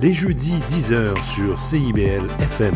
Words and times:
les 0.00 0.14
jeudis 0.14 0.58
10h 0.60 1.16
sur 1.24 1.62
CIBL 1.62 2.26
FM. 2.40 2.74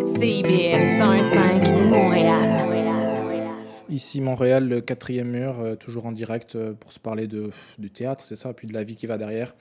CIBL 0.00 0.98
105 0.98 1.68
Montréal. 1.88 2.54
Ici 3.90 4.20
Montréal, 4.20 4.68
le 4.68 4.80
quatrième 4.80 5.28
mur, 5.28 5.60
euh, 5.60 5.76
toujours 5.76 6.06
en 6.06 6.12
direct 6.12 6.56
euh, 6.56 6.72
pour 6.74 6.90
se 6.90 6.98
parler 6.98 7.28
de, 7.28 7.50
du 7.78 7.90
théâtre, 7.90 8.22
c'est 8.22 8.34
ça, 8.34 8.52
puis 8.52 8.66
de 8.66 8.74
la 8.74 8.82
vie 8.82 8.96
qui 8.96 9.06
va 9.06 9.18
derrière. 9.18 9.54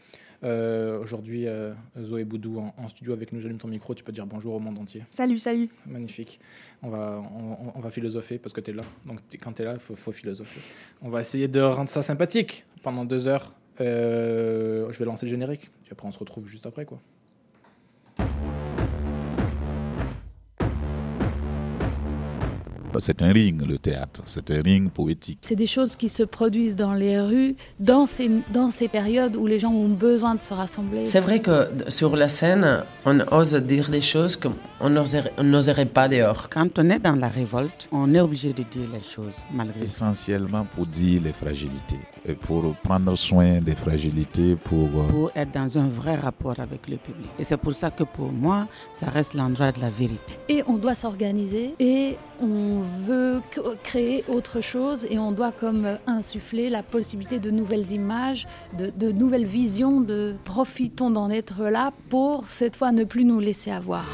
Euh, 0.43 0.99
Aujourd'hui, 0.99 1.47
euh, 1.47 1.73
Zoé 2.01 2.23
Boudou 2.25 2.59
en, 2.59 2.73
en 2.77 2.87
studio 2.89 3.13
avec 3.13 3.31
nous. 3.31 3.39
J'allume 3.39 3.57
ton 3.57 3.67
micro, 3.67 3.93
tu 3.95 4.03
peux 4.03 4.11
dire 4.11 4.25
bonjour 4.25 4.53
au 4.55 4.59
monde 4.59 4.77
entier. 4.77 5.03
Salut, 5.09 5.39
salut. 5.39 5.69
Magnifique. 5.87 6.39
On 6.81 6.89
va, 6.89 7.21
on, 7.33 7.71
on 7.75 7.79
va 7.79 7.89
philosopher 7.91 8.39
parce 8.39 8.51
que 8.53 8.61
tu 8.61 8.71
es 8.71 8.73
là. 8.73 8.83
Donc 9.05 9.19
quand 9.41 9.53
tu 9.53 9.61
es 9.61 9.65
là, 9.65 9.73
il 9.73 9.79
faut, 9.79 9.95
faut 9.95 10.11
philosopher. 10.11 10.59
On 11.01 11.09
va 11.09 11.21
essayer 11.21 11.47
de 11.47 11.61
rendre 11.61 11.89
ça 11.89 12.03
sympathique 12.03 12.65
pendant 12.81 13.05
deux 13.05 13.27
heures. 13.27 13.53
Euh, 13.81 14.91
je 14.91 14.99
vais 14.99 15.05
lancer 15.05 15.25
le 15.25 15.29
générique. 15.31 15.71
Puis 15.83 15.91
après, 15.91 16.07
on 16.07 16.11
se 16.11 16.19
retrouve 16.19 16.47
juste 16.47 16.65
après. 16.65 16.85
quoi. 16.85 16.99
C'est 22.99 23.21
un 23.21 23.31
ring, 23.31 23.61
le 23.65 23.77
théâtre. 23.77 24.21
C'est 24.25 24.51
un 24.51 24.61
ring 24.61 24.89
poétique. 24.89 25.39
C'est 25.41 25.55
des 25.55 25.67
choses 25.67 25.95
qui 25.95 26.09
se 26.09 26.23
produisent 26.23 26.75
dans 26.75 26.93
les 26.93 27.19
rues, 27.19 27.55
dans 27.79 28.05
ces, 28.05 28.29
dans 28.51 28.69
ces 28.69 28.87
périodes 28.87 29.35
où 29.35 29.45
les 29.47 29.59
gens 29.59 29.71
ont 29.71 29.89
besoin 29.89 30.35
de 30.35 30.41
se 30.41 30.53
rassembler. 30.53 31.05
C'est 31.05 31.19
vrai 31.19 31.39
que 31.39 31.67
sur 31.89 32.15
la 32.15 32.29
scène, 32.29 32.83
on 33.05 33.19
ose 33.31 33.53
dire 33.55 33.89
des 33.89 34.01
choses 34.01 34.35
qu'on 34.37 34.89
n'oserait 34.89 35.33
on 35.37 35.43
n'oserait 35.43 35.85
pas 35.85 36.07
dehors. 36.07 36.49
Quand 36.49 36.77
on 36.79 36.89
est 36.89 36.99
dans 36.99 37.15
la 37.15 37.27
révolte, 37.29 37.87
on 37.91 38.13
est 38.13 38.19
obligé 38.19 38.53
de 38.53 38.63
dire 38.63 38.87
les 38.93 39.03
choses 39.03 39.35
malgré 39.53 39.81
ça. 39.81 39.85
Essentiellement 40.07 40.65
pour 40.75 40.85
dire 40.85 41.21
les 41.23 41.33
fragilités. 41.33 41.99
Et 42.25 42.35
pour 42.35 42.73
prendre 42.75 43.15
soin 43.17 43.59
des 43.59 43.75
fragilités, 43.75 44.55
pour... 44.55 44.87
euh, 44.95 45.07
Pour 45.09 45.31
être 45.35 45.51
dans 45.51 45.77
un 45.77 45.87
vrai 45.89 46.15
rapport 46.15 46.57
avec 46.57 46.87
le 46.87 46.95
public. 46.95 47.29
Et 47.37 47.43
c'est 47.43 47.57
pour 47.57 47.75
ça 47.75 47.91
que 47.91 48.03
pour 48.03 48.31
moi, 48.31 48.67
ça 48.93 49.07
reste 49.07 49.33
l'endroit 49.33 49.73
de 49.73 49.81
la 49.81 49.89
vérité. 49.89 50.33
Et 50.47 50.63
on 50.67 50.75
doit 50.77 50.95
s'organiser 50.95 51.75
et 51.79 52.15
on 52.43 52.79
veut 52.79 53.41
créer 53.83 54.23
autre 54.27 54.61
chose 54.61 55.07
et 55.09 55.17
on 55.17 55.31
doit 55.31 55.51
comme 55.51 55.85
euh, 55.85 55.95
insuffler 56.07 56.69
la 56.69 56.83
possibilité 56.83 57.39
de 57.39 57.49
nouvelles 57.51 57.91
images, 57.91 58.47
de, 58.77 58.91
de 58.95 59.11
nouvelles 59.11 59.45
visions, 59.45 60.01
de 60.01 60.35
profitons 60.43 61.09
d'en 61.09 61.29
être 61.29 61.63
là 61.63 61.91
pour 62.09 62.45
cette 62.47 62.75
fois 62.75 62.91
ne 62.91 63.03
plus 63.03 63.25
nous 63.25 63.39
laisser 63.39 63.71
avoir. 63.71 64.05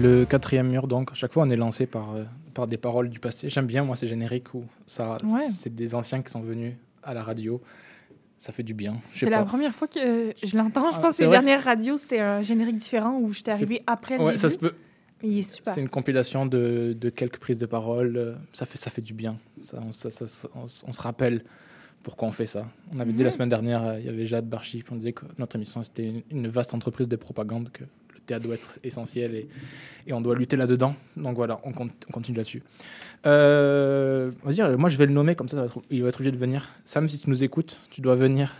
Le 0.00 0.24
quatrième 0.24 0.68
mur, 0.68 0.88
donc, 0.88 1.12
à 1.12 1.14
chaque 1.14 1.32
fois, 1.32 1.44
on 1.44 1.50
est 1.50 1.56
lancé 1.56 1.86
par, 1.86 2.14
euh, 2.14 2.24
par 2.52 2.66
des 2.66 2.76
paroles 2.78 3.08
du 3.08 3.18
passé. 3.20 3.48
J'aime 3.50 3.66
bien, 3.66 3.84
moi, 3.84 3.96
ces 3.96 4.06
génériques 4.06 4.54
où 4.54 4.64
ça, 4.86 5.18
Ouais. 5.24 5.40
c'est 5.40 5.74
des 5.74 5.94
anciens 5.94 6.22
qui 6.22 6.30
sont 6.30 6.40
venus 6.42 6.74
à 7.02 7.14
la 7.14 7.22
radio. 7.22 7.60
Ça 8.38 8.52
fait 8.52 8.64
du 8.64 8.74
bien. 8.74 9.00
C'est 9.14 9.30
la 9.30 9.44
première 9.44 9.72
fois 9.72 9.86
que 9.86 9.98
euh, 10.00 10.32
je 10.42 10.56
l'entends. 10.56 10.90
Je 10.90 10.96
Ah, 10.96 11.00
pense 11.00 11.16
que 11.16 11.22
les 11.22 11.28
vrai? 11.28 11.36
dernières 11.38 11.62
radios, 11.62 11.96
c'était 11.96 12.18
un 12.18 12.42
générique 12.42 12.76
différent 12.76 13.18
où 13.20 13.32
j'étais 13.32 13.52
arrivée 13.52 13.82
après 13.86 14.16
le 14.18 14.24
Ouais, 14.24 14.30
début. 14.32 14.40
ça 14.40 14.50
se 14.50 14.58
peut. 14.58 14.74
Mais 15.22 15.28
il 15.28 15.38
est 15.38 15.42
super. 15.42 15.72
C'est 15.72 15.80
une 15.80 15.88
compilation 15.88 16.44
de, 16.46 16.96
de 17.00 17.08
quelques 17.10 17.38
prises 17.38 17.58
de 17.58 17.66
parole. 17.66 18.36
Ça 18.52 18.66
fait, 18.66 18.78
ça 18.78 18.90
fait 18.90 19.02
du 19.02 19.14
bien. 19.14 19.38
Ça, 19.60 19.80
on, 19.86 19.92
ça- 19.92 20.10
ça- 20.10 20.26
ça- 20.26 20.48
on 20.56 20.64
s- 20.66 20.82
on 20.88 20.92
se 20.92 21.00
rappelle 21.00 21.44
pourquoi 22.02 22.26
on 22.26 22.32
fait 22.32 22.46
ça. 22.46 22.66
On 22.92 22.98
avait 22.98 23.12
dit 23.12 23.22
la 23.22 23.30
semaine 23.30 23.48
dernière, 23.48 23.86
euh, 23.86 24.00
il 24.00 24.06
y 24.06 24.08
avait 24.08 24.26
Jade 24.26 24.48
Barchi, 24.48 24.82
on 24.90 24.96
disait 24.96 25.12
que 25.12 25.24
notre 25.38 25.54
émission, 25.54 25.84
c'était 25.84 26.08
une, 26.08 26.22
une 26.32 26.48
vaste 26.48 26.74
entreprise 26.74 27.06
de 27.06 27.14
propagande, 27.14 27.70
que 27.70 27.84
théâtre 28.32 28.44
doit 28.46 28.54
être 28.54 28.78
essentiel 28.84 29.34
et, 29.34 29.48
et 30.06 30.12
on 30.12 30.20
doit 30.20 30.34
lutter 30.34 30.56
là-dedans. 30.56 30.94
Donc 31.16 31.36
voilà, 31.36 31.60
on, 31.64 31.72
compte- 31.72 31.92
on 32.08 32.12
continue 32.12 32.36
là-dessus. 32.36 32.62
Euh, 33.26 34.30
Vas-y, 34.44 34.60
euh, 34.62 34.76
moi 34.76 34.88
je 34.88 34.96
vais 34.98 35.06
le 35.06 35.12
nommer, 35.12 35.34
comme 35.34 35.48
ça, 35.48 35.56
ça 35.56 35.62
va 35.62 35.66
être- 35.68 35.82
il 35.90 36.02
va 36.02 36.08
être 36.08 36.16
obligé 36.16 36.32
de 36.32 36.38
venir. 36.38 36.68
Sam, 36.84 37.08
si 37.08 37.18
tu 37.18 37.30
nous 37.30 37.44
écoutes, 37.44 37.78
tu 37.90 38.00
dois 38.00 38.16
venir. 38.16 38.54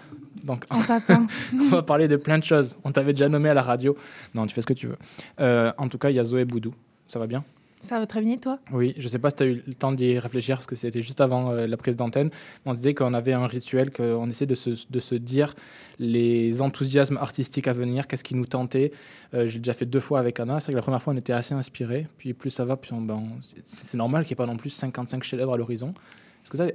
Donc, 0.45 0.65
on 0.71 1.69
va 1.69 1.83
parler 1.83 2.09
de 2.09 2.17
plein 2.17 2.39
de 2.39 2.45
choses. 2.45 2.77
On 2.85 2.91
t'avait 2.93 3.13
déjà 3.13 3.29
nommé 3.29 3.49
à 3.49 3.55
la 3.55 3.63
radio. 3.63 3.97
Non, 4.35 4.47
tu 4.47 4.55
fais 4.55 4.63
ce 4.63 4.67
que 4.67 4.73
tu 4.73 4.87
veux. 4.89 4.97
Euh, 5.41 5.73
en 5.79 5.89
tout 5.89 5.99
cas, 5.99 6.11
il 6.11 6.17
y 6.17 6.19
a 6.19 6.25
Zoé 6.25 6.45
Boudou. 6.45 6.75
Ça 7.07 7.19
va 7.19 7.27
bien? 7.27 7.45
Ça 7.83 7.99
va 7.99 8.07
très 8.07 8.21
bien, 8.21 8.37
toi? 8.37 8.59
Oui, 8.73 8.95
je 8.97 9.09
sais 9.09 9.19
pas 9.19 9.31
si 9.31 9.37
tu 9.37 9.43
as 9.43 9.47
eu 9.47 9.63
le 9.67 9.75
temps 9.75 9.93
d'y 9.93 10.19
réfléchir, 10.19 10.57
parce 10.57 10.67
que 10.67 10.77
c'était 10.77 11.03
juste 11.03 11.21
avant 11.21 11.51
euh, 11.51 11.67
la 11.67 11.77
prise 11.77 11.97
d'antenne. 11.97 12.31
On 12.65 12.73
disait 12.75 12.95
qu'on 12.95 13.13
avait 13.13 13.33
un 13.33 13.47
rituel, 13.47 13.91
qu'on 13.91 14.29
essaie 14.31 14.47
de 14.47 14.55
se, 14.55 14.71
de 14.89 15.01
se 15.01 15.15
dire 15.17 15.55
les 15.99 16.63
enthousiasmes 16.63 17.17
artistiques 17.17 17.67
à 17.69 17.73
venir, 17.73 18.07
qu'est-ce 18.07 18.25
qui 18.25 18.35
nous 18.37 18.47
tentait. 18.47 18.93
Euh, 19.35 19.47
J'ai 19.47 19.59
déjà 19.59 19.75
fait 19.75 19.87
deux 19.87 20.01
fois 20.01 20.21
avec 20.21 20.39
Anna. 20.41 20.61
C'est 20.61 20.67
vrai 20.67 20.75
que 20.75 20.77
la 20.77 20.83
première 20.83 21.03
fois, 21.03 21.13
on 21.13 21.17
était 21.17 21.33
assez 21.33 21.55
inspirés. 21.55 22.07
Puis 22.19 22.35
plus 22.35 22.51
ça 22.51 22.65
va, 22.65 22.77
plus 22.77 22.93
on, 22.93 23.03
ben, 23.03 23.21
c'est- 23.65 23.97
normal 23.97 24.25
qu'il 24.25 24.31
n'y 24.37 24.43
ait 24.43 24.47
pas 24.47 24.51
non 24.53 24.57
plus 24.57 24.71
55 24.71 25.23
chefs-d'œuvre 25.25 25.55
à 25.55 25.57
l'horizon. 25.57 25.93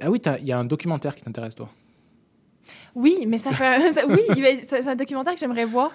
Ah 0.00 0.10
oui, 0.10 0.20
il 0.40 0.46
y 0.46 0.52
a 0.52 0.58
un 0.58 0.64
documentaire 0.64 1.14
qui 1.14 1.22
t'intéresse, 1.22 1.54
toi. 1.54 1.68
Oui, 2.94 3.24
mais 3.26 3.38
ça 3.38 3.52
fait 3.52 3.66
un... 3.66 3.92
ça- 3.92 4.06
Oui, 4.06 4.22
c'est 4.62 4.86
un 4.88 4.96
documentaire 4.96 5.34
que 5.34 5.40
j'aimerais 5.40 5.64
voir. 5.64 5.90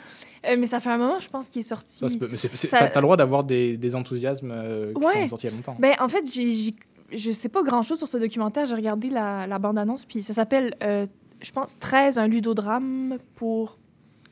Euh, 0.46 0.56
mais 0.60 0.66
ça 0.66 0.80
fait 0.80 0.90
un 0.90 0.98
moment, 0.98 1.20
je 1.20 1.30
pense, 1.30 1.50
qu'il 1.50 1.60
est 1.60 1.64
sorti. 1.68 1.98
Ça 1.98 2.10
se 2.10 2.18
peut. 2.18 2.28
Mais 2.30 2.38
c'est- 2.38 2.54
c'est- 2.56 2.68
Ça- 2.68 2.78
t'as 2.80 2.90
t'as 2.90 3.00
le 3.00 3.04
droit 3.06 3.16
d'avoir 3.18 3.44
des, 3.44 3.78
des 3.78 3.96
enthousiasmes 3.96 4.52
euh, 4.52 4.94
qui 4.94 5.00
Ouais. 5.04 5.22
sont 5.24 5.30
sortis 5.30 5.48
il 5.48 5.50
y 5.52 5.54
a 5.54 5.56
longtemps. 5.56 5.76
Ben, 5.80 5.94
en 6.00 6.08
fait, 6.10 6.30
j'ai, 6.32 6.52
j'ai- 6.54 6.76
je 7.14 7.32
sais 7.32 7.50
pas 7.50 7.64
grand-chose 7.64 7.98
sur 7.98 8.08
ce 8.08 8.18
documentaire. 8.18 8.66
J'ai 8.66 8.76
regardé 8.76 9.10
la, 9.10 9.48
la 9.48 9.60
bande-annonce, 9.60 10.06
puis 10.06 10.22
ça 10.24 10.34
s'appelle, 10.34 10.76
euh, 10.84 11.06
je 11.42 11.52
pense, 11.52 11.78
13, 11.80 12.18
un 12.18 12.28
ludodrame 12.28 13.18
pour... 13.36 13.78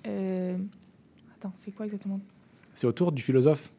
euh, 0.07 0.57
Attends, 1.37 1.53
c'est 1.57 1.71
quoi 1.71 1.85
exactement? 1.85 2.19
C'est 2.73 2.87
autour 2.87 3.11
du 3.11 3.21
philosophe 3.21 3.71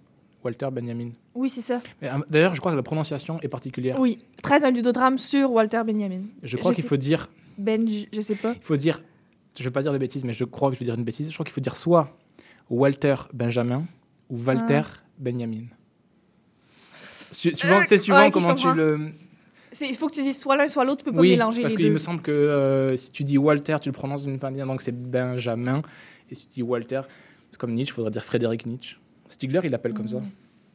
Walter 0.44 0.68
Benjamin. 0.72 1.10
Oui, 1.34 1.48
c'est 1.48 1.60
ça. 1.62 1.80
Mais, 2.00 2.08
euh, 2.10 2.18
D'ailleurs, 2.28 2.54
je 2.54 2.60
crois 2.60 2.72
que 2.72 2.76
la 2.76 2.82
prononciation 2.82 3.38
est 3.40 3.48
particulière. 3.48 3.98
Oui, 4.00 4.18
13, 4.42 4.64
un 4.64 4.70
ludodrame 4.70 5.16
sur 5.18 5.52
Walter 5.52 5.82
Benjamin. 5.86 6.22
Je 6.42 6.56
crois 6.56 6.72
qu'il 6.74 6.82
sais- 6.82 6.88
faut 6.88 6.96
dire 6.96 7.28
Ben, 7.58 7.86
je, 7.88 8.06
je 8.12 8.20
sais 8.20 8.34
pas. 8.34 8.52
Il 8.56 8.62
faut 8.64 8.76
dire, 8.76 9.00
je 9.58 9.62
vais 9.64 9.70
pas 9.70 9.82
dire 9.82 9.92
de 9.92 9.98
bêtises, 9.98 10.24
mais 10.24 10.32
je 10.32 10.44
crois 10.44 10.70
que 10.70 10.74
je 10.74 10.80
vais 10.80 10.86
dire 10.86 10.94
une 10.96 11.04
bêtise. 11.04 11.28
Je 11.28 11.34
crois 11.34 11.44
qu'il 11.44 11.52
faut 11.52 11.60
dire 11.60 11.76
soit 11.76 12.16
Walter 12.70 13.14
Benjamin 13.32 13.86
ou 14.30 14.38
Walter 14.42 14.82
Benjamin. 15.18 15.64
Su- 17.30 17.54
suivant, 17.54 17.80
Euh, 17.80 17.84
c'est 17.86 17.98
suivant 17.98 18.18
ouais, 18.20 18.30
comment 18.30 18.54
tu 18.54 18.72
le. 18.72 19.10
Il 19.80 19.96
faut 19.96 20.08
que 20.08 20.14
tu 20.14 20.22
dises 20.22 20.38
soit 20.38 20.56
l'un, 20.56 20.68
soit 20.68 20.84
l'autre. 20.84 20.98
Tu 20.98 21.04
peux 21.04 21.12
pas 21.12 21.20
Oui, 21.20 21.30
mélanger 21.30 21.62
parce 21.62 21.72
les 21.74 21.76
qu'il 21.78 21.86
deux. 21.86 21.92
me 21.94 21.98
semble 21.98 22.20
que 22.20 22.30
euh, 22.30 22.94
si 22.96 23.10
tu 23.10 23.24
dis 23.24 23.38
Walter, 23.38 23.76
tu 23.80 23.88
le 23.88 23.92
prononces 23.94 24.24
d'une 24.24 24.38
manière, 24.40 24.66
donc 24.66 24.82
c'est 24.82 24.92
Benjamin. 24.92 25.80
Et 26.30 26.34
si 26.34 26.46
tu 26.46 26.54
dis 26.56 26.62
Walter, 26.62 27.02
c'est 27.50 27.58
comme 27.58 27.72
Nietzsche, 27.72 27.92
il 27.92 27.94
faudrait 27.94 28.10
dire 28.10 28.24
Frédéric 28.24 28.66
Nietzsche. 28.66 28.96
Stigler, 29.28 29.60
il 29.64 29.70
l'appelle 29.70 29.94
comme 29.94 30.08
ça. 30.08 30.18
Mm. 30.18 30.30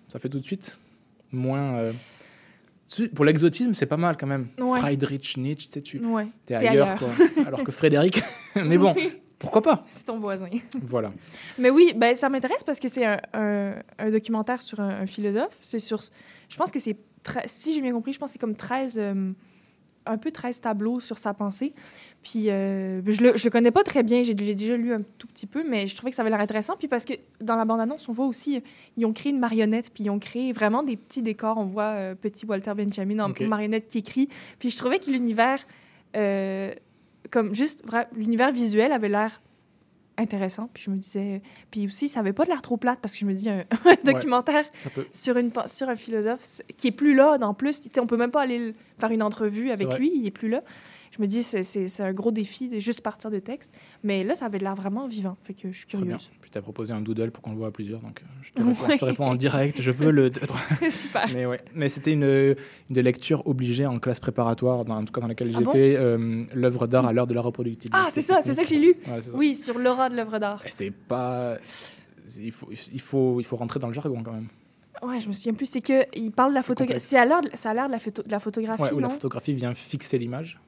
Ça 0.10 0.20
fait 0.20 0.30
tout 0.30 0.40
de 0.40 0.44
suite 0.44 0.80
moins. 1.32 1.76
euh, 1.78 1.92
Pour 3.14 3.26
l'exotisme, 3.26 3.74
c'est 3.76 3.86
pas 3.86 3.98
mal 3.98 4.18
quand 4.18 4.26
même. 4.28 4.48
Ouais. 4.58 4.80
Friedrich 4.80 5.38
Nietzsche, 5.38 5.68
tu 5.68 5.74
sais, 5.74 5.82
tu 5.82 6.00
Ouais, 6.04 6.24
es 6.24 6.28
T'es 6.48 6.56
ailleurs, 6.56 6.88
ailleurs. 6.88 6.98
quoi. 6.98 7.10
Alors 7.46 7.64
que 7.64 7.72
Frédéric. 7.72 8.24
mais 8.56 8.80
bon, 8.80 8.96
pourquoi 9.40 9.62
pas? 9.62 9.86
C'est 9.88 10.06
ton 10.06 10.18
voisin. 10.18 10.48
Voilà. 10.84 11.12
Mais 11.58 11.70
oui, 11.70 11.94
ben, 11.96 12.16
ça 12.16 12.30
m'intéresse 12.30 12.64
parce 12.64 12.80
que 12.80 12.88
c'est 12.88 13.06
un, 13.06 13.18
un- 13.34 13.76
un 14.00 14.10
documentaire 14.10 14.62
sur 14.62 14.80
un, 14.80 15.02
un 15.02 15.06
philosophe. 15.06 15.58
C'est 15.62 15.80
sur, 15.80 16.00
je 16.50 16.58
pense 16.58 16.72
que 16.72 16.80
c'est, 16.80 16.98
si 17.46 17.74
j'ai 17.74 17.82
bien 17.82 17.92
compris, 17.94 18.14
je 18.14 18.20
pense 18.20 18.30
que 18.30 18.34
c'est 18.34 18.40
comme 18.40 18.56
13, 18.56 18.96
euh, 18.98 19.32
un 20.10 20.18
peu 20.18 20.32
13 20.32 20.62
tableaux 20.62 21.00
sur 21.00 21.18
sa 21.18 21.34
pensée. 21.34 21.74
Puis 22.24 22.50
euh, 22.50 23.02
je, 23.06 23.22
le, 23.22 23.38
je 23.38 23.44
le 23.46 23.50
connais 23.50 23.72
pas 23.72 23.84
très 23.84 24.04
bien, 24.04 24.24
j'ai, 24.24 24.34
déjà 24.34 24.76
lu 24.78 24.94
un 24.94 25.02
tout 25.18 25.28
petit 25.28 25.46
peu, 25.46 25.64
mais 25.68 25.86
je 25.88 25.96
trouvais 25.96 26.12
que 26.12 26.16
ça 26.16 26.22
avait 26.24 26.32
l'air 26.32 26.40
intéressant. 26.40 26.76
Puis 26.78 26.88
parce 26.88 27.06
que 27.06 27.14
dans 27.42 27.56
la 27.58 27.66
bande-annonce, 27.66 28.08
on 28.10 28.14
voit 28.14 28.26
aussi, 28.26 28.62
ils 28.96 29.06
ont 29.06 29.14
créé 29.14 29.32
une 29.32 29.40
marionnette, 29.40 29.92
puis 29.94 30.06
ils 30.06 30.10
ont 30.10 30.20
créé 30.20 30.52
vraiment 30.52 30.82
des 30.84 30.96
petits 30.98 31.22
décors. 31.22 31.58
On 31.58 31.66
voit 31.66 31.84
euh, 31.92 32.16
petit 32.16 32.46
Walter 32.46 32.74
Benjamin 32.76 33.20
en 33.20 33.34
marionnette 33.48 33.88
qui 33.88 34.00
écrit. 34.00 34.30
Puis 34.60 34.70
je 34.72 34.78
trouvais 34.78 35.00
que 35.00 35.12
l'univers, 35.12 35.60
euh, 36.16 36.74
comme 37.32 37.54
juste, 37.56 37.84
l'univers 38.16 38.52
visuel 38.52 38.92
avait 38.92 39.10
l'air 39.10 39.42
intéressant. 40.20 40.70
Puis 40.74 40.84
je 40.84 40.90
me 40.90 40.96
disais, 40.98 41.42
puis 41.70 41.86
aussi, 41.86 42.10
ça 42.10 42.22
avait 42.22 42.34
pas 42.34 42.44
de 42.44 42.50
l'air 42.50 42.62
trop 42.64 42.78
plate 42.78 43.00
parce 43.02 43.14
que 43.14 43.20
je 43.20 43.26
me 43.26 43.34
dis, 43.34 43.50
un, 43.50 43.60
un 43.86 43.96
documentaire 44.04 44.66
sur, 45.12 45.38
une, 45.38 45.52
sur 45.68 45.90
un 45.90 45.96
philosophe 45.96 46.62
qui 46.76 46.88
est 46.88 46.92
plus 46.92 47.14
là, 47.16 47.38
en 47.42 47.54
plus. 47.54 47.82
On 48.00 48.08
peut 48.08 48.18
même 48.18 48.32
pas 48.32 48.42
aller 48.42 48.58
le- 48.60 48.74
faire 49.00 49.12
une 49.12 49.22
entrevue 49.22 49.70
avec 49.72 49.88
lui, 50.00 50.12
il 50.16 50.26
est 50.26 50.32
plus 50.32 50.50
là. 50.50 50.64
Je 51.18 51.22
me 51.24 51.28
dis, 51.28 51.44
c'est- 51.44 52.02
un 52.02 52.14
gros 52.14 52.32
défi 52.32 52.68
de 52.68 52.80
juste 52.80 53.02
partir 53.02 53.32
de 53.32 53.40
texte. 53.40 53.74
Mais 54.04 54.24
là, 54.24 54.36
ça 54.36 54.46
avait 54.46 54.60
l'air 54.60 54.76
vraiment 54.76 55.08
vivant. 55.08 55.36
Fait 55.44 55.54
que 55.54 55.72
je 55.72 55.78
suis 55.78 55.88
Très 55.88 55.98
bien. 55.98 56.06
curieuse. 56.18 56.30
Puis 56.42 56.52
tu 56.52 56.58
as 56.58 56.62
proposé 56.62 56.94
un 56.94 57.02
doodle 57.02 57.32
pour 57.32 57.42
qu'on 57.44 57.52
le 57.52 57.58
voit 57.58 57.68
à 57.68 57.72
plusieurs, 57.72 58.00
donc 58.02 58.22
euh, 58.22 58.26
je 58.44 58.52
te, 58.52 58.62
réponds, 58.62 58.92
je 58.92 58.98
te 58.98 59.06
réponds 59.06 59.26
en 59.26 59.36
direct. 59.36 59.82
Je 59.82 59.92
peux 59.92 60.12
le. 60.12 60.30
Super. 60.92 61.26
Mais 61.34 61.46
ouais. 61.46 61.60
Mais 61.74 61.90
c'était 61.90 62.14
une, 62.14 62.56
une 62.90 63.00
lecture 63.02 63.46
obligée 63.48 63.86
en 63.86 64.00
classe 64.00 64.20
préparatoire, 64.20 64.86
dans, 64.86 64.98
en 64.98 65.06
tout 65.06 65.12
cas 65.14 65.22
dans 65.22 65.28
laquelle 65.28 65.52
Ah 65.56 65.60
bon? 65.60 65.72
j'étais, 65.72 65.96
euh, 65.98 66.46
l'œuvre 66.54 66.88
d'art 66.88 67.06
à 67.08 67.14
l'heure 67.14 67.28
de 67.28 67.34
la 67.34 67.42
reproductibilité. 67.42 67.98
Ah, 68.08 68.10
c'est 68.12 68.22
ça, 68.22 68.40
c'est 68.44 68.54
ça 68.54 68.64
que 68.64 68.70
j'ai 68.70 68.80
lu. 68.80 68.96
Ouais. 69.08 69.20
Oui, 69.34 69.56
sur 69.56 69.78
l'aura 69.80 70.10
de 70.10 70.16
l'œuvre 70.16 70.38
d'art. 70.40 70.62
C'est 70.70 70.92
pas. 70.92 71.58
Il 72.40 72.52
faut, 72.52 72.68
il, 72.72 73.00
faut, 73.02 73.40
il 73.40 73.44
faut 73.46 73.56
rentrer 73.56 73.80
dans 73.80 73.88
le 73.88 73.94
jargon 73.94 74.22
quand 74.22 74.34
même. 74.34 74.48
Ouais, 75.02 75.20
je 75.20 75.28
me 75.28 75.34
souviens 75.34 75.54
plus. 75.54 75.66
C'est 75.68 75.82
que 75.82 76.06
il 76.18 76.32
parle 76.32 76.50
de 76.52 76.56
la 76.56 76.62
photographie. 76.64 77.00
C'est 77.00 77.18
à 77.18 77.26
l'heure, 77.26 77.42
de 77.42 77.50
la, 77.92 78.00
photo, 78.00 78.24
de 78.24 78.32
la 78.32 78.40
photographie, 78.40 78.82
Ouais, 78.82 78.92
où 78.94 79.00
la 79.00 79.10
photographie 79.10 79.54
vient 79.54 79.74
fixer 79.74 80.18
l'image. 80.18 80.60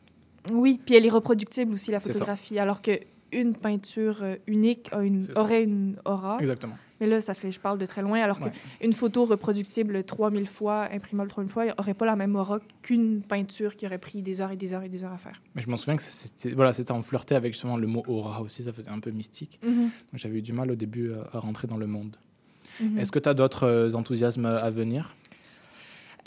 Oui, 0.52 0.80
puis 0.86 0.96
elle 0.96 1.06
est 1.06 1.10
reproductible 1.10 1.74
aussi 1.74 1.92
la 1.92 2.00
photographie, 2.00 2.60
alors 2.60 2.82
que 2.82 2.92
une 3.32 3.54
peinture 3.54 4.24
euh, 4.24 4.36
unique 4.48 4.90
a 4.92 5.04
une, 5.04 5.24
aurait 5.36 5.64
une 5.64 5.98
aura. 6.06 6.38
Exactement. 6.40 6.76
Mais 7.00 7.06
là, 7.08 7.22
ça 7.22 7.34
fait, 7.34 7.52
je 7.52 7.60
parle 7.60 7.78
de 7.78 7.86
très 7.86 8.02
loin, 8.02 8.20
alors 8.22 8.42
Ouais. 8.42 8.52
qu'une 8.82 8.92
photo 8.92 9.24
reproductible 9.26 10.04
3000 10.04 10.48
fois, 10.48 10.90
imprimable 10.92 11.30
3000 11.30 11.52
fois, 11.52 11.66
aurait 11.78 11.94
pas 11.94 12.06
la 12.08 12.16
même 12.16 12.36
aura 12.36 12.60
qu'une 12.82 13.22
peinture 13.22 13.76
qui 13.76 13.86
aurait 13.86 14.00
pris 14.00 14.22
des 14.22 14.42
heures 14.42 14.52
et 14.52 14.58
des 14.58 14.74
heures 14.74 14.82
et 14.84 14.90
des 14.90 15.04
heures 15.04 15.14
à 15.14 15.18
faire. 15.18 15.42
Mais 15.56 15.62
je 15.62 15.70
m'en 15.70 15.78
souviens 15.78 15.96
que 15.96 16.02
c'était 16.02 16.50
voilà, 16.56 16.74
c'était 16.74 16.92
on 16.92 17.04
flirtait 17.04 17.36
avec 17.36 17.54
justement 17.54 17.78
le 17.78 17.88
mot 17.88 18.04
aura 18.08 18.42
aussi, 18.42 18.64
ça 18.64 18.74
faisait 18.74 18.90
un 18.90 19.00
peu 19.00 19.12
mystique. 19.12 19.60
Donc 19.64 19.84
j'avais 20.16 20.40
eu 20.40 20.42
du 20.42 20.52
mal 20.52 20.72
au 20.72 20.76
début 20.76 21.14
à, 21.14 21.38
à 21.38 21.40
rentrer 21.40 21.68
dans 21.68 21.78
le 21.78 21.88
monde. 21.88 22.18
Mhm. 22.82 22.98
Est-ce 22.98 23.12
que 23.12 23.20
tu 23.20 23.30
as 23.30 23.34
d'autres 23.34 23.66
euh, 23.66 23.94
enthousiasmes 23.94 24.46
à 24.46 24.70
venir? 24.72 25.16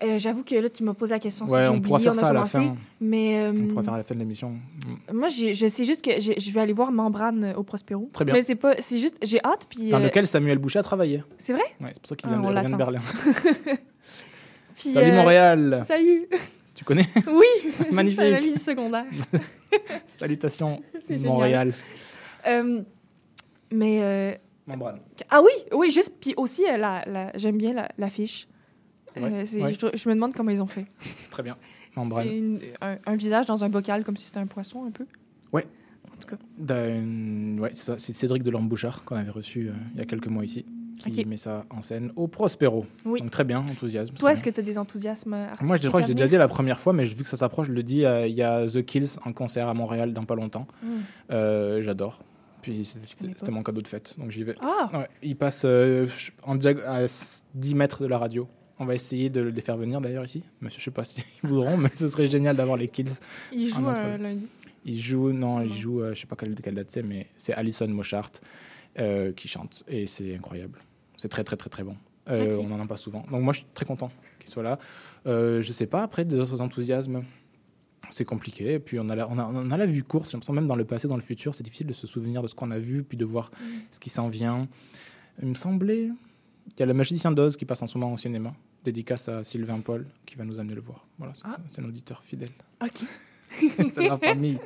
Euh, 0.03 0.19
J'avoue 0.19 0.43
que 0.43 0.55
là, 0.55 0.69
tu 0.69 0.83
m'as 0.85 0.95
posé 0.95 1.15
la 1.15 1.19
question. 1.21 1.47
Ouais, 1.47 1.69
on 1.69 1.81
pourra 1.81 1.97
oublié, 1.99 2.11
faire 2.11 2.15
ça 2.15 2.29
à 2.29 2.33
la 2.33 2.45
fin. 2.45 2.77
Mais 3.01 3.37
euh, 3.37 3.53
On 3.57 3.69
pourra 3.69 3.83
faire 3.83 3.93
à 3.95 3.99
la 3.99 4.05
fin 4.05 4.15
de 4.15 4.21
l'émission. 4.21 4.51
Mm. 4.51 5.13
moi, 5.17 5.29
je 5.29 5.67
sais 5.69 5.85
juste 5.85 6.05
que 6.05 6.19
je 6.21 6.51
vais 6.51 6.61
aller 6.61 6.73
voir 6.73 6.91
Membrane 6.91 7.45
euh, 7.45 7.55
au 7.55 7.63
Prospero. 7.63 8.09
Très 8.13 8.25
bien. 8.25 8.35
Mais 8.35 8.43
c'est 8.43 8.55
pas, 8.57 8.75
c'est 8.79 8.99
juste, 8.99 9.17
j'ai 9.23 9.41
hâte. 9.45 9.67
Puis 9.69 9.89
Dans 9.91 10.01
euh, 10.01 10.05
lequel 10.05 10.27
Samuel 10.27 10.59
Boucher 10.59 10.81
a 10.81 10.83
travaillé. 10.83 11.23
c'est 11.37 11.53
vrai? 11.53 11.63
Ouais, 11.81 11.91
c'est 11.93 12.01
pour 12.01 12.09
ça 12.09 12.17
qu'il 12.17 12.29
Ah, 12.33 12.39
vient, 12.39 12.53
vient 12.63 12.71
de. 12.71 12.77
Berlin. 12.77 13.01
Puis, 14.75 14.91
Salut 14.93 15.13
Montréal 15.13 15.83
Salut. 15.87 16.27
Tu 16.75 16.85
connais? 16.85 17.07
Oui. 17.29 17.47
Magnifique. 17.93 18.21
C'est 18.21 18.35
un 18.35 18.39
ami 18.39 18.53
du 18.55 18.59
secondaire. 18.59 19.05
Salutations. 20.07 20.81
Montréal. 21.21 21.73
Mais 23.71 24.41
Membrane. 24.67 25.01
ah 25.31 25.41
oui, 25.43 25.51
oui, 25.73 25.91
juste 25.91 26.13
puis 26.21 26.35
aussi 26.37 26.63
la, 26.63 27.03
la- 27.07 27.33
j'aime 27.35 27.57
bien 27.59 27.73
la- 27.73 27.89
l'affiche. 27.99 28.47
Ouais. 29.21 29.45
je, 29.47 29.97
je 29.99 30.09
me 30.09 30.15
demande 30.15 30.33
comment 30.35 30.51
ils 30.51 30.63
ont 30.63 30.67
fait. 30.67 30.87
Très 31.31 31.43
bien. 31.43 31.57
C'est 32.23 32.75
un, 32.81 32.97
un 33.05 33.17
visage 33.17 33.47
dans 33.47 33.65
un 33.65 33.69
bocal 33.69 34.03
comme 34.05 34.17
si 34.17 34.25
c'était 34.27 34.39
un 34.41 34.47
poisson 34.47 34.85
un 34.87 34.91
peu. 34.91 35.05
Ouais. 35.53 35.67
En 36.11 36.17
tout 36.19 36.29
cas. 36.29 36.43
D'un- 36.59 37.59
Ouais, 37.59 37.71
c'est 37.75 37.85
ça. 37.85 37.99
C'est 37.99 38.13
Cédric 38.15 38.43
Delorme 38.43 38.69
Bouchard 38.69 39.05
qu'on 39.05 39.17
avait 39.17 39.31
reçu 39.31 39.69
euh, 39.69 39.73
il 39.95 39.99
y 39.99 40.03
a 40.03 40.07
quelques 40.07 40.27
mois 40.29 40.43
ici, 40.45 40.65
qui 41.05 41.25
met 41.27 41.37
ça 41.37 41.67
en 41.71 41.83
scène 41.83 42.11
au 42.17 42.29
Prospero. 42.29 42.87
Oui. 43.05 43.21
Donc 43.21 43.31
très 43.31 43.45
bien, 43.45 43.59
enthousiasme. 43.61 44.15
Toi, 44.15 44.33
est-ce 44.33 44.43
que 44.43 44.51
tu 44.51 44.61
as 44.61 44.63
des 44.63 44.79
enthousiasmes 44.79 45.35
artistiques 45.35 45.67
Moi, 45.69 45.77
je 45.77 45.89
crois 45.89 46.01
que 46.03 46.07
l'ai 46.09 46.15
déjà 46.15 46.29
dit 46.29 46.37
la 46.37 46.49
première 46.49 46.81
fois, 46.81 46.93
mais 46.95 47.05
vu 47.05 47.23
que 47.23 47.29
ça 47.29 47.37
s'approche, 47.37 47.67
je 47.69 47.73
le 47.73 47.83
dis, 47.83 48.05
euh, 48.07 48.27
il 48.27 48.35
y 48.35 48.43
a 48.43 48.67
The 48.67 48.83
Kills 48.85 49.19
en 49.25 49.33
concert 49.33 49.69
à 49.69 49.75
Montréal 49.75 50.13
dans 50.15 50.25
pas 50.25 50.35
longtemps. 50.35 50.67
Mm. 50.83 50.87
Euh, 51.33 51.81
J'adore. 51.83 52.25
Puis 52.63 52.85
c'était- 52.85 53.51
mon 53.51 53.63
cadeau 53.63 53.83
de 53.83 53.89
fête, 53.89 54.15
donc 54.19 54.31
j'y 54.31 54.45
vais. 54.45 54.55
Ah, 54.63 54.89
Ouais, 54.95 55.09
il 55.23 55.37
passe 55.37 55.65
euh, 55.67 56.07
en 56.45 56.57
à 56.87 57.03
s- 57.03 57.45
10 57.55 57.75
mètres 57.75 58.03
de 58.03 58.07
la 58.09 58.19
radio. 58.19 58.49
On 58.83 58.87
va 58.87 58.95
essayer 58.95 59.31
de 59.31 59.41
les 59.41 59.61
faire 59.61 59.77
venir 59.77 60.01
d'ailleurs 60.01 60.25
ici. 60.25 60.43
Mais 60.61 60.71
je 60.71 60.81
sais 60.81 60.91
pas 60.91 61.05
s'ils 61.05 61.25
voudront, 61.45 61.77
mais 61.77 61.89
ce 61.95 62.09
serait 62.09 62.27
génial 62.27 62.57
d'avoir 62.57 62.77
les 62.77 62.89
Kills. 62.89 63.07
il 63.53 63.69
joue 63.69 63.77
en 63.85 63.87
un 63.87 63.91
entrevue. 63.93 64.19
lundi. 64.23 64.49
Il 64.85 64.99
joue, 64.99 65.33
non, 65.33 65.61
il 65.61 65.69
Non. 65.69 65.75
joue, 65.75 66.01
euh, 66.03 66.15
je 66.15 66.21
sais 66.21 66.27
pas 66.27 66.35
quelle, 66.37 66.55
quelle 66.57 66.75
date 66.75 66.91
c'est, 66.91 67.03
mais 67.05 67.29
c'est 67.37 67.53
Alison 67.55 67.87
Mochart 67.89 68.31
euh, 68.99 69.33
qui 69.33 69.47
chante 69.49 69.85
et 69.87 70.07
c'est 70.07 70.35
incroyable. 70.35 70.79
C'est 71.17 71.29
très 71.29 71.45
très 71.45 71.57
très 71.57 71.71
très 71.71 71.85
bon. 71.85 71.97
Euh. 72.29 72.59
On 72.61 72.71
en 72.73 72.81
a 72.81 72.87
pas 72.87 72.97
souvent. 72.97 73.23
Donc 73.31 73.43
moi 73.43 73.53
je 73.53 73.59
suis 73.59 73.67
très 73.75 73.85
content 73.87 74.11
qu'il 74.41 74.51
soit 74.51 74.63
là. 74.65 74.79
Euh, 75.27 75.63
je 75.63 75.73
sais 75.73 75.87
pas 75.87 76.03
après 76.03 76.25
des 76.25 76.37
autres 76.39 76.61
enthousiasmes. 76.61 77.23
C'est 78.11 78.25
compliqué. 78.25 78.73
Et 78.75 78.79
puis 78.81 78.99
on 78.99 79.09
a, 79.11 79.15
la, 79.17 79.29
on, 79.31 79.39
a, 79.39 79.45
on 79.47 79.71
a 79.71 79.77
la 79.77 79.87
vue 79.87 80.03
courte. 80.03 80.27
J'ai 80.29 80.33
l'impression 80.33 80.53
même 80.53 80.67
dans 80.67 80.75
le 80.77 80.85
passé, 80.85 81.07
dans 81.07 81.15
le 81.17 81.23
futur, 81.23 81.55
c'est 81.55 81.63
difficile 81.63 81.87
de 81.87 81.93
se 81.93 82.07
souvenir 82.09 82.43
de 82.43 82.49
ce 82.49 82.55
qu'on 82.57 82.71
a 82.73 82.79
vu, 82.81 83.05
puis 83.05 83.17
de 83.17 83.25
voir 83.25 83.51
Mm. 83.53 83.65
ce 83.93 84.01
qui 84.01 84.11
s'en 84.11 84.29
vient. 84.29 84.67
Il 85.41 85.49
me 85.49 85.55
semblait. 85.55 86.09
Il 86.77 86.81
y 86.81 86.83
a 86.83 86.87
le 86.87 86.95
magicien 86.95 87.31
d'Oz 87.33 87.57
qui 87.57 87.65
passe 87.65 87.83
en 87.83 87.87
ce 87.87 87.97
moment 87.97 88.13
au 88.13 88.17
cinéma. 88.17 88.53
Dédicace 88.85 89.29
à 89.29 89.45
Sylvain 89.45 89.79
Paul 89.81 90.07
qui 90.27 90.35
va 90.37 90.45
nous 90.45 90.59
amener 90.59 90.75
le 90.75 90.81
voir. 90.81 91.07
Voilà, 91.19 91.35
c'est 91.35 91.45
Ah. 91.47 91.57
un 91.79 91.85
auditeur 91.85 92.23
fidèle. 92.25 92.51
Ok. 92.83 93.05
c'est 93.89 94.09
la 94.09 94.17
famille. 94.19 94.59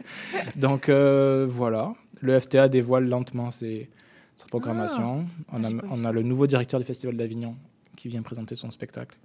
Donc 0.55 0.89
euh, 0.89 1.47
voilà, 1.49 1.93
le 2.21 2.39
FTA 2.39 2.69
dévoile 2.69 3.09
lentement 3.09 3.51
ses, 3.51 3.91
sa 4.37 4.47
programmation. 4.47 5.27
on, 5.53 5.63
a, 5.63 5.69
j'ai 5.69 5.77
pas 5.77 5.87
on 5.91 6.05
a 6.05 6.13
le 6.13 6.23
nouveau 6.23 6.47
directeur 6.47 6.81
du 6.81 6.87
Festival 6.87 7.17
d'Avignon 7.17 7.57
qui 7.97 8.09
vient 8.09 8.23
présenter 8.23 8.55
son 8.55 8.71
spectacle. 8.71 9.19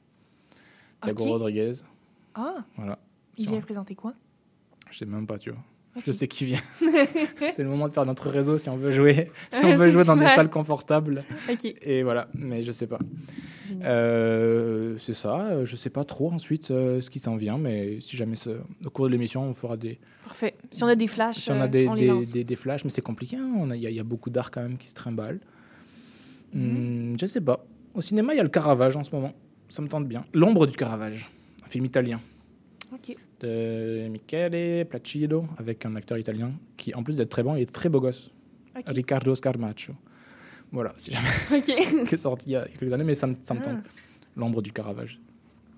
Thiago. 1.01 1.23
Rodriguez. 1.25 1.71
Ah, 2.33 2.63
Voilà. 2.75 2.97
il 3.37 3.47
vient 3.49 3.61
présenter 3.61 3.95
quoi? 3.95 4.13
Je 4.89 4.97
sais 4.97 5.05
même 5.05 5.25
pas, 5.27 5.37
tu 5.37 5.51
vois. 5.51 5.63
Je 6.05 6.11
sais 6.13 6.27
qui 6.27 6.45
vient. 6.45 6.59
c'est 7.51 7.63
le 7.63 7.69
moment 7.69 7.87
de 7.87 7.93
faire 7.93 8.05
notre 8.05 8.29
réseau 8.29 8.57
si 8.57 8.69
on 8.69 8.77
veut 8.77 8.91
jouer. 8.91 9.29
Si 9.51 9.59
on 9.65 9.75
veut 9.75 9.89
jouer 9.89 10.05
dans 10.05 10.15
des 10.15 10.25
salles 10.25 10.49
confortables. 10.49 11.23
Et 11.83 12.01
voilà, 12.03 12.27
mais 12.33 12.63
je 12.63 12.71
sais 12.71 12.87
pas. 12.87 12.99
Euh, 13.83 14.95
c'est 14.97 15.13
ça. 15.13 15.47
Euh, 15.47 15.65
Je 15.65 15.75
sais 15.75 15.89
pas 15.89 16.03
trop 16.03 16.31
ensuite 16.31 16.71
euh, 16.71 17.01
ce 17.01 17.09
qui 17.09 17.19
s'en 17.19 17.35
vient, 17.35 17.57
mais 17.57 17.99
si 18.01 18.15
jamais 18.17 18.35
au 18.85 18.89
cours 18.89 19.05
de 19.07 19.11
l'émission, 19.11 19.43
on 19.43 19.53
fera 19.53 19.77
des, 19.77 19.99
Parfait. 20.23 20.55
Si 20.71 20.83
on 20.83 20.87
a 20.87 20.95
des 20.95 21.07
flashs, 21.07 21.37
si 21.37 21.51
on 21.51 21.55
euh, 21.55 21.63
a 21.63 21.67
des, 21.67 21.87
on 21.87 21.95
des, 21.95 22.11
des- 22.33 22.43
des 22.43 22.55
flashs, 22.55 22.83
mais 22.85 22.89
c'est 22.91 23.01
compliqué. 23.01 23.37
hein. 23.37 23.67
Il 23.73 23.81
y, 23.81 23.87
a- 23.87 23.89
il 23.89 23.95
y 23.95 23.99
a 23.99 24.03
beaucoup 24.03 24.29
d'art 24.29 24.51
quand 24.51 24.61
même 24.61 24.77
qui 24.77 24.87
se 24.87 24.93
trimballe. 24.93 25.39
Mhm. 26.53 27.11
Hmm, 27.13 27.15
je 27.19 27.25
sais 27.25 27.41
pas. 27.41 27.65
Au 27.93 28.01
cinéma, 28.01 28.33
il 28.33 28.37
y 28.37 28.39
a 28.39 28.43
le 28.43 28.49
Caravage 28.49 28.95
en 28.95 29.03
ce 29.03 29.11
moment. 29.11 29.33
Ça 29.67 29.81
me 29.81 29.87
tente 29.87 30.07
bien. 30.07 30.25
L'ombre 30.33 30.67
du 30.67 30.75
Caravage, 30.77 31.29
un 31.65 31.67
film 31.69 31.85
italien 31.85 32.19
Ok. 32.93 33.15
De 33.41 34.07
Michele 34.07 34.85
Placido 34.85 35.45
avec 35.57 35.85
un 35.85 35.95
acteur 35.95 36.17
italien 36.17 36.51
qui, 36.77 36.93
en 36.95 37.03
plus 37.03 37.17
d'être 37.17 37.29
très 37.29 37.43
bon, 37.43 37.55
il 37.55 37.61
est 37.63 37.71
très 37.71 37.89
beau 37.89 37.99
gosse. 37.99 38.31
Ok. 38.77 38.83
Riccardo 38.87 39.35
Scarmaccio. 39.35 39.93
Voilà, 40.71 40.93
si 40.97 41.11
jamais 41.11 41.27
Ok. 41.57 41.65
qui 42.07 42.15
est 42.15 42.17
sorti 42.17 42.49
il 42.49 42.53
y 42.53 42.55
a 42.55 42.65
quelques 42.67 42.93
années, 42.93 43.03
mais 43.03 43.15
ça 43.15 43.27
me, 43.27 43.35
ça 43.41 43.53
me 43.53 43.59
Ah. 43.59 43.63
tente. 43.63 43.83
L'ombre 44.37 44.61
du 44.61 44.71
Caravage. 44.71 45.19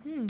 Hmm. 0.06 0.27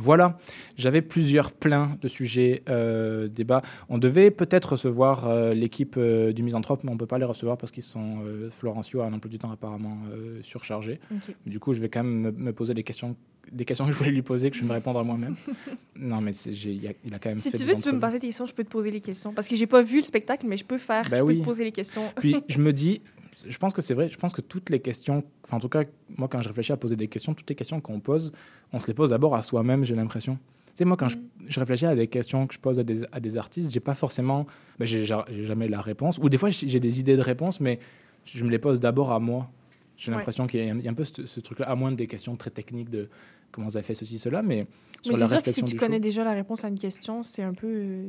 Voilà, 0.00 0.38
j'avais 0.76 1.02
plusieurs 1.02 1.50
pleins 1.50 1.98
de 2.00 2.06
sujets 2.06 2.62
euh, 2.68 3.26
débat. 3.26 3.62
On 3.88 3.98
devait 3.98 4.30
peut-être 4.30 4.72
recevoir 4.72 5.26
euh, 5.26 5.54
l'équipe 5.54 5.96
euh, 5.98 6.32
du 6.32 6.44
Misanthrope, 6.44 6.84
mais 6.84 6.90
on 6.90 6.94
ne 6.94 6.98
peut 6.98 7.06
pas 7.06 7.18
les 7.18 7.24
recevoir 7.24 7.58
parce 7.58 7.72
qu'ils 7.72 7.82
sont. 7.82 8.20
Euh, 8.24 8.48
Florencio 8.48 9.00
a 9.00 9.06
un 9.06 9.12
emploi 9.12 9.28
du 9.28 9.38
temps 9.38 9.50
apparemment 9.50 9.98
surchargé. 10.42 11.00
Du 11.46 11.58
coup, 11.58 11.72
je 11.72 11.80
vais 11.80 11.88
quand 11.88 12.04
même 12.04 12.20
me, 12.20 12.30
me 12.30 12.52
poser 12.52 12.74
des 12.74 12.84
questions, 12.84 13.16
des 13.50 13.64
questions 13.64 13.86
que 13.86 13.92
je 13.92 13.98
voulais 13.98 14.12
lui 14.12 14.22
poser, 14.22 14.50
que 14.50 14.56
je 14.56 14.62
vais 14.62 14.68
me 14.68 14.72
répondre 14.72 15.00
à 15.00 15.04
moi-même. 15.04 15.34
non, 15.96 16.20
mais 16.20 16.32
il 16.32 16.86
a, 16.86 16.92
il 17.04 17.14
a 17.14 17.18
quand 17.18 17.30
même 17.30 17.38
Si 17.38 17.50
fait 17.50 17.58
tu 17.58 17.64
des 17.64 17.72
veux, 17.72 17.76
tu 17.76 17.82
peux 17.82 17.92
me 17.92 18.00
passer 18.00 18.20
tes 18.20 18.28
questions, 18.28 18.46
je 18.46 18.54
peux 18.54 18.64
te 18.64 18.70
poser 18.70 18.92
les 18.92 19.00
questions. 19.00 19.32
Parce 19.32 19.48
que 19.48 19.56
j'ai 19.56 19.66
pas 19.66 19.82
vu 19.82 19.96
le 19.96 20.04
spectacle, 20.04 20.46
mais 20.46 20.56
je 20.56 20.64
peux 20.64 20.78
faire, 20.78 21.08
Ben 21.10 21.18
je 21.18 21.24
peux 21.24 21.34
te 21.34 21.44
poser 21.44 21.64
les 21.64 21.72
questions. 21.72 22.04
Puis 22.16 22.36
je 22.48 22.58
me 22.58 22.72
dis, 22.72 23.02
je 23.46 23.58
pense 23.58 23.74
que 23.74 23.82
c'est 23.82 23.94
vrai, 23.94 24.08
je 24.08 24.16
pense 24.16 24.32
que 24.32 24.40
toutes 24.40 24.70
les 24.70 24.80
questions, 24.80 25.22
enfin 25.44 25.58
en 25.58 25.60
tout 25.60 25.68
cas, 25.68 25.84
moi 26.16 26.28
quand 26.28 26.40
je 26.40 26.48
réfléchis 26.48 26.72
à 26.72 26.76
poser 26.76 26.96
des 26.96 27.08
questions, 27.08 27.34
toutes 27.34 27.48
les 27.50 27.54
questions 27.56 27.80
qu'on 27.80 28.00
pose, 28.00 28.32
on 28.72 28.78
se 28.78 28.86
les 28.88 28.94
pose 28.94 29.10
d'abord 29.10 29.34
à 29.34 29.42
soi-même, 29.42 29.84
j'ai 29.84 29.94
l'impression. 29.94 30.38
Tu 30.68 30.72
sais, 30.74 30.84
moi 30.84 30.96
quand 30.96 31.08
je, 31.08 31.18
je 31.48 31.60
réfléchis 31.60 31.86
à 31.86 31.94
des 31.94 32.06
questions 32.08 32.46
que 32.46 32.54
je 32.54 32.58
pose 32.58 32.78
à 32.78 32.84
des, 32.84 33.04
à 33.12 33.20
des 33.20 33.36
artistes, 33.36 33.70
j'ai 33.72 33.80
pas 33.80 33.94
forcément, 33.94 34.46
ben, 34.78 34.86
j'ai 34.86 35.04
ja- 35.04 35.24
j'ai 35.30 35.44
jamais 35.44 35.68
la 35.68 35.80
réponse, 35.80 36.18
ou 36.18 36.28
des 36.28 36.38
fois 36.38 36.50
j'ai 36.50 36.80
des 36.80 37.00
idées 37.00 37.16
de 37.16 37.22
réponse, 37.22 37.60
mais 37.60 37.78
je 38.24 38.44
me 38.44 38.50
les 38.50 38.58
pose 38.58 38.80
d'abord 38.80 39.12
à 39.12 39.18
moi. 39.20 39.50
J'ai 39.96 40.12
Ouais. 40.12 40.16
l'impression 40.18 40.46
qu'il 40.46 40.64
y, 40.64 40.68
a 40.68 40.72
un- 40.72 40.78
il 40.78 40.84
y 40.84 40.88
a 40.88 40.90
un 40.92 40.94
peu 40.94 41.02
ce, 41.04 41.26
ce 41.26 41.40
truc-là, 41.40 41.68
à 41.68 41.74
moins 41.74 41.90
des 41.90 42.06
questions 42.06 42.36
très 42.36 42.50
techniques 42.50 42.88
de 42.90 43.08
comment 43.50 43.66
vous 43.66 43.76
avez 43.76 43.84
fait 43.84 43.96
ceci, 43.96 44.16
cela, 44.18 44.42
mais 44.42 44.66
sur 45.02 45.14
Mais 45.14 45.20
la 45.20 45.26
sûr 45.28 45.42
que 45.42 45.50
si 45.50 45.62
tu 45.64 45.74
connais 45.76 45.96
show. 45.96 46.00
déjà 46.02 46.22
la 46.24 46.32
réponse 46.32 46.64
à 46.64 46.68
une 46.68 46.78
question, 46.78 47.24
c'est 47.24 47.42
un 47.42 47.52
peu. 47.54 48.04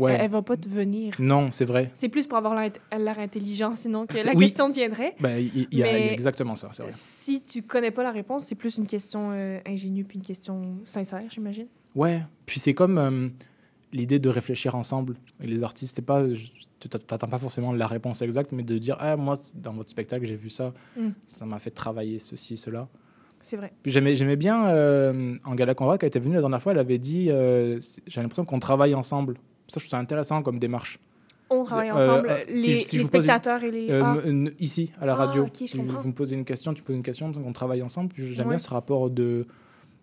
Ouais, 0.00 0.12
Elle, 0.14 0.20
elle 0.22 0.30
va 0.30 0.42
pas 0.42 0.56
te 0.56 0.68
venir. 0.68 1.14
non, 1.18 1.50
c'est 1.52 1.64
vrai. 1.64 1.90
C'est 1.94 2.08
plus 2.08 2.26
pour 2.26 2.38
avoir 2.38 2.54
l'air 2.54 3.18
intelligent, 3.18 3.72
sinon 3.72 4.06
que 4.06 4.16
la 4.24 4.32
oui. 4.34 4.44
question 4.44 4.68
viendrait. 4.70 5.14
Ben, 5.20 5.38
il 5.38 5.68
y, 5.72 5.82
a 5.82 5.98
y 5.98 6.08
exactement 6.12 6.56
ça, 6.56 6.70
c'est 6.72 6.82
vrai. 6.82 6.92
Si 6.94 7.42
tu 7.42 7.62
connais 7.62 7.90
pas 7.90 8.02
la 8.02 8.12
réponse, 8.12 8.44
c'est 8.44 8.54
plus 8.54 8.78
une 8.78 8.86
question 8.86 9.30
euh, 9.32 9.58
ingénue 9.66 10.04
puis 10.04 10.16
une 10.18 10.24
question 10.24 10.76
sincère, 10.84 11.22
j'imagine. 11.28 11.66
Ouais, 11.94 12.22
puis 12.46 12.58
c'est 12.60 12.74
comme 12.74 12.98
euh, 12.98 13.28
l'idée 13.92 14.18
de 14.18 14.28
réfléchir 14.28 14.74
ensemble 14.74 15.16
avec 15.38 15.50
les 15.50 15.62
artistes. 15.62 15.96
C'est 15.96 16.02
pas, 16.02 16.22
t'attends 17.06 17.28
pas 17.28 17.38
forcément 17.38 17.72
la 17.72 17.86
réponse 17.86 18.22
exacte, 18.22 18.52
mais 18.52 18.62
de 18.62 18.78
dire 18.78 18.96
ah 19.00 19.16
moi 19.16 19.34
dans 19.56 19.72
votre 19.74 19.90
spectacle 19.90 20.24
j'ai 20.24 20.36
vu 20.36 20.48
ça, 20.48 20.72
Mm. 20.96 21.08
ça 21.26 21.46
m'a 21.46 21.58
fait 21.58 21.70
travailler 21.70 22.18
ceci 22.18 22.56
cela. 22.56 22.88
C'est 23.42 23.56
vrai. 23.56 23.72
J'aimais 23.86 24.36
bien 24.36 24.68
euh, 24.68 25.34
Angela 25.44 25.74
Conrad 25.74 25.98
qui 25.98 26.06
était 26.06 26.18
venue 26.20 26.34
la 26.34 26.40
dernière 26.42 26.60
fois, 26.62 26.72
elle 26.72 26.78
avait 26.78 26.98
dit 26.98 27.28
euh, 27.30 27.80
j'ai 28.06 28.20
l'impression 28.20 28.44
qu'on 28.44 28.60
travaille 28.60 28.94
ensemble. 28.94 29.36
Ça 29.70 29.78
je 29.80 29.84
trouve 29.86 29.90
ça 29.90 29.98
intéressant 29.98 30.42
comme 30.42 30.58
démarche. 30.58 30.98
On 31.52 31.64
travaille 31.64 31.90
Euh, 31.90 31.94
ensemble, 31.94 32.28
euh, 32.30 32.44
les, 32.48 32.56
si 32.58 32.72
je- 32.72 32.78
si 32.78 32.84
je 32.90 32.96
les 32.96 33.00
une- 33.02 33.06
spectateurs 33.08 33.64
et 33.64 33.70
les. 33.72 33.90
Euh, 33.90 34.02
Ah, 34.04 34.50
ici 34.60 34.92
à 35.00 35.06
la 35.06 35.12
Ah, 35.14 35.26
radio, 35.26 35.46
si 35.52 35.76
vous, 35.78 36.06
me 36.08 36.12
posez 36.12 36.36
une 36.36 36.44
question, 36.44 36.72
tu 36.74 36.82
poses 36.82 36.94
une 36.94 37.02
question, 37.02 37.32
on 37.44 37.52
travaille 37.52 37.82
ensemble. 37.82 38.12
J'aime 38.16 38.46
Ouais. 38.46 38.52
bien 38.54 38.58
ce 38.58 38.70
rapport 38.70 39.10
de. 39.10 39.46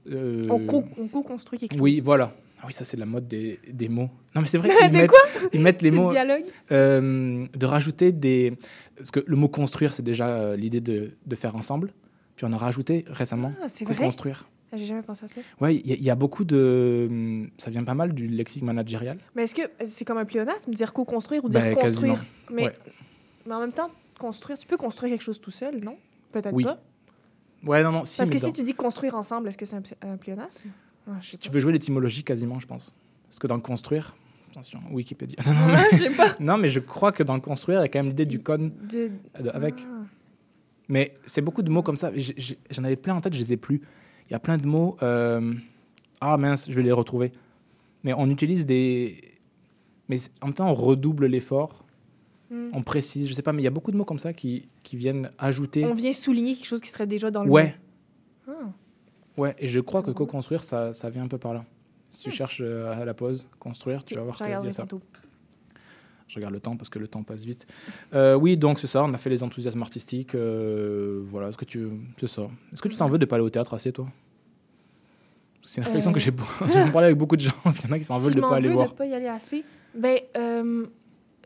on 0.10 0.60
co- 0.68 0.84
on 0.98 1.08
co-construit 1.08 1.60
quelque 1.60 1.80
oui, 1.82 1.96
chose. 1.96 2.04
voilà. 2.04 2.34
Ah 2.60 2.64
oui, 2.66 2.74
ça 2.74 2.84
c'est 2.84 2.98
la 2.98 3.06
mode 3.06 3.28
des, 3.28 3.60
des 3.72 3.88
mots. 3.88 4.10
Non 4.34 4.42
mais 4.42 4.48
c'est 4.48 4.58
vrai 4.58 4.70
qu'ils 4.80 4.92
mettent, 4.92 5.12
ils 5.54 5.62
mettent 5.62 5.82
les 5.84 5.92
mots. 5.92 6.10
dialogue. 6.12 6.42
Euh, 6.72 7.46
de 7.56 7.66
rajouter 7.66 8.12
des. 8.12 8.54
Parce 8.96 9.12
que 9.12 9.20
le 9.26 9.36
mot 9.36 9.48
construire, 9.48 9.94
c'est 9.94 10.02
déjà 10.04 10.28
euh, 10.28 10.56
l'idée 10.56 10.82
de, 10.82 11.12
de 11.26 11.36
faire 11.36 11.56
ensemble. 11.56 11.92
Puis 12.36 12.46
on 12.50 12.54
a 12.54 12.58
rajouté 12.58 13.06
récemment 13.08 13.54
Ah, 13.62 13.70
c'est 13.70 13.86
vrai. 13.86 13.96
co-construire. 13.96 14.46
Ah, 14.48 14.52
J'ai 14.74 14.86
jamais 14.86 15.02
pensé 15.02 15.26
à 15.26 15.28
ça. 15.30 15.40
Ouais, 15.62 15.76
il 15.76 15.88
y, 15.88 15.94
a- 15.94 15.96
il 15.96 16.04
y 16.04 16.10
a 16.10 16.16
beaucoup 16.16 16.44
de. 16.44 17.08
hum, 17.10 17.50
Ça 17.58 17.72
vient 17.72 17.84
pas 17.84 17.94
mal 17.94 18.14
du 18.14 18.28
lexique 18.28 18.64
managérial. 18.64 19.18
Mais 19.36 19.44
est-ce 19.44 19.56
que 19.56 19.62
c'est 19.86 20.04
comme 20.06 20.18
un 20.18 20.26
pléonasme, 20.26 20.72
dire 20.74 20.92
co-construire 20.94 21.44
ou 21.46 21.50
dire 21.50 21.62
Ben, 21.62 21.74
construire? 21.76 22.14
quasiment. 22.16 22.30
Mais, 22.52 22.64
Ouais. 22.66 22.74
mais 23.46 23.54
en 23.54 23.60
même 23.62 23.72
temps, 23.72 23.90
construire, 24.20 24.58
tu 24.58 24.68
peux 24.68 24.78
construire 24.78 25.12
quelque 25.14 25.24
chose 25.24 25.40
tout 25.40 25.52
seul, 25.52 25.80
non? 25.82 25.96
Peut-être 26.32 26.54
Oui. 26.54 26.64
pas. 26.66 26.80
Ouais, 27.66 27.82
non, 27.84 27.92
non, 27.92 28.04
si. 28.06 28.18
Parce 28.18 28.30
que 28.30 28.38
dans- 28.40 28.48
si 28.48 28.54
tu 28.54 28.64
dis 28.64 28.74
construire 28.74 29.16
ensemble, 29.16 29.48
est-ce 29.48 29.58
que 29.58 29.66
c'est 29.66 29.78
un, 29.78 29.84
un 30.10 30.18
pléonasme? 30.18 30.70
Ah, 31.10 31.12
tu 31.40 31.50
veux 31.50 31.60
jouer 31.62 31.72
l'étymologie, 31.72 32.24
quasiment, 32.24 32.60
je 32.60 32.68
pense. 32.68 32.94
Parce 33.30 33.40
que 33.40 33.48
dans 33.48 33.56
le 33.56 33.62
construire, 33.62 34.16
attention, 34.52 34.80
Wikipédia. 34.92 35.38
Ah, 35.48 35.84
pas. 36.18 36.36
non, 36.42 36.58
mais 36.58 36.68
je 36.68 36.80
crois 36.82 37.14
que 37.14 37.24
dans 37.24 37.36
le 37.36 37.40
construire, 37.42 37.80
il 37.80 37.84
y 37.84 37.86
a 37.86 37.88
quand 37.88 38.00
même 38.00 38.10
l'idée 38.10 38.26
du 38.26 38.42
code 38.44 38.72
De- 38.88 39.12
de- 39.42 39.50
avec. 39.50 39.76
Ah. 39.90 40.04
Mais 40.90 41.16
c'est 41.26 41.42
beaucoup 41.42 41.62
de 41.64 41.70
mots 41.70 41.84
comme 41.84 41.96
ça. 41.98 42.12
J'en 42.70 42.84
avais 42.84 42.96
plein 42.98 43.16
en 43.16 43.22
tête, 43.22 43.34
je 43.34 43.40
les 43.40 43.54
ai 43.54 43.58
plus. 43.58 43.82
Il 44.30 44.34
y 44.34 44.36
a 44.36 44.40
plein 44.40 44.58
de 44.58 44.66
mots. 44.66 44.98
euh, 45.04 45.54
Ah 46.22 46.38
mince, 46.38 46.68
je 46.70 46.76
vais 46.76 46.84
les 46.84 46.92
retrouver. 46.92 47.32
Mais 48.04 48.14
on 48.14 48.30
utilise 48.30 48.66
des. 48.66 49.22
Mais 50.10 50.18
en 50.42 50.48
même 50.48 50.54
temps, 50.54 50.70
on 50.70 50.74
redouble 50.74 51.26
l'effort, 51.28 51.84
Hmm. 52.50 52.70
on 52.72 52.82
précise, 52.82 53.28
je 53.28 53.34
sais 53.34 53.42
pas, 53.42 53.52
mais 53.52 53.62
il 53.62 53.66
y 53.66 53.68
a 53.68 53.72
beaucoup 53.72 53.92
de 53.92 53.98
mots 53.98 54.06
comme 54.06 54.20
ça 54.20 54.32
qui, 54.32 54.70
qui 54.84 54.96
viennent 54.96 55.30
ajouter. 55.38 55.84
On 55.84 55.94
vient 55.94 56.14
souligner 56.14 56.56
quelque 56.56 56.66
chose 56.68 56.80
qui 56.80 56.90
serait 56.90 57.06
déjà 57.08 57.30
dans 57.30 57.44
le 57.44 57.52
Ouais, 57.52 57.76
mot. 58.48 58.54
Ah. 58.54 58.72
ouais, 59.42 59.56
et 59.60 59.68
je 59.68 59.82
crois 59.82 60.02
que 60.02 60.12
co-construire, 60.12 60.64
ça, 60.64 60.94
ça 60.94 61.10
vient 61.10 61.24
un 61.24 61.28
peu 61.28 61.38
par 61.38 61.54
là. 61.54 61.66
Si 62.10 62.24
tu 62.24 62.30
Hmm. 62.30 62.32
cherches 62.32 62.62
euh, 62.64 62.90
à 62.94 63.04
la 63.04 63.14
pause, 63.14 63.50
construire, 63.60 64.06
tu 64.06 64.16
vas 64.16 64.24
voir 64.24 64.38
qu'il 64.38 64.48
y 64.48 64.54
a 64.54 64.72
ça. 64.72 64.84
tantôt. 64.84 65.02
Je 66.28 66.36
regarde 66.36 66.54
le 66.54 66.60
temps 66.60 66.76
parce 66.76 66.90
que 66.90 67.00
le 67.00 67.08
temps 67.08 67.24
passe 67.24 67.46
vite. 67.46 67.66
Euh, 68.14 68.36
oui, 68.36 68.58
donc 68.58 68.80
c'est 68.80 68.88
ça, 68.88 69.04
on 69.04 69.14
a 69.14 69.18
fait 69.18 69.30
les 69.30 69.44
enthousiasmes 69.44 69.82
artistiques. 69.82 70.36
euh, 70.36 71.22
voilà, 71.26 71.50
est-ce 71.50 71.58
que 71.58 71.66
tu. 71.66 71.88
C'est 72.20 72.28
ça. 72.28 72.50
Est-ce 72.74 72.82
que 72.82 72.90
tu 72.90 72.98
t'en 72.98 73.08
veux 73.08 73.18
de 73.18 73.26
pas 73.26 73.38
aller 73.38 73.46
au 73.46 73.50
théâtre 73.50 73.74
assez, 73.74 73.92
toi? 73.94 74.08
C'est 75.62 75.82
une 75.82 75.86
réflexion 75.86 76.12
Euh. 76.12 76.14
que 76.14 76.20
j'ai 76.20 76.32
beau- 76.32 76.44
j'ai 76.74 76.92
parlé 76.92 77.08
avec 77.08 77.18
beaucoup 77.18 77.36
de 77.36 77.42
gens. 77.42 77.52
Il 77.66 77.90
y 77.90 77.92
en 77.92 77.96
a 77.96 77.98
qui 77.98 78.04
s'en 78.06 78.18
Si 78.18 78.24
veulent 78.26 78.32
je 78.34 78.38
de 78.38 78.42
m'en 78.42 78.50
pas 78.50 78.56
aller 78.58 78.68
veux 78.68 78.74
voir. 78.74 78.90
de 78.90 78.94
pas 78.96 79.06
y 79.06 79.14
aller 79.14 79.28
assez, 79.28 79.64
ben 79.96 80.20
euh, 80.38 80.86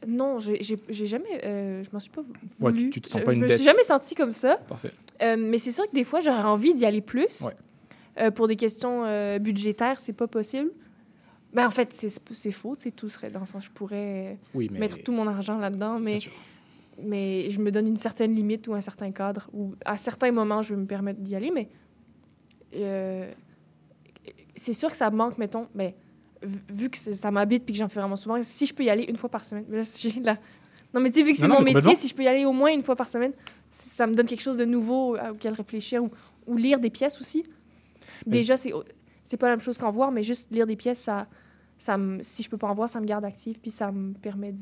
non, 0.07 0.37
j'ai 0.39 0.59
jamais, 1.05 1.43
euh, 1.45 1.83
je 1.83 1.89
m'en 1.93 1.99
suis 1.99 2.09
pas 2.11 2.21
Ouais, 2.59 2.71
voulu. 2.71 2.83
tu- 2.85 2.89
tu 2.89 3.01
te 3.01 3.07
sens 3.07 3.21
Je- 3.21 3.25
pas 3.25 3.31
je 3.31 3.35
une 3.37 3.43
me 3.43 3.47
dette. 3.47 3.57
suis 3.57 3.65
jamais 3.67 3.83
sentie 3.83 4.15
comme 4.15 4.31
ça. 4.31 4.57
Parfait. 4.67 4.91
Euh, 5.21 5.35
mais 5.37 5.57
c'est 5.57 5.71
sûr 5.71 5.87
que 5.89 5.93
des 5.95 6.03
fois, 6.03 6.19
j'aurais 6.19 6.41
envie 6.43 6.73
d'y 6.73 6.85
aller 6.85 7.01
plus. 7.01 7.41
Ouais. 7.41 7.53
Euh, 8.19 8.29
pour 8.31 8.47
des 8.47 8.55
questions 8.57 9.03
euh, 9.05 9.39
budgétaires, 9.39 9.99
c'est 9.99 10.13
pas 10.13 10.27
possible. 10.27 10.69
Ben, 11.53 11.67
en 11.67 11.69
fait, 11.71 11.91
c'est 11.93 12.51
faux. 12.51 12.75
tu 12.75 12.83
sais, 12.83 12.91
Tout 12.91 13.09
serait 13.09 13.29
dans 13.29 13.41
le 13.41 13.45
sens, 13.45 13.65
je 13.65 13.71
pourrais 13.71 14.37
Oui, 14.53 14.69
mais. 14.71 14.79
mettre 14.79 15.03
tout 15.03 15.11
mon 15.11 15.27
argent 15.27 15.57
là-dedans, 15.57 15.99
mais, 15.99 16.17
mais 17.03 17.49
je 17.49 17.59
me 17.61 17.71
donne 17.71 17.87
une 17.87 17.97
certaine 17.97 18.33
limite 18.33 18.67
ou 18.67 18.73
un 18.73 18.81
certain 18.81 19.11
cadre 19.11 19.49
où, 19.53 19.73
à 19.85 19.97
certains 19.97 20.31
moments, 20.31 20.61
je 20.61 20.73
vais 20.73 20.79
me 20.81 20.85
permettre 20.87 21.19
d'y 21.19 21.35
aller. 21.35 21.51
Mais 21.51 21.67
euh, 22.75 23.29
c'est 24.55 24.73
sûr 24.73 24.89
que 24.89 24.97
ça 24.97 25.09
manque, 25.09 25.37
mettons, 25.37 25.67
mais 25.75 25.95
vu- 26.69 26.89
que 26.89 26.97
ça 26.97 27.31
m'habite 27.31 27.65
puis 27.65 27.73
que 27.73 27.79
j'en 27.79 27.89
fais 27.89 27.99
vraiment 27.99 28.15
souvent, 28.15 28.41
si 28.41 28.65
je 28.65 28.73
peux 28.73 28.83
y 28.83 28.89
aller 28.89 29.03
une 29.03 29.17
fois 29.17 29.29
par 29.29 29.43
semaine, 29.43 29.65
mais 29.67 29.77
là, 29.77 29.83
j'ai 29.97 30.19
la- 30.21 30.37
Non, 30.93 30.99
mais 31.01 31.09
tu 31.11 31.19
sais, 31.19 31.23
vu 31.25 31.33
que 31.33 31.37
c'est 31.37 31.47
mon 31.47 31.61
métier, 31.61 31.95
si 31.95 32.07
je 32.07 32.15
peux 32.15 32.23
y 32.23 32.27
aller 32.27 32.45
au 32.45 32.51
moins 32.53 32.71
une 32.71 32.83
fois 32.83 32.95
par 32.95 33.07
semaine, 33.09 33.33
ça 33.69 34.07
me 34.07 34.13
donne 34.13 34.25
quelque 34.27 34.41
chose 34.41 34.57
de 34.57 34.65
nouveau 34.65 35.17
auquel 35.17 35.53
réfléchir 35.53 36.03
ou, 36.03 36.09
ou 36.47 36.57
lire 36.57 36.79
des 36.79 36.89
pièces 36.89 37.19
aussi. 37.19 37.43
Mais- 38.25 38.33
Déjà, 38.37 38.57
c'est 38.57 38.73
c'est 39.31 39.37
pas 39.37 39.47
la 39.47 39.55
même 39.55 39.63
chose 39.63 39.77
qu'en 39.77 39.91
voir, 39.91 40.11
mais 40.11 40.23
juste 40.23 40.51
lire 40.51 40.67
des 40.67 40.75
pièces, 40.75 40.99
ça, 40.99 41.25
ça 41.77 41.97
me, 41.97 42.21
si 42.21 42.43
je 42.43 42.49
peux 42.49 42.57
pas 42.57 42.67
en 42.67 42.73
voir, 42.73 42.89
ça 42.89 42.99
me 42.99 43.05
garde 43.05 43.23
active 43.23 43.59
puis 43.61 43.71
ça 43.71 43.89
me 43.89 44.13
permet 44.13 44.53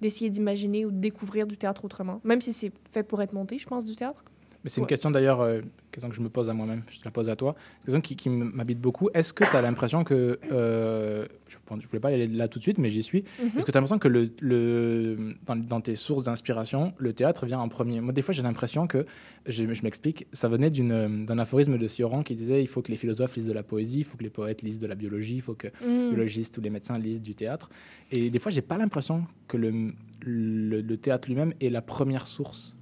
d'essayer 0.00 0.28
d'imaginer 0.28 0.84
ou 0.84 0.90
de 0.90 0.98
découvrir 0.98 1.46
du 1.46 1.56
théâtre 1.56 1.84
autrement. 1.84 2.20
Même 2.24 2.40
si 2.40 2.52
c'est 2.52 2.72
fait 2.90 3.04
pour 3.04 3.22
être 3.22 3.32
monté, 3.32 3.56
je 3.56 3.68
pense, 3.68 3.84
du 3.84 3.94
théâtre. 3.94 4.24
Mais 4.66 4.70
c'est 4.70 4.80
une 4.80 4.82
Ouais. 4.86 4.88
question 4.88 5.12
d'ailleurs, 5.12 5.42
euh, 5.42 5.60
question 5.92 6.10
que 6.10 6.16
je 6.16 6.20
me 6.20 6.28
pose 6.28 6.48
à 6.48 6.52
moi-même, 6.52 6.82
je 6.90 6.98
te 6.98 7.04
la 7.04 7.12
pose 7.12 7.28
à 7.28 7.36
toi. 7.36 7.54
C'est 7.84 7.92
une 7.92 8.00
question 8.00 8.00
qui, 8.00 8.16
qui 8.16 8.28
m'habite 8.28 8.80
beaucoup. 8.80 9.08
Est-ce 9.14 9.32
que 9.32 9.44
tu 9.48 9.56
as 9.56 9.62
l'impression 9.62 10.02
que. 10.02 10.40
euh, 10.50 11.24
je 11.48 11.56
ne 11.76 11.80
voulais 11.86 12.00
pas 12.00 12.08
aller 12.08 12.26
là 12.26 12.48
tout 12.48 12.58
de 12.58 12.64
suite, 12.64 12.78
mais 12.78 12.90
j'y 12.90 13.04
suis. 13.04 13.22
Mhm. 13.40 13.58
Est-ce 13.58 13.64
que 13.64 13.70
tu 13.70 13.78
as 13.78 13.80
l'impression 13.80 14.00
que 14.00 14.08
le, 14.08 14.28
le, 14.40 15.34
dans, 15.46 15.54
dans 15.54 15.80
tes 15.80 15.94
sources 15.94 16.24
d'inspiration, 16.24 16.94
le 16.98 17.12
théâtre 17.12 17.46
vient 17.46 17.60
en 17.60 17.68
premier? 17.68 18.00
Moi, 18.00 18.12
des 18.12 18.22
fois, 18.22 18.34
j'ai 18.34 18.42
l'impression 18.42 18.88
que, 18.88 19.06
je, 19.46 19.72
je 19.72 19.82
m'explique, 19.84 20.26
ça 20.32 20.48
venait 20.48 20.70
d'un 20.70 21.38
aphorisme 21.38 21.78
de 21.78 21.86
Sioran 21.86 22.24
qui 22.24 22.34
disait 22.34 22.60
il 22.60 22.66
faut 22.66 22.82
que 22.82 22.90
les 22.90 22.96
philosophes 22.96 23.36
lisent 23.36 23.46
de 23.46 23.52
la 23.52 23.62
poésie, 23.62 24.00
il 24.00 24.04
faut 24.04 24.16
que 24.18 24.24
les 24.24 24.30
poètes 24.30 24.62
lisent 24.62 24.80
de 24.80 24.88
la 24.88 24.96
biologie, 24.96 25.36
il 25.36 25.42
faut 25.42 25.54
que 25.54 25.68
les 25.68 25.86
Mm. 25.86 26.08
biologistes 26.10 26.58
ou 26.58 26.60
les 26.60 26.70
médecins 26.70 26.98
lisent 26.98 27.22
du 27.22 27.36
théâtre. 27.36 27.70
Et 28.10 28.30
des 28.30 28.38
fois, 28.40 28.50
j'ai 28.50 28.62
pas 28.62 28.78
l'impression 28.78 29.24
que 29.46 29.56
le, 29.56 29.92
le, 30.22 30.80
le 30.80 30.96
théâtre 30.96 31.28
lui-même 31.28 31.54
est 31.60 31.70
la 31.70 31.82
première 31.82 32.26
source 32.26 32.76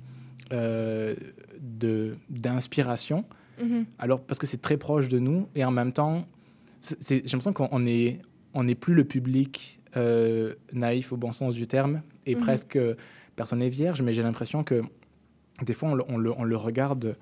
euh, 0.53 1.15
d'inspiration. 2.31 3.25
Mhm. 3.63 3.87
Alors, 3.99 4.21
parce 4.23 4.39
que 4.39 4.47
c'est 4.47 4.61
très 4.61 4.77
proche 4.77 5.09
de 5.09 5.19
nous 5.19 5.49
et 5.55 5.65
en 5.65 5.71
même 5.71 5.93
temps, 5.93 6.27
j'ai 7.01 7.21
l'impression 7.23 7.53
qu'on 7.53 7.69
on 7.71 7.87
est, 7.87 8.21
on 8.53 8.65
n'est 8.65 8.75
plus 8.75 8.95
le 8.95 9.05
public 9.05 9.81
euh, 9.97 10.55
naïf 10.73 11.13
au 11.13 11.17
bon 11.17 11.33
sens 11.33 11.55
du 11.55 11.67
terme 11.67 12.03
et 12.27 12.35
Mhm. 12.35 12.41
presque 12.41 12.77
euh, 12.77 12.95
personne 13.37 13.61
n'est 13.61 13.69
vierge, 13.69 14.03
mais 14.03 14.13
j'ai 14.13 14.23
l'impression 14.23 14.65
que 14.65 14.83
des 15.65 15.73
fois 15.73 15.91
on 15.91 15.95
le, 15.95 16.05
on 16.09 16.17
le- 16.19 16.33
on 16.37 16.45
le 16.45 16.57
regarde 16.57 17.17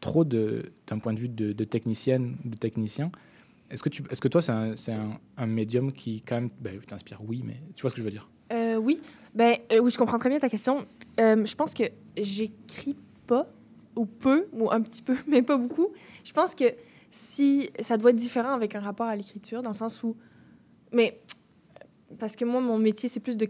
trop 0.00 0.24
d'un 0.24 0.98
point 1.00 1.12
de 1.14 1.18
vue 1.20 1.28
de, 1.28 1.52
de 1.52 1.64
technicienne, 1.64 2.36
de 2.44 2.56
technicien. 2.56 3.10
Est-ce 3.70 3.82
que, 3.82 3.88
tu, 3.88 4.02
est-ce 4.10 4.20
que 4.20 4.28
toi, 4.28 4.42
c'est 4.42 4.52
un, 4.52 4.72
un, 4.72 5.18
un 5.38 5.46
médium 5.46 5.92
qui, 5.92 6.20
quand 6.22 6.34
même, 6.40 6.50
ben, 6.60 6.78
t'inspire 6.86 7.20
Oui, 7.26 7.42
mais 7.44 7.56
tu 7.74 7.82
vois 7.82 7.90
ce 7.90 7.94
que 7.94 8.00
je 8.00 8.04
veux 8.04 8.10
dire? 8.10 8.28
Oui, 8.82 9.00
ben 9.34 9.56
euh, 9.72 9.88
je 9.88 9.96
comprends 9.98 10.18
très 10.18 10.28
bien 10.28 10.38
ta 10.38 10.48
question. 10.48 10.84
Euh, 11.20 11.44
je 11.44 11.54
pense 11.54 11.74
que 11.74 11.84
j'écris 12.16 12.96
pas 13.26 13.46
ou 13.96 14.04
peu 14.06 14.46
ou 14.52 14.70
un 14.70 14.80
petit 14.80 15.02
peu, 15.02 15.16
mais 15.28 15.42
pas 15.42 15.56
beaucoup. 15.56 15.88
Je 16.24 16.32
pense 16.32 16.54
que 16.54 16.64
si 17.10 17.70
ça 17.80 17.96
doit 17.96 18.10
être 18.10 18.16
différent 18.16 18.54
avec 18.54 18.74
un 18.74 18.80
rapport 18.80 19.06
à 19.06 19.16
l'écriture, 19.16 19.62
dans 19.62 19.70
le 19.70 19.76
sens 19.76 20.02
où, 20.02 20.16
mais 20.92 21.20
parce 22.18 22.36
que 22.36 22.44
moi, 22.44 22.60
mon 22.60 22.78
métier, 22.78 23.08
c'est 23.08 23.20
plus 23.20 23.36
de, 23.36 23.48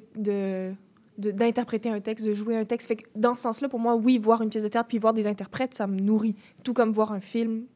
d'interpréter 1.19 1.89
un 1.91 2.01
texte, 2.01 2.27
de 2.27 2.35
jouer 2.35 2.57
un 2.57 2.65
texte. 2.65 2.93
Dans 3.15 3.35
ce 3.35 3.43
sens-là, 3.43 3.69
pour 3.69 3.81
moi, 3.81 3.95
oui, 3.97 4.19
voir 4.19 4.43
une 4.43 4.51
pièce 4.51 4.63
de 4.65 4.69
théâtre 4.69 4.89
puis 4.89 4.99
voir 4.99 5.13
des 5.13 5.27
interprètes, 5.27 5.75
ça 5.75 5.87
me 5.87 5.99
nourrit. 5.99 6.35
Tout 6.63 6.73
comme 6.73 6.93
voir 6.93 7.13
un 7.13 7.21
film 7.21 7.67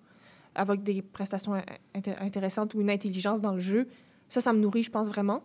avec 0.55 0.83
des 0.83 1.03
prestations 1.03 1.55
in- 1.55 1.63
inté- 1.95 2.17
intéressantes 2.21 2.75
ou 2.75 2.81
une 2.81 2.91
intelligence 2.91 3.41
dans 3.41 3.53
le 3.53 3.61
jeu. 3.61 3.89
Ça, 4.29 4.41
ça 4.41 4.53
me 4.53 4.59
nourrit, 4.59 4.83
je 4.83 4.91
pense 4.91 5.09
vraiment. 5.09 5.43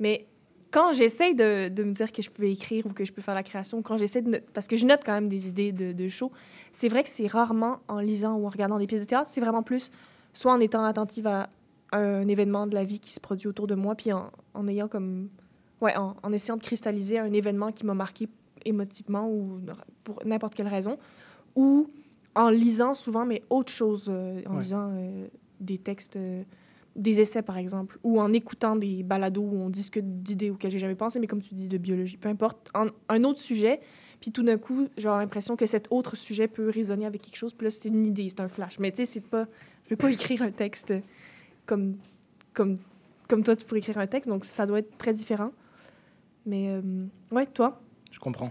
Mais 0.00 0.26
quand 0.74 0.92
j'essaie 0.92 1.34
de, 1.34 1.68
de 1.68 1.82
me 1.84 1.92
dire 1.92 2.10
que 2.10 2.20
je 2.20 2.30
peux 2.30 2.44
écrire 2.56 2.84
ou 2.86 2.92
que 2.98 3.04
je 3.04 3.12
peux 3.12 3.22
faire 3.22 3.34
la 3.36 3.44
création, 3.44 3.80
quand 3.80 3.96
j'essaie 3.96 4.22
de... 4.22 4.40
Parce 4.54 4.66
que 4.66 4.74
je 4.74 4.86
note 4.86 5.02
quand 5.06 5.12
même 5.12 5.28
des 5.28 5.46
idées 5.48 5.70
de, 5.70 5.92
de 5.92 6.08
show, 6.08 6.32
c'est 6.72 6.88
vrai 6.88 7.02
que 7.04 7.08
c'est 7.16 7.28
rarement 7.28 7.78
en 7.86 8.00
lisant 8.00 8.34
ou 8.38 8.46
en 8.46 8.48
regardant 8.48 8.78
des 8.78 8.88
pièces 8.88 9.02
de 9.02 9.06
théâtre, 9.06 9.30
c'est 9.32 9.40
vraiment 9.40 9.62
plus 9.62 9.90
soit 10.32 10.52
en 10.52 10.58
étant 10.58 10.82
attentive 10.84 11.28
à 11.28 11.48
un 11.92 12.26
événement 12.26 12.66
de 12.66 12.74
la 12.74 12.82
vie 12.82 12.98
qui 12.98 13.12
se 13.12 13.20
produit 13.20 13.46
autour 13.46 13.68
de 13.68 13.76
moi, 13.76 13.94
puis 13.94 14.12
en, 14.12 14.30
en 14.54 14.66
ayant 14.66 14.88
comme... 14.88 15.28
Ouais, 15.80 15.96
en, 15.96 16.16
en 16.22 16.32
essayant 16.32 16.56
de 16.56 16.62
cristalliser 16.62 17.18
un 17.20 17.32
événement 17.32 17.70
qui 17.70 17.86
m'a 17.86 17.94
marqué 17.94 18.28
émotivement 18.64 19.28
ou 19.30 19.60
pour 20.02 20.22
n'importe 20.24 20.54
quelle 20.56 20.68
raison, 20.68 20.98
ou 21.54 21.88
en 22.34 22.48
lisant 22.48 22.94
souvent, 22.94 23.24
mais 23.24 23.42
autre 23.48 23.70
chose, 23.70 24.08
euh, 24.08 24.42
en 24.48 24.54
Ouais. 24.56 24.62
lisant 24.62 24.88
euh, 24.90 25.26
des 25.60 25.78
textes... 25.78 26.16
euh, 26.16 26.42
des 26.96 27.20
essais, 27.20 27.42
par 27.42 27.56
exemple, 27.56 27.98
ou 28.04 28.20
en 28.20 28.32
écoutant 28.32 28.76
des 28.76 29.02
balados 29.02 29.42
où 29.42 29.60
on 29.60 29.68
discute 29.68 30.22
d'idées 30.22 30.50
auxquelles 30.50 30.70
j'ai 30.70 30.78
jamais 30.78 30.94
pensé, 30.94 31.18
mais 31.18 31.26
comme 31.26 31.42
tu 31.42 31.54
dis, 31.54 31.68
de 31.68 31.78
biologie, 31.78 32.16
peu 32.16 32.28
importe, 32.28 32.70
un 33.08 33.24
autre 33.24 33.40
sujet, 33.40 33.80
puis 34.20 34.30
tout 34.30 34.42
d'un 34.42 34.58
coup, 34.58 34.88
j'ai 34.96 35.08
l'impression 35.08 35.56
que 35.56 35.66
cet 35.66 35.88
autre 35.90 36.16
sujet 36.16 36.48
peut 36.48 36.70
résonner 36.70 37.04
avec 37.04 37.20
quelque 37.20 37.36
chose, 37.36 37.52
puis 37.52 37.66
là, 37.66 37.70
c'est 37.70 37.88
une 37.88 38.06
idée, 38.06 38.28
c'est 38.28 38.40
un 38.40 38.48
flash. 38.48 38.78
Mais 38.78 38.90
tu 38.90 38.98
sais, 38.98 39.04
c'est 39.04 39.20
pas... 39.20 39.46
Je 39.84 39.90
vais 39.90 39.96
pas 39.96 40.10
écrire 40.10 40.40
un 40.40 40.50
texte 40.50 40.94
comme, 41.66 41.96
comme, 42.54 42.76
comme 43.28 43.42
toi, 43.42 43.54
tu 43.54 43.66
pourrais 43.66 43.80
écrire 43.80 43.98
un 43.98 44.06
texte, 44.06 44.30
donc 44.30 44.46
ça 44.46 44.64
doit 44.64 44.78
être 44.78 44.96
très 44.96 45.12
différent. 45.12 45.50
Mais, 46.46 46.70
euh, 46.70 47.04
ouais, 47.32 47.44
toi, 47.44 47.82
Je 48.10 48.18
comprends. 48.18 48.50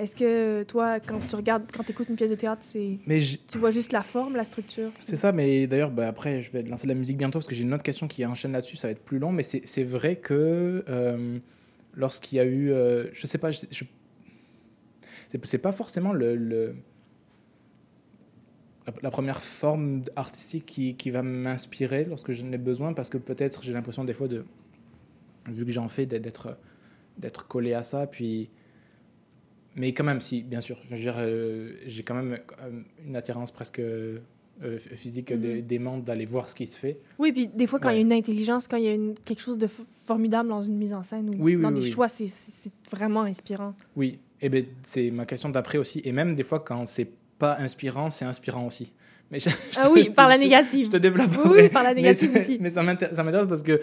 Est-ce 0.00 0.16
que 0.16 0.62
toi, 0.64 0.98
quand 1.00 1.18
tu 1.26 1.36
regardes, 1.36 1.64
quand 1.74 1.82
tu 1.84 1.92
écoutes 1.92 2.08
une 2.08 2.16
pièce 2.16 2.30
de 2.30 2.34
théâtre, 2.36 2.62
c'est... 2.62 2.98
Tu 3.48 3.58
vois 3.58 3.70
juste 3.70 3.92
la 3.92 4.02
forme, 4.02 4.34
la 4.36 4.44
structure? 4.44 4.90
C'est 5.00 5.16
ça, 5.16 5.32
mais 5.32 5.66
d'ailleurs, 5.66 5.90
bah, 5.90 6.08
après, 6.08 6.40
je 6.40 6.50
vais 6.50 6.62
lancer 6.62 6.84
de 6.84 6.92
la 6.92 6.94
musique 6.98 7.16
bientôt 7.18 7.38
parce 7.38 7.46
que 7.46 7.54
j'ai 7.54 7.62
une 7.62 7.74
autre 7.74 7.82
question 7.82 8.08
qui 8.08 8.24
enchaîne 8.26 8.52
là-dessus, 8.52 8.76
ça 8.76 8.88
va 8.88 8.92
être 8.92 9.04
plus 9.04 9.18
long, 9.18 9.32
mais 9.32 9.42
c'est 9.42 9.84
vrai 9.84 10.16
que 10.16 10.84
euh, 10.88 11.38
lorsqu'il 11.94 12.36
y 12.36 12.40
a 12.40 12.44
eu. 12.44 12.70
euh, 12.72 13.08
je 13.12 13.26
sais 13.26 13.38
pas, 13.38 13.50
je, 13.50 13.60
je- 13.70 13.84
c'est 15.44 15.58
pas 15.58 15.72
forcément 15.72 16.12
le, 16.12 16.34
le- 16.34 16.74
la, 18.86 18.92
la 19.02 19.10
première 19.10 19.42
forme 19.42 20.02
artistique 20.16 20.66
qui, 20.66 20.94
qui 20.96 21.10
va 21.10 21.22
m'inspirer 21.22 22.04
lorsque 22.04 22.32
j'en 22.32 22.50
ai 22.52 22.58
besoin 22.58 22.92
parce 22.94 23.08
que 23.08 23.18
peut-être 23.18 23.62
j'ai 23.62 23.72
l'impression 23.72 24.04
des 24.04 24.14
fois 24.14 24.28
de. 24.28 24.44
Vu 25.46 25.64
que 25.64 25.70
j'en 25.72 25.88
fais, 25.88 26.06
d'être 26.06 26.56
d'être 27.18 27.46
collé 27.46 27.74
à 27.74 27.82
ça, 27.82 28.06
puis. 28.06 28.50
Mais 29.76 29.92
quand 29.92 30.04
même, 30.04 30.20
si, 30.20 30.42
bien 30.42 30.60
sûr, 30.60 30.76
euh, 30.92 31.72
j'ai 31.86 32.02
quand 32.02 32.14
même 32.14 32.32
euh, 32.62 32.70
une 33.06 33.16
attirance 33.16 33.50
presque 33.50 33.78
euh, 33.80 34.18
physique 34.78 35.30
Mhm. 35.30 35.40
des 35.40 35.62
d'aimant 35.62 35.98
d'aller 35.98 36.24
voir 36.26 36.48
ce 36.48 36.54
qui 36.54 36.66
se 36.66 36.76
fait. 36.76 36.98
Oui, 37.18 37.32
puis 37.32 37.46
des 37.48 37.66
fois, 37.66 37.78
quand 37.78 37.88
il 37.90 37.96
y 37.96 37.98
a 37.98 38.02
une 38.02 38.12
intelligence, 38.12 38.68
quand 38.68 38.76
il 38.76 38.84
y 38.84 38.88
a 38.88 38.92
une, 38.94 39.14
quelque 39.24 39.40
chose 39.40 39.56
de 39.58 39.68
formidable 40.06 40.48
dans 40.50 40.60
une 40.60 40.76
mise 40.76 40.92
en 40.92 41.02
scène 41.02 41.30
ou 41.30 41.36
Oui, 41.38 41.56
dans 41.56 41.68
oui, 41.68 41.74
des 41.76 41.80
oui. 41.82 41.90
choix, 41.90 42.08
c'est- 42.08 42.70
vraiment 42.90 43.22
inspirant. 43.22 43.74
Oui, 43.96 44.18
et 44.40 44.48
ben 44.50 44.64
c'est 44.82 45.10
ma 45.12 45.24
question 45.24 45.48
d'après 45.48 45.78
aussi. 45.78 46.02
Et 46.04 46.12
même 46.12 46.34
des 46.34 46.42
fois, 46.42 46.60
quand 46.60 46.84
c'est 46.84 47.08
pas 47.38 47.56
inspirant, 47.58 48.10
c'est 48.10 48.24
inspirant 48.26 48.66
aussi. 48.66 48.92
Mais 49.30 49.38
je- 49.38 49.48
je 49.48 49.54
Ah 49.78 49.88
oui, 49.90 50.02
je 50.02 50.08
te- 50.10 50.14
par 50.14 50.28
la 50.28 50.36
négative. 50.36 50.86
Je 50.86 50.90
te 50.90 50.96
développe. 50.98 51.30
Oui, 51.46 51.68
par 51.70 51.84
la 51.84 51.90
Mais 51.94 52.02
négative 52.02 52.30
c'est- 52.34 52.40
aussi. 52.40 52.58
Mais 52.60 52.68
ça 52.70 52.82
m'intér- 52.82 53.14
ça 53.14 53.22
m'intéresse 53.22 53.46
parce 53.48 53.62
que 53.62 53.80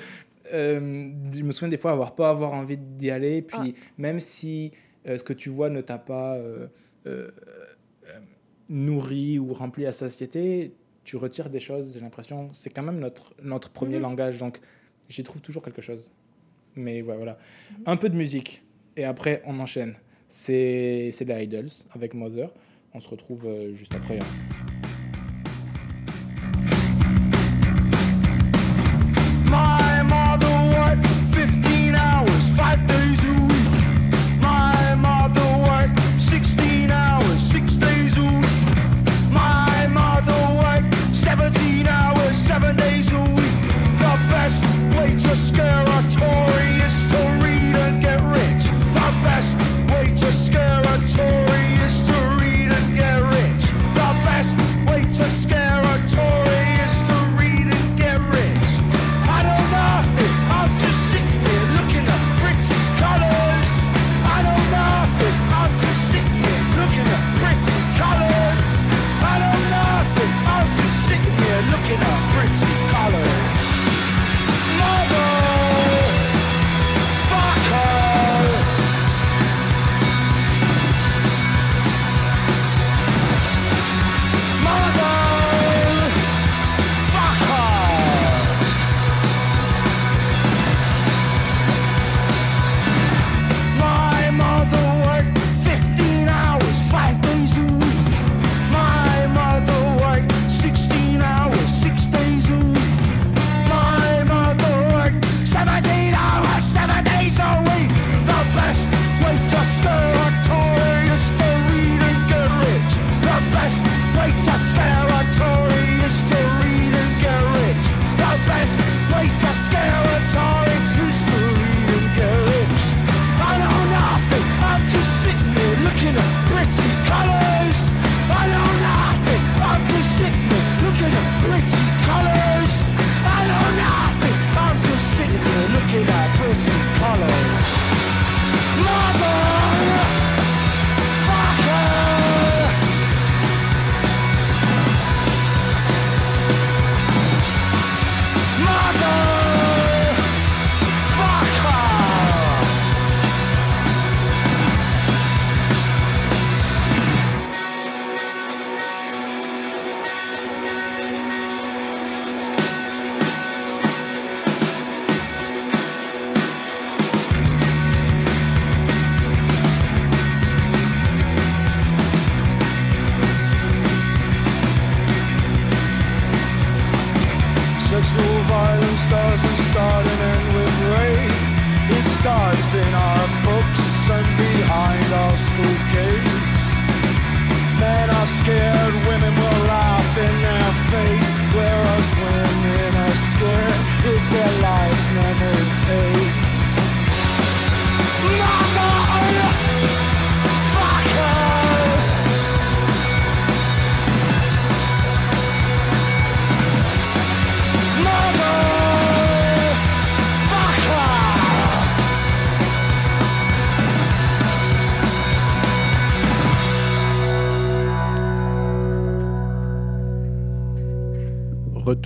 euh, 0.53 1.09
je 1.33 1.41
me 1.41 1.51
souviens 1.51 1.69
des 1.69 1.77
fois 1.77 1.91
avoir 1.91 2.13
pas 2.13 2.29
avoir 2.29 2.53
envie 2.53 2.77
d'y 2.77 3.09
aller. 3.09 3.41
Puis 3.41 3.57
Ah. 3.75 3.81
même 3.97 4.19
si 4.19 4.71
ce 5.15 5.23
que 5.23 5.31
tu 5.33 5.49
vois 5.49 5.69
ne 5.69 5.79
t'a 5.81 5.97
pas 5.99 6.35
euh, 6.35 6.67
euh, 7.05 7.31
euh, 8.07 8.19
nourrit 8.69 9.39
ou 9.39 9.53
remplit 9.53 9.85
à 9.85 9.91
satiété, 9.93 10.73
tu 11.05 11.15
retires 11.15 11.49
des 11.49 11.59
choses, 11.61 11.93
j'ai 11.93 12.01
l'impression. 12.01 12.49
C'est 12.51 12.69
quand 12.71 12.83
même 12.83 12.99
notre, 12.99 13.33
notre 13.41 13.69
premier 13.69 13.95
Mhm. 13.97 14.01
langage, 14.03 14.37
donc 14.39 14.59
j'y 15.07 15.23
trouve 15.23 15.41
toujours 15.41 15.63
quelque 15.63 15.81
chose. 15.81 16.11
Mais 16.75 17.01
ouais, 17.01 17.15
voilà. 17.15 17.37
Un 17.85 17.95
peu 17.95 18.09
de 18.09 18.15
musique, 18.15 18.63
et 18.97 19.05
après 19.05 19.41
on 19.45 19.57
enchaîne. 19.59 19.95
C'est 20.27 21.09
c'est 21.13 21.23
les 21.23 21.43
Idols 21.45 21.69
avec 21.91 22.13
Mother. 22.13 22.51
On 22.93 22.99
se 22.99 23.07
retrouve 23.07 23.45
euh, 23.47 23.73
juste 23.73 23.95
après. 23.95 24.19
hein. 24.19 24.46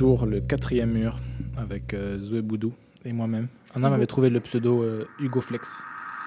Retour 0.01 0.25
le 0.25 0.41
quatrième 0.41 0.93
mur 0.93 1.15
avec 1.57 1.93
euh, 1.93 2.17
Zoé 2.17 2.41
Boudou 2.41 2.73
et 3.05 3.13
moi-même. 3.13 3.47
Anna 3.75 3.87
m'avait 3.91 4.07
trouvé 4.07 4.31
le 4.31 4.39
pseudo 4.39 4.81
euh, 4.81 5.05
Hugo 5.19 5.39
Flex. 5.41 5.83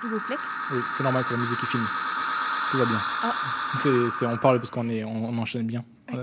Hugo 0.06 0.20
Flex? 0.20 0.40
Oui, 0.72 0.78
c'est 0.96 1.02
normal, 1.02 1.24
c'est 1.24 1.34
la 1.34 1.40
musique 1.40 1.58
qui 1.58 1.66
finit. 1.66 1.82
Tout 2.70 2.78
va 2.78 2.84
bien. 2.87 3.00
Ah. 3.24 3.34
C'est, 3.74 4.10
c'est- 4.10 4.26
on 4.26 4.37
parle 4.37 4.58
parce 4.58 4.70
qu'on 4.70 4.88
est, 4.88 5.02
on, 5.02 5.28
on 5.28 5.38
enchaîne 5.38 5.66
bien. 5.66 5.84
Ok. 6.12 6.22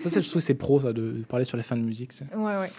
Ça, 0.00 0.10
c'est, 0.10 0.22
je 0.22 0.28
trouve 0.28 0.42
c'est 0.42 0.54
pro, 0.54 0.80
ça, 0.80 0.92
de 0.92 1.22
parler 1.28 1.44
sur 1.44 1.56
les 1.56 1.62
fins 1.62 1.76
de 1.76 1.84
musique. 1.84 2.12
c'est- 2.12 2.34
Ouais, 2.34 2.58
ouais. 2.58 2.70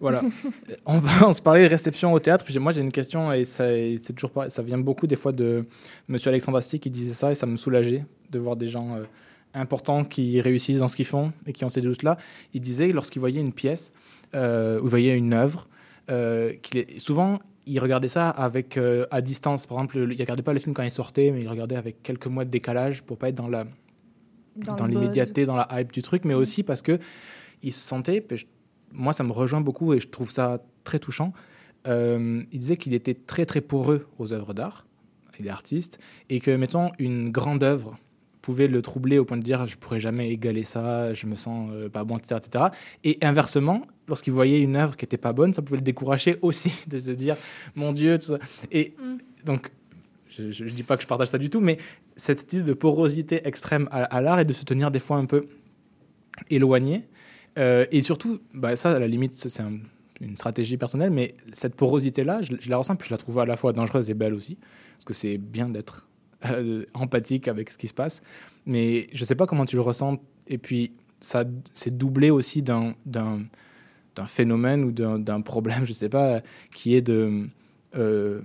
Voilà. 0.00 0.22
on, 0.86 1.02
on 1.26 1.32
se 1.34 1.42
parlait 1.42 1.64
de 1.64 1.68
réception 1.68 2.14
au 2.14 2.18
théâtre. 2.20 2.46
Puis 2.46 2.58
moi, 2.58 2.72
j'ai 2.72 2.80
une 2.80 2.90
question 2.90 3.30
et 3.34 3.44
ça, 3.44 3.64
c'est 4.02 4.14
toujours 4.14 4.30
pareil, 4.30 4.50
ça 4.50 4.62
vient 4.62 4.78
beaucoup 4.78 5.06
des 5.06 5.16
fois 5.16 5.32
de 5.32 5.66
Monsieur 6.08 6.30
Alexandre 6.30 6.56
Astier 6.56 6.78
qui 6.78 6.88
disait 6.88 7.12
ça 7.12 7.32
et 7.32 7.34
ça 7.34 7.44
me 7.44 7.58
soulageait 7.58 8.06
de 8.30 8.38
voir 8.38 8.56
des 8.56 8.66
gens 8.66 8.96
euh, 8.96 9.04
importants 9.54 10.04
qui 10.04 10.40
réussissent 10.40 10.78
dans 10.78 10.88
ce 10.88 10.96
qu'ils 10.96 11.06
font 11.06 11.32
et 11.46 11.52
qui 11.52 11.64
ont 11.64 11.68
ces 11.68 11.80
doutes-là. 11.80 12.16
Il 12.54 12.60
disait 12.60 12.92
lorsqu'il 12.92 13.20
voyait 13.20 13.40
une 13.40 13.52
pièce 13.52 13.92
euh, 14.34 14.80
ou 14.80 14.88
voyait 14.88 15.16
une 15.16 15.32
œuvre, 15.32 15.68
euh, 16.10 16.52
qu'il 16.62 16.78
est, 16.78 16.98
souvent 16.98 17.38
il 17.66 17.78
regardait 17.80 18.08
ça 18.08 18.30
avec 18.30 18.76
euh, 18.78 19.04
à 19.10 19.20
distance. 19.20 19.66
Par 19.66 19.76
exemple, 19.78 19.98
il 19.98 20.20
regardait 20.20 20.42
pas 20.42 20.54
le 20.54 20.58
film 20.58 20.74
quand 20.74 20.82
il 20.82 20.90
sortait, 20.90 21.30
mais 21.32 21.42
il 21.42 21.48
regardait 21.48 21.76
avec 21.76 22.02
quelques 22.02 22.26
mois 22.26 22.44
de 22.46 22.50
décalage 22.50 23.02
pour 23.02 23.18
pas 23.18 23.28
être 23.28 23.34
dans 23.34 23.48
la 23.48 23.64
Dans, 24.56 24.86
l'immédiateté, 24.86 25.44
dans 25.44 25.54
la 25.56 25.68
hype 25.72 25.92
du 25.92 26.02
truc, 26.02 26.24
mais 26.24 26.34
aussi 26.34 26.62
parce 26.62 26.82
que 26.82 26.98
il 27.62 27.72
se 27.72 27.80
sentait, 27.86 28.26
je- 28.34 28.46
moi 28.92 29.12
ça 29.12 29.22
me 29.22 29.32
rejoint 29.32 29.60
beaucoup 29.60 29.92
et 29.94 30.00
je 30.00 30.08
trouve 30.08 30.30
ça 30.30 30.62
très 30.84 30.98
touchant. 30.98 31.32
euh, 31.86 32.42
il 32.52 32.58
disait 32.58 32.76
qu'il 32.76 32.92
était 32.94 33.14
très 33.14 33.46
très 33.46 33.60
poreux 33.60 34.08
aux 34.18 34.32
œuvres 34.32 34.52
d'art, 34.54 34.86
il 35.38 35.46
est 35.46 35.50
artiste, 35.50 36.00
et 36.28 36.40
que 36.40 36.50
mettons 36.50 36.90
une 36.98 37.30
grande 37.30 37.62
œuvre 37.62 37.96
pouvait 38.48 38.66
le 38.68 38.80
troubler 38.80 39.18
au 39.18 39.26
point 39.26 39.36
de 39.36 39.42
dire 39.42 39.66
je 39.66 39.76
pourrais 39.76 40.00
jamais 40.00 40.30
égaler 40.30 40.62
ça, 40.62 41.12
je 41.12 41.26
me 41.26 41.34
sens 41.36 41.70
euh, 41.72 41.90
pas 41.90 42.04
bon, 42.04 42.16
etc., 42.16 42.40
etc. 42.42 42.64
Et 43.04 43.18
inversement, 43.20 43.82
lorsqu'il 44.08 44.32
voyait 44.32 44.60
une 44.60 44.74
œuvre 44.76 44.96
qui 44.96 45.04
était 45.04 45.18
pas 45.18 45.34
bonne, 45.34 45.52
ça 45.52 45.60
pouvait 45.60 45.76
le 45.76 45.82
décourager 45.84 46.38
aussi 46.42 46.72
de 46.88 46.98
se 46.98 47.10
dire 47.10 47.36
mon 47.76 47.92
Dieu, 47.92 48.16
tout 48.18 48.26
ça. 48.26 48.38
Et 48.72 48.94
Mm. 48.98 49.18
donc 49.44 49.70
je, 50.28 50.64
ne 50.64 50.68
dis 50.70 50.82
pas 50.82 50.96
que 50.96 51.02
je 51.02 51.06
partage 51.06 51.28
ça 51.28 51.36
du 51.38 51.50
tout, 51.50 51.60
mais 51.60 51.76
cette 52.16 52.50
idée 52.52 52.62
de 52.62 52.72
porosité 52.72 53.46
extrême 53.46 53.86
à, 53.90 54.02
à 54.04 54.20
l'art 54.22 54.40
et 54.40 54.44
de 54.46 54.52
se 54.54 54.64
tenir 54.64 54.90
des 54.90 55.00
fois 55.00 55.18
un 55.18 55.26
peu 55.26 55.42
éloigné. 56.50 57.04
Euh, 57.58 57.84
et 57.90 58.00
surtout, 58.00 58.38
bah, 58.54 58.76
ça, 58.76 58.90
à 58.92 58.98
la 58.98 59.08
limite, 59.08 59.32
c'est 59.34 59.60
un- 59.62 59.78
une 60.20 60.36
stratégie 60.36 60.76
personnelle, 60.78 61.10
mais 61.10 61.34
cette 61.52 61.74
porosité-là, 61.74 62.40
je, 62.42 62.54
je 62.60 62.70
la 62.70 62.76
ressens, 62.78 62.96
puis 62.96 63.08
je 63.08 63.14
la 63.14 63.18
trouve 63.18 63.38
à 63.40 63.46
la 63.46 63.56
fois 63.56 63.72
dangereuse 63.72 64.08
et 64.10 64.14
belle 64.14 64.34
aussi, 64.34 64.56
parce 64.94 65.04
que 65.04 65.14
c'est 65.14 65.38
bien 65.38 65.68
d'être 65.68 66.07
euh, 66.46 66.84
empathique 66.94 67.48
avec 67.48 67.70
ce 67.70 67.78
qui 67.78 67.88
se 67.88 67.94
passe. 67.94 68.22
Mais 68.66 69.08
je 69.12 69.24
sais 69.24 69.34
pas 69.34 69.46
comment 69.46 69.64
tu 69.64 69.76
le 69.76 69.82
ressens. 69.82 70.18
Et 70.46 70.58
puis, 70.58 70.92
ça 71.20 71.44
c'est 71.74 71.96
doublé 71.98 72.30
aussi 72.30 72.62
d'un 72.62 72.94
d'un 73.06 73.42
d'un 74.16 74.26
phénomène 74.26 74.84
ou 74.84 74.92
d'un 74.92 75.18
d'un 75.18 75.40
problème, 75.40 75.84
je 75.84 75.92
sais 75.92 76.08
pas, 76.08 76.40
qui 76.72 76.94
est 76.94 77.02
de. 77.02 77.48
euh, 77.96 78.40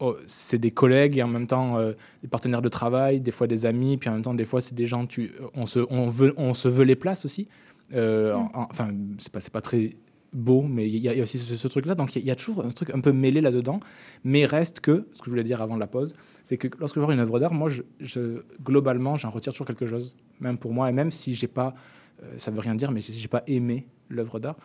oh, 0.00 0.14
c'est 0.26 0.58
des 0.58 0.70
collègues 0.70 1.16
et 1.18 1.22
en 1.22 1.28
même 1.28 1.46
temps 1.46 1.78
euh, 1.78 1.92
des 2.22 2.28
partenaires 2.28 2.62
de 2.62 2.68
travail, 2.68 3.20
des 3.20 3.30
fois 3.30 3.46
des 3.46 3.66
amis, 3.66 3.96
puis 3.96 4.08
en 4.10 4.14
même 4.14 4.22
temps 4.22 4.34
des 4.34 4.44
fois 4.44 4.60
c'est 4.60 4.74
des 4.74 4.86
gens 4.86 5.06
tu 5.06 5.32
on 5.54 5.66
se 5.66 5.80
on 5.90 6.08
veut 6.08 6.34
on 6.36 6.54
se 6.54 6.68
veut 6.68 6.84
les 6.84 6.96
places 6.96 7.24
aussi. 7.24 7.48
Euh, 7.94 8.34
en- 8.34 8.50
en- 8.54 8.66
enfin 8.70 8.88
c'est 9.18 9.30
pas 9.32 9.40
c'est 9.40 9.52
pas 9.52 9.60
très 9.60 9.96
beau, 10.36 10.62
mais 10.62 10.88
il 10.88 10.96
y, 10.98 11.08
a 11.08 11.12
il 11.12 11.16
y 11.16 11.20
a 11.20 11.22
aussi 11.22 11.38
ce, 11.38 11.56
ce 11.56 11.68
truc-là. 11.68 11.94
Donc 11.94 12.14
il 12.14 12.18
y, 12.18 12.22
a- 12.22 12.24
il 12.24 12.28
y 12.28 12.30
a 12.30 12.36
toujours 12.36 12.64
un 12.64 12.70
truc 12.70 12.90
un 12.90 13.00
peu 13.00 13.12
mêlé 13.12 13.40
là-dedans. 13.40 13.80
Mais 14.24 14.44
reste 14.44 14.80
que, 14.80 15.08
ce 15.12 15.18
que 15.20 15.24
je 15.26 15.30
voulais 15.30 15.42
dire 15.44 15.60
avant 15.62 15.76
la 15.76 15.86
pause, 15.86 16.14
c'est 16.44 16.56
que 16.58 16.68
lorsque 16.78 16.96
je 16.96 17.00
vois 17.00 17.12
une 17.14 17.20
œuvre 17.20 17.38
d'art, 17.40 17.52
moi, 17.52 17.68
je, 17.68 17.82
je- 18.00 18.42
globalement, 18.62 19.16
j'en 19.16 19.30
retire 19.30 19.52
toujours 19.52 19.66
quelque 19.66 19.86
chose, 19.86 20.16
même 20.40 20.58
pour 20.58 20.72
moi. 20.72 20.88
Et 20.90 20.92
même 20.92 21.10
si 21.10 21.34
j'ai 21.34 21.48
pas, 21.48 21.74
euh, 22.22 22.38
ça 22.38 22.50
veut 22.50 22.60
rien 22.60 22.74
dire, 22.74 22.90
mais 22.92 23.00
si 23.00 23.12
j'ai 23.12 23.28
pas 23.28 23.42
aimé 23.46 23.86
l'œuvre 24.08 24.38
d'art, 24.38 24.56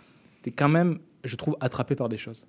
t'es 0.42 0.52
quand 0.52 0.70
même, 0.70 1.00
je 1.24 1.36
trouve, 1.36 1.56
attrapé 1.60 1.96
par 1.96 2.10
des 2.10 2.18
choses. 2.18 2.48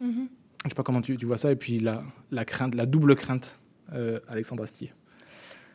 Mhm. 0.00 0.28
Je 0.64 0.70
sais 0.70 0.74
pas 0.74 0.82
comment 0.82 1.00
tu, 1.02 1.16
tu 1.16 1.26
vois 1.26 1.36
ça. 1.38 1.52
Et 1.52 1.56
puis 1.56 1.78
la, 1.78 2.02
la 2.30 2.44
crainte, 2.44 2.74
la 2.74 2.86
double 2.86 3.14
crainte, 3.16 3.60
euh, 3.92 4.18
Alexandre 4.28 4.62
Astier. 4.64 4.92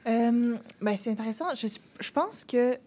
Euh, 0.07 0.57
ben, 0.81 0.95
c'est 0.97 1.12
intéressant. 1.12 1.53
Je, 1.55 1.67
je 1.99 2.12
pense 2.12 2.43
que 2.45 2.77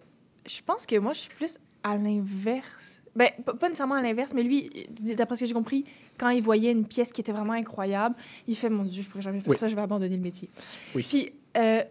je 0.46 0.60
pense 0.66 0.86
que 0.86 0.98
moi, 0.98 1.12
je 1.12 1.20
suis 1.20 1.30
plus 1.30 1.58
à 1.84 1.96
l'inverse. 1.96 3.01
Ben, 3.14 3.28
pas 3.44 3.68
nécessairement 3.68 3.96
à 3.96 4.02
l'inverse, 4.02 4.32
mais 4.32 4.42
lui, 4.42 4.70
d'après 5.16 5.36
ce 5.36 5.40
que 5.40 5.46
j'ai 5.46 5.52
compris, 5.54 5.84
quand 6.18 6.30
il 6.30 6.42
voyait 6.42 6.72
une 6.72 6.86
pièce 6.86 7.12
qui 7.12 7.20
était 7.20 7.32
vraiment 7.32 7.52
incroyable, 7.52 8.14
il 8.48 8.56
fait 8.56 8.70
Mon 8.70 8.84
Dieu, 8.84 9.02
je 9.02 9.08
pourrais 9.08 9.20
jamais 9.20 9.40
faire 9.40 9.50
Oui. 9.50 9.56
ça, 9.58 9.68
je 9.68 9.76
vais 9.76 9.82
abandonner 9.82 10.16
le 10.16 10.22
métier. 10.22 10.48
Oui. 10.94 11.04
Puis, 11.06 11.32
euh, 11.58 11.82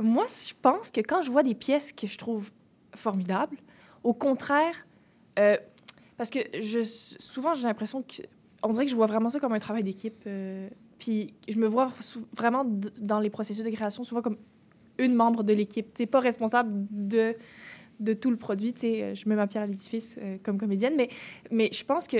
moi, 0.00 0.24
je 0.26 0.54
pense 0.62 0.90
que 0.90 1.00
quand 1.02 1.20
je 1.20 1.30
vois 1.30 1.42
des 1.42 1.54
pièces 1.54 1.92
que 1.92 2.06
je 2.06 2.16
trouve 2.16 2.50
formidables, 2.94 3.58
au 4.04 4.14
contraire, 4.14 4.86
euh, 5.38 5.56
parce 6.16 6.30
que 6.30 6.38
je, 6.60 6.80
souvent, 6.82 7.52
j'ai 7.54 7.66
l'impression 7.66 8.02
que. 8.02 8.22
On 8.62 8.68
dirait 8.68 8.84
que 8.84 8.90
je 8.90 8.96
vois 8.96 9.06
vraiment 9.06 9.30
ça 9.30 9.40
comme 9.40 9.52
un 9.54 9.58
travail 9.58 9.84
d'équipe. 9.84 10.22
euh, 10.26 10.68
puis, 10.98 11.32
je 11.48 11.56
me 11.58 11.66
vois 11.66 11.90
vraiment 12.36 12.64
dans 13.00 13.20
les 13.20 13.30
processus 13.30 13.64
de 13.64 13.70
création, 13.70 14.04
souvent 14.04 14.20
comme 14.20 14.36
une 14.98 15.14
membre 15.14 15.42
de 15.42 15.54
l'équipe. 15.54 15.92
Tu 15.94 16.06
pas 16.06 16.20
responsable 16.20 16.86
de, 16.90 17.34
de 18.00 18.14
tout 18.14 18.30
le 18.30 18.36
produit. 18.36 18.72
Tu 18.72 18.80
sais, 18.80 19.14
je 19.14 19.28
mets 19.28 19.36
ma 19.36 19.46
pierre 19.46 19.62
à 19.62 19.66
l'édifice 19.66 20.18
euh, 20.20 20.38
comme 20.42 20.58
comédienne, 20.58 20.94
mais, 20.96 21.08
mais 21.50 21.70
je 21.72 21.84
pense 21.84 22.06
que 22.08 22.16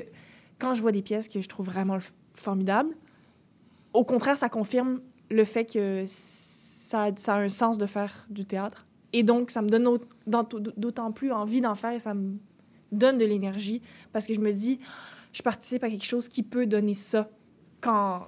quand 0.59 0.75
je 0.75 0.83
vois 0.83 0.93
des 0.93 1.03
pièces 1.03 1.29
que 1.29 1.41
je 1.41 1.49
trouve 1.49 1.67
vraiment 1.67 1.99
formidables, 2.35 2.95
au 3.93 4.05
contraire, 4.05 4.37
ça 4.37 4.49
confirme 4.49 5.01
le 5.31 5.45
fait 5.45 5.65
que 5.65 6.05
ça, 6.07 7.11
ça 7.17 7.35
a 7.35 7.39
un 7.41 7.49
sens 7.49 7.79
de 7.79 7.87
faire 7.87 8.27
du 8.31 8.45
théâtre. 8.45 8.87
Et 9.13 9.23
donc, 9.23 9.51
ça 9.51 9.63
me 9.63 9.69
donne 9.69 9.99
d'autant 10.27 11.11
plus 11.11 11.33
envie 11.33 11.61
d'en 11.61 11.75
faire 11.75 11.93
et 11.93 11.99
ça 11.99 12.15
me 12.15 12.37
donne 12.93 13.19
de 13.19 13.25
l'énergie 13.25 13.83
parce 14.13 14.27
que 14.27 14.35
je 14.35 14.41
me 14.41 14.53
dis, 14.53 14.79
je 15.33 15.43
participe 15.43 15.83
à 15.83 15.91
quelque 15.91 16.05
chose 16.05 16.29
qui 16.29 16.43
peut 16.43 16.67
donner 16.67 16.95
ça 16.95 17.29
quand, 17.81 18.27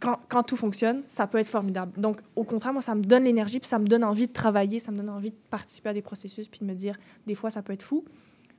quand, 0.00 0.18
quand 0.28 0.42
tout 0.42 0.56
fonctionne, 0.56 1.02
ça 1.08 1.26
peut 1.26 1.38
être 1.38 1.48
formidable. 1.48 2.00
Donc, 2.00 2.20
au 2.36 2.44
contraire, 2.44 2.72
moi, 2.72 2.82
ça 2.82 2.94
me 2.94 3.02
donne 3.02 3.24
l'énergie, 3.24 3.58
puis 3.58 3.68
ça 3.68 3.78
me 3.78 3.86
donne 3.86 4.04
envie 4.04 4.26
de 4.26 4.32
travailler, 4.32 4.78
ça 4.78 4.92
me 4.92 4.96
donne 4.96 5.10
envie 5.10 5.30
de 5.30 5.36
participer 5.50 5.88
à 5.90 5.92
des 5.92 6.02
processus, 6.02 6.48
puis 6.48 6.60
de 6.60 6.64
me 6.66 6.74
dire, 6.74 6.96
des 7.26 7.34
fois, 7.34 7.50
ça 7.50 7.62
peut 7.62 7.72
être 7.72 7.82
fou. 7.82 8.04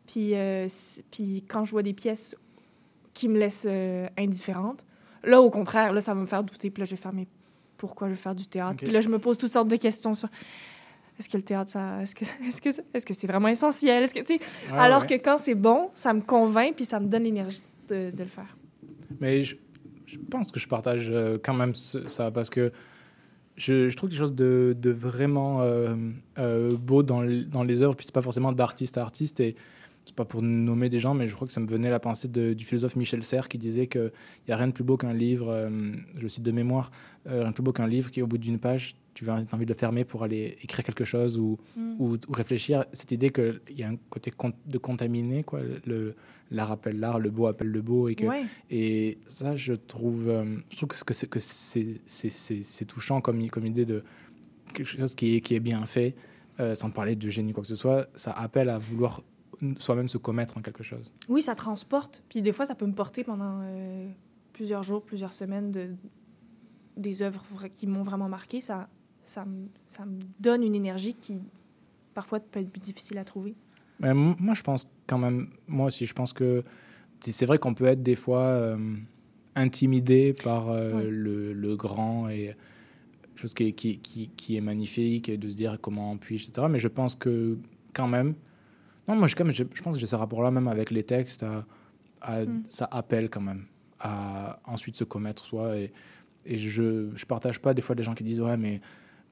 Puis, 0.06 0.36
euh, 0.36 0.67
puis 1.12 1.45
quand 1.47 1.63
je 1.63 1.71
vois 1.71 1.84
des 1.84 1.93
pièces 1.93 2.36
qui 3.13 3.30
me 3.30 3.38
laissent 3.38 3.67
euh, 3.67 4.08
indifférente, 4.17 4.86
là, 5.23 5.41
au 5.41 5.49
contraire, 5.49 5.93
là, 5.93 6.02
ça 6.02 6.13
va 6.13 6.21
me 6.21 6.28
faire 6.28 6.43
douter, 6.43 6.69
puis 6.69 6.82
là, 6.82 6.86
je 6.86 6.91
vais 6.91 7.02
faire, 7.02 7.13
mais 7.13 7.28
pourquoi 7.78 8.08
je 8.08 8.13
vais 8.13 8.19
faire 8.19 8.36
du 8.36 8.47
théâtre? 8.47 8.78
Puis 8.78 8.91
là, 8.91 9.02
je 9.02 9.10
me 9.10 9.19
pose 9.19 9.38
toutes 9.38 9.52
sortes 9.52 9.69
de 9.69 9.78
questions 9.78 10.13
sur... 10.13 10.30
Est-ce 11.17 11.28
que 11.28 11.38
le 11.38 11.43
théâtre, 11.43 11.69
ça, 11.69 12.02
est-ce 12.02 12.15
que, 12.15 12.23
est-ce 12.47 12.62
que, 12.62 12.69
est-ce 12.93 13.06
que 13.06 13.13
c'est 13.13 13.28
vraiment 13.28 13.49
essentiel? 13.49 14.04
Est-ce 14.04 14.13
que, 14.13 14.21
tu 14.21 14.38
sais, 14.38 14.39
alors 14.71 15.06
que 15.06 15.15
quand 15.15 15.38
c'est 15.38 15.56
bon, 15.56 15.89
ça 15.93 16.13
me 16.13 16.21
convainc, 16.21 16.75
puis 16.75 16.86
ça 16.86 16.99
me 16.99 17.08
donne 17.08 17.23
l'énergie 17.23 17.62
de, 17.88 18.12
de 18.12 18.23
le 18.23 18.30
faire. 18.30 18.58
Mais 19.19 19.41
je, 19.41 19.56
je 20.10 20.17
pense 20.17 20.52
que 20.52 20.60
je 20.60 20.67
partage 20.67 21.10
euh, 21.12 21.38
quand 21.41 21.54
même 21.54 21.76
ça 21.76 22.32
parce 22.32 22.50
que 22.50 22.72
je, 23.56 23.93
trouve 23.95 24.10
quelque 24.10 24.19
chose 24.19 24.36
de, 24.36 24.76
de 24.80 24.89
vraiment 24.89 25.62
euh, 25.62 25.93
euh, 26.38 26.78
beau 26.78 27.04
dans, 27.04 27.24
dans 27.52 27.63
les 27.63 27.82
œuvres, 27.82 27.95
puis 27.95 28.06
c'est 28.06 28.13
pas 28.13 28.22
forcément 28.22 28.54
d'artiste 28.54 28.98
à 28.98 29.02
artiste. 29.02 29.41
Et 29.41 29.56
c'est 30.10 30.15
pas 30.15 30.26
pour 30.26 30.41
nommer 30.41 30.89
des 30.89 31.00
gens, 31.00 31.13
mais 31.13 31.28
je 31.28 31.36
crois 31.36 31.45
que 31.48 31.54
ça 31.54 31.60
me 31.62 31.67
venait 31.67 31.89
la 31.91 32.00
pensée 32.00 32.28
de- 32.28 32.54
du 32.54 32.65
philosophe 32.65 32.95
Michel 32.95 33.24
Serres 33.24 33.48
qui 33.48 33.58
disait 33.60 33.86
qu'il 33.88 34.12
n'y 34.48 34.54
a 34.54 34.58
rien 34.58 34.67
de 34.67 34.72
plus 34.74 34.84
beau 34.84 34.98
qu'un 34.98 35.13
livre, 35.13 35.50
euh, 35.50 35.69
je 36.17 36.28
cite 36.28 36.43
de 36.43 36.52
mémoire, 36.52 36.89
euh, 37.28 37.41
rien 37.41 37.50
de 37.50 37.54
plus 37.54 37.62
beau 37.63 37.72
qu'un 37.72 37.88
livre 37.88 38.10
qui, 38.12 38.22
au 38.24 38.28
bout 38.28 38.39
d'une 38.39 38.58
page, 38.60 38.95
tu 39.13 39.30
as 39.30 39.34
envie 39.52 39.65
de 39.65 39.69
le 39.72 39.78
fermer 39.78 40.06
pour 40.06 40.24
aller 40.24 40.58
écrire 40.63 40.84
quelque 40.84 41.04
chose 41.04 41.38
ou, 41.38 41.58
Mm. 41.76 41.95
ou, 42.00 42.13
ou 42.15 42.32
réfléchir. 42.32 42.86
Cette 42.93 43.12
idée 43.12 43.30
qu'il 43.30 43.60
y 43.78 43.84
a 43.84 43.89
un 43.89 43.98
côté 44.10 44.32
de 44.65 44.78
contaminer, 44.78 45.43
quoi. 45.43 45.60
Le, 45.86 46.15
l'art 46.52 46.72
appelle 46.72 47.00
l'art, 47.00 47.19
le 47.19 47.30
beau 47.30 47.45
appelle 47.48 47.67
le 47.69 47.82
beau, 47.82 48.08
et 48.08 48.15
que 48.15 48.26
Ouais. 48.26 48.43
et 48.72 49.17
ça, 49.28 49.56
je 49.56 49.74
trouve, 49.74 50.28
euh, 50.30 50.58
je 50.72 50.78
trouve 50.78 50.89
que 50.89 51.13
c'est, 51.13 51.28
que 51.30 51.39
c'est, 51.39 52.02
c'est, 52.06 52.30
c'est, 52.32 52.63
c'est 52.63 52.86
touchant 52.86 53.22
comme, 53.22 53.48
comme 53.50 53.65
idée 53.67 53.86
de 53.86 54.04
quelque 54.74 54.88
chose 54.88 55.13
qui 55.15 55.36
est, 55.36 55.41
qui 55.41 55.54
est 55.54 55.60
bien 55.60 55.86
fait, 55.86 56.15
euh, 56.60 56.74
sans 56.76 56.89
parler 56.89 57.15
de 57.15 57.30
génie 57.30 57.52
ou 57.52 57.54
quoi 57.56 57.62
que 57.63 57.67
ce 57.69 57.76
soit. 57.76 58.08
Ça 58.15 58.32
appelle 58.32 58.69
à 58.69 58.78
vouloir 58.78 59.22
soi-même 59.78 60.08
se 60.08 60.17
commettre 60.17 60.58
en 60.58 60.62
quelque 60.62 60.84
chose. 60.84 61.13
Oui, 61.28 61.41
ça 61.41 61.56
transporte. 61.56 62.24
Puis 62.30 62.41
des 62.41 62.52
fois, 62.52 62.65
ça 62.65 62.76
peut 62.76 62.86
me 62.86 62.93
porter 62.93 63.24
pendant 63.24 63.62
euh, 63.63 64.10
plusieurs 64.54 64.84
jours, 64.84 65.04
plusieurs 65.04 65.34
semaines 65.34 65.72
de, 65.72 65.89
des 66.98 67.22
œuvres 67.22 67.67
qui 67.74 67.88
m'ont 67.88 68.04
vraiment 68.04 68.30
marqué. 68.30 68.62
Ça, 68.62 68.89
ça, 69.24 69.45
me, 69.45 69.67
ça 69.88 70.06
me 70.06 70.19
donne 70.39 70.63
une 70.63 70.76
énergie 70.76 71.13
qui, 71.13 71.41
parfois, 72.13 72.39
peut 72.39 72.60
être 72.60 72.80
difficile 72.80 73.17
à 73.17 73.26
trouver. 73.26 73.56
Mais 74.00 74.13
moi, 74.13 74.54
je 74.54 74.63
pense 74.63 74.89
quand 75.08 75.17
même, 75.17 75.50
moi 75.67 75.88
aussi, 75.88 76.06
je 76.06 76.13
pense 76.13 76.32
que 76.32 76.63
c'est 77.19 77.45
vrai 77.45 77.58
qu'on 77.58 77.74
peut 77.74 77.86
être 77.86 78.02
des 78.02 78.15
fois 78.15 78.43
euh, 78.43 78.95
intimidé 79.56 80.34
par 80.34 80.69
euh, 80.69 81.10
le, 81.10 81.52
le 81.52 81.76
grand 81.76 82.30
et 82.30 82.56
chose 83.39 83.54
qui 83.54 83.67
est, 83.67 83.72
qui, 83.72 84.00
qui, 84.00 84.30
qui 84.30 84.58
est 84.58 84.62
magnifique 84.62 85.30
et 85.30 85.38
de 85.38 85.50
se 85.50 85.56
dire 85.56 85.78
comment 85.82 86.17
puis-je, 86.17 86.48
etc. 86.50 86.67
Mais 86.69 86.80
je 86.80 86.88
pense 86.88 87.15
que 87.15 87.58
quand 87.93 88.08
même, 88.08 88.36
non, 89.10 89.15
moi, 89.15 89.28
je, 89.28 89.36
quand 89.36 89.43
même, 89.43 89.54
je, 89.54 89.63
je 89.74 89.82
pense 89.82 89.95
que 89.95 90.00
j'ai 90.00 90.08
ce 90.08 90.15
rapport-là 90.15 90.52
même 90.52 90.67
avec 90.69 90.91
les 90.91 91.04
textes, 91.04 91.43
à, 91.43 91.65
à- 92.22 92.45
Mm. 92.45 92.63
ça 92.69 92.88
appelle 92.91 93.30
quand 93.30 93.41
même 93.41 93.65
à 94.00 94.60
ensuite 94.65 94.95
se 94.95 95.04
commettre 95.04 95.43
soi. 95.43 95.78
Et, 95.78 95.91
et 96.45 96.58
je 96.58 97.10
je 97.15 97.26
partage 97.26 97.60
pas 97.60 97.74
des 97.74 97.82
fois 97.82 97.95
des 97.95 98.04
gens 98.04 98.13
qui 98.13 98.24
disent 98.24 98.39
ouais, 98.41 98.56
mais 98.58 98.80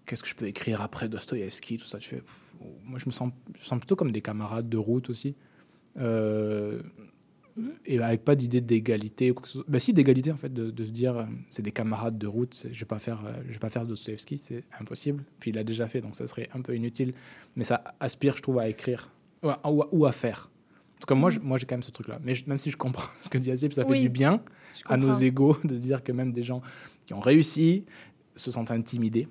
qu'est-ce 0.05 0.23
que 0.23 0.29
je 0.29 0.35
peux 0.35 0.47
écrire 0.47 0.81
après 0.81 1.07
Dostoïevski, 1.07 1.77
tout 1.77 1.85
ça. 1.85 1.97
Tu 1.99 2.09
fais, 2.09 2.17
pff, 2.21 2.55
moi, 2.83 2.97
je 2.99 3.05
me 3.05 3.11
sens, 3.11 3.31
je 3.55 3.61
me 3.61 3.65
sens 3.65 3.79
plutôt 3.79 3.95
comme 3.95 4.11
des 4.11 4.21
camarades 4.21 4.67
de 4.69 4.77
route 4.77 5.09
aussi. 5.09 5.35
Euh, 5.97 6.81
Et 7.85 7.99
avec 7.99 8.23
pas 8.23 8.35
d'idée 8.35 8.61
d'égalité. 8.61 9.33
Bah, 9.67 9.79
si, 9.79 9.91
d'égalité, 9.93 10.31
en 10.31 10.37
fait, 10.37 10.53
de, 10.53 10.69
de 10.69 10.85
se 10.85 10.91
dire, 10.91 11.17
euh, 11.17 11.25
c'est 11.49 11.63
des 11.63 11.71
camarades 11.71 12.17
de 12.17 12.27
route, 12.27 12.67
je 12.71 12.79
vais 12.79 12.85
pas 12.85 12.99
faire, 12.99 13.25
euh, 13.25 13.31
je 13.47 13.53
vais 13.53 13.59
pas 13.59 13.69
faire 13.69 13.85
Dostoïevski, 13.85 14.37
c'est 14.37 14.63
impossible. 14.79 15.23
Puis 15.39 15.49
il 15.51 15.55
l'a 15.55 15.63
déjà 15.63 15.87
fait, 15.87 16.01
donc 16.01 16.15
ça 16.15 16.27
serait 16.27 16.49
un 16.53 16.61
peu 16.61 16.75
inutile. 16.75 17.13
Mais 17.55 17.63
ça 17.63 17.83
aspire, 17.99 18.37
je 18.37 18.43
trouve, 18.43 18.59
à 18.59 18.69
écrire 18.69 19.11
ou 19.43 19.49
à, 19.49 19.59
ou 19.93 20.11
faire. 20.11 20.49
En 20.95 20.99
tout 20.99 21.05
cas, 21.07 21.15
moi, 21.15 21.29
je- 21.29 21.39
moi, 21.39 21.57
j'ai 21.57 21.65
quand 21.65 21.75
même 21.75 21.83
ce 21.83 21.91
truc-là. 21.91 22.19
Mais 22.23 22.33
je- 22.33 22.47
même 22.49 22.57
si 22.57 22.71
je 22.71 22.77
comprends 22.77 23.07
ce 23.21 23.29
que 23.29 23.37
dit 23.37 23.51
Azib, 23.51 23.71
ça 23.71 23.85
fait 23.85 23.99
du 24.01 24.09
bien 24.09 24.41
à 24.85 24.97
nos 24.97 25.11
égaux 25.13 25.57
de 25.63 25.75
dire 25.75 26.03
que 26.03 26.11
même 26.11 26.31
des 26.31 26.43
gens 26.43 26.61
qui 27.05 27.13
ont 27.13 27.19
réussi 27.19 27.85
se 28.35 28.51
sentent 28.51 28.71
intimidés. 28.71 29.27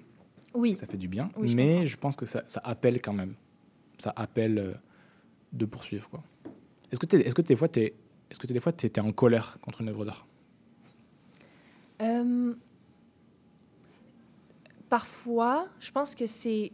Oui. 0.54 0.76
Ça 0.76 0.86
fait 0.86 0.96
du 0.96 1.08
bien. 1.08 1.28
Oui, 1.36 1.48
je 1.48 1.56
mais 1.56 1.68
comprends. 1.72 1.84
je 1.86 1.96
pense 1.98 2.16
que 2.16 2.26
ça, 2.26 2.42
ça 2.46 2.60
appelle 2.64 3.00
quand 3.02 3.12
même. 3.12 3.34
Ça 3.98 4.12
appelle 4.16 4.58
euh, 4.58 4.72
de 5.52 5.64
poursuivre. 5.66 6.08
quoi. 6.08 6.22
Est-ce 6.90 7.00
que, 7.00 7.06
t'es- 7.06 7.20
est-ce 7.26 7.34
que 7.34 7.42
des 7.42 7.56
fois, 7.56 7.68
tu 7.68 7.80
es, 7.80 7.94
est-ce 8.30 8.38
que 8.38 8.46
t'es- 8.46 8.54
des 8.54 8.60
fois, 8.60 8.72
tu 8.72 8.86
étais 8.86 9.00
en 9.00 9.12
colère 9.12 9.58
contre 9.60 9.80
une 9.82 9.88
œuvre 9.88 10.04
d'art? 10.04 10.26
Euh, 12.02 12.54
parfois, 14.88 15.66
je 15.80 15.90
pense 15.90 16.14
que 16.14 16.26
c'est 16.26 16.72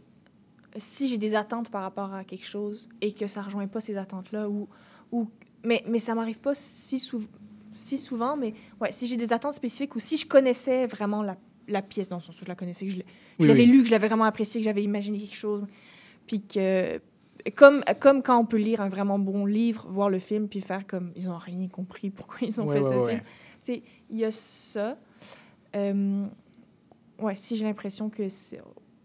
si 0.77 1.07
j'ai 1.07 1.17
des 1.17 1.35
attentes 1.35 1.69
par 1.69 1.81
rapport 1.83 2.13
à 2.13 2.23
quelque 2.23 2.45
chose 2.45 2.89
et 3.01 3.11
que 3.13 3.27
ça 3.27 3.41
rejoint 3.41 3.67
pas 3.67 3.79
ces 3.79 3.97
attentes-là 3.97 4.49
ou, 4.49 4.67
ou 5.11 5.29
mais 5.63 5.83
mais 5.87 5.99
ça 5.99 6.15
m'arrive 6.15 6.39
pas 6.39 6.53
si 6.55 6.99
souvent 6.99 7.27
si 7.73 7.97
souvent 7.97 8.35
mais 8.37 8.53
ouais 8.81 8.91
si 8.91 9.07
j'ai 9.07 9.17
des 9.17 9.33
attentes 9.33 9.53
spécifiques 9.53 9.95
ou 9.95 9.99
si 9.99 10.17
je 10.17 10.25
connaissais 10.27 10.85
vraiment 10.87 11.21
la, 11.23 11.37
la 11.67 11.81
pièce 11.81 12.09
dans 12.09 12.17
le 12.17 12.21
sens 12.21 12.39
où 12.39 12.43
je 12.43 12.49
la 12.49 12.55
connaissais 12.55 12.85
que 12.87 12.91
je 12.91 13.01
Oui, 13.39 13.47
l'avais 13.47 13.63
oui. 13.63 13.71
lu 13.71 13.79
que 13.81 13.85
je 13.87 13.91
l'avais 13.91 14.07
vraiment 14.07 14.25
apprécié 14.25 14.59
que 14.61 14.65
j'avais 14.65 14.83
imaginé 14.83 15.17
quelque 15.19 15.35
chose 15.35 15.65
puis 16.27 16.41
que 16.41 16.99
comme, 17.55 17.83
comme 17.99 18.23
quand 18.23 18.37
on 18.39 18.45
peut 18.45 18.57
lire 18.57 18.79
un 18.79 18.87
vraiment 18.87 19.19
bon 19.19 19.45
livre, 19.45 19.85
voir 19.91 20.09
le 20.09 20.17
film, 20.19 20.47
puis 20.47 20.61
faire 20.61 20.87
comme 20.87 21.11
ils 21.17 21.29
ont 21.29 21.37
rien 21.37 21.67
compris, 21.67 22.09
pourquoi 22.15 22.37
ils 22.41 22.61
ont 22.61 22.65
Ouais, 22.65 22.75
fait 22.81 22.83
ouais, 22.87 22.89
ce 22.89 23.03
ouais. 23.03 23.21
film. 23.67 23.81
Il 24.11 24.17
y 24.17 24.23
a 24.23 24.31
ça. 24.31 24.97
Euh, 25.75 26.25
ouais, 27.19 27.35
si 27.35 27.57
j'ai 27.57 27.65
l'impression 27.65 28.09
que 28.09 28.29
c'est- 28.29 28.61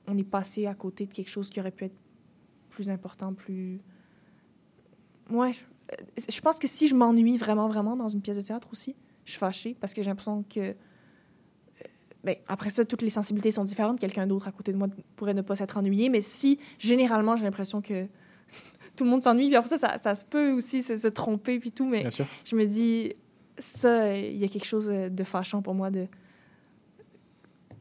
on 0.09 0.16
est 0.16 0.25
passé 0.25 0.66
à 0.66 0.75
côté 0.75 1.07
de 1.07 1.12
quelque 1.12 1.31
chose 1.31 1.51
qui 1.51 1.61
aurait 1.61 1.71
pu 1.71 1.85
être 1.85 1.97
plus 2.71 2.90
important, 2.90 3.33
plus. 3.35 3.81
Ouais. 5.31 5.53
euh, 5.92 5.97
Je 6.29 6.40
pense 6.40 6.59
que 6.59 6.66
si 6.66 6.88
je 6.88 6.94
m'ennuie 6.94 7.37
vraiment, 7.37 7.68
vraiment 7.68 7.97
dans 7.97 8.09
une 8.09 8.21
pièce 8.23 8.37
de 8.37 8.42
théâtre 8.42 8.68
aussi, 8.73 8.97
je 9.25 9.33
suis 9.33 9.38
fâchée 9.38 9.77
parce 9.79 9.94
que 9.94 10.03
j'ai 10.03 10.09
l'impression 10.11 10.42
que. 10.42 10.61
euh, 10.61 10.73
ben, 12.25 12.35
après 12.49 12.71
ça, 12.71 12.85
toutes 12.85 13.03
les 13.03 13.11
sensibilités 13.11 13.51
sont 13.53 13.64
différentes. 13.64 14.01
Quelqu'un 14.01 14.27
d'autre 14.27 14.49
à 14.49 14.53
côté 14.53 14.73
de 14.73 14.77
moi 14.79 14.88
pourrait 15.16 15.35
ne 15.35 15.42
pas 15.42 15.55
s'être 15.57 15.77
ennuyé. 15.77 16.09
Mais 16.09 16.21
si, 16.21 16.59
généralement, 16.79 17.37
j'ai 17.37 17.44
l'impression 17.44 17.81
que 17.81 18.07
tout 18.97 19.05
le 19.05 19.11
monde 19.11 19.23
s'ennuie, 19.23 19.47
puis 19.49 19.57
après 19.57 19.68
ça, 19.68 19.79
ça, 19.79 19.99
ça 19.99 20.14
se 20.14 20.25
peut 20.25 20.53
aussi 20.53 20.83
se, 20.83 20.97
se 20.97 21.09
tromper, 21.09 21.59
puis 21.61 21.71
tout. 21.71 21.87
Mais 21.88 22.03
je 22.44 22.57
me 22.57 22.64
dis, 22.66 23.12
ça, 23.59 24.16
il 24.16 24.37
y 24.37 24.44
a 24.44 24.49
quelque 24.49 24.64
chose 24.66 24.88
euh, 24.90 25.09
de 25.09 25.23
fâchant 25.25 25.62
pour 25.62 25.75
moi 25.75 25.90
de 25.90 26.07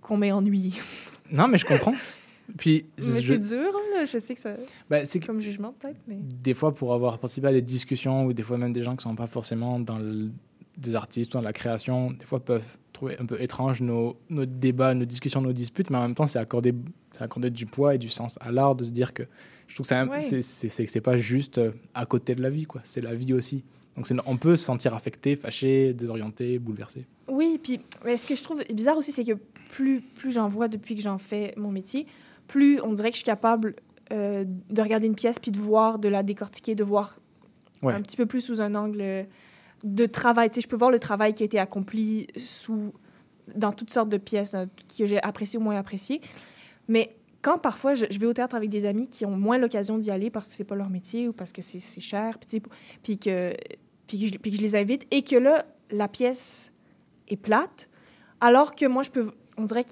qu'on 0.02 0.18
m'ait 0.18 0.32
ennuyé. 0.32 0.72
Non, 1.32 1.48
mais 1.48 1.58
je 1.58 1.66
comprends. 1.66 1.94
Puis, 2.58 2.86
Mais 2.98 3.22
je- 3.22 3.34
c'est 3.36 3.56
dur, 3.56 3.72
hein, 3.98 4.06
je 4.06 4.18
sais 4.20 4.34
que 4.34 4.40
ça, 4.40 4.56
bah, 4.90 5.04
c'est 5.04 5.20
comme 5.20 5.42
jugement 5.42 5.74
peut-être, 5.78 6.00
mais 6.08 6.16
des 6.22 6.54
fois, 6.54 6.74
pour 6.74 6.94
avoir 6.94 7.20
participé 7.20 7.48
à 7.48 7.52
des 7.52 7.62
discussions 7.62 8.26
ou 8.26 8.32
des 8.34 8.44
fois 8.44 8.58
même 8.58 8.72
des 8.72 8.84
gens 8.84 8.96
qui 8.96 9.04
sont 9.04 9.16
pas 9.16 9.28
forcément 9.28 9.80
dans 9.82 10.00
le- 10.00 10.32
des 10.78 10.96
artistes 10.96 11.34
ou 11.34 11.38
dans 11.38 11.44
la 11.44 11.52
création, 11.52 12.12
des 12.12 12.26
fois 12.26 12.40
peuvent 12.40 12.78
trouver 12.94 13.18
un 13.20 13.26
peu 13.26 13.42
étrange 13.42 13.82
nos, 13.82 14.16
nos 14.30 14.46
débats, 14.46 14.94
nos 14.94 15.04
discussions, 15.06 15.42
nos 15.42 15.52
disputes, 15.52 15.90
mais 15.90 15.98
en 15.98 16.04
même 16.04 16.16
temps, 16.16 16.26
c'est 16.28 16.40
accorder, 16.40 16.74
accorder 17.20 17.50
du 17.50 17.66
poids 17.66 17.96
et 17.96 17.98
du 17.98 18.08
sens 18.10 18.38
à 18.40 18.52
l'art 18.52 18.76
de 18.76 18.86
se 18.86 18.92
dire 18.92 19.14
que 19.14 19.24
je 19.68 19.74
trouve 19.76 19.84
que 19.84 19.88
c'est 19.90 19.96
un- 19.96 20.08
Ouais. 20.08 20.22
c'est 20.22 20.42
c'est- 20.42 20.70
c'est- 20.70 20.88
c'est 20.88 21.02
pas 21.02 21.18
juste 21.18 21.58
euh, 21.58 21.72
à 21.94 22.06
côté 22.06 22.34
de 22.34 22.42
la 22.42 22.50
vie, 22.50 22.64
quoi. 22.64 22.80
C'est 22.86 23.02
la 23.02 23.14
vie 23.14 23.34
aussi. 23.34 23.66
Donc, 23.98 24.08
on 24.26 24.38
peut 24.38 24.56
se 24.56 24.64
sentir 24.64 24.94
affecté, 24.94 25.36
fâché, 25.36 25.94
désorienté, 25.94 26.60
bouleversé. 26.60 27.08
Oui, 27.28 27.60
puis 27.62 27.82
mais 28.06 28.16
ce 28.16 28.26
que 28.26 28.36
je 28.36 28.44
trouve 28.44 28.62
bizarre 28.74 28.96
aussi, 28.96 29.12
c'est 29.12 29.24
que 29.26 29.34
plus, 29.70 30.02
plus 30.02 30.32
j'en 30.32 30.48
vois 30.48 30.68
depuis 30.68 30.96
que 30.96 31.02
j'en 31.02 31.18
fais 31.18 31.54
mon 31.58 31.72
métier, 31.72 32.08
plus 32.48 32.82
on 32.82 32.94
dirait 32.94 33.10
que 33.10 33.16
je 33.16 33.20
suis 33.20 33.26
capable 33.26 33.76
euh, 34.12 34.46
de 34.70 34.82
regarder 34.82 35.08
une 35.08 35.16
pièce 35.16 35.40
puis 35.40 35.52
de 35.52 35.60
voir, 35.60 36.00
de 36.00 36.08
la 36.08 36.24
décortiquer, 36.24 36.76
de 36.76 36.84
voir 36.84 37.18
Ouais. 37.84 37.94
un 37.94 38.02
petit 38.02 38.18
peu 38.18 38.26
plus 38.26 38.42
sous 38.42 38.60
un 38.60 38.74
angle 38.74 39.02
euh, 39.02 39.24
de 39.84 40.08
travail. 40.08 40.50
Tu 40.50 40.56
sais, 40.56 40.62
je 40.62 40.68
peux 40.68 40.76
voir 40.76 40.90
le 40.90 40.98
travail 40.98 41.36
qui 41.36 41.44
a 41.44 41.46
été 41.46 41.60
accompli 41.60 42.26
sous, 42.36 42.92
dans 43.56 43.72
toutes 43.72 43.92
sortes 43.92 44.10
de 44.10 44.18
pièces 44.18 44.56
euh, 44.56 44.66
que 44.98 45.06
j'ai 45.06 45.22
appréciées 45.22 45.60
ou 45.60 45.62
moins 45.62 45.78
appréciées. 45.78 46.22
Mais 46.88 47.16
quand 47.44 47.60
parfois 47.60 47.94
je, 47.94 48.08
je 48.10 48.18
vais 48.18 48.26
au 48.26 48.34
théâtre 48.34 48.56
avec 48.56 48.72
des 48.72 48.86
amis 48.86 49.08
qui 49.08 49.26
ont 49.26 49.38
moins 49.38 49.60
l'occasion 49.60 50.00
d'y 50.00 50.10
aller 50.10 50.32
parce 50.32 50.48
que 50.50 50.56
c'est 50.56 50.64
pas 50.64 50.76
leur 50.76 50.90
métier 50.90 51.28
ou 51.28 51.34
parce 51.34 51.52
que 51.52 51.62
c'est 51.62 51.80
cher, 52.02 52.40
puis, 52.40 52.60
que, 53.20 53.56
puis, 54.08 54.32
que 54.32 54.38
puis 54.38 54.52
que 54.52 54.58
je 54.58 54.62
les 54.64 54.76
invite, 54.76 55.06
et 55.12 55.22
que 55.22 55.36
là, 55.36 55.64
la 55.92 56.08
pièce 56.08 56.74
est 57.28 57.38
plate, 57.38 57.90
alors 58.42 58.74
que 58.74 58.88
moi, 58.88 59.04
je 59.04 59.12
peux, 59.12 59.32
on 59.58 59.66
dirait 59.66 59.84
que 59.84 59.92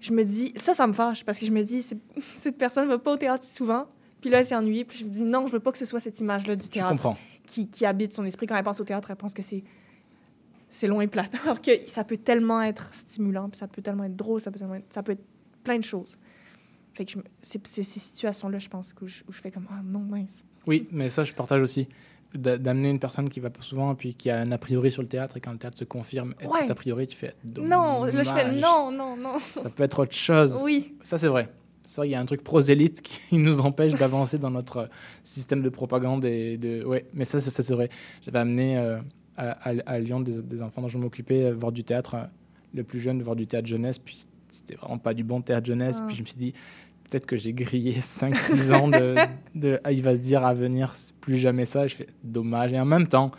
je 0.00 0.12
me 0.12 0.24
dis, 0.24 0.52
ça, 0.56 0.74
ça 0.74 0.86
me 0.86 0.92
fâche, 0.92 1.24
parce 1.24 1.38
que 1.38 1.46
je 1.46 1.52
me 1.52 1.62
dis, 1.62 1.84
cette 2.36 2.58
personne 2.58 2.84
ne 2.84 2.90
va 2.90 2.98
pas 2.98 3.12
au 3.12 3.16
théâtre 3.16 3.44
souvent, 3.44 3.86
puis 4.20 4.30
là, 4.30 4.38
elle 4.38 4.46
s'est 4.46 4.56
ennuyée, 4.56 4.84
puis 4.84 4.98
je 4.98 5.04
me 5.04 5.10
dis, 5.10 5.24
non, 5.24 5.46
je 5.46 5.52
veux 5.52 5.60
pas 5.60 5.72
que 5.72 5.78
ce 5.78 5.84
soit 5.84 6.00
cette 6.00 6.20
image-là 6.20 6.56
du 6.56 6.68
théâtre 6.68 7.16
qui, 7.46 7.68
qui 7.68 7.86
habite 7.86 8.12
son 8.12 8.24
esprit. 8.24 8.46
Quand 8.46 8.56
elle 8.56 8.64
pense 8.64 8.80
au 8.80 8.84
théâtre, 8.84 9.10
elle 9.10 9.16
pense 9.16 9.34
que 9.34 9.42
c'est 9.42 9.62
c'est 10.68 10.86
long 10.86 11.00
et 11.00 11.06
plate. 11.06 11.34
Alors 11.44 11.60
que 11.60 11.70
ça 11.86 12.04
peut 12.04 12.16
tellement 12.16 12.62
être 12.62 12.92
stimulant, 12.92 13.48
puis 13.48 13.58
ça 13.58 13.68
peut 13.68 13.82
tellement 13.82 14.04
être 14.04 14.16
drôle, 14.16 14.40
ça 14.40 14.50
peut, 14.50 14.58
tellement 14.58 14.74
être, 14.74 14.92
ça 14.92 15.02
peut 15.02 15.12
être 15.12 15.24
plein 15.62 15.78
de 15.78 15.84
choses. 15.84 16.18
Fait 16.92 17.04
que 17.04 17.12
c'est 17.42 17.66
ces 17.66 17.82
situations-là, 17.82 18.58
je 18.58 18.68
pense, 18.68 18.94
où 19.00 19.06
je, 19.06 19.22
où 19.28 19.32
je 19.32 19.40
fais 19.40 19.50
comme, 19.50 19.66
ah 19.70 19.82
non, 19.84 20.00
mince. 20.00 20.44
Oui, 20.66 20.88
mais 20.90 21.10
ça, 21.10 21.24
je 21.24 21.34
partage 21.34 21.62
aussi. 21.62 21.88
D'a- 22.34 22.58
D'amener 22.58 22.90
une 22.90 22.98
personne 22.98 23.28
qui 23.30 23.40
va 23.40 23.50
pas 23.50 23.62
souvent, 23.62 23.94
puis 23.94 24.14
qui 24.14 24.30
a 24.30 24.40
un 24.40 24.50
a 24.52 24.58
priori 24.58 24.90
sur 24.90 25.00
le 25.02 25.08
théâtre, 25.08 25.36
et 25.36 25.40
quand 25.40 25.52
le 25.52 25.58
théâtre 25.58 25.78
se 25.78 25.84
confirme, 25.84 26.34
Ouais. 26.44 26.60
cet 26.60 26.70
a 26.70 26.74
priori, 26.74 27.06
tu 27.06 27.16
fais. 27.16 27.34
Non, 27.44 28.04
je 28.10 28.22
fais 28.22 28.52
non, 28.60 28.90
non, 28.90 29.16
non. 29.16 29.38
Ça 29.54 29.70
peut 29.70 29.84
être 29.84 30.00
autre 30.00 30.14
chose. 30.14 30.58
Oui, 30.62 30.94
Ça, 31.02 31.18
c'est 31.18 31.28
vrai. 31.28 31.48
Ça, 31.82 32.04
il 32.04 32.10
y 32.10 32.14
a 32.16 32.20
un 32.20 32.24
truc 32.26 32.42
prosélyte 32.42 33.00
qui 33.00 33.20
nous 33.38 33.60
empêche 33.60 33.92
d'avancer 33.94 34.38
dans 34.38 34.50
notre 34.50 34.90
système 35.22 35.62
de 35.62 35.68
propagande. 35.68 36.24
Et 36.24 36.56
de... 36.58 36.84
Ouais, 36.84 37.06
mais 37.14 37.24
ça, 37.24 37.40
c'est 37.40 37.50
ça, 37.50 37.62
c'est 37.62 37.74
vrai. 37.74 37.88
J'avais 38.22 38.40
amené 38.40 38.76
euh, 38.76 38.98
à, 39.36 39.70
à- 39.70 39.74
à 39.86 39.98
Lyon 40.00 40.18
des, 40.20 40.42
des 40.42 40.62
enfants 40.62 40.82
dont 40.82 40.88
je 40.88 40.98
m'occupais 40.98 41.44
euh, 41.44 41.54
voir 41.54 41.70
du 41.70 41.84
théâtre, 41.84 42.16
euh, 42.16 42.24
le 42.74 42.82
plus 42.82 42.98
jeune, 43.00 43.22
voir 43.22 43.36
du 43.36 43.46
théâtre 43.46 43.68
jeunesse. 43.68 43.98
Puis 44.00 44.24
c'était 44.48 44.74
vraiment 44.74 44.98
pas 44.98 45.14
du 45.14 45.22
bon 45.22 45.40
théâtre 45.42 45.66
jeunesse. 45.66 45.98
Ah. 46.00 46.04
Puis 46.08 46.16
je 46.16 46.22
me 46.22 46.26
suis 46.26 46.36
dit, 46.38 46.54
peut-être 47.08 47.26
que 47.26 47.36
j'ai 47.36 47.52
grillé 47.52 47.92
5-6 48.00 48.72
ans 48.72 48.88
de, 48.88 49.14
de- 49.54 49.80
ah, 49.84 49.92
il 49.92 50.02
va 50.02 50.16
se 50.16 50.20
dire 50.20 50.44
à 50.44 50.54
venir, 50.54 50.92
c'est 50.94 51.14
plus 51.16 51.36
jamais 51.36 51.66
ça. 51.66 51.86
Je 51.86 51.94
fais 51.94 52.06
dommage. 52.24 52.72
Et 52.72 52.80
en 52.80 52.84
même 52.84 53.06
temps, 53.06 53.30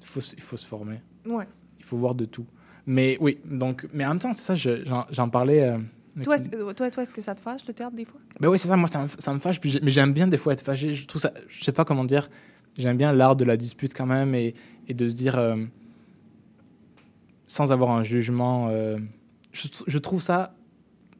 il 0.00 0.06
faut, 0.06 0.20
se- 0.20 0.34
il 0.36 0.42
faut 0.42 0.56
se 0.56 0.66
former. 0.66 1.00
ouais. 1.26 1.46
Il 1.78 1.84
faut 1.84 1.96
voir 1.96 2.14
de 2.14 2.24
tout. 2.26 2.44
Mais 2.86 3.16
oui, 3.20 3.38
donc, 3.44 3.86
mais 3.94 4.04
en 4.04 4.10
même 4.10 4.18
temps, 4.18 4.32
c'est 4.32 4.42
ça, 4.42 4.54
je- 4.54 4.84
j'en 5.10 5.28
parlais. 5.30 5.62
euh, 5.62 5.78
Toi, 6.22 6.34
est-ce 6.34 6.48
que- 6.50 6.72
toi, 6.72 6.90
toi, 6.90 7.02
est-ce 7.02 7.14
que 7.14 7.20
ça 7.20 7.34
te 7.34 7.40
fâche, 7.40 7.62
le 7.66 7.72
théâtre, 7.72 7.94
des 7.96 8.04
fois? 8.04 8.20
ben 8.40 8.48
oui, 8.48 8.58
c'est 8.58 8.68
ça, 8.68 8.76
moi, 8.76 8.88
ça 8.88 9.02
me, 9.04 9.08
ça 9.08 9.32
me 9.32 9.38
fâche. 9.38 9.58
Mais 9.82 9.90
j'aime 9.90 10.12
bien 10.12 10.26
des 10.26 10.36
fois 10.36 10.52
être 10.52 10.62
fâché. 10.62 10.92
Je 10.92 11.06
trouve 11.06 11.22
ça, 11.22 11.32
je 11.48 11.64
sais 11.64 11.72
pas 11.72 11.84
comment 11.84 12.04
dire, 12.04 12.28
j'aime 12.76 12.96
bien 12.96 13.12
l'art 13.12 13.36
de 13.36 13.44
la 13.44 13.56
dispute 13.56 13.94
quand 13.94 14.06
même 14.06 14.34
et, 14.34 14.54
et 14.88 14.94
de 14.94 15.08
se 15.08 15.16
dire, 15.16 15.38
euh, 15.38 15.56
sans 17.46 17.72
avoir 17.72 17.90
un 17.92 18.02
jugement, 18.02 18.68
euh, 18.70 18.98
je, 19.52 19.68
je 19.86 19.98
trouve 19.98 20.20
ça, 20.22 20.54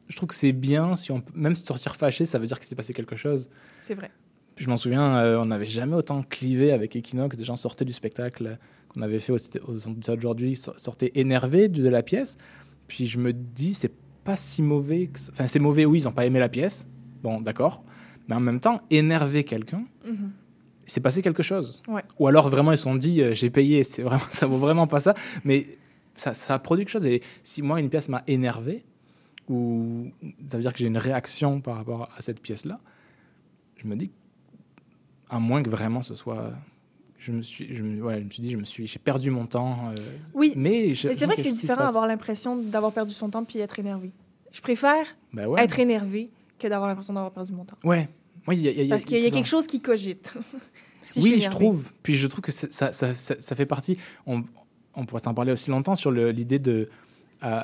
je 0.09 0.15
trouve 0.15 0.27
que 0.29 0.35
c'est 0.35 0.51
bien 0.51 0.95
si 0.95 1.11
on 1.11 1.21
peut, 1.21 1.31
même 1.35 1.55
se 1.55 1.65
sortir 1.65 1.95
fâché, 1.95 2.25
ça 2.25 2.39
veut 2.39 2.47
dire 2.47 2.57
qu'il 2.59 2.67
s'est 2.67 2.75
passé 2.75 2.93
quelque 2.93 3.15
chose. 3.15 3.49
C'est 3.79 3.93
vrai. 3.93 4.11
Puis 4.55 4.65
je 4.65 4.69
m'en 4.69 4.75
souviens, 4.77 5.17
euh, 5.17 5.39
on 5.41 5.45
n'avait 5.45 5.65
jamais 5.65 5.95
autant 5.95 6.21
clivé 6.23 6.71
avec 6.73 6.95
Equinox. 6.95 7.37
Des 7.37 7.45
gens 7.45 7.55
sortaient 7.55 7.85
du 7.85 7.93
spectacle 7.93 8.57
qu'on 8.89 9.01
avait 9.01 9.19
fait 9.19 9.31
au, 9.31 9.35
au 9.67 9.79
Centre 9.79 9.95
du 9.95 10.01
Théâtre 10.01 10.19
aujourd'hui, 10.19 10.55
so- 10.57 10.73
sortaient 10.77 11.11
énervés 11.15 11.69
de, 11.69 11.81
de 11.81 11.87
la 11.89 12.03
pièce. 12.03 12.37
Puis 12.87 13.07
je 13.07 13.19
me 13.19 13.31
dis, 13.31 13.73
c'est 13.73 13.93
pas 14.23 14.35
si 14.35 14.61
mauvais. 14.61 15.07
que 15.07 15.17
ça- 15.19 15.31
Enfin, 15.31 15.47
c'est 15.47 15.59
mauvais, 15.59 15.85
oui, 15.85 16.01
ils 16.01 16.03
n'ont 16.05 16.11
pas 16.11 16.25
aimé 16.25 16.39
la 16.39 16.49
pièce. 16.49 16.87
Bon, 17.23 17.39
d'accord. 17.39 17.85
Mais 18.27 18.35
en 18.35 18.39
même 18.41 18.59
temps, 18.59 18.81
énerver 18.89 19.43
quelqu'un, 19.43 19.83
Mhm. 20.05 20.31
c'est 20.85 20.99
passé 21.01 21.21
quelque 21.21 21.43
chose. 21.43 21.81
Ouais. 21.87 22.03
Ou 22.19 22.27
alors 22.27 22.49
vraiment, 22.49 22.71
ils 22.73 22.77
se 22.77 22.83
sont 22.83 22.95
dit, 22.95 23.21
euh, 23.21 23.33
j'ai 23.33 23.49
payé, 23.49 23.83
c'est 23.83 24.01
vraiment, 24.01 24.21
ça 24.33 24.45
vaut 24.47 24.57
vraiment 24.57 24.87
pas 24.87 24.99
ça. 24.99 25.13
Mais 25.45 25.67
ça, 26.15 26.33
ça 26.33 26.55
a 26.55 26.59
produit 26.59 26.83
quelque 26.83 26.91
chose. 26.91 27.05
Et 27.05 27.21
si 27.43 27.61
moi, 27.61 27.79
une 27.79 27.89
pièce 27.89 28.09
m'a 28.09 28.23
énervé, 28.27 28.83
ou 29.49 30.11
ça 30.47 30.57
veut 30.57 30.61
dire 30.63 30.71
que 30.73 30.79
j'ai 30.79 30.87
une 30.87 30.97
réaction 30.97 31.59
par 31.61 31.75
rapport 31.75 32.09
à 32.15 32.21
cette 32.21 32.39
pièce-là, 32.39 32.79
je 33.77 33.87
me 33.87 33.95
dis, 33.95 34.11
à 35.29 35.39
moins 35.39 35.61
que 35.63 35.69
vraiment 35.69 36.01
ce 36.01 36.15
soit. 36.15 36.53
Je 37.17 37.33
me 37.33 37.41
suis, 37.41 37.73
je 37.75 37.83
me, 37.83 38.01
ouais, 38.01 38.19
je 38.19 38.23
me 38.25 38.29
suis 38.29 38.41
dit, 38.41 38.49
je 38.51 38.57
me 38.57 38.63
suis, 38.63 38.87
j'ai 38.87 38.97
perdu 38.99 39.29
mon 39.29 39.45
temps. 39.45 39.89
euh, 39.89 39.95
Oui, 40.33 40.53
mais 40.55 40.93
je- 40.93 41.07
mais 41.09 41.13
je 41.13 41.19
c'est 41.19 41.25
vrai 41.25 41.35
que 41.35 41.41
c'est 41.41 41.51
différent 41.51 41.85
d'avoir 41.85 42.07
l'impression 42.07 42.55
d'avoir 42.55 42.93
perdu 42.93 43.13
son 43.13 43.29
temps 43.29 43.43
puis 43.43 43.59
être 43.59 43.77
énervé. 43.77 44.11
Je 44.53 44.61
préfère 44.61 45.05
Ben 45.33 45.45
ouais. 45.47 45.61
être 45.63 45.77
énervé 45.79 46.29
que 46.57 46.67
d'avoir 46.69 46.87
l'impression 46.87 47.13
d'avoir 47.13 47.31
perdu 47.33 47.51
mon 47.51 47.65
temps. 47.65 47.75
Ouais. 47.83 48.07
Ouais, 48.47 48.55
il 48.55 48.61
y 48.61 48.69
a- 48.69 48.85
a- 48.85 48.87
Parce 48.89 49.03
qu'il 49.03 49.17
y 49.19 49.25
a 49.25 49.31
quelque 49.31 49.49
chose 49.49 49.67
qui 49.67 49.81
cogite. 49.81 50.33
Si 51.09 51.21
oui, 51.23 51.41
je, 51.43 51.49
trouve. 51.49 51.91
Puis 52.03 52.15
je 52.17 52.27
trouve 52.27 52.41
que 52.41 52.51
ça, 52.51 52.69
ça, 52.69 52.91
ça, 53.15 53.35
ça 53.39 53.55
fait 53.55 53.65
partie. 53.65 53.97
On, 54.27 54.43
on 54.93 55.07
pourrait 55.07 55.23
s'en 55.23 55.33
parler 55.33 55.51
aussi 55.51 55.71
longtemps 55.71 55.95
sur 55.95 56.11
l'idée 56.11 56.59
de 56.59 56.87
euh, 57.43 57.61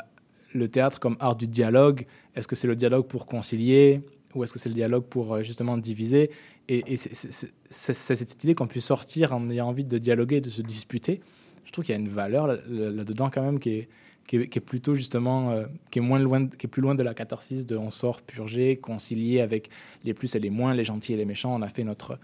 le 0.55 0.67
théâtre 0.67 0.99
comme 0.99 1.17
art 1.19 1.35
du 1.35 1.47
dialogue? 1.47 2.05
Est-ce 2.35 2.47
que 2.47 2.55
c'est 2.55 2.67
le 2.67 2.75
dialogue 2.75 3.05
pour 3.07 3.25
concilier 3.27 4.01
ou 4.33 4.43
est-ce 4.43 4.51
que 4.53 4.59
c'est 4.59 4.69
le 4.69 4.75
dialogue 4.75 5.05
pour 5.05 5.33
euh, 5.35 5.43
justement 5.43 5.77
diviser? 5.77 6.31
Et, 6.67 6.97
c'est- 6.97 7.51
cette 7.69 8.43
idée 8.43 8.55
qu'on 8.55 8.65
puisse 8.67 8.85
sortir 8.85 9.33
en 9.33 9.49
ayant 9.51 9.67
envie 9.67 9.85
de 9.85 9.97
dialoguer, 9.99 10.41
de 10.41 10.49
se 10.49 10.61
disputer. 10.63 11.21
Je 11.65 11.71
trouve 11.71 11.85
qu'il 11.85 11.93
y 11.93 11.97
a 11.97 12.01
une 12.01 12.07
valeur 12.07 12.47
là- 12.47 12.57
là- 12.67 12.91
là-dedans 12.91 13.29
quand 13.29 13.43
même 13.43 13.59
qui 13.59 13.87
est, 14.31 14.59
plutôt 14.61 14.95
justement 14.95 15.51
euh, 15.51 15.65
qui 15.91 15.99
est 15.99 16.01
moins 16.01 16.17
loin, 16.19 16.47
qui 16.47 16.65
est 16.65 16.69
plus 16.69 16.81
loin 16.81 16.95
de 16.95 17.03
la 17.03 17.13
catharsis 17.13 17.65
de 17.67 17.77
on 17.77 17.91
sort 17.91 18.21
purgé, 18.23 18.77
concilier 18.77 19.41
avec 19.41 19.69
les 20.03 20.13
plus 20.15 20.33
et 20.35 20.39
les 20.39 20.49
moins, 20.49 20.73
les 20.73 20.83
gentils 20.83 21.13
et 21.13 21.17
les 21.17 21.25
méchants. 21.25 21.53
On 21.53 21.61
a 21.61 21.69
fait 21.69 21.83
notre 21.83 22.17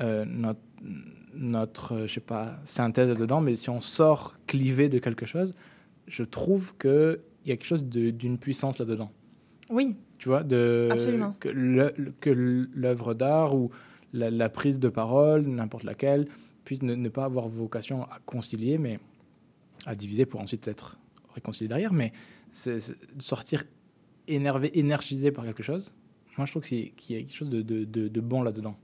euh, 0.00 0.24
notre, 1.34 2.06
je 2.06 2.12
sais 2.14 2.20
pas, 2.20 2.58
synthèse 2.64 3.16
dedans, 3.16 3.40
mais 3.40 3.56
si 3.56 3.70
on 3.70 3.80
sort 3.80 4.34
clivé 4.46 4.88
de 4.88 4.98
quelque 4.98 5.26
chose, 5.26 5.54
je 6.06 6.22
trouve 6.24 6.74
qu'il 6.76 7.18
y 7.48 7.52
a 7.52 7.56
quelque 7.56 7.66
chose 7.66 7.84
d'une 7.84 8.38
puissance 8.38 8.78
là-dedans. 8.78 9.10
Oui, 9.70 9.96
Tu 10.18 10.28
vois, 10.28 10.42
de, 10.42 10.88
Absolument. 10.92 11.34
que 11.40 11.48
que 12.20 12.30
l'œuvre 12.30 13.14
d'art 13.14 13.54
ou 13.54 13.70
la, 14.12 14.30
la 14.30 14.48
prise 14.48 14.78
de 14.78 14.88
parole, 14.88 15.42
n'importe 15.46 15.84
laquelle, 15.84 16.26
puisse 16.64 16.82
ne, 16.82 16.94
ne 16.94 17.08
pas 17.08 17.24
avoir 17.24 17.48
vocation 17.48 18.04
à 18.04 18.18
concilier, 18.26 18.78
mais 18.78 18.98
à 19.86 19.94
diviser 19.94 20.24
pour 20.26 20.40
ensuite 20.40 20.62
peut-être 20.62 20.98
réconcilier 21.34 21.68
derrière. 21.68 21.92
Mais 21.92 22.12
c'est 22.52 22.78
sortir 23.18 23.64
énervé, 24.28 24.78
énergisé 24.78 25.30
par 25.32 25.44
quelque 25.44 25.62
chose, 25.62 25.94
moi 26.38 26.46
je 26.46 26.52
trouve 26.52 26.62
que 26.62 26.68
qu'il 26.68 27.16
y 27.16 27.18
a 27.18 27.22
quelque 27.22 27.34
chose 27.34 27.50
de, 27.50 27.62
de- 27.62 27.84
de- 27.84 28.08
de 28.08 28.20
bon 28.20 28.42
là-dedans. 28.42 28.76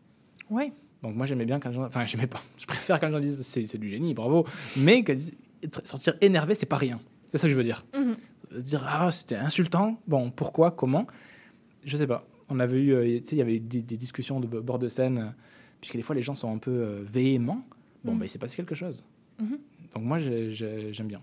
oui. 0.50 0.72
Donc 1.02 1.16
moi 1.16 1.24
j'aimais 1.24 1.46
bien 1.46 1.58
quand 1.60 1.70
les 1.70 1.74
gens... 1.76 1.84
Enfin 1.86 2.04
j'aimais 2.04 2.26
pas. 2.26 2.42
Je 2.58 2.66
préfère 2.66 3.00
quand 3.00 3.06
les 3.06 3.12
gens 3.14 3.20
disent 3.20 3.40
c'est 3.40 3.78
du 3.78 3.88
génie, 3.88 4.12
bravo. 4.12 4.44
Mais 4.76 4.98
être- 5.62 5.86
sortir 5.88 6.14
énervé, 6.20 6.54
c'est 6.54 6.66
pas 6.66 6.76
rien. 6.76 7.00
C'est 7.24 7.38
ça 7.38 7.46
que 7.46 7.50
je 7.52 7.56
veux 7.56 7.62
dire. 7.64 7.86
Mhm. 7.94 8.10
Euh, 8.10 8.14
Dire 8.56 8.84
ah 8.86 9.10
c'était 9.12 9.36
insultant. 9.36 10.00
Bon 10.08 10.30
pourquoi 10.30 10.70
comment? 10.70 11.06
Je 11.84 11.96
sais 11.96 12.06
pas. 12.06 12.24
On 12.48 12.58
avait 12.58 12.78
eu, 12.80 12.92
euh, 12.94 13.18
tu 13.20 13.24
sais, 13.24 13.36
il 13.36 13.38
y 13.38 13.42
avait 13.42 13.60
des, 13.60 13.82
des 13.82 13.96
discussions 13.96 14.40
de 14.40 14.46
bord 14.46 14.78
de 14.80 14.88
scène, 14.88 15.18
euh, 15.18 15.30
puisque 15.80 15.96
des 15.96 16.02
fois 16.02 16.16
les 16.16 16.22
gens 16.22 16.34
sont 16.34 16.52
un 16.52 16.58
peu 16.58 16.70
euh, 16.72 17.02
véhéments. 17.08 17.62
Bon 18.04 18.12
Mhm. 18.14 18.18
bah 18.18 18.24
il 18.26 18.28
s'est 18.28 18.38
passé 18.38 18.56
quelque 18.56 18.74
chose. 18.74 19.04
Mhm. 19.38 19.58
Donc 19.94 20.02
moi 20.02 20.18
j'ai- 20.18 20.50
j'ai- 20.50 20.92
j'aime 20.92 21.06
bien. 21.06 21.20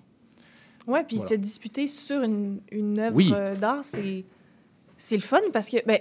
Ouais, 0.87 1.03
puis 1.03 1.17
Voilà. 1.17 1.29
se 1.31 1.35
disputer 1.35 1.85
sur 1.87 2.21
une, 2.23 2.61
une 2.71 2.97
œuvre 2.99 3.15
Oui. 3.17 3.29
d'art, 3.59 3.83
c'est 3.83 4.23
c'est 4.95 5.15
le 5.17 5.21
fun 5.21 5.41
parce 5.53 5.69
que, 5.69 5.77
ben, 5.85 5.99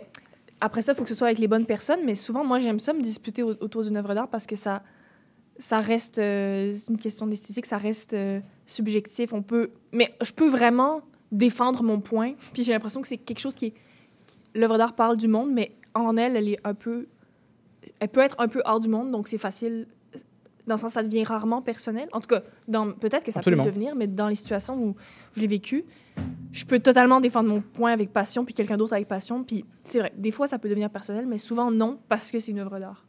après 0.60 0.80
ça, 0.80 0.92
il 0.92 0.94
faut 0.96 1.02
que 1.02 1.08
ce 1.10 1.14
soit 1.14 1.26
avec 1.26 1.38
les 1.38 1.48
bonnes 1.48 1.66
personnes, 1.66 2.00
mais 2.06 2.14
souvent, 2.14 2.46
moi, 2.46 2.58
j'aime 2.60 2.78
ça 2.80 2.92
me 2.94 3.02
disputer 3.02 3.42
au- 3.42 3.56
autour 3.60 3.82
d'une 3.82 3.96
œuvre 3.98 4.14
d'art 4.14 4.28
parce 4.30 4.46
que 4.46 4.56
ça, 4.56 4.82
ça 5.58 5.78
reste 5.80 6.18
euh, 6.18 6.72
une 6.88 6.96
question 6.96 7.26
d'esthétique, 7.26 7.66
ça 7.66 7.76
reste 7.78 8.14
euh, 8.14 8.40
subjectif. 8.64 9.32
On 9.34 9.42
peut, 9.42 9.70
mais 9.92 10.14
je 10.24 10.32
peux 10.32 10.48
vraiment 10.48 11.02
défendre 11.32 11.82
mon 11.82 12.00
point. 12.00 12.34
Puis 12.52 12.62
j'ai 12.62 12.72
l'impression 12.72 13.02
que 13.02 13.08
c'est 13.08 13.18
quelque 13.18 13.40
chose 13.40 13.54
qui 13.54 13.66
est. 13.66 13.74
L'œuvre 14.54 14.78
d'art 14.78 14.94
parle 14.94 15.16
du 15.16 15.28
monde, 15.28 15.50
mais 15.52 15.72
en 15.94 16.16
elle, 16.16 16.36
elle 16.36 16.48
est 16.48 16.58
un 16.64 16.74
peu. 16.74 17.06
Elle 18.00 18.08
peut 18.08 18.20
être 18.20 18.36
un 18.38 18.48
peu 18.48 18.62
hors 18.64 18.80
du 18.80 18.88
monde, 18.88 19.10
donc 19.10 19.28
c'est 19.28 19.38
facile. 19.38 19.86
Dans 20.66 20.74
le 20.74 20.80
sens, 20.80 20.94
ça 20.94 21.02
devient 21.04 21.22
rarement 21.22 21.62
personnel. 21.62 22.08
En 22.12 22.18
tout 22.18 22.26
cas, 22.26 22.40
peut-être 23.00 23.22
que 23.22 23.30
ça 23.30 23.38
Absolument. 23.38 23.62
peut 23.62 23.68
le 23.68 23.74
devenir, 23.74 23.94
mais 23.94 24.08
dans 24.08 24.26
les 24.26 24.34
situations 24.34 24.76
où 24.76 24.96
je 25.34 25.40
l'ai 25.40 25.46
vécu, 25.46 25.84
je 26.50 26.64
peux 26.64 26.80
totalement 26.80 27.20
défendre 27.20 27.48
mon 27.48 27.60
point 27.60 27.92
avec 27.92 28.12
passion, 28.12 28.44
puis 28.44 28.52
quelqu'un 28.52 28.76
d'autre 28.76 28.92
avec 28.94 29.06
passion. 29.06 29.44
Puis 29.44 29.64
c'est 29.84 30.00
vrai, 30.00 30.12
des 30.16 30.32
fois, 30.32 30.48
ça 30.48 30.58
peut 30.58 30.68
devenir 30.68 30.90
personnel, 30.90 31.24
mais 31.26 31.38
souvent 31.38 31.70
non, 31.70 32.00
parce 32.08 32.32
que 32.32 32.40
c'est 32.40 32.50
une 32.50 32.58
œuvre 32.58 32.80
d'art. 32.80 33.05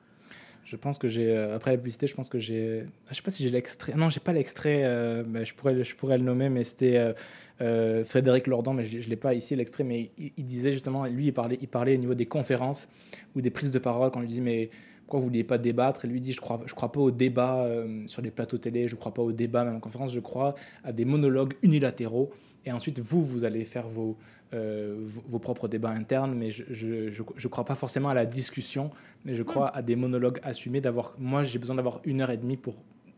Je 0.67 0.75
pense 0.75 0.97
que 0.97 1.07
j'ai, 1.07 1.29
euh, 1.29 1.55
après 1.55 1.71
la 1.71 1.77
publicité, 1.77 2.07
je 2.07 2.13
pense 2.13 2.27
que 2.27 2.37
j'ai. 2.37 2.83
ah, 2.83 3.11
Je 3.11 3.15
sais 3.15 3.21
pas 3.21 3.31
si 3.31 3.41
j'ai 3.41 3.49
l'extrait. 3.49 3.93
Non, 3.95 4.09
j'ai 4.09 4.19
pas 4.19 4.33
l'extrait. 4.33 4.81
euh, 4.83 5.23
bah, 5.25 5.45
je, 5.45 5.53
pourrais, 5.53 5.81
je 5.81 5.95
pourrais 5.95 6.17
le 6.17 6.25
nommer, 6.25 6.49
mais 6.49 6.65
c'était 6.65 7.13
euh, 7.61 8.03
Frédéric 8.03 8.47
Lordon, 8.47 8.73
mais 8.73 8.83
je 8.83 8.97
ne 8.97 9.03
l'ai 9.03 9.15
pas 9.15 9.33
ici 9.33 9.55
l'extrait, 9.55 9.85
mais 9.85 10.11
il, 10.17 10.43
disait 10.43 10.73
justement, 10.73 11.05
lui, 11.05 11.27
il 11.27 11.33
parlait, 11.33 11.57
il 11.61 11.69
parlait 11.69 11.95
au 11.95 11.99
niveau 11.99 12.15
des 12.15 12.25
conférences 12.25 12.89
ou 13.33 13.39
des 13.39 13.49
prises 13.49 13.71
de 13.71 13.79
parole, 13.79 14.11
quand 14.11 14.19
on 14.19 14.23
lui 14.23 14.27
dit, 14.27 14.41
mais 14.41 14.69
pourquoi 15.05 15.21
vous 15.21 15.27
ne 15.27 15.29
vouliez 15.29 15.45
pas 15.45 15.57
débattre? 15.57 16.03
Et 16.03 16.09
lui 16.09 16.19
dit, 16.19 16.33
je 16.33 16.41
crois, 16.41 16.59
je 16.65 16.73
crois 16.73 16.91
pas 16.91 16.99
au 16.99 17.11
débat 17.11 17.65
sur 18.07 18.21
les 18.21 18.29
plateaux 18.29 18.57
télé, 18.57 18.89
je 18.89 18.97
crois 18.97 19.13
pas 19.13 19.21
au 19.21 19.31
débat, 19.31 19.63
même 19.63 19.77
en 19.77 19.79
conférence, 19.79 20.13
je 20.13 20.19
crois 20.19 20.53
à 20.83 20.91
des 20.91 21.05
monologues 21.05 21.53
unilatéraux. 21.61 22.29
Et 22.67 22.71
ensuite, 22.73 22.99
vous, 22.99 23.23
vous 23.23 23.45
allez 23.45 23.63
faire 23.63 23.87
vos, 23.87 24.17
euh, 24.53 24.97
vos, 24.99 25.39
propres 25.39 25.69
débats 25.69 25.91
internes, 25.91 26.35
mais 26.35 26.51
je 26.51 26.65
ne 26.73 27.47
crois 27.47 27.63
pas 27.63 27.75
forcément 27.75 28.09
à 28.09 28.13
la 28.13 28.25
discussion, 28.25 28.91
mais 29.23 29.35
je 29.35 29.41
crois 29.41 29.73
à 29.73 29.81
des 29.81 29.95
monologues 29.95 30.39
assumés. 30.43 30.81
Moi, 31.17 31.43
j'ai 31.43 31.59
besoin 31.59 31.77
d'avoir 31.77 32.01
une 32.03 32.19
heure 32.19 32.29
et 32.29 32.35
demie 32.35 32.57
pour 32.57 32.75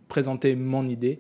présenter 0.08 0.56
mon 0.56 0.88
idée. 0.88 1.20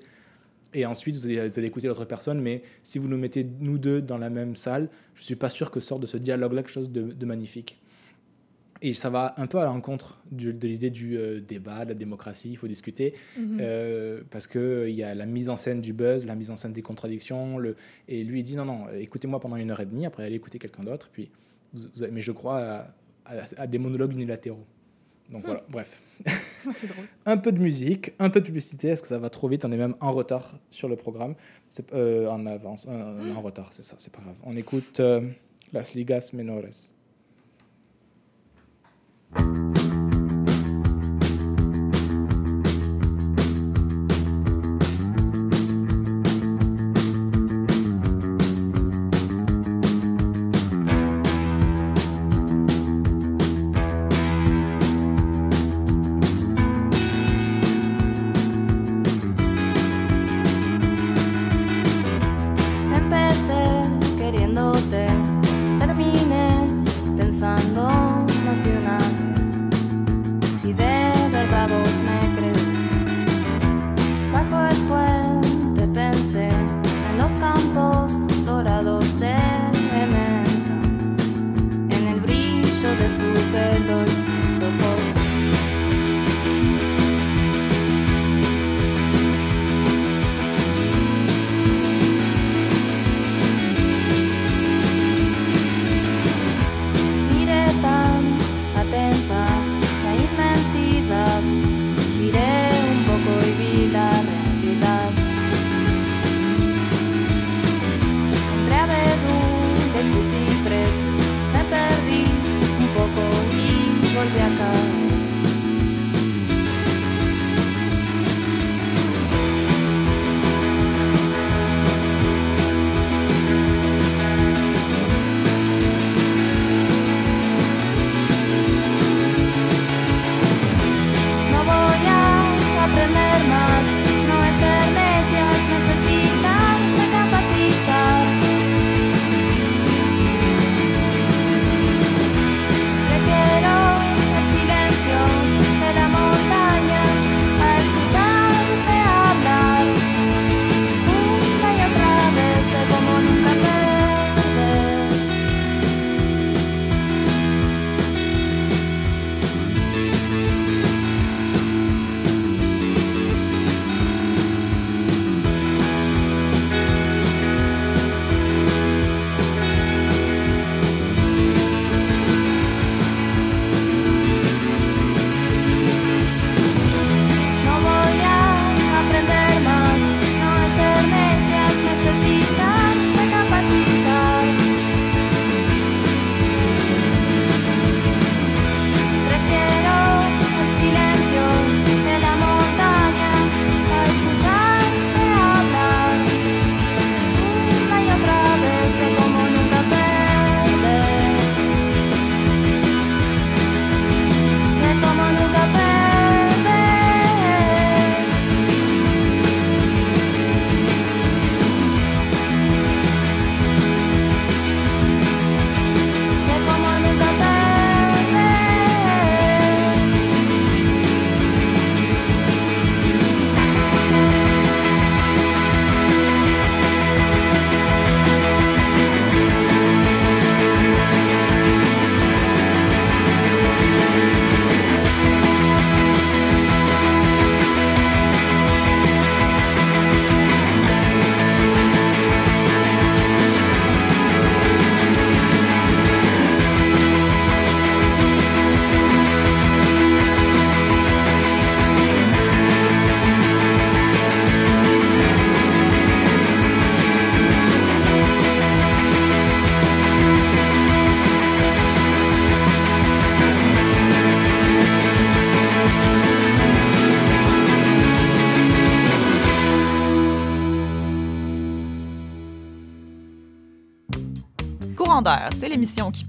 Et 0.75 0.85
ensuite, 0.85 1.15
vous 1.15 1.25
allez, 1.25 1.65
écouter 1.65 1.87
l'autre 1.87 2.05
personne. 2.05 2.39
Mais 2.39 2.61
si 2.83 2.99
vous 2.99 3.07
nous 3.07 3.17
mettez, 3.17 3.43
nous 3.59 3.79
deux, 3.79 3.99
dans 3.99 4.19
la 4.19 4.29
même 4.29 4.55
salle, 4.55 4.89
je 5.15 5.21
ne 5.21 5.25
suis 5.25 5.35
pas 5.35 5.49
sûr 5.49 5.71
que 5.71 5.79
sort 5.79 5.97
de 5.97 6.05
ce 6.05 6.17
dialogue-là 6.17 6.61
quelque 6.61 6.71
chose 6.71 6.91
de, 6.91 7.11
de 7.11 7.25
magnifique. 7.25 7.81
Et 8.81 8.93
ça 8.93 9.09
va 9.09 9.33
un 9.37 9.45
peu 9.47 9.57
à 9.59 9.65
l'encontre 9.65 10.21
de 10.31 10.51
l'idée 10.67 10.89
du 10.89 11.17
euh, 11.17 11.41
débat, 11.41 11.83
de 11.83 11.89
la 11.89 11.95
démocratie, 11.95 12.51
il 12.51 12.55
faut 12.55 12.67
discuter. 12.67 13.13
Mhm. 13.37 13.57
Euh, 13.59 14.21
parce 14.31 14.47
qu'il 14.47 14.89
y 14.91 15.03
a 15.03 15.13
la 15.13 15.25
mise 15.25 15.49
en 15.49 15.57
scène 15.57 15.81
du 15.81 15.91
buzz, 15.91 16.25
la 16.25 16.35
mise 16.35 16.49
en 16.49 16.55
scène 16.55 16.71
des 16.71 16.81
contradictions. 16.81 17.57
Le... 17.57 17.75
Et 18.07 18.23
lui, 18.23 18.39
il 18.39 18.43
dit 18.43 18.55
non, 18.55 18.63
non, 18.65 18.87
écoutez-moi 18.89 19.39
pendant 19.41 19.57
une 19.57 19.69
heure 19.71 19.81
et 19.81 19.85
demie, 19.85 20.05
après 20.05 20.23
allez 20.23 20.35
écouter 20.35 20.59
quelqu'un 20.59 20.83
d'autre. 20.83 21.09
Puis 21.11 21.29
vous- 21.73 21.87
vous 21.93 22.03
avez- 22.03 22.11
Mais 22.13 22.21
je 22.21 22.31
crois 22.31 22.57
à, 22.59 22.79
à- 23.25 23.43
à 23.57 23.67
des 23.67 23.79
monologues 23.79 24.13
unilatéraux. 24.13 24.65
Donc 25.29 25.43
voilà, 25.45 25.63
bref. 25.69 26.01
c'est 26.73 26.87
drôle. 26.87 27.05
Un 27.25 27.37
peu 27.37 27.51
de 27.51 27.59
musique, 27.59 28.13
un 28.17 28.29
peu 28.31 28.39
de 28.39 28.45
publicité, 28.45 28.87
est-ce 28.87 29.01
que 29.03 29.07
ça 29.09 29.19
va 29.19 29.29
trop 29.29 29.47
vite? 29.47 29.63
On 29.65 29.71
est 29.71 29.77
même 29.77 29.95
en 29.99 30.11
retard 30.13 30.57
sur 30.71 30.87
le 30.89 30.95
programme. 30.95 31.35
Euh, 31.93 32.27
en 32.29 32.45
avance, 32.47 32.87
euh, 32.89 33.19
on 33.21 33.27
est 33.27 33.31
en 33.33 33.41
retard, 33.41 33.67
c'est 33.71 33.83
ça, 33.83 33.95
c'est 33.99 34.11
pas 34.11 34.21
grave. 34.23 34.35
On 34.43 34.55
écoute 34.57 34.99
euh, 35.01 35.21
Las 35.73 35.93
Ligas 35.93 36.31
Menores. 36.33 36.93
Thank 39.35 39.93
you. 39.93 39.98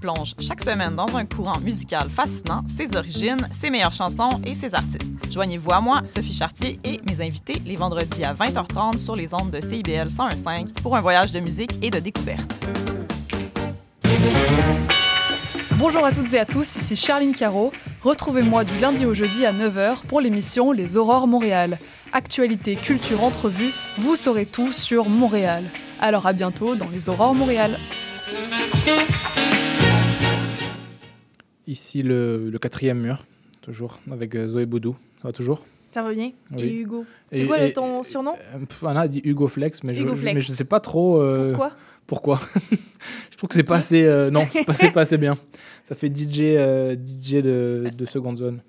Plonge 0.01 0.33
chaque 0.39 0.61
semaine 0.61 0.95
dans 0.95 1.15
un 1.15 1.25
courant 1.25 1.59
musical 1.59 2.09
fascinant, 2.09 2.63
ses 2.67 2.97
origines, 2.97 3.47
ses 3.51 3.69
meilleures 3.69 3.93
chansons 3.93 4.41
et 4.43 4.55
ses 4.55 4.73
artistes. 4.73 5.13
Joignez-vous 5.31 5.71
à 5.71 5.79
moi, 5.79 6.01
Sophie 6.03 6.33
Chartier 6.33 6.79
et 6.83 6.99
mes 7.07 7.21
invités 7.21 7.61
les 7.65 7.75
vendredis 7.75 8.25
à 8.25 8.33
20h30 8.33 8.97
sur 8.97 9.15
les 9.15 9.33
ondes 9.33 9.51
de 9.51 9.61
CIBL 9.61 10.07
101.5 10.07 10.73
pour 10.81 10.97
un 10.97 10.99
voyage 10.99 11.31
de 11.31 11.39
musique 11.39 11.77
et 11.83 11.91
de 11.91 11.99
découverte. 11.99 12.51
Bonjour 15.77 16.03
à 16.05 16.11
toutes 16.11 16.33
et 16.33 16.39
à 16.39 16.45
tous, 16.45 16.75
ici 16.75 16.95
Charline 16.95 17.33
Caro. 17.33 17.71
Retrouvez-moi 18.01 18.63
du 18.63 18.77
lundi 18.79 19.05
au 19.05 19.13
jeudi 19.13 19.45
à 19.45 19.53
9h 19.53 20.03
pour 20.07 20.19
l'émission 20.19 20.71
Les 20.71 20.97
Aurores 20.97 21.27
Montréal. 21.27 21.79
Actualité, 22.11 22.75
culture, 22.75 23.23
entrevue, 23.23 23.71
vous 23.97 24.15
saurez 24.15 24.45
tout 24.45 24.71
sur 24.71 25.09
Montréal. 25.09 25.63
Alors 25.99 26.25
à 26.25 26.33
bientôt 26.33 26.75
dans 26.75 26.89
Les 26.89 27.09
Aurores 27.09 27.35
Montréal. 27.35 27.77
Ici 31.71 32.03
le, 32.03 32.49
le 32.49 32.59
quatrième 32.59 32.99
mur, 32.99 33.23
toujours, 33.61 34.01
avec 34.11 34.35
euh, 34.35 34.45
Zoé 34.49 34.65
Boudou. 34.65 34.93
Ça 35.21 35.29
va 35.29 35.31
toujours? 35.31 35.65
Ça 35.89 36.01
va 36.03 36.13
bien? 36.13 36.31
Oui. 36.53 36.63
Et 36.63 36.73
Hugo. 36.81 37.05
C'est 37.31 37.45
quoi 37.45 37.61
et- 37.63 37.71
ton 37.71 38.03
surnom? 38.03 38.33
Euh, 38.55 38.65
pff, 38.65 38.83
Anna 38.83 39.01
a 39.01 39.07
dit 39.07 39.21
Hugo 39.23 39.47
Flex, 39.47 39.81
mais, 39.85 39.97
Hugo 39.97 40.09
je, 40.09 40.19
Flex. 40.19 40.35
mais 40.35 40.41
je 40.41 40.51
sais 40.51 40.65
pas 40.65 40.81
trop 40.81 41.21
euh, 41.21 41.51
Pourquoi? 41.53 41.71
pourquoi. 42.07 42.41
je 43.31 43.37
trouve 43.37 43.47
que 43.47 43.55
c'est 43.55 43.63
pas 43.63 43.77
assez. 43.77 44.03
euh, 44.03 44.29
non, 44.29 44.45
c'est 44.51 44.65
pas, 44.65 44.73
pas 44.91 45.01
assez 45.01 45.17
bien. 45.17 45.37
Ça 45.83 45.95
fait 45.95 46.07
DJ, 46.07 46.41
euh, 46.41 46.95
DJ 46.95 47.41
de, 47.41 47.85
de 47.97 48.05
seconde 48.05 48.37
zone. 48.37 48.61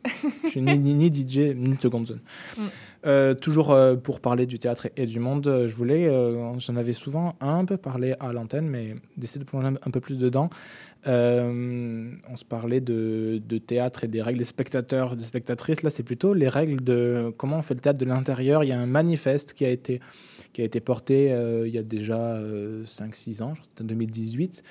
Je 0.44 0.48
suis 0.48 0.62
ni, 0.62 0.78
ni, 0.78 0.94
ni 0.94 1.06
DJ 1.12 1.54
ni 1.54 1.74
de 1.74 1.80
seconde 1.80 2.06
zone. 2.06 2.20
Mm. 2.56 2.60
Euh, 3.04 3.34
toujours 3.34 3.72
euh, 3.72 3.96
pour 3.96 4.20
parler 4.20 4.46
du 4.46 4.58
théâtre 4.58 4.86
et, 4.86 5.02
et 5.02 5.06
du 5.06 5.18
monde, 5.18 5.66
je 5.66 5.74
voulais, 5.74 6.08
j'en 6.58 6.76
avais 6.76 6.92
souvent 6.92 7.34
un 7.40 7.64
peu 7.64 7.76
parlé 7.76 8.14
à 8.20 8.32
l'antenne, 8.32 8.66
mais 8.66 8.94
d'essayer 9.16 9.40
de 9.40 9.48
plonger 9.48 9.68
un, 9.68 9.90
peu 9.90 10.00
plus 10.00 10.18
dedans. 10.18 10.50
On 11.04 12.36
se 12.36 12.44
parlait 12.44 12.80
de, 12.80 13.40
de 13.46 13.58
théâtre 13.58 14.04
et 14.04 14.08
des 14.08 14.22
règles 14.22 14.38
des 14.38 14.44
spectateurs, 14.44 15.16
des 15.16 15.24
spectatrices. 15.24 15.82
Là, 15.82 15.90
c'est 15.90 16.04
plutôt 16.04 16.32
les 16.32 16.48
règles 16.48 16.82
de 16.82 17.32
comment 17.36 17.58
on 17.58 17.62
fait 17.62 17.74
le 17.74 17.80
théâtre 17.80 17.98
de 17.98 18.04
l'intérieur. 18.04 18.64
Il 18.64 18.68
y 18.68 18.72
a 18.72 18.80
un 18.80 18.86
manifeste 18.86 19.54
qui 19.54 19.64
a 19.64 19.70
été, 19.70 20.00
qui 20.52 20.62
a 20.62 20.64
été 20.64 20.80
porté 20.80 21.26
il 21.66 21.72
y 21.72 21.78
a 21.78 21.82
déjà 21.82 22.40
5-6 22.84 23.42
ans, 23.42 23.54
je 23.54 23.60
crois 23.60 23.62
que 23.62 23.64
c'était 23.68 23.82
en 23.82 23.86
2018, 23.86 24.62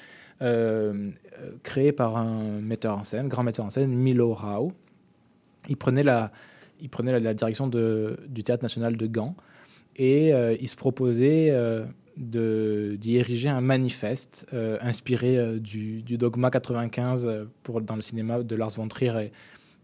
euh, 0.41 0.41
euh, 0.41 1.11
créé 1.63 1.91
par 1.91 2.17
un 2.17 2.61
metteur 2.61 2.97
en 2.97 3.03
scène, 3.03 3.27
grand 3.27 3.43
metteur 3.43 3.65
en 3.65 3.69
scène, 3.69 3.93
Milo 3.93 4.33
Rao. 4.33 4.73
Il 5.69 5.77
prenait 5.77 6.03
la, 6.03 6.31
il 6.81 6.89
prenait 6.89 7.17
la, 7.19 7.33
direction 7.33 7.67
du 7.67 8.43
Théâtre 8.43 8.63
national 8.63 8.97
de 8.97 9.07
Gand 9.07 9.35
et 9.95 10.33
euh, 10.33 10.55
il 10.59 10.67
se 10.67 10.75
proposait 10.75 11.49
euh, 11.51 11.85
d'y 12.17 13.17
ériger 13.17 13.49
un 13.49 13.61
manifeste 13.61 14.47
euh, 14.53 14.77
inspiré 14.81 15.37
euh, 15.37 15.59
du, 15.59 16.01
du 16.03 16.17
Dogma 16.17 16.49
95 16.49 17.27
euh, 17.27 17.45
pour, 17.63 17.81
dans 17.81 17.95
le 17.95 18.01
cinéma 18.01 18.41
de 18.41 18.55
Lars 18.55 18.71
von 18.71 18.87
Trier 18.87 19.13
et, 19.25 19.31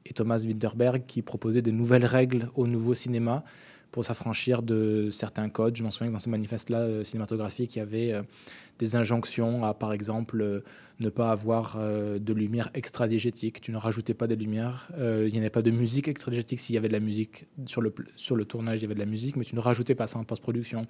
et 0.06 0.14
Thomas 0.14 0.40
Winterberg 0.40 1.04
qui 1.08 1.22
proposait 1.22 1.62
des 1.62 1.72
nouvelles 1.72 2.06
règles 2.06 2.50
au 2.56 2.68
nouveau 2.68 2.94
cinéma 2.94 3.44
pour 3.92 4.06
s'affranchir 4.06 4.62
de 4.62 5.10
certains 5.12 5.50
codes. 5.50 5.76
Je 5.76 5.84
m'en 5.84 5.92
souviens 5.92 6.08
que 6.10 6.14
dans 6.14 6.20
ce 6.20 6.30
manifeste-là 6.30 6.80
euh, 6.80 7.04
cinématographique, 7.04 7.76
il 7.76 7.80
y 7.80 7.82
avait 7.82 8.14
euh, 8.14 8.22
des 8.80 8.96
injonctions 8.96 9.64
à, 9.64 9.74
par 9.74 9.94
exemple, 9.94 10.42
euh, 10.42 10.62
ne 11.00 11.10
pas 11.10 11.32
avoir 11.32 11.78
euh, 11.78 12.20
de 12.20 12.34
lumière 12.34 12.70
extradigétique. 12.74 13.62
Tu 13.62 13.72
ne 13.72 13.78
rajoutais 13.78 14.14
pas 14.14 14.28
des 14.28 14.36
lumières. 14.36 14.88
Euh, 14.98 15.26
il 15.28 15.34
n'y 15.34 15.40
avait 15.40 15.50
pas 15.50 15.62
de 15.62 15.72
musique 15.72 16.08
extradigétique. 16.08 16.60
S'il 16.60 16.76
y 16.76 16.78
avait 16.78 16.88
de 16.88 16.94
la 16.94 17.00
musique 17.00 17.46
sur 17.66 17.82
le, 17.82 17.94
sur 18.16 18.36
le 18.36 18.46
tournage, 18.46 18.80
il 18.80 18.84
y 18.84 18.86
avait 18.86 18.96
de 18.96 19.00
la 19.00 19.06
musique, 19.06 19.36
mais 19.36 19.44
tu 19.44 19.56
ne 19.56 19.62
rajoutais 19.62 19.96
pas 19.96 20.08
ça 20.08 20.20
en 20.20 20.24
post-production. 20.24 20.86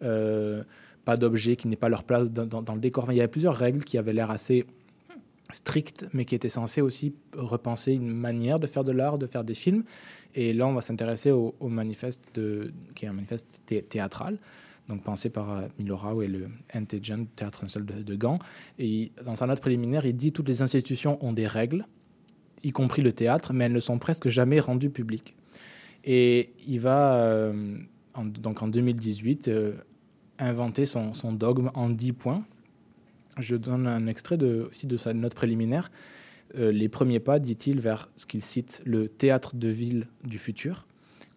Pas 0.00 1.16
d'objets 1.16 1.56
qui 1.56 1.66
n'aient 1.66 1.76
pas 1.76 1.88
leur 1.88 2.04
place 2.04 2.30
dans, 2.30 2.74
le 2.74 2.80
décor. 2.80 3.10
Il 3.12 3.16
y 3.16 3.20
avait 3.20 3.28
plusieurs 3.28 3.56
règles 3.56 3.82
qui 3.82 3.98
avaient 3.98 4.12
l'air 4.12 4.30
assez 4.30 4.66
strictes, 5.50 6.06
mais 6.12 6.24
qui 6.24 6.34
étaient 6.34 6.48
censées 6.48 6.80
aussi 6.80 7.14
repenser 7.36 7.92
une 7.92 8.12
manière 8.12 8.60
de 8.60 8.66
faire 8.66 8.84
de 8.84 8.92
l'art, 8.92 9.18
de 9.18 9.26
faire 9.26 9.44
des 9.44 9.54
films. 9.54 9.84
Et 10.34 10.52
là, 10.52 10.66
on 10.66 10.74
va 10.74 10.80
s'intéresser 10.80 11.30
au, 11.30 11.54
manifeste, 11.62 12.22
de, 12.34 12.72
qui 12.94 13.04
est 13.04 13.08
un 13.08 13.12
manifeste 13.12 13.62
thé- 13.66 13.82
théâtral, 13.82 14.38
pensé 14.98 15.30
par 15.30 15.50
euh, 15.52 15.68
Milo 15.78 15.96
Rao 15.96 16.22
et 16.22 16.28
le 16.28 16.48
NTGen, 16.74 17.26
Théâtre 17.26 17.62
National 17.62 17.86
de, 17.98 18.02
de 18.02 18.14
Gand. 18.16 18.38
Et 18.78 19.12
dans 19.24 19.34
sa 19.34 19.46
note 19.46 19.60
préliminaire, 19.60 20.04
il 20.06 20.16
dit 20.16 20.32
toutes 20.32 20.48
les 20.48 20.62
institutions 20.62 21.24
ont 21.24 21.32
des 21.32 21.46
règles, 21.46 21.86
y 22.62 22.70
compris 22.70 23.02
le 23.02 23.12
théâtre, 23.12 23.52
mais 23.52 23.64
elles 23.64 23.72
ne 23.72 23.80
sont 23.80 23.98
presque 23.98 24.28
jamais 24.28 24.60
rendues 24.60 24.90
publiques. 24.90 25.36
Et 26.04 26.52
il 26.66 26.80
va, 26.80 27.16
euh, 27.24 27.78
en- 28.14 28.24
donc 28.24 28.62
en 28.62 28.68
2018, 28.68 29.48
euh, 29.48 29.74
inventer 30.38 30.86
son, 30.86 31.12
dogme 31.32 31.70
en 31.74 31.88
10 31.88 32.12
points. 32.12 32.44
Je 33.38 33.56
donne 33.56 33.86
un 33.86 34.06
extrait 34.06 34.36
de, 34.36 34.66
aussi 34.68 34.86
de 34.86 34.96
sa 34.96 35.14
note 35.14 35.34
préliminaire. 35.34 35.90
Les 36.54 36.90
premiers 36.90 37.20
pas, 37.20 37.38
dit-il, 37.38 37.80
vers 37.80 38.10
ce 38.14 38.26
qu'il 38.26 38.42
cite 38.42 38.82
le 38.84 39.08
théâtre 39.08 39.56
de 39.56 39.68
ville 39.68 40.06
du 40.22 40.36
futur, 40.36 40.86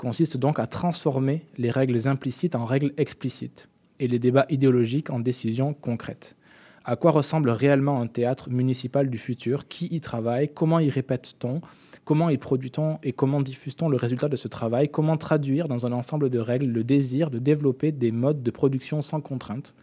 consiste 0.06 0.38
donc 0.38 0.60
à 0.60 0.68
transformer 0.68 1.44
les 1.58 1.72
règles 1.72 2.08
implicites 2.08 2.56
en 2.56 2.64
règles 2.64 2.94
explicites 2.98 3.70
et 4.00 4.08
les 4.08 4.20
débats 4.20 4.46
idéologiques 4.50 5.10
en 5.10 5.20
décisions 5.20 5.74
concrètes. 5.74 6.36
À 6.84 6.96
quoi 6.96 7.10
ressemble 7.10 7.50
réellement 7.50 8.00
un 8.00 8.06
théâtre 8.06 8.52
municipal 8.52 9.10
du 9.10 9.18
futur? 9.18 9.68
Qui 9.68 9.88
y 9.88 10.00
travaille? 10.02 10.52
Comment 10.54 10.78
y 10.78 10.92
répète-t-on? 10.92 11.60
Comment 12.04 12.30
y 12.30 12.38
produit-on? 12.38 13.00
Et 13.02 13.14
comment 13.14 13.42
diffuse-t-on 13.42 13.90
le 13.90 13.98
résultat 13.98 14.30
de 14.30 14.36
ce 14.36 14.48
travail? 14.48 14.90
Comment 14.90 15.18
traduire 15.18 15.68
dans 15.68 15.88
un 15.88 15.92
ensemble 15.92 16.30
de 16.30 16.38
règles 16.38 16.68
le 16.68 16.84
désir 16.84 17.32
de 17.32 17.40
développer 17.40 17.92
des 17.92 18.12
modes 18.12 18.44
de 18.44 18.52
production 18.52 19.02
sans 19.02 19.22
contrainte? 19.22 19.74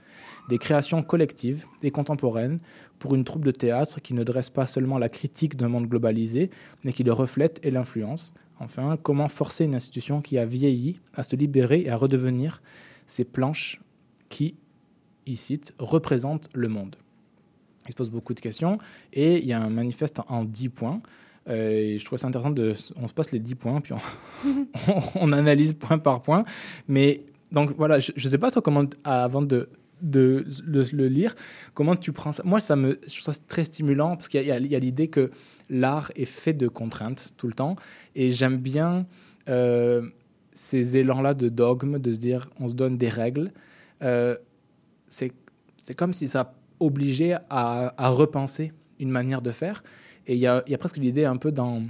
Des 0.48 0.58
créations 0.58 1.02
collectives 1.02 1.66
et 1.82 1.90
contemporaines 1.90 2.60
pour 2.98 3.14
une 3.14 3.24
troupe 3.24 3.44
de 3.44 3.50
théâtre 3.50 4.00
qui 4.00 4.14
ne 4.14 4.24
dresse 4.24 4.50
pas 4.50 4.66
seulement 4.66 4.98
la 4.98 5.08
critique 5.08 5.56
d'un 5.56 5.68
monde 5.68 5.86
globalisé, 5.86 6.50
mais 6.84 6.92
qui 6.92 7.04
le 7.04 7.12
reflète 7.12 7.60
et 7.62 7.70
l'influence. 7.70 8.34
Enfin, 8.58 8.96
comment 9.02 9.28
forcer 9.28 9.64
une 9.64 9.74
institution 9.74 10.20
qui 10.20 10.38
a 10.38 10.44
vieilli 10.44 11.00
à 11.14 11.22
se 11.22 11.36
libérer 11.36 11.80
et 11.80 11.90
à 11.90 11.96
redevenir 11.96 12.62
ces 13.06 13.24
planches 13.24 13.80
qui, 14.28 14.56
il 15.26 15.36
cite, 15.36 15.74
représentent 15.78 16.48
le 16.52 16.68
monde 16.68 16.96
Il 17.86 17.90
se 17.90 17.96
pose 17.96 18.10
beaucoup 18.10 18.34
de 18.34 18.40
questions 18.40 18.78
et 19.12 19.38
il 19.38 19.46
y 19.46 19.52
a 19.52 19.60
un 19.60 19.70
manifeste 19.70 20.20
en 20.28 20.44
10 20.44 20.68
points. 20.68 21.00
Euh, 21.48 21.70
et 21.70 21.98
je 21.98 22.04
trouve 22.04 22.20
ça 22.20 22.28
intéressant 22.28 22.50
de. 22.52 22.74
On 22.94 23.08
se 23.08 23.14
passe 23.14 23.32
les 23.32 23.40
10 23.40 23.56
points, 23.56 23.80
puis 23.80 23.94
on, 24.44 25.02
on 25.16 25.32
analyse 25.32 25.74
point 25.74 25.98
par 25.98 26.22
point. 26.22 26.44
Mais 26.86 27.24
donc 27.50 27.74
voilà, 27.76 27.98
je 27.98 28.12
ne 28.14 28.30
sais 28.30 28.38
pas 28.38 28.52
toi 28.52 28.62
comment, 28.62 28.84
avant 29.02 29.42
de, 29.42 29.68
de 30.02 30.44
le, 30.66 31.06
lire, 31.06 31.34
comment 31.74 31.96
tu 31.96 32.12
prends 32.12 32.32
ça? 32.32 32.42
Moi, 32.44 32.60
ça 32.60 32.76
me, 32.76 32.98
je 33.06 33.20
trouve 33.20 33.34
ça 33.34 33.40
très 33.48 33.64
stimulant 33.64 34.16
parce 34.16 34.28
qu'il 34.28 34.44
y 34.44 34.50
a, 34.50 34.58
l'idée 34.58 35.08
que 35.08 35.30
l'art 35.70 36.10
est 36.16 36.26
fait 36.26 36.52
de 36.52 36.68
contraintes 36.68 37.32
tout 37.36 37.46
le 37.46 37.54
temps. 37.54 37.76
Et 38.14 38.30
j'aime 38.30 38.58
bien 38.58 39.06
euh, 39.48 40.02
ces 40.52 40.96
élans-là 40.96 41.34
de 41.34 41.48
dogme, 41.48 41.98
de 41.98 42.12
se 42.12 42.18
dire 42.18 42.50
on 42.58 42.68
se 42.68 42.74
donne 42.74 42.96
des 42.96 43.08
règles. 43.08 43.52
Euh, 44.02 44.36
c'est 45.06 45.94
comme 45.96 46.12
si 46.12 46.28
ça 46.28 46.54
obligeait 46.80 47.36
à, 47.48 48.08
repenser 48.08 48.72
une 48.98 49.10
manière 49.10 49.42
de 49.42 49.50
faire. 49.50 49.82
Et 50.26 50.34
il 50.34 50.40
y 50.40 50.46
a, 50.46 50.62
y 50.66 50.74
a 50.74 50.78
presque 50.78 50.96
l'idée 50.96 51.24
un 51.24 51.36
peu 51.36 51.52
dans, 51.52 51.82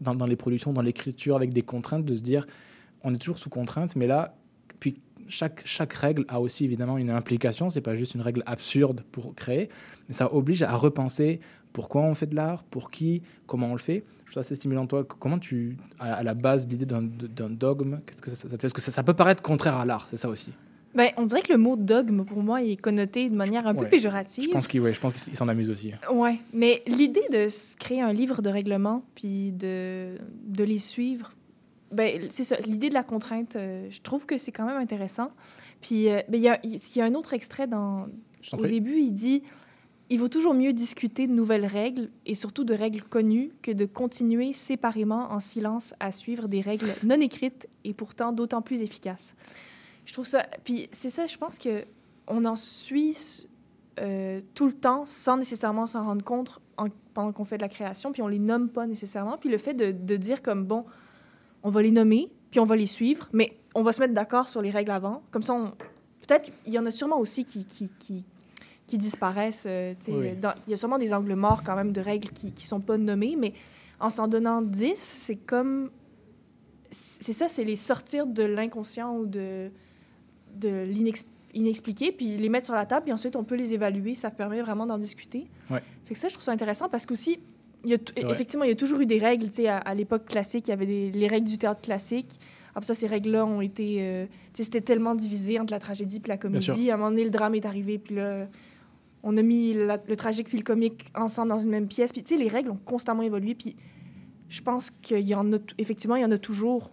dans, 0.00 0.14
dans 0.14 0.26
les 0.26 0.36
productions, 0.36 0.72
dans 0.72 0.82
l'écriture, 0.82 1.36
avec 1.36 1.52
des 1.52 1.62
contraintes, 1.62 2.04
de 2.04 2.16
se 2.16 2.22
dire 2.22 2.46
on 3.04 3.12
est 3.12 3.18
toujours 3.18 3.38
sous 3.38 3.50
contrainte, 3.50 3.96
mais 3.96 4.06
là, 4.06 4.34
chaque, 5.32 5.62
chaque 5.64 5.92
règle 5.94 6.24
a 6.28 6.40
aussi 6.40 6.64
évidemment 6.64 6.98
une 6.98 7.10
implication. 7.10 7.68
C'est 7.68 7.80
pas 7.80 7.94
juste 7.94 8.14
une 8.14 8.20
règle 8.20 8.42
absurde 8.46 9.02
pour 9.12 9.34
créer, 9.34 9.68
mais 10.08 10.14
ça 10.14 10.32
oblige 10.34 10.62
à 10.62 10.74
repenser 10.74 11.40
pourquoi 11.72 12.02
on 12.02 12.14
fait 12.14 12.26
de 12.26 12.36
l'art, 12.36 12.64
pour 12.64 12.90
qui, 12.90 13.22
comment 13.46 13.68
on 13.68 13.72
le 13.72 13.78
fait. 13.78 14.04
Je 14.26 14.32
trouve 14.32 14.34
ça 14.34 14.40
assez 14.40 14.54
stimulant. 14.54 14.86
Toi, 14.86 15.04
comment 15.04 15.38
tu, 15.38 15.78
à, 15.98 16.14
à 16.16 16.22
la 16.22 16.34
base, 16.34 16.68
l'idée 16.68 16.84
d'un 16.86 17.00
dogme, 17.48 18.00
qu'est-ce 18.06 18.20
que 18.20 18.28
ça, 18.30 18.36
ça 18.36 18.44
te 18.48 18.50
fait? 18.52 18.58
Parce 18.58 18.72
que 18.74 18.80
ça, 18.82 18.90
ça 18.92 19.02
peut 19.02 19.14
paraître 19.14 19.42
contraire 19.42 19.76
à 19.78 19.86
l'art, 19.86 20.06
c'est 20.10 20.18
ça 20.18 20.28
aussi. 20.28 20.52
Ben, 20.94 21.08
on 21.16 21.24
dirait 21.24 21.40
que 21.40 21.50
le 21.50 21.58
mot 21.58 21.74
dogme, 21.76 22.22
pour 22.26 22.42
moi, 22.42 22.62
est 22.62 22.76
connoté 22.76 23.30
de 23.30 23.34
manière 23.34 23.66
un 23.66 23.72
peu 23.74 23.84
Ouais. 23.84 23.88
péjorative. 23.88 24.44
Je 24.44 24.50
pense 24.50 24.68
qu'il 24.68 24.82
ouais, 24.82 24.92
s'en 25.32 25.48
amuse 25.48 25.70
aussi. 25.70 25.94
Ouais, 26.12 26.38
mais 26.52 26.82
l'idée 26.86 27.22
de 27.32 27.46
créer 27.78 28.02
un 28.02 28.12
livre 28.12 28.42
de 28.42 28.50
règlement 28.50 29.02
puis 29.14 29.52
de, 29.52 30.16
de 30.46 30.64
les 30.64 30.78
suivre, 30.78 31.32
ben 31.92 32.26
c'est 32.30 32.44
ça. 32.44 32.56
L'idée 32.66 32.88
de 32.88 32.94
la 32.94 33.02
contrainte, 33.02 33.56
euh, 33.56 33.86
je 33.90 34.00
trouve 34.00 34.26
que 34.26 34.38
c'est 34.38 34.52
quand 34.52 34.66
même 34.66 34.76
intéressant. 34.78 35.30
Puis 35.80 36.08
euh, 36.08 36.20
ben, 36.28 36.38
il 36.38 36.42
y, 36.42 36.48
a, 36.48 36.58
il 36.64 36.78
y 36.96 37.00
a 37.00 37.04
un 37.04 37.14
autre 37.14 37.34
extrait 37.34 37.66
dans 37.66 38.06
au 38.52 38.56
prie. 38.56 38.68
début, 38.70 38.98
il 38.98 39.12
dit 39.12 39.42
il 40.10 40.18
vaut 40.18 40.28
toujours 40.28 40.52
mieux 40.52 40.72
discuter 40.74 41.26
de 41.26 41.32
nouvelles 41.32 41.64
règles 41.64 42.10
et 42.26 42.34
surtout 42.34 42.64
de 42.64 42.74
règles 42.74 43.02
connues 43.02 43.50
que 43.62 43.70
de 43.70 43.86
continuer 43.86 44.52
séparément 44.52 45.32
en 45.32 45.40
silence 45.40 45.94
à 46.00 46.10
suivre 46.10 46.48
des 46.48 46.60
règles 46.60 46.88
non 47.04 47.18
écrites 47.20 47.66
et 47.84 47.94
pourtant 47.94 48.32
d'autant 48.32 48.60
plus 48.60 48.82
efficaces. 48.82 49.34
Je 50.04 50.12
trouve 50.12 50.26
ça. 50.26 50.44
Puis 50.64 50.88
c'est 50.92 51.08
ça, 51.08 51.24
je 51.26 51.38
pense 51.38 51.58
que 51.58 51.84
on 52.26 52.44
en 52.44 52.56
suit 52.56 53.46
euh, 54.00 54.40
tout 54.54 54.66
le 54.66 54.72
temps 54.72 55.04
sans 55.06 55.36
nécessairement 55.36 55.86
s'en 55.86 56.04
rendre 56.04 56.24
compte 56.24 56.60
en- 56.76 56.86
pendant 57.14 57.32
qu'on 57.32 57.44
fait 57.44 57.56
de 57.58 57.62
la 57.62 57.68
création, 57.68 58.12
puis 58.12 58.22
on 58.22 58.28
les 58.28 58.38
nomme 58.38 58.68
pas 58.68 58.86
nécessairement. 58.86 59.38
Puis 59.38 59.48
le 59.50 59.58
fait 59.58 59.74
de, 59.74 59.92
de 59.92 60.16
dire 60.16 60.42
comme 60.42 60.64
bon, 60.64 60.84
on 61.62 61.70
va 61.70 61.82
les 61.82 61.90
nommer, 61.90 62.30
puis 62.50 62.60
on 62.60 62.64
va 62.64 62.76
les 62.76 62.86
suivre, 62.86 63.28
mais 63.32 63.56
on 63.74 63.82
va 63.82 63.92
se 63.92 64.00
mettre 64.00 64.14
d'accord 64.14 64.48
sur 64.48 64.60
les 64.62 64.70
règles 64.70 64.90
avant. 64.90 65.22
Comme 65.30 65.42
ça, 65.42 65.54
on... 65.54 65.70
peut-être 66.26 66.50
il 66.66 66.72
y 66.72 66.78
en 66.78 66.86
a 66.86 66.90
sûrement 66.90 67.18
aussi 67.18 67.44
qui, 67.44 67.64
qui, 67.64 67.90
qui, 67.98 68.24
qui 68.86 68.98
disparaissent. 68.98 69.64
euh, 69.66 69.94
Oui. 70.08 70.30
Il 70.66 70.70
y 70.70 70.72
a 70.74 70.76
sûrement 70.76 70.98
des 70.98 71.12
angles 71.14 71.34
morts 71.34 71.62
quand 71.64 71.76
même 71.76 71.92
de 71.92 72.00
règles 72.00 72.28
qui 72.30 72.46
ne 72.52 72.58
sont 72.60 72.80
pas 72.80 72.98
nommées, 72.98 73.36
mais 73.38 73.54
en 74.00 74.10
s'en 74.10 74.28
donnant 74.28 74.60
10, 74.62 74.94
c'est 74.96 75.36
comme... 75.36 75.90
C'est 76.90 77.32
ça, 77.32 77.48
c'est 77.48 77.64
les 77.64 77.76
sortir 77.76 78.26
de 78.26 78.42
l'inconscient 78.42 79.16
ou 79.16 79.24
de, 79.24 79.70
de 80.56 80.84
l'inex- 80.84 81.24
inexpliqué, 81.54 82.12
puis 82.12 82.36
les 82.36 82.48
mettre 82.50 82.66
sur 82.66 82.74
la 82.74 82.84
table, 82.84 83.04
puis 83.04 83.12
ensuite 83.14 83.34
on 83.36 83.44
peut 83.44 83.54
les 83.54 83.72
évaluer. 83.72 84.14
Ça 84.14 84.30
permet 84.30 84.60
vraiment 84.60 84.84
d'en 84.84 84.98
discuter. 84.98 85.46
Ouais. 85.70 85.82
Fait 86.04 86.12
que 86.14 86.20
ça, 86.20 86.28
je 86.28 86.34
trouve 86.34 86.44
ça 86.44 86.52
intéressant 86.52 86.90
parce 86.90 87.06
qu'aussi, 87.06 87.38
y 87.90 87.94
a 87.94 87.98
effectivement, 88.30 88.64
il 88.64 88.68
y 88.68 88.72
a 88.72 88.76
toujours 88.76 89.00
eu 89.00 89.06
des 89.06 89.18
règles. 89.18 89.48
À, 89.68 89.78
à 89.78 89.94
l'époque 89.94 90.26
classique, 90.26 90.68
il 90.68 90.70
y 90.70 90.74
avait 90.74 90.86
des, 90.86 91.10
les 91.10 91.26
règles 91.26 91.48
du 91.48 91.58
théâtre 91.58 91.80
classique. 91.80 92.38
Après 92.74 92.86
ça, 92.86 92.94
ces 92.94 93.06
règles-là 93.06 93.44
ont 93.44 93.60
été... 93.60 93.96
euh, 94.00 94.26
c'était 94.54 94.80
tellement 94.80 95.14
divisé 95.14 95.58
entre 95.60 95.72
la 95.72 95.78
tragédie 95.78 96.20
puis 96.20 96.30
la 96.30 96.38
comédie. 96.38 96.90
À 96.90 96.94
un 96.94 96.96
moment 96.96 97.10
donné, 97.10 97.24
le 97.24 97.30
drame 97.30 97.54
est 97.54 97.66
arrivé, 97.66 97.98
puis 97.98 98.14
là, 98.14 98.48
on 99.22 99.36
a 99.36 99.42
mis 99.42 99.72
la- 99.74 99.98
le 100.08 100.16
tragique 100.16 100.48
puis 100.48 100.58
le 100.58 100.64
comique 100.64 101.04
ensemble 101.14 101.48
dans 101.50 101.58
une 101.58 101.68
même 101.70 101.86
pièce. 101.88 102.12
Puis 102.12 102.22
tu 102.22 102.34
sais, 102.36 102.42
les 102.42 102.48
règles 102.48 102.70
ont 102.70 102.78
constamment 102.84 103.22
évolué, 103.22 103.54
puis 103.54 103.76
je 104.48 104.60
pense 104.62 104.90
qu'il 104.90 105.26
y 105.28 105.34
en 105.34 105.52
a... 105.52 105.56
Effectivement, 105.78 106.16
il 106.16 106.22
y 106.22 106.24
en 106.24 106.30
a 106.32 106.38
toujours, 106.38 106.92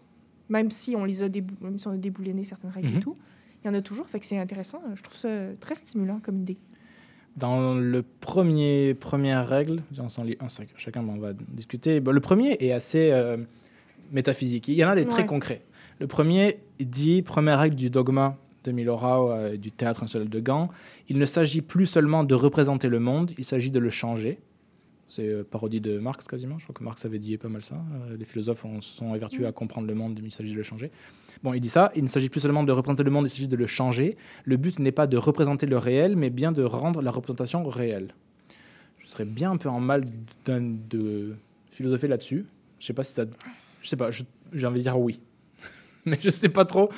même 0.49 0.69
si 0.71 0.95
on 0.95 1.05
les 1.05 1.23
a, 1.23 1.29
débou- 1.29 1.55
même 1.61 1.77
si 1.77 1.87
on 1.87 1.91
a 1.91 1.97
débouliné 1.97 2.43
certaines 2.43 2.71
règles 2.71 2.89
et 2.89 2.93
Mhm. 2.95 2.99
tout. 3.01 3.15
Il 3.63 3.67
y 3.67 3.69
en 3.69 3.73
a 3.73 3.81
toujours, 3.81 4.07
fait 4.07 4.19
que 4.21 4.25
c'est 4.25 4.37
intéressant. 4.37 4.81
Je 4.95 5.01
trouve 5.01 5.17
ça 5.17 5.29
très 5.59 5.75
stimulant 5.75 6.19
comme 6.23 6.37
idée. 6.39 6.57
Dans 7.37 7.75
le 7.75 8.03
premier 8.03 8.93
première 8.93 9.47
règle, 9.47 9.81
on 10.17 10.23
lit 10.23 10.37
un, 10.39 10.47
chacun 10.75 11.07
on 11.07 11.19
va 11.19 11.33
discuter. 11.33 11.99
Bon, 11.99 12.11
le 12.11 12.19
premier 12.19 12.57
est 12.59 12.71
assez 12.71 13.11
euh, 13.11 13.37
métaphysique. 14.11 14.67
Il 14.67 14.73
y 14.73 14.83
en 14.83 14.89
a 14.89 14.95
des 14.95 15.05
très 15.05 15.25
concrets. 15.25 15.63
Le 15.99 16.07
premier 16.07 16.59
dit 16.79 17.21
première 17.21 17.59
règle 17.59 17.75
du 17.75 17.89
dogma 17.89 18.37
de 18.63 18.71
Milorau 18.71 19.31
euh, 19.31 19.57
du 19.57 19.71
théâtre 19.71 20.01
national 20.01 20.29
de 20.29 20.39
Gand. 20.39 20.69
Il 21.07 21.17
ne 21.17 21.25
s'agit 21.25 21.61
plus 21.61 21.85
seulement 21.85 22.23
de 22.23 22.35
représenter 22.35 22.89
le 22.89 22.99
monde, 22.99 23.31
il 23.37 23.45
s'agit 23.45 23.71
de 23.71 23.79
le 23.79 23.89
changer. 23.89 24.39
C'est 25.11 25.27
euh, 25.27 25.43
parodie 25.43 25.81
de 25.81 25.97
Marx 25.97 26.27
quasiment. 26.27 26.59
Je 26.59 26.65
crois 26.65 26.75
que 26.75 26.83
Marx 26.83 27.03
avait 27.03 27.17
dit 27.17 27.35
pas 27.39 27.49
mal 27.49 27.63
ça. 27.63 27.75
Euh, 28.09 28.15
les 28.15 28.25
philosophes 28.25 28.63
ont- 28.63 28.79
se 28.79 28.93
sont 28.93 29.15
évertués 29.15 29.47
à 29.47 29.51
comprendre 29.51 29.87
le 29.87 29.95
monde, 29.95 30.19
mais 30.21 30.27
il 30.27 30.31
s'agit 30.31 30.51
de 30.51 30.57
le 30.57 30.61
changer. 30.63 30.91
Bon, 31.41 31.51
il 31.53 31.59
dit 31.59 31.67
ça. 31.69 31.91
Il 31.95 32.03
ne 32.03 32.07
s'agit 32.07 32.29
plus 32.29 32.41
seulement 32.41 32.63
de 32.63 32.71
représenter 32.71 33.01
le 33.03 33.09
monde, 33.09 33.25
il 33.25 33.29
s'agit 33.31 33.47
de 33.47 33.55
le 33.55 33.65
changer. 33.65 34.17
Le 34.45 34.55
but 34.57 34.77
n'est 34.77 34.91
pas 34.91 35.07
de 35.07 35.17
représenter 35.17 35.65
le 35.65 35.77
réel, 35.79 36.15
mais 36.15 36.29
bien 36.29 36.51
de 36.51 36.61
rendre 36.63 37.01
la 37.01 37.09
représentation 37.09 37.63
réelle. 37.63 38.13
Je 38.99 39.07
serais 39.07 39.25
bien 39.25 39.49
un 39.49 39.57
peu 39.57 39.67
en 39.69 39.79
mal 39.79 40.03
de 40.45 41.35
philosopher 41.71 42.07
là-dessus. 42.07 42.45
Je 42.79 42.85
sais 42.85 42.93
pas 42.93 43.03
si 43.03 43.13
ça. 43.13 43.25
Je 43.81 43.89
sais 43.89 43.95
pas. 43.97 44.09
J'ai 44.11 44.67
envie 44.67 44.77
de 44.77 44.83
dire 44.83 44.99
oui, 44.99 45.19
mais 46.05 46.19
je 46.21 46.29
sais 46.29 46.49
pas 46.49 46.65
trop. 46.65 46.89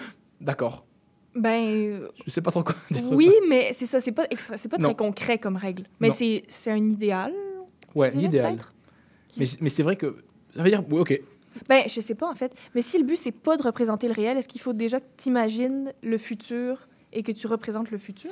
D'accord. 0.41 0.85
Ben, 1.33 2.01
Je 2.25 2.29
sais 2.29 2.41
pas 2.41 2.51
trop 2.51 2.61
quoi 2.63 2.75
dire. 2.91 3.03
oui, 3.09 3.27
ça. 3.27 3.31
mais 3.47 3.69
c'est 3.71 3.85
ça, 3.85 4.01
c'est 4.01 4.11
pas, 4.11 4.25
extra- 4.29 4.57
pas 4.69 4.77
Non. 4.77 4.89
très 4.89 4.95
concret 4.95 5.37
comme 5.37 5.55
règle. 5.55 5.83
Mais 6.01 6.09
c'est 6.09 6.43
un 6.71 6.89
idéal. 6.89 7.31
Ouais, 7.95 8.11
l'idéal. 8.11 8.57
Mais, 9.37 9.45
mais 9.61 9.69
c'est 9.69 9.83
vrai 9.83 9.95
que. 9.95 10.17
Ça 10.55 10.63
veut 10.63 10.69
dire. 10.69 10.83
oui, 10.89 10.99
ok. 10.99 11.21
Ben, 11.67 11.83
je 11.87 11.99
sais 12.01 12.15
pas, 12.15 12.29
en 12.29 12.35
fait. 12.35 12.53
Mais 12.75 12.81
si 12.81 12.97
le 12.97 13.03
but, 13.03 13.17
c'est 13.17 13.31
pas 13.31 13.57
de 13.57 13.63
représenter 13.63 14.07
le 14.07 14.13
réel, 14.13 14.37
est-ce 14.37 14.47
qu'il 14.47 14.61
faut 14.61 14.73
déjà 14.73 14.99
que 14.99 15.07
tu 15.17 15.29
imagines 15.29 15.91
le 16.01 16.17
futur 16.17 16.87
et 17.13 17.23
que 17.23 17.31
tu 17.31 17.47
représentes 17.47 17.91
le 17.91 17.97
futur? 17.97 18.31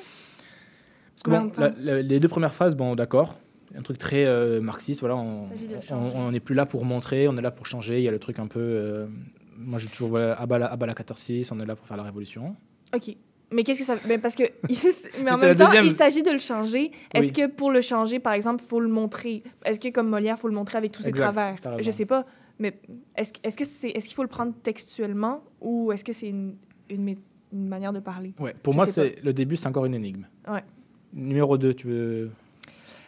Parce 1.16 1.24
que 1.24 1.30
Mais 1.32 1.36
bon, 1.38 1.42
en 1.42 1.46
même 1.46 1.52
temps- 1.52 1.62
la- 1.84 1.96
la- 1.96 2.02
les 2.02 2.20
deux 2.20 2.28
premières 2.30 2.54
phases, 2.54 2.76
bon, 2.76 2.96
d'accord. 2.96 3.36
Un 3.76 3.82
truc 3.82 3.98
très 3.98 4.26
euh, 4.26 4.62
marxiste, 4.62 5.02
voilà. 5.02 5.16
On 5.18 6.32
n'est 6.32 6.40
plus 6.40 6.56
là 6.56 6.66
pour 6.66 6.86
montrer, 6.86 7.28
on 7.28 7.38
est 7.38 7.42
là 7.42 7.52
pour 7.52 7.66
changer. 7.66 7.98
Il 8.00 8.04
y 8.04 8.08
a 8.08 8.12
le 8.12 8.20
truc 8.20 8.40
un 8.40 8.48
peu. 8.48 8.60
euh, 8.60 9.06
moi, 9.58 9.80
j'ai 9.80 9.90
toujours. 9.90 10.10
Voilà, 10.10 10.30
la, 10.58 10.66
abat 10.68 10.86
la 10.88 10.94
catharsis, 10.94 11.52
on 11.52 11.60
est 11.60 11.66
là 11.66 11.76
pour 11.76 11.86
faire 11.86 11.98
la 11.98 12.04
révolution. 12.04 12.56
OK. 12.96 13.16
Mais 13.52 13.64
qu'est-ce 13.64 13.80
que 13.80 13.86
ça... 13.86 13.96
Ben 14.08 14.20
parce 14.20 14.36
que... 14.36 14.44
mais 15.24 15.32
en 15.32 15.38
même 15.38 15.56
temps, 15.56 15.66
deuxième. 15.66 15.86
il 15.86 15.92
s'agit 15.92 16.24
de 16.24 16.32
le 16.32 16.38
changer. 16.38 16.92
Est-ce 17.14 17.28
Oui. 17.28 17.34
que 17.34 17.48
pour 17.48 17.72
le 17.72 17.82
changer, 17.82 18.20
par 18.20 18.34
exemple, 18.34 18.64
il 18.64 18.68
faut 18.68 18.80
le 18.80 18.88
montrer? 18.88 19.44
Est-ce 19.66 19.80
que, 19.80 19.90
comme 19.90 20.10
Molière, 20.10 20.36
il 20.38 20.42
faut 20.42 20.48
le 20.48 20.54
montrer 20.54 20.78
avec 20.78 20.92
tous 20.92 21.04
ses 21.04 21.12
travers? 21.12 21.56
Je 21.80 21.92
sais 21.92 22.06
pas. 22.06 22.26
Mais 22.60 22.74
est-ce 23.16 23.32
est-ce 23.44 23.56
que 23.56 23.64
c'est 23.64 23.90
est-ce 23.90 24.06
qu'il 24.06 24.16
faut 24.16 24.24
le 24.24 24.28
prendre 24.30 24.54
textuellement 24.62 25.44
ou 25.62 25.94
est-ce 25.94 26.04
que 26.04 26.12
c'est 26.12 26.28
une, 26.28 26.56
une, 26.90 27.16
manière 27.54 27.94
de 27.94 28.02
parler? 28.02 28.34
Ouais, 28.38 28.54
pour 28.62 28.74
Je 28.74 28.78
moi, 28.78 28.86
c'est 28.86 29.24
le 29.24 29.32
début, 29.32 29.56
c'est 29.56 29.68
encore 29.68 29.86
une 29.86 29.94
énigme. 29.94 30.28
Ouais. 30.48 30.64
Numéro 31.14 31.58
2, 31.58 31.74
tu 31.74 31.88
veux? 31.88 32.32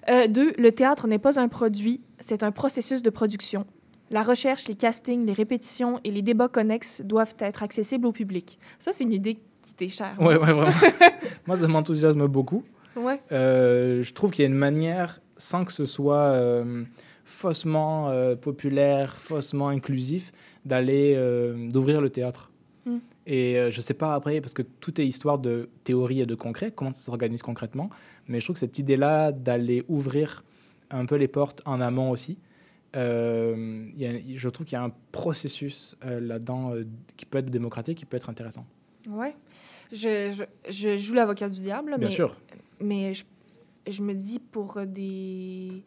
Euh, 0.10 0.28
deux, 0.28 0.54
le 0.58 0.72
théâtre 0.72 1.06
n'est 1.08 1.20
pas 1.20 1.40
un 1.40 1.50
produit, 1.50 2.02
c'est 2.20 2.44
un 2.44 2.52
processus 2.52 3.04
de 3.04 3.10
production. 3.10 3.68
La 4.10 4.24
recherche, 4.24 4.68
les 4.68 4.76
castings, 4.76 5.26
les 5.26 5.34
répétitions 5.34 6.00
et 6.04 6.12
les 6.12 6.22
débats 6.22 6.48
connexes 6.48 7.02
doivent 7.02 7.36
être 7.40 7.62
accessibles 7.62 8.08
au 8.08 8.12
public. 8.12 8.58
Ça, 8.80 8.92
c'est 8.94 9.04
une 9.04 9.14
idée 9.14 9.38
qui 9.72 9.76
t'est 9.76 9.88
chère. 9.88 10.16
Ouais, 10.20 10.28
ouais, 10.28 10.38
vraiment. 10.38 10.66
moi, 11.48 11.58
ça 11.58 11.68
m'enthousiasme 11.68 12.28
beaucoup. 12.28 12.64
Ouais. 12.96 13.22
Euh, 13.32 14.04
je 14.04 14.14
trouve 14.14 14.32
qu'il 14.32 14.44
y 14.44 14.46
a 14.46 14.50
une 14.50 14.58
manière, 14.58 15.22
sans 15.38 15.66
que 15.66 15.72
ce 15.72 15.86
soit 15.86 16.34
euh, 16.34 16.84
faussement 17.26 18.10
euh, 18.10 18.36
populaire, 18.36 19.16
faussement 19.16 19.70
inclusif, 19.70 20.32
d'aller 20.66 21.16
d'ouvrir 21.72 22.02
le 22.02 22.10
théâtre. 22.10 22.52
Mm. 22.86 22.98
Et 23.28 23.72
je 23.72 23.82
sais 23.82 23.94
pas 23.94 24.14
après, 24.14 24.42
parce 24.42 24.54
que 24.54 24.62
tout 24.64 25.00
est 25.00 25.06
histoire 25.08 25.40
de 25.40 25.70
théorie 25.84 26.22
et 26.22 26.26
de 26.26 26.36
concret, 26.36 26.72
comment 26.72 26.92
ça 26.94 27.02
s'organise 27.02 27.42
concrètement. 27.42 27.90
Mais 28.28 28.40
je 28.40 28.46
trouve 28.46 28.56
que 28.56 28.60
cette 28.60 28.78
idée-là 28.80 29.32
d'aller 29.32 29.84
ouvrir 29.88 30.44
un 30.90 31.06
peu 31.06 31.16
les 31.16 31.28
portes 31.28 31.62
en 31.66 31.80
amont 31.82 32.12
aussi, 32.12 32.38
euh, 32.96 33.86
il 33.94 34.00
y 34.02 34.06
a- 34.06 34.36
je 34.36 34.50
trouve 34.50 34.66
qu'il 34.66 34.76
y 34.76 34.80
a 34.80 34.84
un 34.84 34.92
processus 35.12 35.98
euh, 36.06 36.20
là-dedans 36.20 36.74
euh, 36.74 36.84
qui 37.18 37.26
peut 37.26 37.38
être 37.38 37.50
démocratique, 37.50 37.98
qui 37.98 38.06
peut 38.06 38.18
être 38.18 38.30
intéressant. 38.30 38.66
Ouais. 39.10 39.34
Je, 39.92 40.32
je, 40.32 40.72
je 40.72 40.96
joue 40.98 41.14
l'avocat 41.14 41.50
du 41.50 41.60
diable, 41.60 41.96
Bien 41.98 42.08
mais, 42.08 42.14
sûr. 42.14 42.38
mais 42.80 43.14
je, 43.14 43.24
je 43.90 44.02
me 44.04 44.14
dis 44.14 44.40
pour 44.40 44.80
des, 44.86 45.84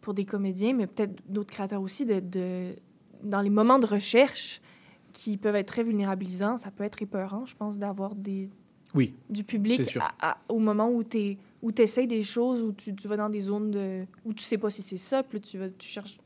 pour 0.00 0.14
des 0.14 0.24
comédiens, 0.24 0.72
mais 0.72 0.86
peut-être 0.86 1.14
d'autres 1.28 1.52
créateurs 1.52 1.82
aussi, 1.82 2.04
de, 2.04 2.20
de, 2.20 2.74
dans 3.22 3.40
les 3.40 3.50
moments 3.50 3.78
de 3.78 3.86
recherche 3.86 4.60
qui 5.12 5.36
peuvent 5.36 5.54
être 5.56 5.68
très 5.68 5.82
vulnérabilisants, 5.82 6.56
ça 6.56 6.70
peut 6.70 6.84
être 6.84 7.00
épeurant, 7.02 7.46
je 7.46 7.54
pense, 7.54 7.78
d'avoir 7.78 8.14
des, 8.14 8.50
Oui, 8.94 9.14
du 9.30 9.44
public 9.44 9.76
c'est 9.76 9.84
sûr. 9.92 10.02
à- 10.02 10.30
à- 10.32 10.38
au 10.48 10.58
moment 10.58 10.90
où 10.90 11.02
tu 11.04 11.36
où 11.62 11.70
essaies 11.78 12.06
des 12.06 12.22
choses, 12.22 12.62
où 12.62 12.72
tu, 12.72 12.94
tu 12.94 13.08
vas 13.08 13.16
dans 13.16 13.30
des 13.30 13.40
zones 13.40 13.70
de, 13.70 14.04
où 14.24 14.32
tu 14.34 14.44
sais 14.44 14.58
pas 14.58 14.70
si 14.70 14.82
c'est 14.82 14.98
ça, 14.98 15.22
puis 15.22 15.38
là, 15.38 15.44
tu, 15.44 15.58
vas, 15.58 15.68
tu 15.70 15.88
cherches, 15.88 16.18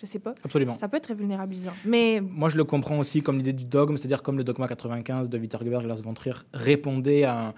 je 0.00 0.06
sais 0.06 0.18
pas. 0.18 0.34
Absolument. 0.44 0.74
Ça 0.74 0.88
peut 0.88 0.96
être 0.96 1.04
très 1.04 1.14
vulnérabilisant. 1.14 1.72
Mais 1.84 2.20
Moi, 2.20 2.48
je 2.48 2.56
le 2.56 2.64
comprends 2.64 2.98
aussi 2.98 3.22
comme 3.22 3.36
l'idée 3.38 3.52
du 3.52 3.64
dogme, 3.66 3.96
c'est-à-dire 3.96 4.22
comme 4.22 4.36
le 4.38 4.44
dogma 4.44 4.68
95 4.68 5.28
de 5.30 5.38
Witterberg 5.38 5.84
et 5.84 5.88
Lars 5.88 6.02
von 6.02 6.14
Trier 6.14 6.34
répondait 6.54 7.24
à, 7.24 7.54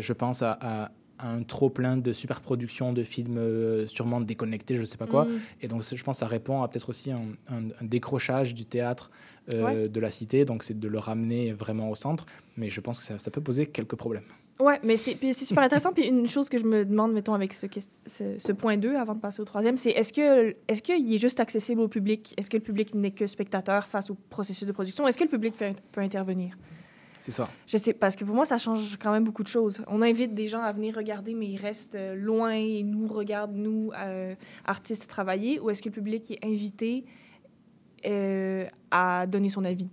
je 0.00 0.12
pense, 0.12 0.42
à, 0.42 0.52
à 0.60 0.90
un 1.20 1.42
trop 1.42 1.68
plein 1.68 1.96
de 1.96 2.12
superproductions 2.12 2.92
de 2.92 3.02
films 3.02 3.38
euh, 3.38 3.88
sûrement 3.88 4.20
déconnectés, 4.20 4.76
je 4.76 4.84
sais 4.84 4.96
pas 4.96 5.08
quoi. 5.08 5.24
Mm. 5.24 5.28
Et 5.62 5.68
donc, 5.68 5.82
je 5.82 6.02
pense 6.04 6.16
que 6.16 6.20
ça 6.20 6.28
répond 6.28 6.62
à 6.62 6.68
peut-être 6.68 6.88
aussi 6.88 7.10
un, 7.10 7.22
un- 7.50 7.70
un 7.80 7.84
décrochage 7.84 8.54
du 8.54 8.64
théâtre 8.64 9.10
euh, 9.52 9.64
Ouais. 9.64 9.88
de 9.88 10.00
la 10.00 10.10
cité. 10.12 10.44
Donc, 10.44 10.62
c'est 10.62 10.78
de 10.78 10.86
le 10.88 10.98
ramener 11.00 11.52
vraiment 11.52 11.90
au 11.90 11.96
centre. 11.96 12.24
Mais 12.56 12.70
je 12.70 12.80
pense 12.80 13.00
que 13.00 13.04
ça, 13.06 13.18
ça 13.18 13.30
peut 13.32 13.40
poser 13.40 13.66
quelques 13.66 13.96
problèmes. 13.96 14.22
Ouais, 14.60 14.80
mais 14.82 14.96
c'est 14.96 15.32
super 15.32 15.62
intéressant. 15.62 15.92
Puis 15.92 16.06
une 16.08 16.26
chose 16.26 16.48
que 16.48 16.58
je 16.58 16.64
me 16.64 16.84
demande, 16.84 17.12
mettons, 17.12 17.34
avec 17.34 17.54
ce, 17.54 17.66
quest- 17.66 18.00
ce, 18.06 18.38
ce 18.38 18.52
point 18.52 18.76
2, 18.76 18.96
avant 18.96 19.14
de 19.14 19.20
passer 19.20 19.40
au 19.40 19.44
troisième, 19.44 19.76
c'est 19.76 19.90
est-ce 19.90 20.12
que 20.12 20.56
est-ce 20.66 20.82
qu'il 20.82 21.14
est 21.14 21.18
juste 21.18 21.38
accessible 21.38 21.80
au 21.80 21.86
public? 21.88 22.34
Est-ce 22.36 22.50
que 22.50 22.56
le 22.56 22.62
public 22.62 22.94
n'est 22.94 23.12
que 23.12 23.26
spectateur 23.26 23.86
face 23.86 24.10
au 24.10 24.16
processus 24.30 24.66
de 24.66 24.72
production? 24.72 25.06
Est-ce 25.06 25.16
que 25.16 25.24
le 25.24 25.30
public 25.30 25.54
peut 25.92 26.00
intervenir? 26.00 26.58
C'est 27.20 27.32
ça. 27.32 27.48
Je 27.66 27.76
sais, 27.76 27.92
parce 27.92 28.14
que 28.16 28.24
pour 28.24 28.34
moi, 28.34 28.44
ça 28.44 28.58
change 28.58 28.96
quand 28.96 29.10
même 29.12 29.24
beaucoup 29.24 29.42
de 29.42 29.48
choses. 29.48 29.82
On 29.88 30.02
invite 30.02 30.34
des 30.34 30.46
gens 30.46 30.62
à 30.62 30.72
venir 30.72 30.94
regarder, 30.96 31.34
mais 31.34 31.46
ils 31.46 31.56
restent 31.56 31.96
euh, 31.96 32.14
loin 32.14 32.50
et 32.52 32.82
nous 32.84 33.06
regardent, 33.08 33.56
nous, 33.56 33.90
euh, 33.98 34.34
artistes, 34.64 35.08
travailler. 35.08 35.58
Ou 35.60 35.70
est-ce 35.70 35.82
que 35.82 35.88
le 35.88 35.94
public 35.94 36.30
est 36.30 36.44
invité 36.44 37.04
euh, 38.06 38.66
à 38.90 39.26
donner 39.26 39.48
son 39.48 39.64
avis? 39.64 39.90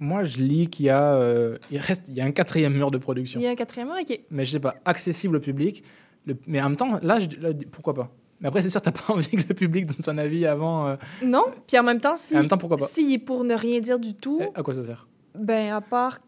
Moi, 0.00 0.24
je 0.24 0.38
lis 0.42 0.68
qu'il 0.68 0.86
y 0.86 0.90
a, 0.90 1.12
euh, 1.14 1.58
il 1.70 1.78
reste, 1.78 2.08
il 2.08 2.14
y 2.14 2.20
a 2.20 2.24
un 2.24 2.30
quatrième 2.32 2.72
mur 2.74 2.90
de 2.90 2.98
production. 2.98 3.38
Il 3.38 3.44
y 3.44 3.46
a 3.46 3.50
un 3.50 3.54
quatrième 3.54 3.90
OK. 3.90 4.18
mais 4.30 4.44
je 4.46 4.52
sais 4.52 4.60
pas, 4.60 4.74
accessible 4.86 5.36
au 5.36 5.40
public. 5.40 5.84
Le- 6.26 6.36
mais 6.46 6.60
en 6.62 6.70
même 6.70 6.76
temps, 6.76 6.98
là, 7.02 7.20
je- 7.20 7.38
là, 7.40 7.50
pourquoi 7.70 7.92
pas? 7.94 8.10
Mais 8.40 8.48
après, 8.48 8.62
c'est 8.62 8.70
sûr, 8.70 8.80
t'as 8.80 8.92
pas 8.92 9.04
envie 9.12 9.36
que 9.36 9.48
le 9.48 9.54
public 9.54 9.84
donne 9.86 10.00
son 10.00 10.16
avis 10.16 10.46
avant. 10.46 10.86
euh, 10.88 10.96
Non, 11.22 11.44
puis 11.66 11.78
en 11.78 11.82
même 11.82 12.00
temps, 12.00 12.16
si, 12.16 12.34
En 12.34 12.40
même 12.40 12.48
temps, 12.48 12.56
pourquoi 12.58 12.78
pas? 12.78 12.86
est 12.86 13.18
pour 13.18 13.44
ne 13.44 13.54
rien 13.54 13.78
dire 13.80 13.98
du 13.98 14.14
tout, 14.14 14.40
eh, 14.42 14.48
à 14.58 14.62
quoi 14.62 14.72
ça 14.72 14.82
sert? 14.82 15.06
Ben, 15.38 15.72
à 15.74 15.80
part 15.82 16.18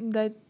d'être 0.00 0.40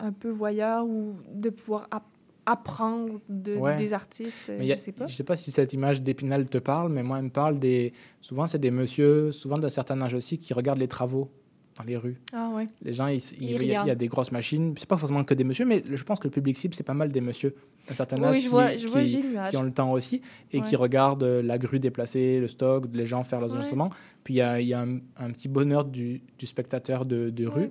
un 0.00 0.10
peu 0.10 0.28
voyeur 0.30 0.84
ou 0.86 1.14
de 1.32 1.50
pouvoir 1.50 1.86
app- 1.92 2.02
apprendre 2.46 3.20
de, 3.28 3.54
Ouais. 3.56 3.76
des 3.76 3.92
artistes, 3.92 4.50
Mais 4.58 4.66
y 4.66 4.68
je 4.70 4.74
a- 4.74 4.76
sais 4.76 4.92
pas. 4.92 5.06
Je 5.06 5.14
sais 5.14 5.24
pas 5.24 5.36
si 5.36 5.50
cette 5.52 5.72
image 5.72 6.02
d'Épinal 6.02 6.46
te 6.46 6.58
parle, 6.58 6.90
mais 6.92 7.02
moi, 7.04 7.18
elle 7.18 7.24
me 7.26 7.30
parle 7.30 7.58
des. 7.60 7.92
Souvent, 8.20 8.46
c'est 8.48 8.58
des 8.58 8.72
messieurs, 8.72 9.30
souvent 9.32 9.58
d'un 9.58 9.68
certain 9.70 10.00
âge 10.02 10.14
aussi, 10.14 10.38
qui 10.38 10.52
regardent 10.52 10.80
les 10.80 10.88
travaux 10.88 11.30
dans 11.76 11.84
les 11.84 11.96
rues. 11.96 12.16
Ah 12.32 12.50
ouais. 12.54 12.66
Les 12.82 12.92
gens, 12.92 13.06
ils- 13.08 13.16
ils- 13.40 13.50
Ils 13.50 13.62
il 13.62 13.68
y, 13.68 13.74
a- 13.76 13.94
des 13.94 14.06
grosses 14.06 14.30
machines. 14.32 14.74
C'est 14.76 14.88
pas 14.88 14.96
forcément 14.96 15.24
que 15.24 15.34
des 15.34 15.42
messieurs, 15.44 15.64
mais 15.66 15.82
je 15.90 16.02
pense 16.04 16.20
que 16.20 16.28
le 16.28 16.30
public 16.30 16.56
cible, 16.56 16.72
c'est 16.74 16.84
pas 16.84 16.94
mal 16.94 17.10
des 17.10 17.20
messieurs 17.20 17.54
d'un 17.88 17.94
certain 17.94 18.16
Oui, 18.18 18.24
âge 18.26 18.36
je 18.36 18.40
qui, 18.42 18.48
vois- 18.48 18.76
je 18.76 18.86
vois, 18.88 19.02
qui- 19.02 19.24
qui 19.50 19.56
ont 19.56 19.62
le 19.62 19.72
temps 19.72 19.90
aussi 19.92 20.22
et 20.52 20.60
Ouais. 20.60 20.66
qui 20.68 20.76
regardent 20.76 21.24
la 21.24 21.58
grue 21.58 21.80
déplacer, 21.80 22.38
le 22.38 22.46
stock, 22.48 22.86
les 22.92 23.06
gens 23.06 23.24
faire 23.24 23.40
leurs 23.40 23.52
Ouais. 23.52 23.58
instruments. 23.58 23.90
Puis 24.22 24.34
il 24.34 24.36
y 24.38 24.40
a, 24.42 24.60
il 24.60 24.68
y 24.68 24.72
a 24.74 24.82
un, 24.82 24.98
un 25.16 25.30
petit 25.32 25.48
bonheur 25.48 25.84
du, 25.84 26.22
du 26.38 26.46
spectateur 26.46 27.04
de, 27.04 27.30
de 27.30 27.46
rue. 27.46 27.62
Ouais. 27.62 27.70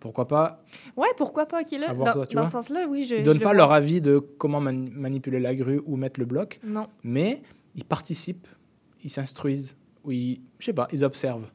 pourquoi 0.00 0.28
pas 0.28 0.62
Ouais, 0.98 1.08
pourquoi 1.16 1.46
pas, 1.46 1.64
qui 1.64 1.78
Dans, 1.78 2.04
ça, 2.04 2.24
dans 2.34 2.44
ce 2.44 2.50
sens-là, 2.50 2.86
oui, 2.90 3.04
je. 3.04 3.14
Ils 3.14 3.22
donnent 3.22 3.38
pas 3.38 3.54
leur 3.54 3.72
avis 3.72 4.02
de 4.02 4.18
comment 4.18 4.60
mani- 4.60 4.90
manipuler 4.94 5.40
la 5.40 5.54
grue 5.54 5.80
ou 5.86 5.96
mettre 5.96 6.20
le 6.20 6.26
bloc, 6.26 6.60
Non. 6.62 6.88
mais 7.04 7.40
ils 7.74 7.84
participent, 7.86 8.46
ils 9.02 9.08
s'instruisent, 9.08 9.78
ou 10.04 10.12
ils, 10.12 10.40
je 10.58 10.66
sais 10.66 10.72
pas, 10.74 10.88
ils 10.92 11.04
observent. 11.04 11.46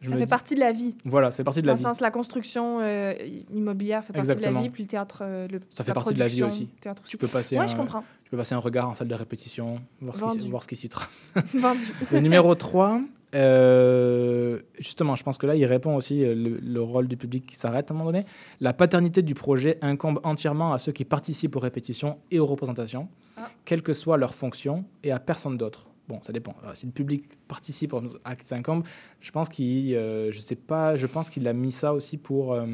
Je 0.00 0.10
Ça 0.10 0.16
fait 0.16 0.24
dis- 0.24 0.30
partie 0.30 0.54
de 0.54 0.60
la 0.60 0.72
vie. 0.72 0.96
Voilà, 1.04 1.30
c'est 1.30 1.44
partie 1.44 1.60
de 1.62 1.66
Dans 1.66 1.72
la 1.72 1.74
le 1.74 1.78
vie. 1.78 1.82
sens, 1.84 2.00
la 2.00 2.10
construction 2.10 2.80
euh, 2.80 3.14
immobilière 3.54 4.02
fait 4.04 4.12
partie 4.12 4.26
de 4.28 4.32
Exactement. 4.32 4.58
la 4.60 4.64
vie, 4.66 4.70
puis 4.70 4.82
le 4.82 4.88
théâtre. 4.88 5.20
euh, 5.22 5.46
le- 5.48 5.60
Ça 5.70 5.84
fait 5.84 5.92
partie 5.92 6.14
de 6.14 6.18
la 6.18 6.26
vie 6.26 6.40
production, 6.40 6.64
aussi. 6.66 6.72
théâtre 6.80 7.02
Tu 7.04 7.16
peux 7.16 7.28
passer 7.28 7.56
Ouais, 7.56 7.64
un, 7.64 7.66
je 7.68 7.76
comprends. 7.76 8.02
Tu 8.24 8.30
peux 8.30 8.36
passer 8.36 8.54
un 8.54 8.58
regard 8.58 8.88
en 8.88 8.94
salle 8.94 9.08
de 9.08 9.14
répétition, 9.14 9.80
voir 10.00 10.16
ce 10.16 10.22
qui, 10.22 10.28
Vendu. 10.28 10.50
voir 10.50 10.62
ce 10.62 10.68
qui 10.68 10.76
s'y 10.76 10.88
Vendu. 11.54 11.92
Le 12.10 12.18
numéro 12.20 12.54
3, 12.54 13.00
euh, 13.34 14.60
justement, 14.78 15.14
je 15.14 15.22
pense 15.22 15.38
que 15.38 15.46
là, 15.46 15.54
il 15.54 15.64
répond 15.64 15.94
aussi 15.96 16.24
euh, 16.24 16.34
le, 16.34 16.58
le 16.58 16.82
rôle 16.82 17.08
du 17.08 17.16
public 17.16 17.46
qui 17.46 17.56
s'arrête 17.56 17.90
à 17.90 17.94
un 17.94 17.96
moment 17.96 18.10
donné. 18.10 18.24
La 18.60 18.72
paternité 18.72 19.22
du 19.22 19.34
projet 19.34 19.78
incombe 19.82 20.20
entièrement 20.24 20.72
à 20.72 20.78
ceux 20.78 20.92
qui 20.92 21.04
participent 21.04 21.56
aux 21.56 21.60
répétitions 21.60 22.18
et 22.30 22.38
aux 22.38 22.46
représentations, 22.46 23.08
Ah. 23.36 23.48
quelle 23.64 23.82
que 23.82 23.92
soit 23.92 24.16
leur 24.16 24.34
fonction, 24.34 24.84
et 25.04 25.12
à 25.12 25.18
personne 25.18 25.56
d'autre. 25.56 25.86
Bon, 26.08 26.20
ça 26.22 26.32
dépend. 26.32 26.54
Euh, 26.64 26.72
Si 26.74 26.86
le 26.86 26.92
public 26.92 27.24
participe 27.46 27.94
à 28.24 28.36
qui 28.36 28.44
ça 28.44 28.56
incombe, 28.56 28.84
je 29.20 29.30
pense 29.30 29.48
qu'il, 29.48 29.94
euh, 29.94 30.32
je 30.32 30.38
sais 30.40 30.56
pas, 30.56 30.96
je 30.96 31.06
pense 31.06 31.30
qu'il 31.30 31.46
a 31.48 31.52
mis 31.52 31.72
ça 31.72 31.94
aussi 31.94 32.18
pour 32.18 32.54
euh, 32.54 32.66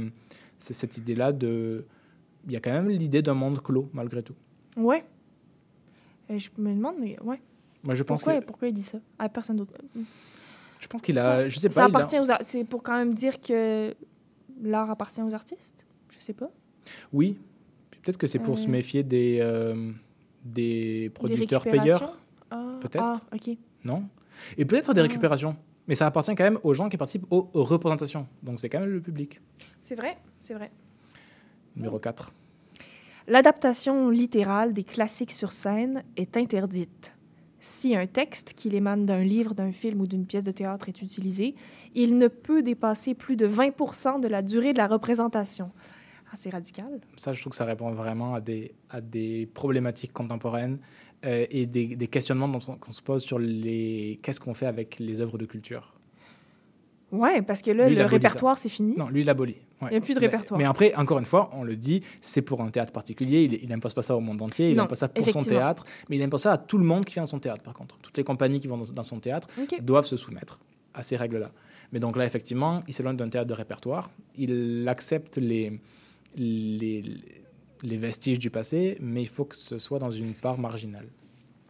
cette 0.59 0.97
idée-là 0.97 1.33
de, 1.33 1.87
il 2.47 2.53
y 2.53 2.57
a 2.57 2.61
quand 2.61 2.73
même 2.73 2.89
l'idée 2.89 3.21
d'un 3.23 3.35
monde 3.35 3.63
clos 3.63 3.91
malgré 3.93 4.23
tout. 4.23 4.35
Ouais. 4.77 5.05
Je 6.31 6.49
me 6.59 6.75
demande, 6.75 6.97
mais 7.01 7.21
ouais. 7.23 7.41
Moi, 7.83 7.95
je 7.95 8.03
pense 8.03 8.23
pourquoi, 8.23 8.41
que, 8.41 8.47
pourquoi 8.47 8.69
il 8.69 8.75
dit 8.75 8.83
ça 8.83 8.99
à 9.19 9.29
personne 9.29 9.57
d'autre? 9.57 9.75
Je 10.81 10.87
pense 10.87 11.01
qu'il 11.01 11.15
Ça- 11.15 11.33
a, 11.35 11.49
je 11.49 11.59
sais 11.59 11.71
Ça 11.71 11.83
pas, 11.83 11.89
il 11.89 11.95
a- 11.95 11.97
appartient 11.99 12.19
aux 12.21 12.31
ar- 12.31 12.41
C'est 12.43 12.65
pour 12.65 12.83
quand 12.83 12.97
même 12.97 13.15
dire 13.15 13.41
que 13.41 13.95
l'art 14.63 14.91
appartient 14.91 15.23
aux 15.23 15.35
artistes? 15.35 15.87
Je 16.11 16.19
sais 16.21 16.33
pas. 16.35 16.51
Oui. 17.13 17.39
Peut-être 18.03 18.17
que 18.19 18.27
c'est 18.27 18.39
pour 18.39 18.55
Euh. 18.55 18.57
se 18.63 18.69
méfier 18.69 19.03
des, 19.03 19.39
euh, 19.43 19.93
des 20.45 21.11
producteurs 21.15 21.63
des 21.65 21.71
payeurs, 21.71 22.17
peut-être. 22.79 23.03
Ah, 23.05 23.15
ok. 23.35 23.57
non 23.85 24.03
Et 24.57 24.65
peut-être 24.65 24.95
des 24.95 25.01
Ah. 25.01 25.05
récupérations. 25.05 25.57
Mais 25.87 25.95
ça 25.95 26.07
appartient 26.07 26.35
quand 26.35 26.45
même 26.45 26.59
aux 26.65 26.75
gens 26.75 26.89
qui 26.91 26.97
participent 26.99 27.27
aux, 27.31 27.49
aux 27.55 27.65
représentations. 27.65 28.27
Donc 28.43 28.61
c'est 28.61 28.69
quand 28.69 28.81
même 28.81 28.91
le 28.91 29.01
public. 29.01 29.41
C'est 29.81 29.95
vrai, 29.95 30.19
c'est 30.39 30.55
vrai. 30.55 30.71
Numéro 31.77 31.99
4. 31.99 32.33
L'adaptation 33.27 34.09
littérale 34.11 34.73
des 34.73 34.85
classiques 34.85 35.33
sur 35.33 35.53
scène 35.53 36.03
est 36.17 36.37
interdite. 36.37 37.15
Si 37.61 37.95
un 37.97 38.07
texte 38.07 38.53
qui 38.55 38.69
émane 38.75 39.05
d'un 39.05 39.23
livre, 39.23 39.55
d'un 39.55 39.73
film 39.73 40.01
ou 40.01 40.07
d'une 40.07 40.25
pièce 40.27 40.45
de 40.45 40.53
théâtre 40.53 40.89
est 40.89 41.03
utilisé, 41.03 41.55
il 41.95 42.17
ne 42.17 42.29
peut 42.29 42.63
dépasser 42.63 43.15
plus 43.15 43.37
de 43.37 43.49
20% 43.49 44.21
de 44.21 44.29
la 44.29 44.43
durée 44.43 44.73
de 44.73 44.79
la 44.79 44.87
représentation. 44.87 45.71
Ah, 46.31 46.37
c'est 46.37 46.51
radical. 46.51 47.01
Ça, 47.17 47.33
je 47.33 47.41
trouve 47.41 47.51
que 47.51 47.57
ça 47.57 47.65
répond 47.65 47.91
vraiment 47.91 48.35
à 48.35 48.41
des, 48.41 48.75
à 48.91 49.01
des 49.01 49.47
problématiques 49.55 50.13
contemporaines 50.13 50.79
euh, 51.25 51.47
et 51.51 51.67
des, 51.67 51.97
des 51.97 52.07
questionnements 52.09 52.51
qu'on 52.59 52.93
se 52.93 53.03
pose 53.03 53.23
sur 53.23 53.39
les 53.39 54.19
qu'est-ce 54.23 54.41
qu'on 54.41 54.55
fait 54.55 54.67
avec 54.67 54.99
les 54.99 55.21
œuvres 55.21 55.39
de 55.39 55.47
culture. 55.47 55.95
Ouais, 57.11 57.41
parce 57.43 57.63
que 57.63 57.71
là, 57.71 57.89
Lui, 57.89 57.97
le 57.97 58.05
répertoire, 58.05 58.59
c'est 58.59 58.69
fini. 58.69 58.95
Non, 58.97 59.09
lui, 59.09 59.23
il 59.23 59.31
abolit. 59.31 59.57
Ouais. 59.81 59.89
Il 59.91 59.95
y 59.95 59.97
a 59.97 60.01
plus 60.01 60.15
de 60.15 60.21
répertoire. 60.21 60.59
Mais 60.59 60.67
après, 60.67 60.95
encore 60.95 61.19
une 61.19 61.25
fois, 61.25 61.49
on 61.55 61.63
le 61.63 61.77
dit, 61.77 62.03
c'est 62.21 62.43
pour 62.43 62.61
un 62.61 62.69
théâtre 62.69 62.93
particulier. 62.93 63.45
Il, 63.63 63.69
n'impose 63.69 63.95
pas 63.95 64.03
ça 64.03 64.15
au 64.17 64.21
monde 64.21 64.43
entier. 64.43 64.71
Il 64.71 64.77
Non, 64.77 64.85
impose 64.85 64.99
ça 64.99 65.09
pour 65.09 65.27
son 65.29 65.43
théâtre. 65.43 65.85
Mais 66.11 66.17
il 66.17 66.23
impose 66.23 66.43
ça 66.43 66.53
à 66.53 66.59
tout 66.59 66.77
le 66.77 66.85
monde 66.85 67.05
qui 67.05 67.15
vient 67.15 67.23
dans 67.23 67.29
son 67.29 67.39
théâtre, 67.39 67.63
par 67.63 67.75
contre. 67.75 67.97
Toutes 68.03 68.17
les 68.17 68.25
compagnies 68.25 68.61
qui 68.61 68.69
vont 68.69 68.77
dans, 68.77 68.93
dans 68.93 69.03
son 69.03 69.21
théâtre 69.21 69.49
doivent 69.81 70.05
se 70.07 70.17
soumettre 70.17 70.61
à 70.93 71.03
ces 71.03 71.17
règles-là. 71.17 71.51
Mais 71.93 72.01
donc 72.01 72.17
là, 72.17 72.27
effectivement, 72.27 72.83
il 72.87 72.93
s'éloigne 72.93 73.17
d'un 73.17 73.29
théâtre 73.31 73.49
de 73.49 73.55
répertoire. 73.55 74.11
Il 74.37 74.87
accepte 74.87 75.39
les, 75.39 75.81
les, 76.37 77.03
les 77.03 77.21
vestiges 77.85 78.39
du 78.39 78.51
passé, 78.51 78.97
mais 79.01 79.23
il 79.23 79.29
faut 79.29 79.45
que 79.45 79.57
ce 79.57 79.79
soit 79.79 79.99
dans 79.99 80.11
une 80.11 80.35
part 80.35 80.59
marginale. 80.59 81.07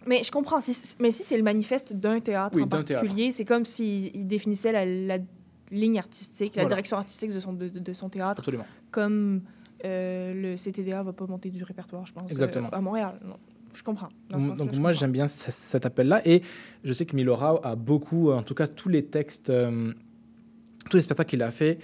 Mais 0.07 0.23
je 0.23 0.31
comprends. 0.31 0.61
Si, 0.61 0.77
mais 1.01 1.11
si 1.11 1.23
c'est 1.25 1.37
le 1.37 1.43
manifeste 1.43 1.93
d'un 1.93 2.21
théâtre 2.21 2.57
Oui, 2.57 2.63
en 2.63 2.69
particulier, 2.69 3.31
c'est 3.33 3.45
comme 3.45 3.65
s'il 3.65 4.15
il 4.17 4.27
définissait 4.27 4.73
la, 4.73 4.87
la 4.87 5.23
ligne 5.71 5.99
artistique, 5.99 6.57
la 6.57 6.63
Voilà. 6.63 6.69
direction 6.77 6.97
artistique 6.97 7.33
de 7.33 7.39
son, 7.41 7.53
de, 7.53 7.69
de 7.69 7.93
son 7.93 8.09
théâtre, 8.09 8.41
Absolument. 8.41 8.65
comme 8.91 9.43
euh, 9.85 10.33
le 10.35 10.57
CTDA 10.57 11.03
va 11.03 11.13
pas 11.13 11.27
monter 11.27 11.51
du 11.51 11.63
répertoire, 11.63 12.07
je 12.07 12.13
pense, 12.13 12.31
euh, 12.31 12.35
Exactement. 12.35 12.71
à 12.71 12.81
Montréal. 12.81 13.21
Non, 13.25 13.37
je 13.75 13.83
comprends. 13.83 14.09
Dans 14.31 14.39
Donc, 14.39 14.49
sens-là, 14.49 14.65
donc 14.65 14.75
je 14.75 14.81
moi 14.81 14.93
j'aime 14.93 15.13
bien 15.13 15.29
ce- 15.29 15.51
cet 15.51 15.85
appel-là 15.85 16.27
et 16.27 16.43
je 16.85 16.93
sais 16.93 17.05
que 17.05 17.15
Milo 17.15 17.37
Rao 17.37 17.61
a 17.63 17.77
beaucoup, 17.77 18.31
en 18.33 18.43
tout 18.43 18.55
cas 18.55 18.67
tous 18.67 18.89
les 18.89 19.05
textes, 19.05 19.51
euh, 19.51 19.93
tous 20.89 20.97
les 20.97 21.03
spectacles 21.03 21.29
qu'il 21.31 21.43
a 21.43 21.51
fait, 21.51 21.79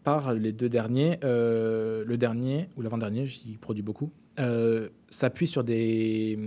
à 0.00 0.02
part 0.02 0.32
les 0.34 0.52
deux 0.52 0.68
derniers, 0.70 1.18
euh, 1.24 2.04
le 2.06 2.16
dernier 2.16 2.68
ou 2.76 2.82
l'avant-dernier, 2.82 3.26
il 3.46 3.58
produit 3.58 3.82
beaucoup, 3.82 4.10
euh, 4.38 4.88
s'appuie 5.10 5.46
sur 5.46 5.62
des, 5.62 6.38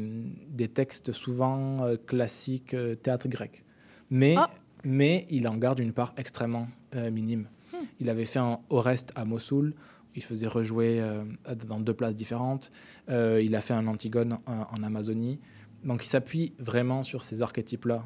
des 0.49 0.68
textes 0.68 1.12
souvent 1.12 1.84
euh, 1.86 1.95
classiques 1.95 2.76
théâtre 3.04 3.28
grec. 3.28 3.64
Mais, 4.10 4.34
Ah. 4.38 4.49
mais 4.84 5.28
il 5.30 5.47
en 5.47 5.56
garde 5.58 5.80
une 5.80 5.93
part 5.93 6.14
extrêmement 6.18 6.68
minime. 7.12 7.47
Hmm. 7.74 7.78
Il 7.99 8.10
avait 8.10 8.26
fait 8.26 8.39
un 8.39 8.60
Oreste 8.70 9.12
à 9.16 9.24
Mossoul, 9.26 9.74
il 10.16 10.24
faisait 10.24 10.47
rejouer 10.47 11.01
dans 11.68 11.80
deux 11.80 11.93
places 11.95 12.16
différentes. 12.16 12.72
Il 13.10 13.56
a 13.56 13.62
fait 13.62 13.74
un 13.74 13.88
Antigone 13.88 14.38
en, 14.45 14.66
en 14.76 14.84
Amazonie. 14.84 15.39
Donc 15.84 16.04
il 16.06 16.08
s'appuie 16.08 16.54
vraiment 16.60 17.01
sur 17.04 17.24
ces 17.24 17.41
archétypes-là 17.41 18.06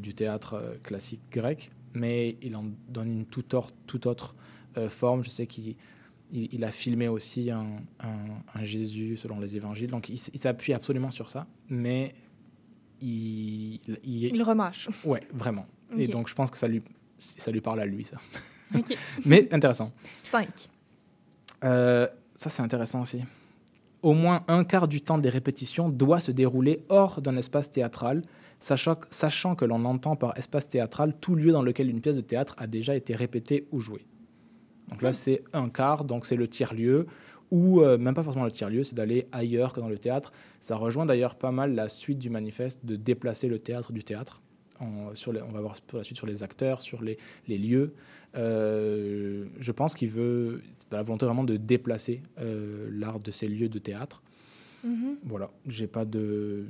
du 0.00 0.12
théâtre 0.14 0.76
classique 0.82 1.22
grec, 1.30 1.70
mais 1.94 2.36
il 2.42 2.56
en 2.56 2.64
donne 2.88 3.12
une 3.12 3.26
toute, 3.26 3.54
or- 3.54 3.70
toute 3.86 4.06
autre 4.06 4.34
forme. 4.88 5.22
Je 5.24 5.30
sais 5.30 5.46
qu'il 5.46 5.76
il, 6.32 6.48
il 6.52 6.64
a 6.64 6.72
filmé 6.72 7.08
aussi 7.08 7.50
un, 7.50 7.66
un- 8.00 8.42
un 8.54 8.62
Jésus 8.64 9.16
selon 9.16 9.38
les 9.40 9.54
évangiles, 9.56 9.90
donc 9.90 10.08
il, 10.08 10.18
s'appuie 10.18 10.72
absolument 10.72 11.10
sur 11.10 11.30
ça, 11.30 11.46
mais 11.68 12.14
il... 13.00 13.74
il- 14.04 14.34
Il 14.34 14.42
remâche. 14.42 14.88
Ouais, 15.04 15.20
vraiment. 15.32 15.66
Et 15.96 16.08
donc 16.08 16.28
je 16.28 16.34
pense 16.34 16.50
que 16.50 16.56
ça 16.58 16.66
lui, 16.66 16.82
ça 17.16 17.50
lui 17.52 17.60
parle 17.60 17.80
à 17.80 17.86
lui, 17.86 18.04
ça. 18.04 18.16
Mais 19.24 19.48
intéressant. 19.54 19.92
5. 20.24 20.48
Euh, 21.64 22.08
ça, 22.34 22.50
c'est 22.50 22.62
intéressant 22.62 23.02
aussi. 23.02 23.22
Au 24.02 24.12
moins 24.12 24.44
un 24.48 24.64
quart 24.64 24.88
du 24.88 25.00
temps 25.00 25.18
des 25.18 25.28
répétitions 25.28 25.88
doit 25.88 26.18
se 26.20 26.32
dérouler 26.32 26.80
hors 26.88 27.22
d'un 27.22 27.36
espace 27.36 27.70
théâtral, 27.70 28.22
sachant, 28.58 28.96
sachant 29.08 29.54
que 29.54 29.64
l'on 29.64 29.84
entend 29.84 30.16
par 30.16 30.36
espace 30.36 30.66
théâtral 30.68 31.14
tout 31.20 31.36
lieu 31.36 31.52
dans 31.52 31.62
lequel 31.62 31.88
une 31.88 32.00
pièce 32.00 32.16
de 32.16 32.20
théâtre 32.22 32.54
a 32.58 32.66
déjà 32.66 32.96
été 32.96 33.14
répétée 33.14 33.68
ou 33.70 33.78
jouée. 33.78 34.04
Donc 34.88 35.02
là, 35.02 35.12
c'est 35.12 35.42
un 35.52 35.68
quart, 35.68 36.04
donc 36.04 36.26
c'est 36.26 36.36
le 36.36 36.46
tiers-lieu, 36.48 37.06
ou 37.50 37.80
euh, 37.82 37.98
même 37.98 38.14
pas 38.14 38.22
forcément 38.22 38.44
le 38.44 38.50
tiers-lieu, 38.50 38.84
c'est 38.84 38.94
d'aller 38.94 39.26
ailleurs 39.32 39.72
que 39.72 39.80
dans 39.80 39.88
le 39.88 39.98
théâtre. 39.98 40.32
Ça 40.60 40.76
rejoint 40.76 41.06
d'ailleurs 41.06 41.36
pas 41.36 41.52
mal 41.52 41.74
la 41.74 41.88
suite 41.88 42.18
du 42.18 42.30
manifeste 42.30 42.84
de 42.84 42.96
déplacer 42.96 43.48
le 43.48 43.58
théâtre 43.58 43.92
du 43.92 44.02
théâtre. 44.04 44.42
En- 44.78 45.14
sur 45.14 45.32
les- 45.32 45.40
on 45.42 45.52
va 45.52 45.60
voir 45.62 45.80
pour 45.86 45.96
la 45.98 46.04
suite 46.04 46.18
sur 46.18 46.26
les 46.26 46.42
acteurs, 46.42 46.80
sur 46.82 47.02
les, 47.02 47.16
les 47.48 47.56
lieux. 47.58 47.94
Euh, 48.50 49.44
je 49.58 49.72
pense 49.72 49.94
qu'il 49.94 50.08
veut, 50.10 50.60
c'est 50.78 50.92
la 50.92 51.02
volonté 51.02 51.24
vraiment 51.26 51.44
de 51.44 51.56
déplacer 51.56 52.22
euh, 52.38 52.88
l'art 52.92 53.20
de 53.20 53.30
ces 53.30 53.48
lieux 53.48 53.68
de 53.68 53.78
théâtre. 53.78 54.22
Mhm. 54.84 55.16
Voilà, 55.24 55.50
j'ai 55.66 55.86
pas 55.86 56.04
de. 56.04 56.66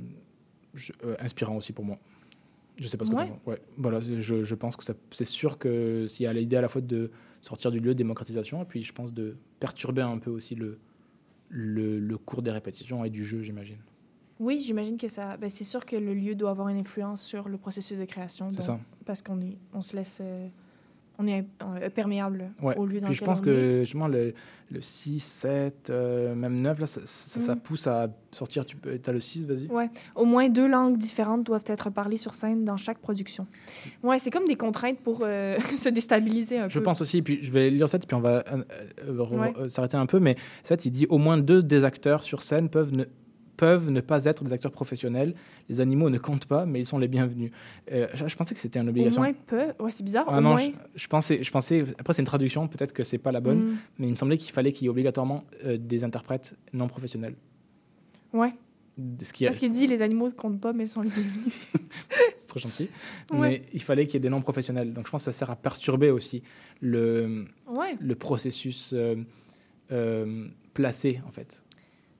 je- 0.73 0.93
inspirant 1.19 1.57
aussi 1.57 1.73
pour 1.73 1.85
moi. 1.85 1.97
Je 2.79 2.87
sais 2.87 2.97
pas 2.97 3.05
ce 3.05 3.11
que 3.11 3.15
Ouais. 3.15 3.31
ouais. 3.45 3.61
Voilà, 3.77 3.99
je, 4.01 4.43
je 4.43 4.55
pense 4.55 4.75
que 4.75 4.83
c'est 5.11 5.25
sûr 5.25 5.57
que 5.57 6.07
s'il 6.07 6.23
y 6.25 6.27
a 6.27 6.33
l'idée 6.33 6.55
à 6.57 6.61
la 6.61 6.67
fois 6.67 6.81
de 6.81 7.11
sortir 7.41 7.71
du 7.71 7.79
lieu 7.79 7.89
de 7.89 7.97
démocratisation, 7.97 8.61
et 8.61 8.65
puis 8.65 8.83
je 8.83 8.93
pense 8.93 9.13
de 9.13 9.37
perturber 9.59 10.01
un 10.01 10.19
peu 10.19 10.29
aussi 10.29 10.55
le, 10.55 10.77
le, 11.49 11.99
le 11.99 12.17
cours 12.17 12.41
des 12.41 12.51
répétitions 12.51 13.03
et 13.05 13.09
du 13.09 13.23
jeu, 13.25 13.41
j'imagine. 13.41 13.77
Oui, 14.39 14.59
j'imagine 14.59 14.97
que 14.97 15.07
ça. 15.07 15.37
Ben, 15.37 15.49
c'est 15.49 15.63
sûr 15.63 15.83
que 15.85 15.95
le 15.95 16.13
lieu 16.13 16.35
doit 16.35 16.51
avoir 16.51 16.67
une 16.69 16.77
influence 16.77 17.23
sur 17.23 17.49
le 17.49 17.57
processus 17.57 17.97
de 17.97 18.05
création. 18.05 18.49
C'est 18.51 18.61
ça. 18.61 18.79
Parce 19.05 19.23
qu'on 19.23 19.39
on 19.73 19.81
se 19.81 19.95
laisse, 19.95 20.19
euh, 20.21 20.47
on 21.19 21.27
est 21.27 21.45
euh, 21.63 21.89
perméable 21.89 22.51
Ouais. 22.61 22.75
au 22.77 22.85
lieu 22.85 22.99
dans 22.99 23.07
Puis 23.07 23.15
je 23.15 23.23
pense 23.23 23.41
que 23.41 23.79
justement 23.79 24.07
le, 24.07 24.33
le 24.71 24.81
6, 24.81 25.19
7, 25.19 25.89
euh, 25.89 26.35
même 26.35 26.61
9, 26.61 26.79
là, 26.79 26.85
ça, 26.85 27.01
ça, 27.05 27.39
ça 27.41 27.55
Mhm. 27.55 27.61
pousse 27.61 27.87
à 27.87 28.07
sortir. 28.31 28.65
Tu 28.65 28.75
as 29.05 29.11
le 29.11 29.19
6, 29.19 29.45
vas-y. 29.45 29.67
Ouais. 29.67 29.89
Au 30.15 30.25
moins 30.25 30.47
deux 30.49 30.67
langues 30.67 30.97
différentes 30.97 31.43
doivent 31.43 31.63
être 31.67 31.89
parlées 31.89 32.17
sur 32.17 32.33
scène 32.33 32.63
dans 32.65 32.77
chaque 32.77 32.99
production. 32.99 33.47
Ouais, 34.03 34.19
c'est 34.19 34.29
comme 34.29 34.45
des 34.45 34.55
contraintes 34.55 34.99
pour 34.99 35.21
euh, 35.23 35.57
se 35.75 35.89
déstabiliser 35.89 36.59
un 36.59 36.69
Je 36.69 36.77
peu. 36.79 36.83
pense 36.83 37.01
aussi, 37.01 37.21
puis 37.21 37.39
je 37.41 37.51
vais 37.51 37.69
lire 37.69 37.89
7, 37.89 38.05
puis 38.05 38.15
on 38.15 38.21
va 38.21 38.43
euh, 39.07 39.37
Ouais. 39.37 39.69
s'arrêter 39.69 39.97
un 39.97 40.05
peu, 40.05 40.19
mais 40.19 40.35
7, 40.63 40.85
il 40.85 40.91
dit 40.91 41.05
au 41.09 41.17
moins 41.17 41.37
deux 41.37 41.63
des 41.63 41.83
acteurs 41.83 42.23
sur 42.23 42.41
scène 42.43 42.69
peuvent 42.69 42.93
ne, 42.93 43.05
peuvent 43.57 43.89
ne 43.89 43.99
pas 44.01 44.25
être 44.25 44.43
des 44.43 44.53
acteurs 44.53 44.71
professionnels. 44.71 45.33
Les 45.67 45.81
animaux 45.81 46.09
ne 46.09 46.17
comptent 46.19 46.45
pas, 46.45 46.65
mais 46.65 46.79
ils 46.79 46.85
sont 46.85 46.99
les 46.99 47.07
bienvenus. 47.07 47.51
Euh, 47.91 48.07
je, 48.13 48.27
je 48.27 48.35
pensais 48.37 48.53
que 48.55 48.61
c'était 48.61 48.79
une 48.79 48.87
Au 48.87 48.91
obligation. 48.91 49.21
moins 49.21 49.33
peu. 49.33 49.73
Ouais, 49.79 49.91
c'est 49.91 50.03
bizarre. 50.03 50.25
Ah 50.27 50.37
au 50.37 50.41
non, 50.41 50.51
moins. 50.51 50.61
je, 50.61 50.69
je 50.95 51.07
pensais, 51.07 51.43
je 51.43 51.51
pensais, 51.51 51.83
après 51.97 52.13
c'est 52.13 52.21
une 52.21 52.27
traduction, 52.27 52.67
peut-être 52.67 52.93
que 52.93 53.03
c'est 53.03 53.17
pas 53.17 53.31
la 53.31 53.41
bonne, 53.41 53.57
Mm. 53.59 53.77
mais 53.99 54.07
il 54.07 54.11
me 54.11 54.15
semblait 54.15 54.37
qu'il 54.37 54.51
fallait 54.53 54.71
qu'il 54.71 54.83
y 54.83 54.87
ait 54.87 54.89
obligatoirement 54.91 55.43
euh, 55.65 55.77
des 55.77 56.03
interprètes 56.03 56.55
non 56.71 56.87
professionnels. 56.87 57.35
Ouais. 58.31 58.53
Ce 59.21 59.31
qui 59.33 59.45
Parce 59.45 59.57
qu'il 59.59 59.71
dit 59.71 59.85
les 59.85 60.01
animaux 60.01 60.27
ne 60.27 60.33
comptent 60.33 60.59
pas, 60.61 60.73
mais 60.73 60.87
sont 60.87 61.01
les 61.01 61.09
bienvenus. 61.09 61.53
c'est 62.37 62.47
trop 62.47 62.59
gentil. 62.59 62.89
Ouais. 63.31 63.39
Mais 63.39 63.61
il 63.73 63.81
fallait 63.81 64.05
qu'il 64.07 64.15
y 64.15 64.17
ait 64.17 64.21
des 64.21 64.29
noms 64.29 64.41
professionnels. 64.41 64.91
Donc 64.93 65.05
je 65.05 65.11
pense 65.11 65.21
que 65.25 65.31
ça 65.31 65.37
sert 65.37 65.51
à 65.51 65.55
perturber 65.55 66.09
aussi 66.09 66.41
le, 66.81 67.45
Ouais. 67.67 67.95
le 67.99 68.15
processus 68.15 68.93
euh, 69.91 70.47
placé, 70.73 71.19
en 71.27 71.31
fait. 71.31 71.63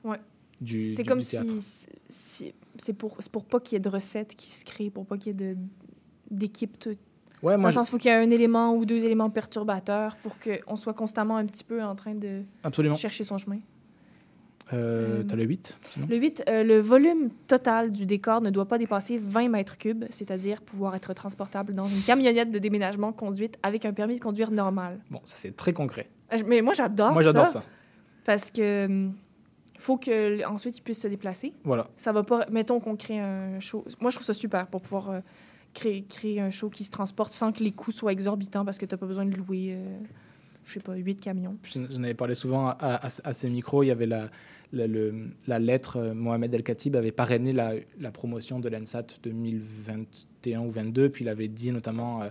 Ouais. 0.03 0.17
Du, 0.59 0.93
C'est 0.95 1.03
comme 1.03 1.19
du 1.19 1.25
si 1.25 2.53
c'est 2.77 2.93
pour 2.93 3.17
pour 3.31 3.45
pas 3.45 3.59
qu'il 3.59 3.73
y 3.73 3.77
ait 3.77 3.79
de 3.79 3.89
recettes 3.89 4.35
qui 4.35 4.51
se 4.51 4.65
créent, 4.65 4.89
pour 4.89 5.05
pas 5.05 5.17
qu'il 5.17 5.39
y 5.39 5.43
ait 5.43 5.55
d'équipe 6.31 6.79
tout. 6.79 6.89
Ouais, 7.43 7.53
Dans 7.53 7.59
moi, 7.59 7.69
le 7.69 7.73
sens, 7.75 7.87
il 7.87 7.91
faut 7.91 7.97
qu'il 7.99 8.09
y 8.09 8.13
ait 8.13 8.17
un 8.17 8.31
élément 8.31 8.73
ou 8.73 8.85
deux 8.85 9.05
éléments 9.05 9.29
perturbateurs 9.29 10.15
pour 10.17 10.35
qu'on 10.39 10.75
soit 10.75 10.93
constamment 10.95 11.37
un 11.37 11.45
petit 11.45 11.63
peu 11.63 11.83
en 11.83 11.95
train 11.95 12.15
de 12.15 12.41
Absolument. 12.63 12.95
chercher 12.95 13.23
son 13.23 13.37
chemin. 13.37 13.57
Euh, 14.73 15.19
Euh, 15.19 15.23
T'as 15.23 15.35
le 15.35 15.43
8 15.45 15.77
sinon? 15.93 16.07
Le 16.09 16.17
8, 16.17 16.43
euh, 16.49 16.63
le 16.63 16.79
volume 16.79 17.29
total 17.47 17.89
du 17.91 18.05
décor 18.05 18.41
ne 18.41 18.49
doit 18.49 18.65
pas 18.67 18.77
dépasser 18.77 19.17
20 19.17 19.47
mètres 19.49 19.77
cubes, 19.77 20.03
c'est-à-dire 20.09 20.61
pouvoir 20.61 20.93
être 20.95 21.13
transportable 21.13 21.73
dans 21.73 21.87
une 21.87 22.01
camionnette 22.01 22.51
de 22.51 22.59
déménagement 22.59 23.13
conduite 23.13 23.57
avec 23.63 23.85
un 23.85 23.93
permis 23.93 24.15
de 24.15 24.19
conduire 24.19 24.51
normal. 24.51 24.99
Bon, 25.09 25.21
ça 25.23 25.37
c'est 25.37 25.55
très 25.55 25.71
concret. 25.71 26.09
Euh, 26.33 26.39
Mais 26.47 26.61
moi, 26.61 26.73
j'adore 26.73 27.07
ça. 27.09 27.13
moi 27.13 27.21
j'adore 27.21 27.47
ça. 27.47 27.63
Parce 28.25 28.51
que 28.51 28.85
hum, 28.87 29.13
faut 29.77 29.97
que 29.97 30.45
ensuite 30.45 30.77
il 30.77 30.81
puisse 30.81 31.01
se 31.01 31.07
déplacer. 31.07 31.53
Voilà. 31.63 31.87
Ça 31.95 32.11
va 32.11 32.23
pas. 32.23 32.45
Mettons 32.51 32.79
qu'on 32.79 32.95
crée 32.95 33.19
un 33.19 33.59
show. 33.59 33.85
Moi, 34.01 34.11
je 34.11 34.15
trouve 34.17 34.25
ça 34.25 34.33
super 34.33 34.67
pour 34.67 34.81
pouvoir 34.81 35.09
euh, 35.09 35.19
créer, 35.73 36.03
créer 36.03 36.39
un 36.41 36.49
show 36.49 36.69
qui 36.69 36.83
se 36.83 36.91
transporte 36.91 37.31
sans 37.31 37.51
que 37.51 37.63
les 37.63 37.71
coûts 37.71 37.91
soient 37.91 38.11
exorbitants 38.11 38.65
parce 38.65 38.77
que 38.77 38.85
tu 38.85 38.93
n'as 38.93 38.97
pas 38.99 39.05
besoin 39.05 39.25
de 39.25 39.35
louer, 39.35 39.73
euh, 39.75 39.97
je 40.65 40.73
sais 40.73 40.79
pas, 40.79 40.95
8 40.95 41.21
camions. 41.21 41.57
Je- 41.63 41.79
J'en 41.91 42.03
avais 42.03 42.13
parlé 42.13 42.33
souvent 42.35 42.67
à, 42.69 42.75
à- 42.79 43.05
à 43.23 43.33
ces 43.33 43.49
micros. 43.49 43.83
Il 43.83 43.87
y 43.87 43.91
avait 43.91 44.07
la, 44.07 44.29
la, 44.73 44.87
le- 44.87 45.29
la 45.47 45.59
lettre, 45.59 45.97
euh, 45.97 46.13
Mohamed 46.13 46.53
El 46.53 46.63
Khatib 46.63 46.95
avait 46.95 47.11
parrainé 47.11 47.53
la, 47.53 47.73
la 47.99 48.11
promotion 48.11 48.59
de 48.59 48.67
l'ENSAT 48.69 49.05
2021 49.23 50.61
ou 50.61 50.69
22. 50.69 51.09
Puis 51.09 51.25
il 51.25 51.29
avait 51.29 51.47
dit 51.47 51.71
notamment 51.71 52.23
euh, 52.23 52.29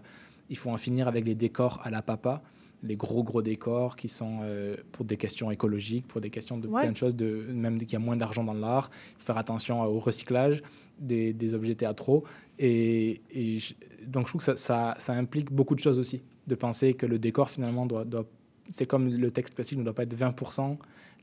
il 0.50 0.56
faut 0.56 0.70
en 0.70 0.76
finir 0.76 1.08
avec 1.08 1.24
les 1.24 1.34
décors 1.34 1.80
à 1.84 1.90
la 1.90 2.02
papa, 2.02 2.42
les 2.82 2.96
gros 2.96 3.24
gros 3.24 3.42
décors 3.42 3.96
qui 3.96 4.08
sont 4.08 4.40
euh, 4.42 4.76
pour 4.92 5.04
des 5.04 5.16
questions 5.16 5.50
écologiques, 5.50 6.06
pour 6.06 6.20
des 6.20 6.30
questions 6.30 6.58
de 6.58 6.68
Ouais. 6.68 6.82
plein 6.82 6.92
de 6.92 6.96
choses, 6.96 7.16
de, 7.16 7.46
même 7.52 7.78
qu'il 7.78 7.92
y 7.92 7.96
a 7.96 7.98
moins 7.98 8.16
d'argent 8.16 8.44
dans 8.44 8.54
l'art. 8.54 8.90
Faire 9.18 9.38
attention 9.38 9.80
au 9.82 9.98
recyclage 9.98 10.62
des, 10.98 11.32
des 11.32 11.54
objets 11.54 11.74
théâtraux. 11.74 12.24
Et, 12.58 13.20
et 13.30 13.58
je- 13.58 13.74
donc 14.06 14.24
je 14.26 14.28
trouve 14.32 14.38
que 14.40 14.44
ça, 14.44 14.56
ça, 14.56 14.94
ça 14.98 15.12
implique 15.14 15.50
beaucoup 15.50 15.74
de 15.74 15.80
choses 15.80 15.98
aussi, 15.98 16.22
de 16.46 16.54
penser 16.54 16.94
que 16.94 17.06
le 17.06 17.18
décor 17.18 17.50
finalement 17.50 17.86
doit, 17.86 18.04
doit 18.04 18.24
c'est 18.68 18.86
comme 18.86 19.08
le 19.08 19.30
texte 19.30 19.54
classique 19.54 19.78
ne 19.78 19.84
doit 19.84 19.94
pas 19.94 20.02
être 20.04 20.16
20%. 20.16 20.68
Là, 20.70 20.76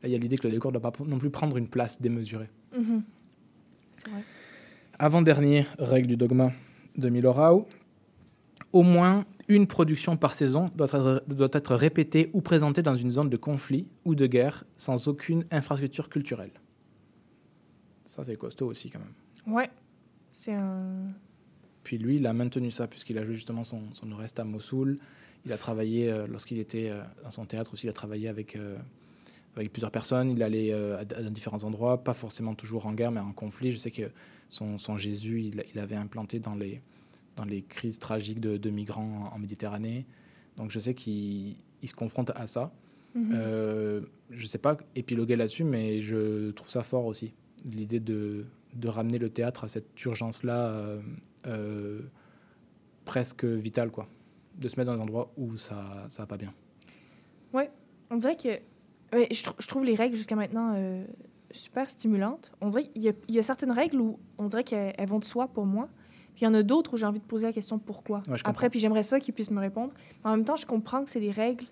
il 0.03 0.09
y 0.11 0.15
a 0.15 0.17
l'idée 0.17 0.37
que 0.37 0.47
le 0.47 0.53
décor 0.53 0.71
ne 0.71 0.79
doit 0.79 0.91
pas 0.91 1.03
non 1.05 1.17
plus 1.17 1.29
prendre 1.29 1.55
une 1.57 1.67
place 1.67 2.01
démesurée. 2.01 2.49
Mhm. 2.75 3.03
C'est 3.93 4.09
vrai. 4.09 4.21
Avant-dernière 4.99 5.67
règle 5.79 6.07
du 6.07 6.17
dogma 6.17 6.51
de 6.97 7.09
Milorau, 7.09 7.67
au 8.71 8.83
moins 8.83 9.25
une 9.47 9.67
production 9.67 10.17
par 10.17 10.33
saison 10.33 10.71
doit 10.75 10.87
être, 10.87 11.21
doit 11.27 11.49
être 11.51 11.75
répétée 11.75 12.29
ou 12.33 12.41
présentée 12.41 12.81
dans 12.81 12.95
une 12.95 13.11
zone 13.11 13.29
de 13.29 13.37
conflit 13.37 13.87
ou 14.05 14.15
de 14.15 14.25
guerre 14.25 14.63
sans 14.75 15.07
aucune 15.07 15.45
infrastructure 15.51 16.09
culturelle. 16.09 16.51
Ça, 18.05 18.23
c'est 18.23 18.35
costaud 18.35 18.67
aussi 18.67 18.89
quand 18.89 18.99
même. 18.99 19.53
Ouais. 19.53 19.69
C'est 20.31 20.53
un. 20.53 21.11
Puis 21.83 21.97
lui, 21.97 22.15
il 22.15 22.25
a 22.27 22.33
maintenu 22.33 22.71
ça 22.71 22.87
puisqu'il 22.87 23.17
a 23.17 23.25
joué 23.25 23.35
justement 23.35 23.63
son, 23.63 23.93
son 23.93 24.13
reste 24.15 24.39
à 24.39 24.45
Mossoul. 24.45 24.97
Il 25.45 25.51
a 25.51 25.57
travaillé, 25.57 26.09
euh, 26.09 26.25
lorsqu'il 26.27 26.59
était 26.59 26.89
euh, 26.89 27.01
dans 27.23 27.29
son 27.29 27.45
théâtre 27.45 27.73
aussi, 27.73 27.85
il 27.87 27.89
a 27.89 27.93
travaillé 27.93 28.29
avec, 28.29 28.55
euh, 28.55 28.77
avec 29.57 29.71
plusieurs 29.73 29.91
personnes. 29.91 30.31
Il 30.31 30.41
allait 30.41 30.71
à, 30.71 30.99
à 30.99 31.23
différents 31.23 31.63
endroits, 31.63 32.03
pas 32.03 32.13
forcément 32.13 32.55
toujours 32.55 32.85
en 32.85 32.93
guerre, 32.93 33.11
mais 33.11 33.19
en 33.19 33.33
conflit. 33.33 33.71
Je 33.71 33.77
sais 33.77 33.91
que 33.91 34.09
son, 34.47 34.77
son 34.77 34.97
Jésus, 34.97 35.41
il, 35.41 35.63
il 35.73 35.79
avait 35.79 35.97
implanté 35.97 36.39
dans 36.39 36.55
les, 36.55 36.81
dans 37.35 37.45
les 37.45 37.61
crises 37.63 37.99
tragiques 37.99 38.39
de, 38.39 38.57
de 38.57 38.69
migrants 38.69 39.29
en, 39.31 39.35
en 39.35 39.39
Méditerranée. 39.39 40.05
Donc 40.57 40.69
je 40.71 40.79
sais 40.79 40.93
qu'il 40.93 41.55
il 41.81 41.87
se 41.87 41.93
confronte 41.93 42.31
à 42.35 42.47
ça. 42.47 42.71
Mhm. 43.15 43.31
Euh, 43.33 44.01
je 44.31 44.43
ne 44.43 44.47
sais 44.47 44.57
pas 44.57 44.77
épiloguer 44.95 45.35
là-dessus, 45.35 45.63
mais 45.63 45.99
je 46.01 46.51
trouve 46.51 46.69
ça 46.69 46.83
fort 46.83 47.05
aussi. 47.05 47.33
L'idée 47.65 47.99
de, 47.99 48.45
de 48.73 48.87
ramener 48.87 49.17
le 49.19 49.29
théâtre 49.29 49.63
à 49.65 49.67
cette 49.67 49.99
urgence-là 50.03 50.67
euh, 50.69 51.01
euh, 51.47 52.01
presque 53.05 53.45
vitale, 53.45 53.91
quoi. 53.91 54.07
De 54.59 54.67
se 54.67 54.79
mettre 54.79 54.91
dans 54.91 54.97
un 54.99 55.03
endroit 55.03 55.31
où 55.37 55.57
ça 55.57 56.07
ça 56.09 56.23
va 56.23 56.27
pas 56.27 56.37
bien. 56.37 56.53
Ouais. 57.53 57.69
On 58.09 58.17
dirait 58.17 58.35
que. 58.37 58.49
ouais, 59.15 59.27
je, 59.31 59.43
trou- 59.43 59.55
je 59.59 59.67
trouve 59.67 59.83
les 59.83 59.95
règles 59.95 60.15
jusqu'à 60.15 60.35
maintenant 60.35 60.75
super 61.51 61.89
stimulantes. 61.89 62.51
On 62.61 62.67
dirait 62.69 62.87
qu'il 62.89 63.01
y, 63.03 63.09
a- 63.09 63.13
il 63.27 63.35
y 63.35 63.39
a 63.39 63.43
certaines 63.43 63.71
règles 63.71 63.99
où 63.99 64.19
on 64.37 64.47
dirait 64.47 64.63
qu'elles 64.63 64.93
elles 64.97 65.07
vont 65.09 65.19
de 65.19 65.25
soi 65.25 65.47
pour 65.47 65.65
moi. 65.65 65.89
Puis 66.35 66.41
il 66.41 66.45
y 66.45 66.47
en 66.47 66.53
a 66.53 66.63
d'autres 66.63 66.93
où 66.93 66.97
j'ai 66.97 67.05
envie 67.05 67.19
de 67.19 67.25
poser 67.25 67.47
la 67.47 67.53
question 67.53 67.77
pourquoi? 67.79 68.23
Ouais, 68.27 68.37
Après, 68.43 68.69
puis 68.69 68.79
j'aimerais 68.79 69.03
ça 69.03 69.19
qu'ils 69.19 69.33
puissent 69.33 69.51
me 69.51 69.59
répondre. 69.59 69.93
Mais 70.23 70.31
en 70.31 70.35
même 70.35 70.45
temps, 70.45 70.55
je 70.55 70.65
comprends 70.65 71.03
que 71.03 71.09
c'est 71.09 71.19
des 71.19 71.31
règles. 71.31 71.65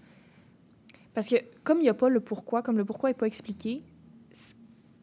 Parce 1.14 1.28
que 1.28 1.36
comme 1.64 1.80
il 1.80 1.84
n'y 1.84 1.90
a 1.90 1.94
pas 1.94 2.10
le 2.10 2.20
pourquoi, 2.20 2.62
comme 2.62 2.78
le 2.78 2.86
pourquoi 2.86 3.10
n'est 3.10 3.16
pas 3.16 3.28
expliqué, 3.28 3.84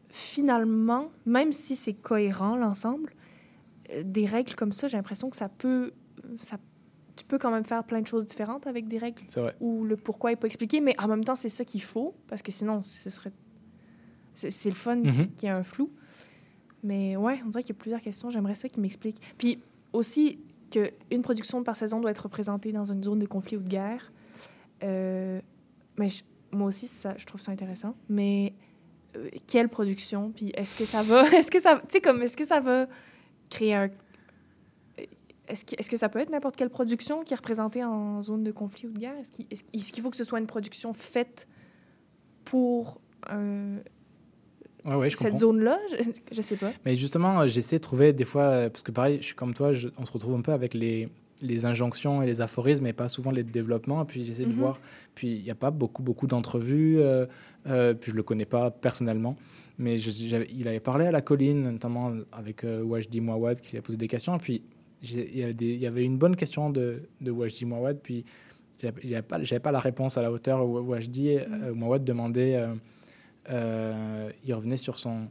finalement, 0.09 1.11
même 1.25 1.53
si 1.53 1.75
c'est 1.75 1.93
cohérent 1.93 2.55
l'ensemble, 2.55 3.13
euh, 3.91 4.03
des 4.03 4.25
règles 4.25 4.55
comme 4.55 4.71
ça, 4.71 4.87
j'ai 4.87 4.97
l'impression 4.97 5.29
que 5.29 5.35
ça 5.37 5.49
peut. 5.49 5.91
Ça, 6.37 6.57
tu 7.15 7.25
peux 7.25 7.37
quand 7.37 7.51
même 7.51 7.65
faire 7.65 7.83
plein 7.83 8.01
de 8.01 8.07
choses 8.07 8.25
différentes 8.25 8.65
avec 8.65 8.87
des 8.87 8.97
règles 8.97 9.23
où 9.59 9.83
le 9.83 9.95
pourquoi 9.97 10.29
n'est 10.31 10.35
pas 10.35 10.47
expliqué, 10.47 10.79
mais 10.81 10.95
en 11.01 11.07
même 11.07 11.23
temps, 11.23 11.35
c'est 11.35 11.49
ça 11.49 11.65
qu'il 11.65 11.81
faut, 11.81 12.15
parce 12.27 12.41
que 12.41 12.51
sinon, 12.51 12.81
ce 12.81 13.09
serait. 13.09 13.31
C'est 14.33 14.69
le 14.69 14.75
fun 14.75 14.95
Mhm. 14.95 15.33
qu'il 15.35 15.43
y 15.43 15.51
ait 15.51 15.55
un 15.55 15.63
flou. 15.63 15.91
Mais 16.83 17.15
ouais, 17.15 17.39
on 17.45 17.49
dirait 17.49 17.63
qu'il 17.63 17.75
y 17.75 17.77
a 17.77 17.81
plusieurs 17.81 18.01
questions. 18.01 18.29
J'aimerais 18.29 18.55
ça 18.55 18.69
qu'ils 18.69 18.81
m'expliquent. 18.81 19.21
Puis 19.37 19.59
aussi, 19.93 20.39
qu'une 20.69 21.21
production 21.21 21.63
par 21.63 21.75
saison 21.75 21.99
doit 21.99 22.11
être 22.11 22.23
représentée 22.23 22.71
dans 22.71 22.85
une 22.85 23.03
zone 23.03 23.19
de 23.19 23.25
conflit 23.25 23.57
ou 23.57 23.61
de 23.61 23.69
guerre. 23.69 24.11
Euh, 24.83 25.41
mais 25.97 26.07
moi 26.51 26.67
aussi, 26.67 26.87
ça, 26.87 27.13
je 27.17 27.25
trouve 27.25 27.41
ça 27.41 27.51
intéressant. 27.51 27.95
Mais 28.07 28.53
euh, 29.15 29.29
quelle 29.47 29.69
production? 29.69 30.31
Puis 30.31 30.51
est-ce 30.55 30.75
que 30.75 30.85
ça 30.85 31.03
va? 31.03 31.27
Est-ce 31.35 31.51
que 31.51 31.59
ça. 31.59 31.79
Tu 31.79 31.85
sais, 31.89 32.01
comme. 32.01 32.21
Est-ce 32.21 32.37
que 32.37 32.45
ça 32.45 32.59
va 32.59 32.87
créer 33.49 33.75
un. 33.75 33.89
Est-ce 35.47 35.65
que, 35.65 35.75
est-ce 35.79 35.89
que 35.89 35.97
ça 35.97 36.09
peut 36.09 36.19
être 36.19 36.29
n'importe 36.29 36.55
quelle 36.55 36.69
production 36.69 37.23
qui 37.23 37.33
est 37.33 37.37
représentée 37.37 37.83
en 37.83 38.21
zone 38.21 38.43
de 38.43 38.51
conflit 38.51 38.87
ou 38.87 38.91
de 38.91 38.99
guerre? 38.99 39.17
Est-ce 39.17 39.31
qu'il, 39.31 39.47
est-ce 39.49 39.91
qu'il 39.91 40.03
faut 40.03 40.11
que 40.11 40.15
ce 40.15 40.23
soit 40.23 40.39
une 40.39 40.45
production 40.45 40.93
faite 40.93 41.47
pour 42.45 43.01
Ouais, 44.85 44.95
ouais, 44.95 45.09
je 45.09 45.17
cette 45.17 45.37
zone-là? 45.37 45.77
Je, 45.91 46.03
je 46.35 46.41
sais 46.41 46.55
pas. 46.55 46.71
Mais 46.85 46.95
justement, 46.95 47.41
euh, 47.41 47.47
j'essaie 47.47 47.77
de 47.77 47.81
trouver 47.81 48.13
des 48.13 48.23
fois, 48.25 48.43
euh, 48.43 48.69
parce 48.69 48.83
que 48.83 48.91
pareil, 48.91 49.17
je 49.21 49.25
suis 49.27 49.35
comme 49.35 49.53
toi, 49.53 49.73
je- 49.73 49.89
on 49.97 50.05
se 50.05 50.11
retrouve 50.11 50.35
un 50.35 50.41
peu 50.41 50.53
avec 50.53 50.73
les, 50.73 51.09
les 51.41 51.65
injonctions 51.65 52.21
et 52.21 52.25
les 52.25 52.41
aphorismes, 52.41 52.83
mais 52.85 52.93
pas 52.93 53.09
souvent 53.09 53.31
les 53.31 53.43
développements. 53.43 54.03
Et 54.03 54.05
puis 54.05 54.25
j'essaie 54.25 54.43
de 54.45 54.49
Mhm. 54.49 54.55
voir. 54.55 54.79
Puis 55.15 55.35
il 55.35 55.43
n'y 55.43 55.51
a 55.51 55.55
pas 55.55 55.71
beaucoup, 55.71 56.01
beaucoup 56.03 56.27
d'entrevues. 56.27 56.99
euh, 56.99 57.25
euh, 57.67 57.93
puis 57.93 58.11
je 58.11 58.15
le 58.17 58.23
connais 58.23 58.45
pas 58.45 58.71
personnellement. 58.71 59.35
Mais 59.77 59.97
il 60.01 60.67
avait 60.67 60.79
parlé 60.81 61.05
à 61.05 61.11
la 61.11 61.21
colline, 61.21 61.63
notamment 61.63 62.11
avec 62.33 62.65
euh, 62.65 62.83
Wajdi 62.83 63.21
Mouawad, 63.21 63.61
qui 63.61 63.77
a 63.77 63.81
posé 63.81 63.97
des 63.97 64.09
questions. 64.09 64.35
Et 64.35 64.39
puis 64.39 64.63
il 65.01 65.37
y, 65.81 65.85
avait 65.87 66.03
une 66.03 66.17
bonne 66.17 66.35
question 66.35 66.69
de, 66.69 67.03
de 67.21 67.31
Wajdi 67.31 67.63
Mouawad. 67.65 67.99
Puis 68.03 68.25
j'avais 68.81 69.21
pas, 69.21 69.39
pas 69.63 69.71
la 69.71 69.79
réponse 69.79 70.17
à 70.17 70.21
la 70.21 70.31
hauteur. 70.31 70.65
où 70.67 70.79
Wajdi 70.79 71.37
euh, 71.37 71.73
Mouawad 71.73 72.03
demandait. 72.03 72.55
Euh, 73.49 74.29
il 74.43 74.53
revenait 74.53 74.77
sur 74.77 74.99
son, 74.99 75.29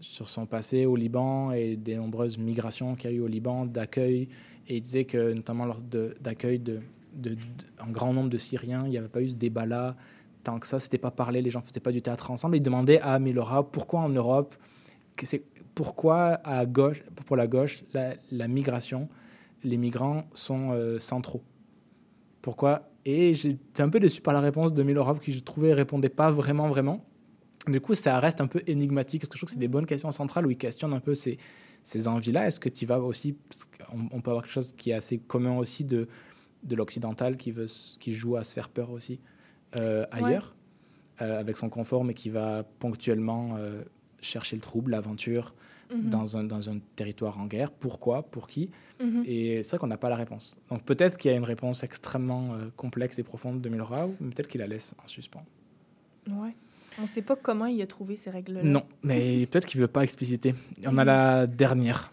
sur 0.00 0.28
son 0.28 0.46
passé 0.46 0.86
au 0.86 0.96
Liban 0.96 1.52
et 1.52 1.76
des 1.76 1.96
nombreuses 1.96 2.38
migrations 2.38 2.94
qu'il 2.94 3.10
y 3.10 3.14
a 3.14 3.16
eu 3.16 3.20
au 3.20 3.26
Liban, 3.26 3.66
d'accueil. 3.66 4.28
Et 4.68 4.76
il 4.76 4.80
disait 4.80 5.04
que, 5.04 5.32
notamment 5.32 5.66
lors 5.66 5.80
d'accueil 6.20 6.58
de, 6.58 6.80
de, 7.14 7.30
de- 7.30 7.36
grand 7.90 8.12
nombre 8.12 8.30
de 8.30 8.38
Syriens, 8.38 8.84
il 8.86 8.90
n'y 8.90 8.98
avait 8.98 9.08
pas 9.08 9.22
eu 9.22 9.28
ce 9.28 9.36
débat-là. 9.36 9.96
Tant 10.44 10.58
que 10.58 10.66
ça, 10.66 10.78
c'était 10.78 10.98
pas 10.98 11.10
parlé, 11.10 11.42
les 11.42 11.50
gens 11.50 11.60
ne 11.60 11.66
faisaient 11.66 11.80
pas 11.80 11.92
du 11.92 12.02
théâtre 12.02 12.30
ensemble. 12.30 12.56
Il 12.56 12.62
demandait 12.62 13.00
à 13.00 13.18
Milora 13.18 13.70
pourquoi 13.70 14.00
en 14.00 14.08
Europe, 14.08 14.54
pourquoi 15.74 16.40
à 16.44 16.64
gauche, 16.66 17.02
pour 17.26 17.36
la 17.36 17.46
gauche, 17.46 17.84
la, 17.92 18.48
migration, 18.48 19.08
les 19.64 19.76
migrants 19.76 20.24
sont 20.32 20.70
euh, 20.72 20.98
centraux? 20.98 21.42
Pourquoi? 22.42 22.88
Et 23.04 23.34
j'étais 23.34 23.82
un 23.82 23.88
peu 23.88 24.00
déçu 24.00 24.20
par 24.20 24.34
la 24.34 24.40
réponse 24.40 24.72
de 24.72 24.82
Milorov 24.82 25.20
qui, 25.20 25.32
je 25.32 25.40
trouvais, 25.40 25.74
répondait 25.74 26.08
pas 26.08 26.30
vraiment, 26.30 26.68
vraiment. 26.68 27.04
Du 27.68 27.80
coup, 27.80 27.94
ça 27.94 28.18
reste 28.20 28.40
un 28.40 28.46
peu 28.46 28.62
énigmatique 28.66 29.20
parce 29.22 29.28
que 29.28 29.36
je 29.36 29.40
trouve 29.40 29.48
que 29.48 29.52
c'est 29.52 29.58
des 29.58 29.68
bonnes 29.68 29.86
questions 29.86 30.10
centrales 30.10 30.46
où 30.46 30.50
il 30.50 30.56
questionne 30.56 30.92
un 30.92 31.00
peu 31.00 31.14
ces, 31.14 31.38
ces 31.82 32.08
envies-là. 32.08 32.46
Est-ce 32.46 32.60
que 32.60 32.68
tu 32.68 32.86
vas 32.86 32.98
aussi. 33.00 33.36
on, 33.92 34.20
peut 34.20 34.30
avoir 34.30 34.42
quelque 34.42 34.52
chose 34.52 34.72
qui 34.72 34.90
est 34.90 34.94
assez 34.94 35.18
commun 35.18 35.56
aussi 35.58 35.84
de, 35.84 36.08
de 36.62 36.76
l'occidental 36.76 37.36
qui, 37.36 37.52
veut, 37.52 37.66
qui 37.98 38.12
joue 38.12 38.36
à 38.36 38.44
se 38.44 38.54
faire 38.54 38.68
peur 38.68 38.90
aussi 38.90 39.20
euh, 39.76 40.06
ailleurs, 40.10 40.54
euh, 41.20 41.38
avec 41.38 41.58
son 41.58 41.68
confort, 41.68 42.02
mais 42.02 42.14
qui 42.14 42.30
va 42.30 42.64
ponctuellement 42.78 43.56
euh, 43.56 43.82
chercher 44.20 44.56
le 44.56 44.62
trouble, 44.62 44.92
l'aventure 44.92 45.54
Mhm. 45.92 46.08
dans, 46.08 46.36
un, 46.36 46.44
dans 46.44 46.70
un 46.70 46.78
territoire 46.94 47.40
en 47.40 47.46
guerre? 47.46 47.72
Pourquoi? 47.72 48.22
Pour 48.22 48.46
qui? 48.46 48.70
Mhm. 49.02 49.24
Et 49.26 49.64
c'est 49.64 49.70
vrai 49.70 49.78
qu'on 49.78 49.88
n'a 49.88 49.98
pas 49.98 50.08
la 50.08 50.14
réponse. 50.14 50.56
Donc 50.70 50.84
peut-être 50.84 51.18
qu'il 51.18 51.32
y 51.32 51.34
a 51.34 51.36
une 51.36 51.42
réponse 51.42 51.82
extrêmement 51.82 52.54
complexe 52.76 53.18
et 53.18 53.24
profonde 53.24 53.60
de 53.60 53.68
Milrao, 53.68 54.14
mais 54.20 54.30
peut-être 54.30 54.46
qu'il 54.46 54.60
la 54.60 54.68
laisse 54.68 54.94
en 55.04 55.08
suspens. 55.08 55.44
Ouais. 56.30 56.54
On 57.00 57.06
sait 57.06 57.22
pas 57.22 57.36
comment 57.36 57.66
il 57.66 57.80
a 57.82 57.86
trouvé 57.86 58.16
ces 58.16 58.30
règles-là. 58.30 58.62
Non, 58.62 58.82
mais 59.02 59.46
peut-être 59.50 59.66
qu'il 59.66 59.80
veut 59.80 59.86
pas 59.88 60.02
expliciter. 60.02 60.54
On 60.86 60.98
a 60.98 61.04
la 61.04 61.46
dernière. 61.46 62.10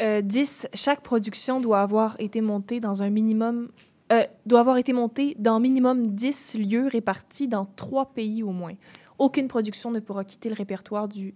Euh, 0.00 0.20
10, 0.20 0.68
chaque 0.74 1.00
production 1.02 1.60
doit 1.60 1.80
avoir 1.80 2.14
été 2.20 2.40
montée 2.40 2.78
dans 2.80 3.02
un 3.02 3.10
minimum... 3.10 3.70
euh, 4.12 4.22
doit 4.46 4.60
avoir 4.60 4.76
été 4.78 4.92
montée 4.92 5.34
dans 5.38 5.58
minimum 5.58 6.06
10 6.06 6.58
lieux 6.58 6.86
répartis 6.86 7.48
dans 7.48 7.64
trois 7.64 8.06
pays 8.12 8.42
au 8.44 8.52
moins. 8.52 8.74
Aucune 9.18 9.48
production 9.48 9.90
ne 9.90 9.98
pourra 9.98 10.22
quitter 10.24 10.48
le 10.48 10.54
répertoire 10.54 11.08
du 11.08 11.34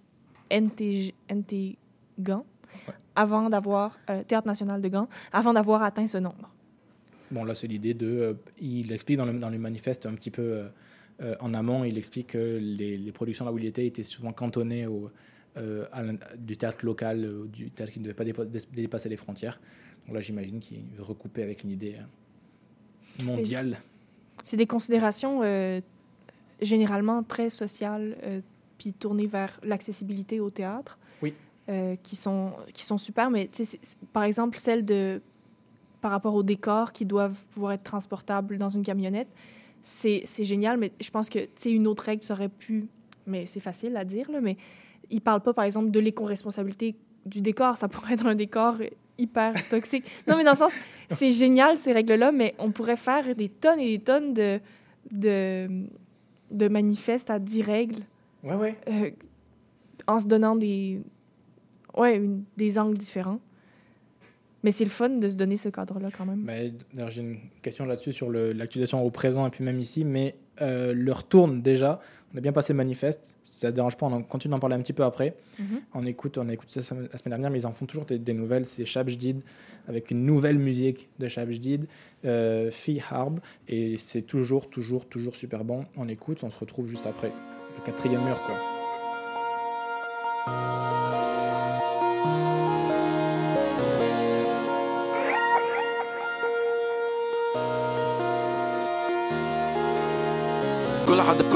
NTG, 0.51 1.15
NT 1.29 1.77
Gand 2.21 2.45
avant 3.17 3.51
d'avoir... 3.51 3.99
euh, 4.09 4.23
Théâtre 4.23 4.47
national 4.47 4.81
de 4.81 4.89
Gand, 4.89 5.09
avant 5.33 5.53
d'avoir 5.53 5.83
atteint 5.83 6.07
ce 6.07 6.19
nombre. 6.19 6.49
Bon, 7.33 7.45
là, 7.45 7.55
c'est 7.57 7.67
l'idée 7.67 7.95
de. 7.95 8.07
euh, 8.07 8.35
il 8.61 8.93
explique 8.93 9.17
dans 9.19 9.25
le, 9.25 9.33
dans 9.33 9.51
le 9.51 9.59
manifeste 9.59 10.07
un 10.07 10.15
petit 10.15 10.31
peu 10.31 10.63
euh, 11.23 11.35
en 11.41 11.55
amont, 11.55 11.85
il 11.85 11.97
explique 11.99 12.29
que 12.29 12.59
les, 12.61 12.99
les 12.99 13.13
productions 13.13 13.45
là 13.45 13.53
où 13.53 13.59
il 13.59 13.65
était 13.67 13.87
étaient 13.87 14.03
souvent 14.03 14.33
cantonnées 14.33 14.87
au, 14.87 15.11
euh, 15.57 15.87
à 15.93 16.03
du 16.37 16.57
théâtre 16.57 16.85
local, 16.85 17.25
euh, 17.25 17.47
du 17.47 17.71
théâtre 17.71 17.93
qui 17.93 18.01
ne 18.01 18.05
devait 18.05 18.15
pas 18.15 18.25
dépa- 18.25 18.47
dé- 18.47 18.59
dépasser 18.75 19.09
les 19.09 19.17
frontières. 19.17 19.61
Donc 20.07 20.15
là, 20.15 20.21
j'imagine 20.21 20.59
qu'il 20.61 20.83
veut 20.95 21.03
recouper 21.05 21.43
avec 21.43 21.63
une 21.65 21.71
idée 21.71 21.97
mondiale. 23.23 23.79
C'est 24.43 24.57
des 24.57 24.67
considérations 24.67 25.41
euh, 25.43 25.81
généralement 26.61 27.23
très 27.23 27.51
sociales, 27.51 28.17
puis 28.79 28.93
tournées 28.93 29.27
vers 29.27 29.61
l'accessibilité 29.63 30.41
au 30.41 30.51
théâtre, 30.51 30.99
Oui. 31.23 31.35
qui, 32.03 32.17
sont, 32.17 32.53
qui 32.73 32.85
sont 32.85 32.99
super. 32.99 33.31
Mais 33.31 33.49
par 34.13 34.25
exemple, 34.25 34.59
celle 34.59 34.85
de 34.85 35.21
par 36.01 36.11
rapport 36.11 36.35
aux 36.35 36.43
décors 36.43 36.93
qui 36.93 37.05
doivent 37.05 37.45
pouvoir 37.51 37.73
être 37.75 37.85
transportables 37.85 38.59
dans 38.59 38.69
une 38.71 38.83
camionnette, 38.83 39.29
c'est 39.83 40.23
c'est 40.25 40.45
génial. 40.45 40.79
Mais 40.79 40.93
je 41.01 41.11
pense 41.11 41.29
que 41.29 41.41
tu 41.41 41.51
sais, 41.57 41.71
une 41.71 41.87
autre 41.87 42.05
règle 42.05 42.23
serait 42.23 42.49
pu, 42.49 42.85
mais 43.27 43.45
c'est 43.47 43.61
facile 43.61 43.97
à 43.97 44.05
dire 44.05 44.31
là, 44.31 44.41
mais 44.41 44.57
il 45.11 45.21
parle 45.21 45.41
pas 45.43 45.53
par 45.53 45.65
exemple 45.65 45.91
de 45.91 46.01
l'éco-responsabilité 46.01 46.95
du 47.27 47.41
décor. 47.41 47.77
Ça 47.77 47.89
pourrait 47.89 48.15
être 48.15 48.27
un 48.27 48.35
décor 48.35 48.77
hyper 49.19 49.53
toxique. 49.69 50.05
Non, 50.27 50.37
mais 50.37 50.45
dans 50.45 50.53
le 50.53 50.57
sens, 50.57 50.73
c'est 51.09 51.31
génial 51.31 51.77
ces 51.77 51.93
règles-là, 51.93 52.33
mais 52.33 52.55
on 52.59 52.71
pourrait 52.71 52.97
faire 52.97 53.35
des 53.37 53.49
tonnes 53.49 53.79
et 53.81 53.99
des 53.99 54.03
tonnes 54.03 54.33
de, 54.33 54.59
de, 55.11 55.67
de 56.51 56.69
manifestes 56.69 57.29
à 57.31 57.39
10 57.39 57.63
règles 57.63 58.01
Ouais, 58.43 58.55
ouais. 58.55 58.77
euh, 58.89 59.11
en 60.07 60.19
se 60.19 60.27
donnant 60.27 60.57
des, 60.57 61.01
ouais, 61.97 62.17
une- 62.17 62.45
des 62.57 62.79
angles 62.79 62.97
différents. 62.99 63.39
Mais 64.65 64.71
c'est 64.71 64.85
le 64.85 64.91
fun 64.91 65.09
de 65.09 65.29
se 65.29 65.35
donner 65.37 65.57
ce 65.57 65.69
cadre-là 65.69 66.09
quand 66.17 66.25
même. 66.25 66.45
D'ailleurs, 66.95 67.11
j'ai 67.11 67.23
une 67.23 67.39
question 67.63 67.85
là-dessus 67.85 68.13
sur 68.13 68.31
le- 68.31 68.53
l'actualisation 68.53 69.05
au 69.05 69.11
présent 69.11 69.47
et 69.47 69.51
puis 69.51 69.65
même 69.65 69.81
ici, 69.81 70.05
mais 70.05 70.37
euh, 70.61 70.93
leur 70.95 71.25
tourne 71.25 71.63
déjà. 71.63 72.01
On 72.35 72.39
a 72.39 72.41
bien 72.41 72.53
passé 72.53 72.73
le 72.73 72.77
manifeste. 72.79 73.37
Si 73.43 73.59
ça 73.59 73.67
ne 73.71 73.73
dérange 73.73 73.97
pas, 73.97 74.07
on 74.07 74.13
en- 74.13 74.23
continue 74.23 74.53
d'en 74.53 74.59
parler 74.61 74.77
un 74.77 74.81
petit 74.81 74.93
peu 74.93 75.03
après. 75.05 75.35
Mhm. 75.59 75.81
On 75.95 76.07
écoute, 76.07 76.39
on 76.39 76.49
a 76.49 76.53
écouté 76.53 76.81
ça 76.81 76.95
la 76.95 77.19
semaine 77.19 77.31
dernière, 77.33 77.51
mais 77.51 77.59
ils 77.59 77.67
en 77.67 77.73
font 77.73 77.87
toujours 77.87 78.05
des, 78.07 78.19
des 78.19 78.33
nouvelles. 78.35 78.65
C'est 78.67 78.85
Shab 78.85 79.09
Jdid 79.09 79.41
avec 79.89 80.11
une 80.13 80.25
nouvelle 80.25 80.59
musique 80.59 81.09
de 81.19 81.27
Shab 81.29 81.51
Jdid, 81.51 81.87
euh, 82.25 82.71
Fee 82.71 83.03
Harb, 83.11 83.41
et 83.69 83.97
c'est 83.97 84.23
toujours, 84.23 84.71
toujours, 84.71 85.07
toujours 85.07 85.35
super 85.37 85.65
bon. 85.65 85.85
On 85.97 86.09
écoute, 86.09 86.43
on 86.45 86.51
se 86.51 86.59
retrouve 86.59 86.89
juste 86.89 87.07
après. 87.07 87.33
Le 87.79 87.85
quatrième 87.85 88.23
mur, 88.25 88.41
quoi. 88.45 88.55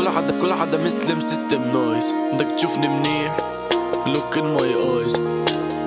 كل 0.07 0.13
حدا 0.13 0.41
كل 0.41 0.53
حدا 0.53 0.85
مسلم 0.85 1.21
سيستم 1.21 1.63
نويز 1.73 2.13
بدك 2.33 2.47
تشوفني 2.57 2.89
منيح. 2.89 3.37
لوك 4.07 4.39
ان 4.39 4.45
ماي 4.45 4.75
ايز 4.75 5.13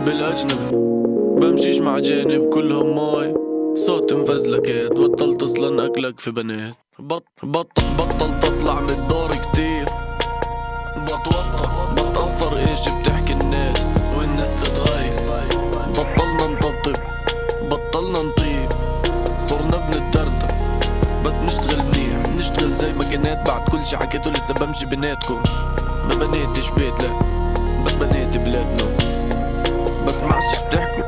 بالأجنبي. 0.06 0.76
بمشيش 1.42 1.80
مع 1.80 2.00
جانب 2.00 2.50
كلهم 2.50 2.96
ماي 2.96 3.36
صوت 3.76 4.14
مفزلكات 4.14 4.92
بطلت 4.92 5.44
أصلا 5.44 5.86
أكلك 5.86 6.20
في 6.20 6.32
بنات 6.32 6.74
بط 7.00 7.28
بطل 7.44 7.84
بطل 7.98 8.40
تطلع 8.40 8.82
من 8.82 8.90
الدار 8.90 9.32
كتير. 9.32 9.86
بتوتر. 10.98 11.70
بتأثر 11.94 12.58
إيش 12.58 12.80
بتحكي. 12.80 13.19
كانت 23.12 23.48
بعد 23.48 23.62
كل 23.62 23.86
شي 23.86 23.98
حكيته 23.98 24.32
لسه 24.32 24.54
بمشي 24.54 24.86
بيناتكم 24.86 25.44
ما 26.10 26.16
بنيتش 26.16 26.70
بيت 26.70 27.04
لا. 27.04 27.10
بس 27.86 27.94
بنيت 27.94 28.38
بلادنا. 28.38 28.86
بس 30.08 30.22
ما 30.22 30.40
بتحكوا 30.68 31.04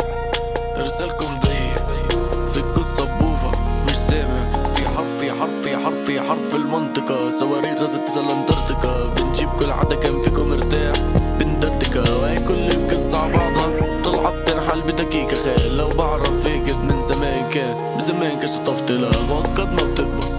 ارسلكم 0.78 1.40
ضيق. 1.40 1.76
في 2.54 2.62
قصة 2.62 3.06
بوفا 3.20 3.52
مش 3.86 3.96
سامع. 4.10 4.54
في 4.76 4.88
حرب 4.88 5.06
في 5.20 5.32
حرب 5.32 5.50
في 5.64 5.78
حرب 5.78 6.06
في 6.06 6.22
حرب 6.22 6.50
في 6.50 6.56
المنطقة. 6.56 7.40
صواريخ 7.40 7.82
غزت 7.82 8.08
تسال 8.08 8.32
انتاركتيكا 8.32 9.14
بنجيب 9.18 9.50
كل 9.60 9.74
حدا 9.74 9.96
كان 9.96 10.22
فيكم 10.24 10.50
مرتاح. 10.50 10.96
بندردكا 11.40 12.16
وهي 12.16 12.36
كل 12.36 12.68
القصة 12.68 13.28
بعضها. 13.28 14.02
طلعت 14.04 14.48
تنحل 14.48 14.82
بدقيقة 14.82 15.36
خيال 15.36 15.78
لو 15.78 15.90
بعرف 15.90 16.42
فيك 16.44 16.76
من 16.76 17.02
زمان 17.02 17.50
كان 17.50 17.76
بزمان 17.98 18.40
كان 18.40 18.50
شطفت 18.50 18.92
لها. 18.92 19.28
ما 19.30 19.40
بتكبر. 19.42 20.31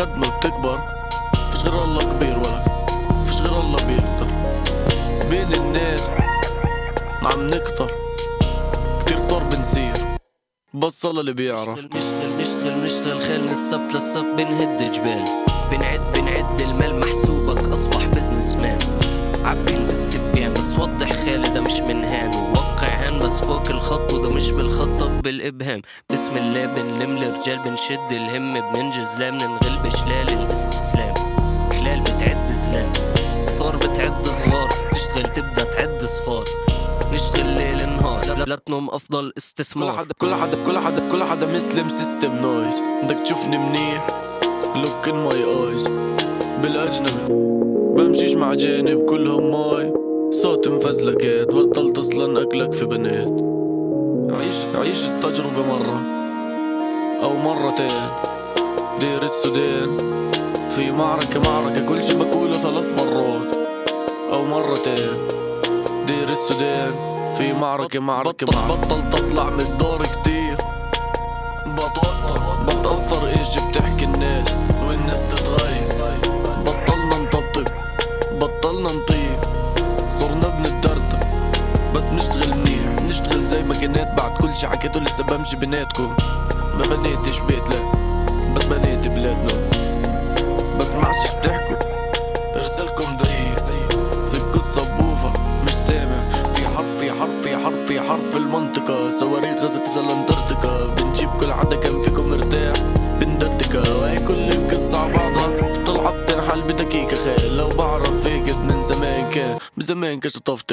قد 0.00 0.16
ما 0.16 0.28
بتكبر 0.38 0.80
فيش 1.52 1.62
غير 1.62 1.84
الله 1.84 2.02
كبير 2.02 2.38
ولا 2.38 2.64
فيش 3.24 3.40
غير 3.40 3.60
الله 3.60 3.76
بيقدر. 3.86 4.26
بين 5.30 5.54
الناس 5.54 6.10
عم 7.22 7.46
نكتر 7.46 7.90
كتير 9.00 9.18
طار 9.18 9.42
بنسير 9.42 9.92
بس 10.74 11.06
الله 11.06 11.20
اللي 11.20 11.32
بيعرف. 11.32 11.78
نشتغل 11.78 12.40
نشتغل 12.40 12.84
نشتغل 12.84 13.40
من 13.44 13.50
السبت 13.50 13.94
للسبت. 13.94 14.34
بنهد 14.36 14.92
جبال 14.92 15.24
بنعد 15.70 16.00
بنعد 16.14 16.60
المال 16.60 17.00
محسوبك. 17.00 17.72
أصبح 17.72 18.04
بزنس 18.04 18.56
مان 18.56 18.78
عبي 19.44 19.74
الأستبيان 19.74 20.52
بس 20.52 20.78
وضح 20.78 21.10
خالي 21.10 21.48
ده 21.48 21.60
مش 21.60 21.80
من 21.80 22.04
هان 22.04 22.30
ووقع 22.80 22.94
هان 22.96 23.18
بس 23.18 23.40
فوق 23.40 23.70
الخط 23.70 24.12
وده 24.12 24.30
مش 24.30 24.50
بالخط. 24.50 25.02
بالإبهام. 25.02 25.82
بسم 26.10 26.36
الله 26.36 26.66
بنلم 26.66 27.18
رجال 27.18 27.58
بنشد 27.58 27.98
الهم. 28.10 28.60
بننجز 28.60 29.18
لا 29.18 29.30
بننغل 29.30 29.78
بشلال 29.84 30.28
الاستسلام. 30.28 31.14
خلال 31.72 32.00
بتعد 32.00 32.54
سلام 32.54 32.92
ثور 33.46 33.76
بتعد 33.76 34.26
صغار. 34.26 34.68
تشتغل 34.92 35.22
تبدأ 35.22 35.64
تعد 35.64 36.04
صفار. 36.04 36.44
نشتغل 37.12 37.46
ليل 37.46 37.76
نهار. 37.76 38.38
لا, 38.38 38.44
لا 38.44 38.56
تنوم 38.56 38.90
أفضل 38.90 39.22
كل 39.22 39.32
استثمار 39.38 39.92
حدا 39.92 40.14
كل 40.18 40.34
حدا 40.34 40.64
كل 40.66 40.78
حدا 40.78 41.08
كل 41.12 41.24
حدا 41.24 41.46
مسلم 41.46 41.88
سيستم 41.88 42.36
نويز 42.42 42.74
بدك 43.02 43.18
تشوفني 43.24 43.58
منيح؟ 43.58 44.06
لوك 44.76 45.08
ان 45.08 45.14
ماي 45.14 45.44
ايز 45.44 45.84
بالأجنبي. 46.62 47.28
بمشيش 47.96 48.34
مع 48.34 48.54
جانب 48.54 49.04
كلهم 49.04 49.50
ماي 49.50 50.09
صوت 50.32 50.68
مفزلكات 50.68 51.46
بطلت 51.48 51.98
أصلا 51.98 52.42
أكلك 52.42 52.72
في 52.72 52.84
بنات 52.84 53.32
عيش 54.38 54.56
عيش 54.74 55.06
التجربة 55.06 55.62
مرة 55.68 56.00
أو 57.22 57.36
مرتين. 57.36 58.00
دير 59.00 59.22
السودان 59.22 59.96
في 60.76 60.90
معركة 60.90 61.40
معركة 61.40 61.88
كل 61.88 62.02
شي 62.02 62.14
بقوله 62.14 62.52
ثلاث 62.52 63.04
مرات 63.04 63.56
أو 64.32 64.44
مرتين. 64.44 65.16
دير 66.06 66.28
السودان 66.30 66.92
في 67.38 67.52
معركة 67.52 68.00
معركة 68.00 68.46
بطل, 68.46 68.68
بطل 68.68 69.10
تطلع 69.10 69.50
من 69.50 69.60
الدار 69.60 70.02
كتير. 70.02 70.56
بتوتر 71.66 72.42
بتأثر 72.68 73.28
إيش 73.28 73.54
بتحكي 73.68 74.04
الناس؟ 74.04 74.54
والناس 74.88 75.20
تتغير. 75.30 75.88
بطلنا 76.66 77.18
نطبطب 77.18 77.64
بطلنا 78.40 78.88
نطيب 78.92 79.19
زي 83.50 83.62
ما 83.62 83.74
كانت 83.74 84.08
بعد 84.18 84.30
كل 84.30 84.56
شي 84.56 84.66
حكيته 84.66 85.00
لسه 85.00 85.24
بمشي 85.24 85.56
بيناتكم. 85.56 86.16
ما 86.78 86.86
بنيتش 86.86 87.38
بيت 87.38 87.74
لا 87.74 87.80
بس 88.54 88.64
بنيت 88.64 89.08
بلادنا. 89.08 89.52
بس 90.78 90.94
ما 90.94 91.04
عادش 91.04 91.34
بتحكوا. 91.36 91.76
ارسلكم 92.56 93.16
ضيق 93.16 93.66
في 94.32 94.38
القصة 94.38 94.96
بوفا 94.96 95.32
مش 95.64 95.72
سامع. 95.72 96.22
في 96.54 96.66
حرب 96.66 96.86
في 97.00 97.12
حرب 97.12 97.30
في 97.42 97.56
حرب 97.56 97.86
في 97.88 98.00
حرب 98.00 98.30
في 98.30 98.36
المنطقة. 98.36 99.20
صواريخ 99.20 99.62
غزت 99.62 99.82
تسأل 99.86 100.10
أنتاركتيكا. 100.10 100.94
بنجيب 100.98 101.28
كل 101.40 101.52
حدا 101.52 101.76
كان 101.76 102.02
فيكم 102.02 102.28
مرتاح. 102.30 102.82
بندردكا 103.20 103.92
وهي 103.92 104.16
كل 104.18 104.48
القصة 104.48 104.98
ع 104.98 105.06
بعضها. 105.06 105.84
طلعت 105.86 106.28
تنحل 106.28 106.62
بدقيقة 106.62 107.14
خيال 107.14 107.56
لو 107.56 107.68
بعرف 107.68 108.22
فيك 108.24 108.56
من 108.56 108.82
زمان 108.82 109.30
كان 109.30 109.58
بزمان 109.76 110.20
كان 110.20 110.30
شطفت 110.30 110.72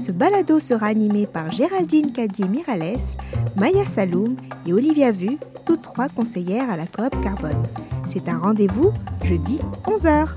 Ce 0.00 0.12
balado 0.12 0.58
sera 0.60 0.86
animé 0.86 1.26
par 1.26 1.52
Géraldine 1.52 2.10
Cadier-Mirales, 2.10 2.96
Maya 3.56 3.84
Saloum 3.84 4.34
et 4.66 4.72
Olivia 4.72 5.12
Vu, 5.12 5.36
toutes 5.66 5.82
trois 5.82 6.08
conseillères 6.08 6.70
à 6.70 6.78
la 6.78 6.86
coop 6.86 7.14
Carbone. 7.22 7.62
C'est 8.08 8.26
un 8.30 8.38
rendez-vous 8.38 8.94
jeudi 9.22 9.58
11h. 9.84 10.28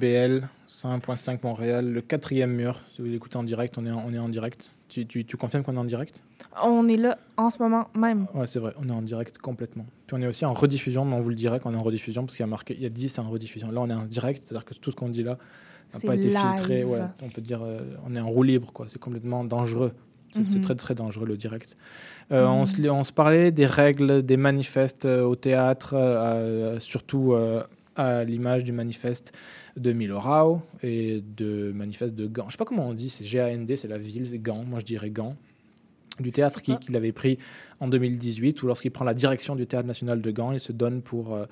CIBL 0.00 0.48
101.5 0.68 1.38
Montréal, 1.42 1.90
le 1.90 2.00
quatrième 2.02 2.52
mur. 2.52 2.80
Si 2.94 3.00
vous 3.00 3.08
l'écoutez 3.08 3.36
en 3.36 3.42
direct, 3.44 3.78
on 3.78 3.86
est 3.86 3.90
en, 3.90 4.04
on 4.06 4.12
est 4.12 4.18
en 4.18 4.28
direct. 4.28 4.76
Tu, 4.88 5.06
tu, 5.06 5.24
tu 5.24 5.36
confirmes 5.36 5.62
qu'on 5.62 5.74
est 5.76 5.78
en 5.80 5.84
direct? 5.84 6.22
On 6.62 6.86
est 6.88 6.96
là 6.98 7.16
en 7.36 7.48
ce 7.50 7.62
moment 7.62 7.88
même. 7.96 8.26
Ouais, 8.34 8.46
c'est 8.46 8.58
vrai, 8.58 8.74
on 8.78 8.88
est 8.88 8.92
en 8.92 9.02
direct 9.02 9.38
complètement. 9.38 9.86
Puis 10.06 10.16
on 10.16 10.20
est 10.22 10.26
aussi 10.26 10.44
en 10.44 10.52
rediffusion, 10.52 11.04
mais 11.04 11.14
on 11.16 11.20
vous 11.20 11.30
le 11.30 11.34
dirait 11.34 11.60
qu'on 11.60 11.72
est 11.72 11.76
en 11.78 11.82
rediffusion 11.82 12.24
parce 12.24 12.36
qu'il 12.36 12.42
y 12.44 12.48
a 12.48 12.50
marqué, 12.50 12.74
il 12.74 12.82
y 12.82 12.86
a 12.86 12.90
10 12.90 13.18
en 13.18 13.30
rediffusion. 13.30 13.70
Là, 13.70 13.80
on 13.80 13.88
est 13.88 13.94
en 13.94 14.04
direct, 14.04 14.42
c'est-à-dire 14.44 14.64
que 14.66 14.74
tout 14.74 14.90
ce 14.90 14.96
qu'on 14.96 15.08
dit 15.08 15.22
là 15.22 15.38
n'a 15.94 16.00
pas 16.00 16.14
été 16.14 16.28
live. 16.28 16.38
filtré. 16.38 16.84
Ouais, 16.84 17.00
on 17.22 17.28
peut 17.30 17.40
dire, 17.42 17.62
euh, 17.62 17.80
on 18.06 18.14
est 18.14 18.20
en 18.20 18.28
roue 18.28 18.42
libre, 18.42 18.72
quoi. 18.72 18.86
C'est 18.88 18.98
complètement 19.00 19.44
dangereux. 19.44 19.92
C'est 20.32 20.40
Mhm. 20.56 20.60
très 20.60 20.74
très 20.74 20.94
dangereux 20.94 21.26
le 21.26 21.36
direct. 21.38 21.76
Euh, 22.32 22.44
on, 22.46 22.60
Mhm. 22.60 22.66
se, 22.66 22.88
on 22.88 23.04
se 23.04 23.12
parlait 23.12 23.52
des 23.52 23.64
règles, 23.64 24.22
des 24.22 24.36
manifestes 24.36 25.06
euh, 25.06 25.22
au 25.22 25.36
théâtre, 25.36 25.94
euh, 25.94 26.78
surtout 26.80 27.34
à 27.98 28.24
l'image 28.24 28.62
du 28.62 28.72
manifeste 28.72 29.34
de 29.76 29.92
Milorao 29.92 30.62
et 30.82 31.22
de 31.36 31.72
manifeste 31.72 32.14
de 32.14 32.26
Gand. 32.26 32.44
Je 32.48 32.52
sais 32.52 32.56
pas 32.58 32.64
comment 32.64 32.88
on 32.88 32.94
dit, 32.94 33.08
c'est 33.10 33.24
G-A-N-D, 33.24 33.76
c'est 33.76 33.88
la 33.88 33.98
ville, 33.98 34.26
c'est 34.28 34.38
Gand. 34.38 34.64
Moi 34.64 34.80
je 34.80 34.84
dirais 34.84 35.10
Gand. 35.10 35.36
Du 36.18 36.32
théâtre 36.32 36.62
qui- 36.62 36.76
qu'il 36.78 36.96
avait 36.96 37.12
pris 37.12 37.36
en 37.78 37.88
2018, 37.88 38.62
où 38.62 38.66
lorsqu'il 38.66 38.90
prend 38.90 39.04
la 39.04 39.12
direction 39.12 39.54
du 39.54 39.66
théâtre 39.66 39.86
national 39.86 40.22
de 40.22 40.30
Gand, 40.30 40.52
il 40.52 40.60
se 40.60 40.72
donne 40.72 41.02
pour, 41.02 41.34
euh, 41.34 41.44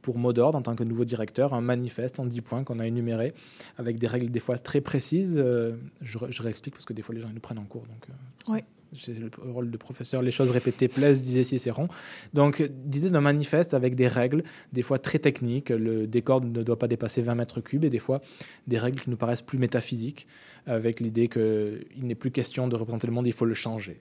pour 0.00 0.16
mot 0.16 0.32
d'ordre 0.32 0.56
en 0.56 0.62
tant 0.62 0.76
que 0.76 0.84
nouveau 0.84 1.04
directeur 1.04 1.54
un 1.54 1.60
manifeste 1.60 2.20
en 2.20 2.26
10 2.26 2.40
points 2.40 2.62
qu'on 2.62 2.78
a 2.78 2.86
énuméré 2.86 3.32
avec 3.78 3.98
des 3.98 4.06
règles 4.06 4.30
des 4.30 4.38
fois 4.40 4.58
très 4.58 4.80
précises. 4.80 5.36
Euh, 5.38 5.74
je, 6.02 6.18
ré- 6.18 6.30
je 6.30 6.40
réexplique 6.42 6.74
parce 6.74 6.84
que 6.84 6.92
des 6.92 7.02
fois 7.02 7.14
les 7.16 7.20
gens 7.20 7.28
ils 7.30 7.34
nous 7.34 7.40
prennent 7.40 7.58
en 7.58 7.64
cours. 7.64 7.82
Donc, 7.86 8.06
euh, 8.10 8.52
Oui. 8.52 8.60
C'est 8.96 9.18
le 9.18 9.30
rôle 9.38 9.70
de 9.70 9.76
professeur, 9.76 10.22
les 10.22 10.30
choses 10.30 10.50
répétées 10.50 10.88
plaisent, 10.88 11.22
disait 11.22 11.44
Cicéron. 11.44 11.88
Donc, 12.34 12.58
l'idée 12.58 13.10
d'un 13.10 13.20
manifeste 13.20 13.74
avec 13.74 13.94
des 13.94 14.06
règles, 14.06 14.42
des 14.72 14.82
fois 14.82 14.98
très 14.98 15.18
techniques, 15.18 15.70
le 15.70 16.06
décor 16.06 16.42
ne 16.42 16.62
doit 16.62 16.78
pas 16.78 16.88
dépasser 16.88 17.22
20 17.22 17.34
mètres 17.34 17.60
cubes, 17.60 17.84
et 17.84 17.90
des 17.90 17.98
fois 17.98 18.20
des 18.66 18.78
règles 18.78 19.00
qui 19.00 19.10
nous 19.10 19.16
paraissent 19.16 19.42
plus 19.42 19.58
métaphysiques, 19.58 20.26
avec 20.66 21.00
l'idée 21.00 21.28
qu'il 21.28 21.82
n'est 21.96 22.14
plus 22.14 22.30
question 22.30 22.68
de 22.68 22.76
représenter 22.76 23.06
le 23.06 23.12
monde, 23.12 23.26
il 23.26 23.32
faut 23.32 23.46
le 23.46 23.54
changer. 23.54 24.00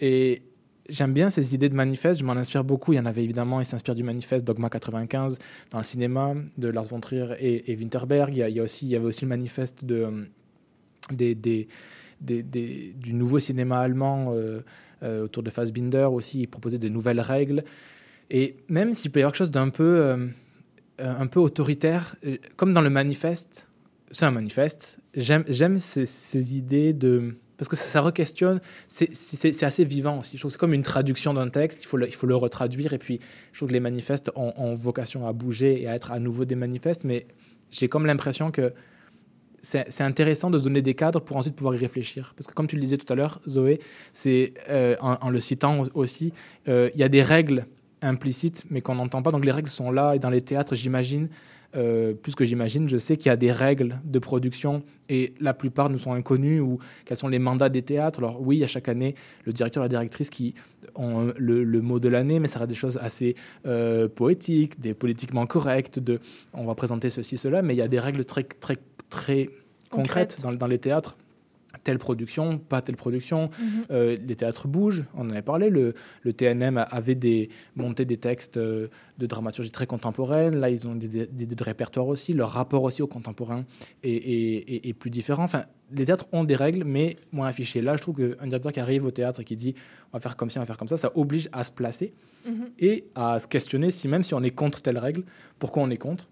Et 0.00 0.42
j'aime 0.88 1.12
bien 1.12 1.30
ces 1.30 1.54
idées 1.54 1.68
de 1.68 1.74
manifeste, 1.74 2.20
je 2.20 2.24
m'en 2.24 2.32
inspire 2.32 2.64
beaucoup. 2.64 2.92
Il 2.92 2.96
y 2.96 3.00
en 3.00 3.06
avait 3.06 3.24
évidemment, 3.24 3.60
il 3.60 3.64
s'inspire 3.64 3.94
du 3.94 4.02
manifeste 4.02 4.46
Dogma 4.46 4.68
95 4.68 5.38
dans 5.70 5.78
le 5.78 5.84
cinéma 5.84 6.34
de 6.58 6.68
Lars 6.68 6.84
von 6.84 7.00
Trier 7.00 7.34
et, 7.38 7.76
Winterberg. 7.76 8.34
Il 8.34 8.38
y, 8.38 8.42
avait 8.96 9.04
aussi 9.06 9.22
le 9.22 9.28
manifeste 9.28 9.84
de, 9.84 10.28
des, 11.10 11.68
des- 12.22 12.42
des- 12.42 12.94
du 12.94 13.14
nouveau 13.14 13.38
cinéma 13.38 13.78
allemand 13.78 14.32
euh, 14.34 14.60
euh, 15.02 15.24
autour 15.24 15.42
de 15.42 15.50
Fassbinder 15.50 16.08
aussi. 16.12 16.40
Il 16.42 16.46
proposait 16.46 16.78
de 16.78 16.88
nouvelles 16.88 17.20
règles. 17.20 17.64
Et 18.30 18.56
même 18.68 18.92
s'il 18.94 19.10
peut 19.10 19.20
y 19.20 19.22
avoir 19.22 19.32
quelque 19.32 19.38
chose 19.38 19.50
d'un 19.50 19.68
peu, 19.68 19.84
euh, 20.00 20.28
un 20.98 21.26
peu 21.26 21.40
autoritaire, 21.40 22.16
comme 22.56 22.72
dans 22.72 22.80
le 22.80 22.90
manifeste, 22.90 23.68
c'est 24.10 24.24
un 24.24 24.30
manifeste, 24.30 24.98
j'aime 25.14 25.78
ces, 25.78 26.06
ces 26.06 26.56
idées 26.56 26.92
de... 26.92 27.34
Parce 27.58 27.68
que 27.68 27.76
ça, 27.76 27.84
ça 27.86 28.00
re-questionne, 28.00 28.60
c'est- 28.88 29.62
assez 29.62 29.84
vivant 29.84 30.18
aussi. 30.18 30.36
Je 30.36 30.42
trouve 30.42 30.50
c'est 30.50 30.58
comme 30.58 30.74
une 30.74 30.82
traduction 30.82 31.32
d'un 31.32 31.48
texte, 31.48 31.84
il 31.84 31.86
faut, 31.86 31.96
le, 31.96 32.06
il 32.08 32.14
faut 32.14 32.26
le 32.26 32.34
retraduire. 32.34 32.92
Et 32.92 32.98
puis, 32.98 33.20
je 33.52 33.58
trouve 33.58 33.68
que 33.68 33.72
les 33.74 33.80
manifestes 33.80 34.32
ont, 34.34 34.52
ont 34.56 34.74
vocation 34.74 35.26
à 35.26 35.32
bouger 35.32 35.80
et 35.80 35.86
à 35.86 35.94
être 35.94 36.10
à 36.10 36.18
nouveau 36.18 36.44
des 36.44 36.56
manifestes. 36.56 37.04
Mais 37.04 37.26
j'ai 37.70 37.88
comme 37.88 38.04
l'impression 38.06 38.50
que 38.50 38.72
c'est 39.62 40.02
intéressant 40.02 40.50
de 40.50 40.58
se 40.58 40.64
donner 40.64 40.82
des 40.82 40.94
cadres 40.94 41.20
pour 41.20 41.36
ensuite 41.36 41.54
pouvoir 41.54 41.74
y 41.76 41.78
réfléchir. 41.78 42.34
Parce 42.36 42.48
que 42.48 42.52
comme 42.52 42.66
tu 42.66 42.74
le 42.74 42.82
disais 42.82 42.96
tout 42.96 43.10
à 43.12 43.16
l'heure, 43.16 43.40
Zoé, 43.48 43.80
c'est 44.12 44.54
euh, 44.68 44.96
en, 45.00 45.14
en 45.20 45.30
le 45.30 45.40
citant 45.40 45.84
aussi, 45.94 46.32
euh, 46.68 46.90
il 46.94 47.00
y 47.00 47.04
a 47.04 47.08
des 47.08 47.22
règles 47.22 47.66
implicites, 48.02 48.64
mais 48.70 48.80
qu'on 48.80 48.96
n'entend 48.96 49.22
pas. 49.22 49.30
Donc 49.30 49.44
les 49.44 49.52
règles 49.52 49.70
sont 49.70 49.92
là. 49.92 50.14
Et 50.16 50.18
dans 50.18 50.30
les 50.30 50.42
théâtres, 50.42 50.74
j'imagine, 50.74 51.28
euh, 51.74 52.14
plus 52.14 52.34
que 52.34 52.44
j'imagine, 52.44 52.88
je 52.88 52.98
sais 52.98 53.16
qu'il 53.16 53.26
y 53.26 53.32
a 53.32 53.36
des 53.36 53.52
règles 53.52 54.00
de 54.04 54.18
production 54.18 54.82
et 55.08 55.34
la 55.40 55.54
plupart 55.54 55.90
nous 55.90 55.98
sont 55.98 56.12
inconnues 56.12 56.60
ou 56.60 56.78
quels 57.04 57.16
sont 57.16 57.28
les 57.28 57.38
mandats 57.38 57.68
des 57.68 57.82
théâtres. 57.82 58.18
Alors 58.18 58.40
oui, 58.40 58.56
il 58.56 58.60
y 58.60 58.64
a 58.64 58.66
chaque 58.66 58.88
année 58.88 59.14
le 59.44 59.52
directeur, 59.52 59.82
la 59.82 59.88
directrice 59.88 60.30
qui 60.30 60.54
ont 60.94 61.32
le, 61.36 61.64
le 61.64 61.80
mot 61.80 61.98
de 61.98 62.08
l'année, 62.08 62.40
mais 62.40 62.48
ça 62.48 62.58
reste 62.58 62.68
des 62.68 62.74
choses 62.74 62.98
assez 62.98 63.34
euh, 63.66 64.08
poétiques, 64.08 64.80
des 64.80 64.94
politiquement 64.94 65.46
correctes, 65.46 65.98
de 65.98 66.18
on 66.52 66.64
va 66.64 66.74
présenter 66.74 67.10
ceci, 67.10 67.36
cela, 67.38 67.62
mais 67.62 67.74
il 67.74 67.78
y 67.78 67.82
a 67.82 67.88
des 67.88 68.00
règles 68.00 68.24
très, 68.24 68.44
très, 68.44 68.78
très 69.08 69.48
concrètes 69.90 70.40
dans, 70.42 70.52
dans 70.52 70.66
les 70.66 70.78
théâtres. 70.78 71.16
Telle 71.84 71.98
production, 71.98 72.58
pas 72.58 72.80
telle 72.80 72.96
production. 72.96 73.50
Mhm. 73.58 73.66
Euh, 73.90 74.16
les 74.24 74.36
théâtres 74.36 74.68
bougent, 74.68 75.04
on 75.14 75.26
en 75.26 75.30
avait 75.30 75.42
parlé. 75.42 75.68
Le, 75.68 75.94
le 76.22 76.32
TNM 76.32 76.84
avait 76.90 77.14
des, 77.16 77.48
monté 77.74 78.04
des 78.04 78.16
textes 78.18 78.56
euh, 78.56 78.86
de 79.18 79.26
dramaturgie 79.26 79.70
très 79.72 79.86
contemporaine. 79.86 80.56
Là, 80.58 80.70
ils 80.70 80.86
ont 80.86 80.94
des, 80.94 81.08
des- 81.08 81.26
des 81.26 81.44
idées 81.44 81.54
de 81.56 81.64
répertoire 81.64 82.06
aussi. 82.06 82.32
Leur 82.34 82.50
rapport 82.50 82.84
aussi 82.84 83.02
au 83.02 83.06
contemporain 83.08 83.64
est, 84.04 84.10
est- 84.12 84.74
est- 84.74 84.88
est 84.88 84.92
plus 84.92 85.10
différent. 85.10 85.42
Enfin, 85.44 85.64
les 85.94 86.04
théâtres 86.04 86.26
ont 86.32 86.44
des 86.44 86.54
règles, 86.54 86.84
mais 86.84 87.16
moins 87.32 87.48
affichées. 87.48 87.82
Là, 87.82 87.96
je 87.96 88.02
trouve 88.02 88.14
qu'un 88.16 88.46
directeur 88.46 88.70
qui 88.72 88.80
arrive 88.80 89.04
au 89.04 89.10
théâtre 89.10 89.40
et 89.40 89.44
qui 89.44 89.56
dit 89.56 89.74
on 90.12 90.16
va 90.18 90.20
faire 90.20 90.36
comme 90.36 90.50
ci, 90.50 90.58
on 90.58 90.62
va 90.62 90.66
faire 90.66 90.76
comme 90.76 90.88
ça, 90.88 90.96
ça 90.96 91.10
oblige 91.16 91.48
à 91.52 91.64
se 91.64 91.72
placer 91.72 92.14
Mhm. 92.46 92.70
et 92.78 93.04
à 93.14 93.38
se 93.40 93.46
questionner 93.46 93.90
si 93.90 94.08
même 94.08 94.22
si 94.22 94.34
on 94.34 94.42
est 94.42 94.50
contre 94.50 94.82
telle 94.82 94.98
règle, 94.98 95.24
pourquoi 95.58 95.82
on 95.82 95.90
est 95.90 95.96
contre. 95.96 96.28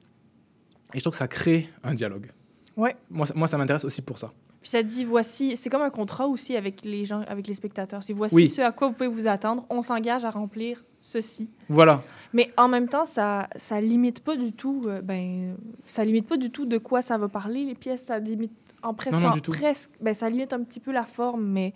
Et 0.95 0.99
je 0.99 1.03
trouve 1.05 1.13
que 1.13 1.19
ça 1.19 1.29
crée 1.29 1.69
un 1.85 1.95
dialogue. 1.95 2.31
Ouais. 2.77 2.97
Moi, 3.11 3.27
ça- 3.27 3.35
moi 3.35 3.47
ça 3.49 3.59
m'intéresse 3.59 3.85
aussi 3.85 4.01
pour 4.03 4.19
ça. 4.19 4.33
Puis 4.61 4.71
ça 4.71 4.83
dit, 4.83 5.05
voici, 5.05 5.57
c'est 5.57 5.71
comme 5.71 5.81
un 5.83 5.91
contrat 5.91 6.27
aussi 6.27 6.55
avec 6.57 6.85
les 6.85 7.05
gens, 7.05 7.23
avec 7.29 7.47
les 7.47 7.55
spectateurs. 7.55 8.03
C'est 8.03 8.13
voici 8.13 8.35
Oui. 8.35 8.49
ce 8.49 8.61
à 8.61 8.73
quoi 8.73 8.89
vous 8.89 8.95
pouvez 8.95 9.09
vous 9.09 9.27
attendre. 9.27 9.65
On 9.71 9.81
s'engage 9.81 10.25
à 10.27 10.31
remplir 10.31 10.85
ceci. 11.01 11.49
Voilà. 11.71 12.03
Mais 12.35 12.51
en 12.59 12.69
même 12.69 12.87
temps, 12.87 13.05
ça, 13.05 13.49
ça 13.57 13.81
limite 13.81 14.21
pas 14.21 14.37
du 14.37 14.53
tout, 14.53 14.83
euh, 14.87 15.01
ben, 15.01 15.57
ça 15.87 16.05
limite 16.05 16.27
pas 16.27 16.37
du 16.37 16.51
tout 16.51 16.67
de 16.67 16.77
quoi 16.77 17.01
ça 17.01 17.17
va 17.17 17.29
parler. 17.29 17.65
Les 17.65 17.75
pièces, 17.75 18.03
ça 18.03 18.19
limite 18.19 18.53
en 18.83 18.93
presque, 18.93 19.17
Non, 19.17 19.21
non, 19.21 19.29
en 19.29 19.35
du 19.35 19.41
tout. 19.41 19.53
presque, 19.53 19.91
ben, 20.01 20.13
ça 20.13 20.29
limite 20.29 20.53
un 20.53 20.63
petit 20.63 20.81
peu 20.81 20.93
la 20.93 21.05
forme, 21.05 21.47
mais 21.47 21.73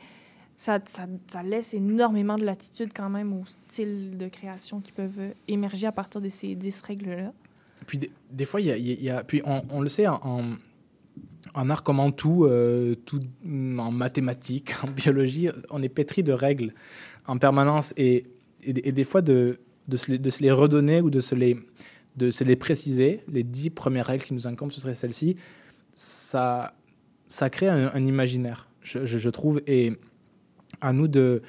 ça, 0.59 0.79
ça, 0.85 1.07
ça 1.27 1.43
laisse 1.43 1.73
énormément 1.73 2.37
de 2.37 2.45
latitude 2.45 2.91
quand 2.95 3.09
même 3.09 3.33
au 3.33 3.47
style 3.47 4.19
de 4.19 4.29
création 4.29 4.81
qui 4.81 4.93
peuvent 4.93 5.19
euh, 5.21 5.31
émerger 5.49 5.87
à 5.87 5.93
partir 5.93 6.21
de 6.21 6.29
ces 6.29 6.55
10 6.55 6.83
règles-là. 6.83 7.33
Puis 7.87 7.97
des, 7.97 8.11
des 8.31 8.45
fois, 8.45 8.61
il 8.61 8.67
y 8.67 8.71
a, 8.71 8.77
y 8.77 8.93
y 8.93 9.11
puis 9.27 9.41
on, 9.47 9.63
on 9.71 9.81
le 9.81 9.89
sait 9.89 10.07
en, 10.07 10.21
en, 10.23 10.43
en 11.55 11.71
art 11.71 11.83
comme 11.83 12.01
en 12.01 12.11
tout, 12.11 12.45
euh, 12.45 12.95
tout, 12.95 13.21
en 13.45 13.91
mathématiques, 13.91 14.73
en 14.87 14.91
biologie, 14.91 15.49
on 15.71 15.83
est 15.83 15.89
pétri 15.89 16.23
de 16.23 16.33
règles 16.33 16.75
en 17.27 17.39
permanence 17.39 17.95
et, 17.97 18.27
des 18.67 19.05
fois 19.05 19.23
de, 19.23 19.59
se 19.95 20.43
les, 20.43 20.51
redonner 20.51 21.01
ou 21.01 21.11
de 21.11 21.21
se 21.21 21.35
les, 21.35 22.57
préciser, 22.57 23.21
les 23.29 23.45
dix 23.45 23.71
premières 23.71 24.07
règles 24.07 24.25
qui 24.25 24.35
nous 24.35 24.47
incombent, 24.47 24.73
ce 24.73 24.81
serait 24.81 24.95
celle-ci, 24.95 25.37
ça, 25.93 26.73
crée 27.53 27.69
un, 27.69 28.07
imaginaire. 28.07 28.69
je, 28.83 29.29
trouve, 29.29 29.61
et 29.67 29.93
à 30.81 30.93
nous 30.93 31.09
de, 31.09 31.43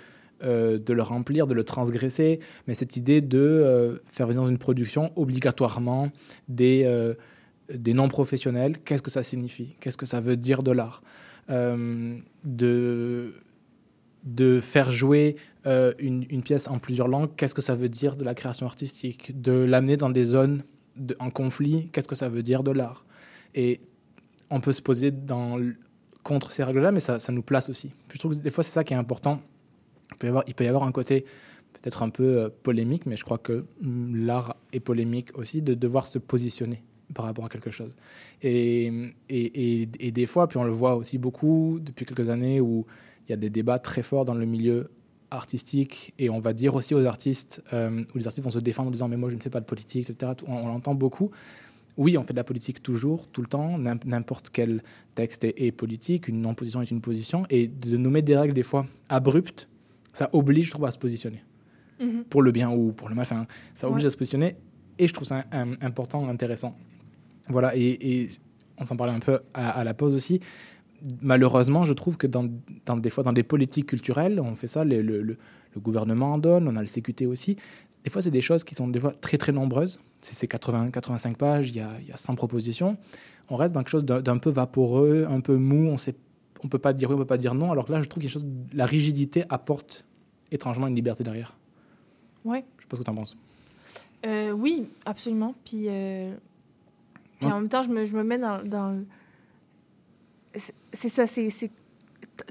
euh, 0.43 0.77
de 0.77 0.93
le 0.93 1.01
remplir, 1.01 1.47
de 1.47 1.53
le 1.53 1.63
transgresser, 1.63 2.39
mais 2.67 2.73
cette 2.73 2.97
idée 2.97 3.21
de 3.21 3.39
euh, 3.39 3.97
faire 4.05 4.27
venir 4.27 4.41
dans 4.41 4.49
une 4.49 4.57
production 4.57 5.11
obligatoirement 5.15 6.11
des, 6.49 6.83
des 7.73 7.93
non-professionnels, 7.93 8.77
qu'est-ce 8.79 9.01
que 9.01 9.11
ça 9.11 9.23
signifie 9.23 9.75
Qu'est-ce 9.79 9.97
que 9.97 10.05
ça 10.05 10.21
veut 10.21 10.37
dire 10.37 10.63
de 10.63 10.71
l'art 10.71 11.01
Euh, 11.49 12.17
de, 12.43 13.35
de 14.23 14.59
faire 14.59 14.89
jouer 14.89 15.35
euh, 15.67 15.93
une, 15.99 16.25
une 16.31 16.41
pièce 16.41 16.67
en 16.67 16.79
plusieurs 16.79 17.07
langues, 17.07 17.29
qu'est-ce 17.37 17.53
que 17.53 17.61
ça 17.61 17.75
veut 17.75 17.89
dire 17.89 18.15
de 18.15 18.23
la 18.23 18.33
création 18.33 18.65
artistique 18.65 19.39
De 19.39 19.51
l'amener 19.51 19.95
dans 19.95 20.09
des 20.09 20.25
zones 20.25 20.63
en 21.19 21.29
conflit, 21.29 21.89
qu'est-ce 21.91 22.07
que 22.07 22.15
ça 22.15 22.29
veut 22.29 22.41
dire 22.41 22.63
de 22.63 22.71
l'art 22.71 23.05
Et 23.53 23.79
on 24.49 24.59
peut 24.59 24.73
se 24.73 24.81
poser 24.81 25.11
dans, 25.11 25.59
contre 26.23 26.51
ces 26.51 26.63
règles-là, 26.63 26.91
mais 26.91 26.99
ça, 26.99 27.19
ça 27.19 27.31
nous 27.31 27.43
place 27.43 27.69
aussi. 27.69 27.91
Je 28.11 28.17
trouve 28.17 28.35
que 28.35 28.41
des 28.41 28.49
fois, 28.49 28.63
c'est 28.63 28.71
ça 28.71 28.83
qui 28.83 28.95
est 28.95 28.97
important. 28.97 29.39
Il 30.13 30.17
peut 30.17 30.27
y 30.27 30.29
avoir, 30.29 30.43
il 30.47 30.55
peut 30.55 30.63
y 30.63 30.67
avoir 30.67 30.83
un 30.83 30.91
côté 30.91 31.25
peut-être 31.73 32.01
un 32.01 32.09
peu 32.09 32.39
euh, 32.39 32.49
polémique, 32.63 33.05
mais 33.05 33.17
je 33.17 33.23
crois 33.23 33.37
que 33.37 33.65
hum, 33.83 34.15
l'art 34.15 34.55
est 34.73 34.79
polémique 34.79 35.37
aussi, 35.37 35.61
de 35.61 35.75
devoir 35.75 36.07
se 36.07 36.17
positionner 36.17 36.81
par 37.13 37.25
rapport 37.25 37.45
à 37.45 37.49
quelque 37.49 37.69
chose. 37.71 37.95
Et, 38.41 38.87
et, 39.29 39.81
et, 39.83 39.89
et 39.99 40.11
des 40.11 40.25
fois, 40.25 40.47
puis 40.47 40.57
on 40.57 40.63
le 40.63 40.71
voit 40.71 40.95
aussi 40.95 41.17
beaucoup 41.17 41.79
depuis 41.81 42.05
quelques 42.05 42.29
années, 42.29 42.59
où 42.61 42.85
il 43.27 43.31
y 43.31 43.33
a 43.33 43.37
des 43.37 43.49
débats 43.49 43.79
très 43.79 44.03
forts 44.03 44.25
dans 44.25 44.33
le 44.33 44.45
milieu 44.45 44.89
artistique, 45.31 46.13
et 46.19 46.29
on 46.29 46.39
va 46.39 46.53
dire 46.53 46.75
aussi 46.75 46.93
aux 46.93 47.05
artistes, 47.05 47.63
euh, 47.73 48.03
où 48.13 48.17
les 48.17 48.27
artistes 48.27 48.43
vont 48.43 48.49
se 48.51 48.59
défendre 48.59 48.89
en 48.89 48.91
disant 48.91 49.07
mais 49.07 49.17
moi 49.17 49.29
je 49.29 49.35
ne 49.35 49.41
fais 49.41 49.49
pas 49.49 49.59
de 49.59 49.65
politique, 49.65 50.09
etc. 50.09 50.31
On, 50.47 50.53
on 50.55 50.67
l'entend 50.67 50.95
beaucoup. 50.95 51.31
Oui, 51.97 52.17
on 52.17 52.23
fait 52.23 52.33
de 52.33 52.37
la 52.37 52.43
politique 52.43 52.83
toujours, 52.83 53.27
tout 53.27 53.41
le 53.41 53.47
temps. 53.47 53.77
N'im- 53.77 53.99
N'importe 54.05 54.49
quel 54.51 54.83
texte 55.15 55.43
est, 55.45 55.55
est 55.61 55.71
politique, 55.71 56.27
une 56.27 56.41
non-position 56.41 56.81
est 56.81 56.91
une 56.91 57.01
position, 57.01 57.45
et 57.49 57.67
de 57.67 57.97
nommer 57.97 58.21
des 58.21 58.35
règles 58.37 58.53
des 58.53 58.63
fois 58.63 58.85
abruptes, 59.09 59.67
ça 60.13 60.29
oblige, 60.33 60.65
je 60.67 60.71
trouve, 60.71 60.85
à 60.85 60.91
se 60.91 60.97
positionner 60.97 61.43
Mhm. 61.99 62.25
pour 62.25 62.41
le 62.41 62.51
bien 62.51 62.69
ou 62.71 62.91
pour 62.91 63.07
le 63.07 63.15
mal. 63.15 63.23
Enfin, 63.23 63.47
ça 63.73 63.87
oblige 63.87 64.03
Ouais. 64.03 64.07
à 64.07 64.11
se 64.11 64.17
positionner 64.17 64.57
et 64.99 65.07
je 65.07 65.13
trouve 65.13 65.27
ça 65.27 65.45
un- 65.53 65.73
important, 65.81 66.27
intéressant. 66.27 66.75
Voilà, 67.49 67.75
et, 67.75 67.81
et 68.21 68.29
on 68.77 68.85
s'en 68.85 68.95
parlait 68.97 69.13
un 69.13 69.19
peu 69.19 69.39
à, 69.53 69.69
à 69.79 69.83
la 69.83 69.93
pause 69.93 70.13
aussi. 70.13 70.39
Malheureusement, 71.21 71.83
je 71.85 71.93
trouve 71.93 72.17
que 72.17 72.25
dans, 72.27 72.49
dans 72.85 72.95
des 72.97 73.09
fois, 73.09 73.23
dans 73.23 73.33
des 73.33 73.43
politiques 73.43 73.87
culturelles, 73.87 74.39
on 74.39 74.55
fait 74.55 74.67
ça, 74.67 74.83
le, 74.83 75.01
le- 75.01 75.21
le- 75.21 75.37
le 75.75 75.81
gouvernement 75.81 76.33
en 76.33 76.37
donne, 76.37 76.67
on 76.69 76.75
a 76.77 76.81
le 76.81 76.87
CQT 76.87 77.25
aussi. 77.25 77.57
Des 78.05 78.09
fois, 78.09 78.21
c'est 78.21 78.31
des 78.31 78.39
choses 78.41 78.63
qui 78.63 78.75
sont 78.75 78.87
des 78.87 78.99
fois 78.99 79.11
très 79.11 79.37
très 79.37 79.51
nombreuses. 79.51 79.99
C'est 80.21 80.33
c'est 80.33 80.47
80, 80.47 80.89
85 80.89 81.37
pages, 81.37 81.69
il 81.69 81.75
y, 81.75 81.79
a, 81.81 81.89
il 82.01 82.07
y 82.07 82.11
a 82.13 82.17
100 82.17 82.35
propositions. 82.35 82.95
On 83.49 83.57
reste 83.57 83.73
dans 83.73 83.81
quelque 83.81 83.89
chose 83.89 84.05
d'un 84.05 84.37
peu 84.37 84.49
vaporeux, 84.49 85.27
un 85.29 85.41
peu 85.41 85.57
mou, 85.57 85.89
on 85.89 85.97
sait 85.97 86.15
on 86.63 86.69
peut 86.69 86.79
pas 86.79 86.93
dire 86.93 87.09
oui, 87.09 87.15
on 87.15 87.19
peut 87.19 87.25
pas 87.25 87.37
dire 87.37 87.53
non. 87.53 87.71
Alors 87.73 87.85
que 87.85 87.91
là, 87.91 87.99
je 88.01 88.07
trouve 88.07 88.21
que 88.23 88.27
quelque 88.27 88.33
chose, 88.33 88.45
la 88.73 88.85
rigidité 88.85 89.43
apporte 89.49 90.05
étrangement 90.51 90.87
une 90.87 90.95
liberté 90.95 91.23
derrière. 91.25 91.57
Ouais. 92.45 92.63
Je 92.77 92.83
sais 92.83 92.87
pas 92.87 92.95
ce 92.95 93.01
que 93.01 93.05
tu 93.05 93.11
en 93.11 93.15
penses. 93.15 93.37
Euh, 94.25 94.51
oui, 94.51 94.85
absolument. 95.05 95.53
Puis, 95.65 95.85
euh, 95.89 96.33
puis 97.45 97.51
Ouais. 97.51 97.53
en 97.53 97.59
même 97.61 97.69
temps, 97.69 97.83
je 97.83 97.89
me, 97.89 98.05
je 98.05 98.15
me 98.15 98.23
mets 98.23 98.37
dans. 98.37 98.63
dans 98.63 98.91
le- 98.91 99.05
c'est 100.93 101.09
ça, 101.09 101.27
c'est. 101.27 101.49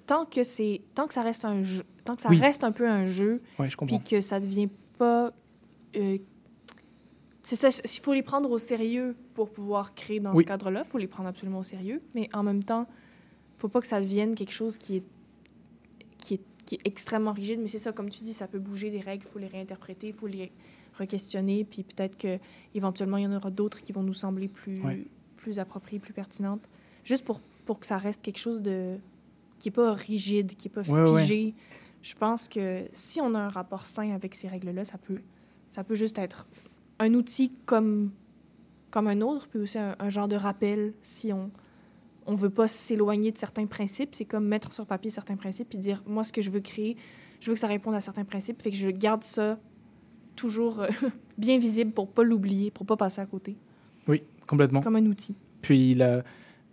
Tant 0.07 0.24
que, 0.24 0.42
c'est, 0.45 0.80
tant 0.95 1.07
que 1.07 1.14
ça 1.14 1.22
reste 1.22 1.45
un 1.45 1.62
jeu, 1.62 1.82
tant 2.05 2.16
que 2.16 2.22
ça 2.22 2.28
Oui. 2.30 2.38
reste 2.38 2.64
un 2.64 2.72
peu 2.72 2.88
un 2.88 3.05
jeu, 3.05 3.42
Ouais, 3.59 3.68
je 3.68 3.76
puis 3.76 4.01
que 4.01 4.20
ça 4.20 4.40
devient 4.40 4.68
pas. 4.99 5.32
euh, 5.97 6.18
c'est 7.42 7.57
ça, 7.57 7.68
il 7.84 8.01
faut 8.01 8.14
les 8.14 8.22
prendre 8.22 8.51
au 8.51 8.57
sérieux 8.57 9.14
pour 9.34 9.51
pouvoir 9.51 9.95
créer 9.95 10.20
dans 10.20 10.32
Oui. 10.32 10.45
ce 10.45 10.49
cadre-là. 10.49 10.82
Il 10.86 10.90
faut 10.90 10.97
les 10.99 11.07
prendre 11.07 11.28
absolument 11.28 11.59
au 11.59 11.62
sérieux. 11.64 12.01
Mais 12.14 12.30
en 12.32 12.42
même 12.42 12.64
temps, 12.64 12.86
faut 13.59 13.68
pas 13.68 13.80
que 13.80 13.86
ça 13.86 14.01
devienne 14.01 14.34
quelque 14.34 14.53
chose 14.53 14.78
qui 14.78 14.97
est, 14.97 15.05
qui 16.18 16.34
est, 16.34 16.40
qui 16.64 16.76
est 16.76 16.80
extrêmement 16.86 17.32
rigide. 17.32 17.61
Mais 17.61 17.66
c'est 17.68 17.78
ça, 17.78 17.92
comme 17.92 18.09
tu 18.09 18.22
dis, 18.22 18.32
ça 18.32 18.49
peut 18.49 18.59
bouger 18.59 18.90
des 18.90 19.01
règles, 19.01 19.24
il 19.26 19.30
faut 19.30 19.38
les 19.38 19.47
réinterpréter, 19.47 20.09
il 20.09 20.14
faut 20.14 20.26
les 20.26 20.51
re-questionner. 20.99 21.64
Puis 21.64 21.82
peut-être 21.82 22.16
qu'éventuellement, 22.16 23.16
il 23.16 23.24
y 23.24 23.26
en 23.26 23.36
aura 23.36 23.51
d'autres 23.51 23.82
qui 23.82 23.92
vont 23.92 24.03
nous 24.03 24.14
sembler 24.14 24.49
plus, 24.49 24.80
plus 25.36 25.59
appropriées, 25.59 25.99
plus 25.99 26.12
pertinentes. 26.12 26.68
Juste 27.05 27.24
pour, 27.24 27.40
pour 27.64 27.78
que 27.78 27.86
ça 27.86 27.99
reste 27.99 28.22
quelque 28.22 28.38
chose 28.38 28.62
de 28.62 28.97
qui 29.59 29.68
n'est 29.68 29.72
pas 29.72 29.92
rigide, 29.92 30.55
qui 30.57 30.68
n'est 30.68 30.74
pas 30.74 30.84
figé. 30.84 31.55
Je 32.03 32.14
pense 32.14 32.49
que 32.49 32.86
si 32.92 33.20
on 33.20 33.34
a 33.34 33.38
un 33.38 33.49
rapport 33.49 33.86
sain 33.86 34.11
avec 34.11 34.34
ces 34.34 34.49
règles-là, 34.49 34.84
ça 34.84 34.99
peut, 34.99 35.20
ça 35.70 35.84
peut 35.84 35.95
juste 35.95 36.18
être 36.18 36.47
un 36.99 37.14
outil 37.14 37.53
comme, 37.64 38.11
comme 38.90 39.07
un 39.07 39.20
autre, 39.20 39.49
puis 39.49 39.61
aussi 39.61 39.78
un, 39.78 39.97
un 39.99 40.09
genre 40.09 40.28
de 40.28 40.36
rappel 40.36 40.92
si 41.01 41.32
on 41.32 41.51
on 42.26 42.34
veut 42.34 42.51
pas 42.51 42.68
s'éloigner 42.68 43.32
de 43.32 43.38
certains 43.38 43.66
principes. 43.66 44.14
C'est 44.14 44.24
comme 44.24 44.47
mettre 44.47 44.72
sur 44.72 44.86
papier 44.86 45.11
certains 45.11 45.36
principes 45.36 45.68
puis 45.68 45.78
dire, 45.78 46.03
moi, 46.07 46.24
ce 46.24 46.32
que 46.32 46.42
je 46.42 46.51
veux 46.51 46.61
créer, 46.61 46.97
je 47.40 47.51
veux 47.51 47.55
que 47.55 47.61
ça 47.61 47.66
réponde 47.66 47.95
à 47.95 48.01
certains 48.01 48.24
principes, 48.24 48.62
fait 48.62 48.70
que 48.70 48.76
je 48.76 48.88
garde 48.88 49.24
ça 49.24 49.59
toujours 50.37 50.80
euh, 50.80 50.89
bien 51.39 51.59
visible 51.59 51.93
pour 51.93 52.09
pas 52.09 52.22
l'oublier, 52.22 52.70
pour 52.70 52.87
pas 52.87 52.97
passer 52.97 53.20
à 53.20 53.26
côté, 53.26 53.57
Oui, 54.09 54.22
complètement. 54.47 54.80
comme 54.82 54.97
un 54.97 55.07
outil. 55.07 55.37
Puis 55.62 55.95
la- 55.95 56.22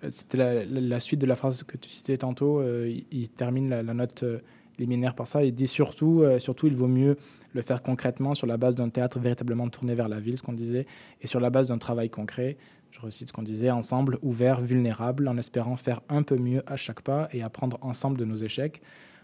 c'était 0.10 0.38
la, 0.38 0.66
la- 0.66 0.82
la 0.82 1.00
suite 1.00 1.22
de 1.22 1.26
la 1.28 1.36
phrase 1.36 1.64
que 1.64 1.78
tu 1.78 1.90
citais 1.90 2.18
tantôt. 2.18 2.60
euh, 2.60 2.88
il, 2.90 3.06
il 3.12 3.30
termine 3.30 3.70
la, 3.70 3.84
la 3.84 3.94
note 3.94 4.24
euh, 4.24 4.40
liminaire 4.80 5.14
par 5.16 5.28
ça. 5.28 5.44
Il 5.44 5.54
dit 5.54 5.68
surtout, 5.68 6.22
euh, 6.24 6.40
surtout, 6.40 6.66
il 6.68 6.76
vaut 6.76 6.88
mieux 6.88 7.18
le 7.54 7.62
faire 7.62 7.84
concrètement 7.84 8.34
sur 8.34 8.48
la 8.48 8.58
base 8.58 8.76
d'un 8.76 8.90
théâtre 8.90 9.20
véritablement 9.20 9.70
tourné 9.70 9.94
vers 9.94 10.08
la 10.10 10.20
ville, 10.20 10.38
ce 10.38 10.42
qu'on 10.44 10.54
disait, 10.54 10.88
et 11.22 11.28
sur 11.28 11.40
la 11.40 11.50
base 11.52 11.68
d'un 11.68 11.78
travail 11.78 12.10
concret. 12.10 12.58
Je 12.90 13.00
recite 13.00 13.28
ce 13.28 13.34
qu'on 13.34 13.44
disait 13.44 13.70
ensemble, 13.72 14.18
ouvert, 14.24 14.60
vulnérable, 14.60 15.28
en 15.28 15.38
espérant 15.38 15.78
faire 15.78 16.02
un 16.10 16.24
peu 16.24 16.36
mieux 16.38 16.62
à 16.66 16.76
chaque 16.78 17.02
pas 17.02 17.30
et 17.32 17.42
apprendre 17.44 17.78
ensemble 17.82 18.18
de 18.18 18.26
nos 18.26 18.36
échecs. 18.36 18.82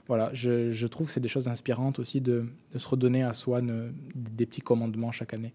Voilà, 0.08 0.30
je, 0.34 0.72
je 0.72 0.88
trouve 0.88 1.08
que 1.08 1.14
c'est 1.14 1.20
des 1.20 1.28
choses 1.28 1.48
inspirantes 1.48 2.00
aussi 2.00 2.22
de, 2.22 2.46
de 2.74 2.78
se 2.80 2.88
redonner 2.88 3.24
à 3.24 3.34
soi 3.34 3.62
ne- 3.62 3.90
des 4.16 4.46
petits 4.46 4.62
commandements 4.62 5.12
chaque 5.12 5.34
année. 5.34 5.54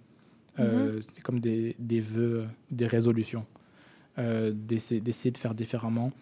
Euh, 0.59 1.01
C'est 1.01 1.23
comme 1.23 1.41
des, 1.41 1.75
des 1.79 2.01
vœux, 2.01 2.41
euh, 2.43 2.47
des 2.71 2.87
résolutions 2.87 3.47
euh, 4.19 4.51
d'essayer 4.53 5.01
de 5.31 5.39
faire 5.39 5.55
différemment. 5.55 6.13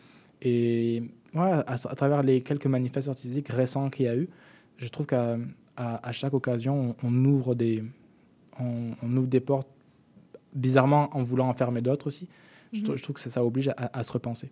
Et 0.42 1.02
voilà, 1.32 1.60
à, 1.60 1.74
à 1.74 1.94
travers 1.96 2.22
les 2.22 2.40
quelques 2.40 2.66
manifestes 2.66 3.08
artistiques 3.08 3.48
récents 3.48 3.90
qu'il 3.90 4.06
y 4.06 4.08
a 4.08 4.16
eu, 4.16 4.28
je 4.78 4.88
trouve 4.88 5.06
qu'à 5.06 5.36
à, 5.76 6.08
à 6.08 6.12
chaque 6.12 6.32
occasion, 6.34 6.94
on, 7.02 7.08
on 7.08 7.24
ouvre 7.24 7.54
des, 7.56 7.82
on, 8.60 8.94
on 9.02 9.16
ouvre 9.16 9.26
des 9.26 9.40
portes, 9.40 9.68
bizarrement 10.54 11.08
en 11.16 11.22
voulant 11.22 11.48
en 11.48 11.54
fermer 11.54 11.80
d'autres 11.80 12.06
aussi. 12.06 12.28
Je, 12.72 12.78
Mhm. 12.78 12.84
trouve, 12.84 12.96
je 12.96 13.02
trouve 13.02 13.14
que 13.14 13.20
ça, 13.20 13.30
ça 13.30 13.44
oblige 13.44 13.68
à, 13.68 13.98
à 13.98 14.02
se 14.04 14.12
repenser. 14.12 14.50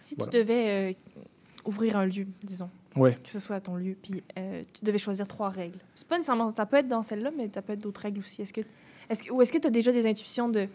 Si 0.00 0.14
Voilà. 0.16 0.30
tu 0.30 0.38
devais 0.38 0.68
euh, 0.68 0.92
ouvrir 1.64 1.96
un 1.96 2.06
lieu, 2.06 2.26
disons, 2.44 2.70
Ouais. 2.96 3.14
que 3.14 3.28
ce 3.28 3.38
soit 3.38 3.60
ton 3.60 3.76
lieu, 3.76 3.96
puis 4.00 4.22
euh, 4.38 4.62
tu 4.72 4.84
devais 4.84 4.98
choisir 4.98 5.28
trois 5.28 5.48
règles. 5.48 5.78
C'est 5.94 6.08
pas 6.08 6.16
nécessairement, 6.16 6.48
ça 6.50 6.66
peut 6.66 6.76
être 6.76 6.88
dans 6.88 7.02
celle-là, 7.02 7.30
mais 7.36 7.50
ça 7.52 7.62
peut 7.62 7.74
être 7.74 7.80
d'autres 7.80 8.00
règles 8.00 8.20
aussi. 8.20 8.42
Est-ce 8.42 8.52
que, 8.52 8.62
est-ce 9.10 9.22
que, 9.22 9.32
ou 9.32 9.42
est-ce 9.42 9.52
que 9.52 9.58
tu 9.58 9.66
as 9.66 9.70
déjà 9.70 9.92
des 9.92 10.06
intuitions 10.06 10.48
de, 10.48 10.66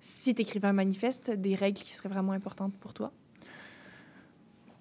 si 0.00 0.34
tu 0.34 0.42
écrivais 0.42 0.68
un 0.68 0.72
manifeste, 0.72 1.30
des 1.30 1.54
règles 1.54 1.80
qui 1.80 1.94
seraient 1.94 2.08
vraiment 2.08 2.32
importantes 2.32 2.74
pour 2.80 2.94
toi? 2.94 3.12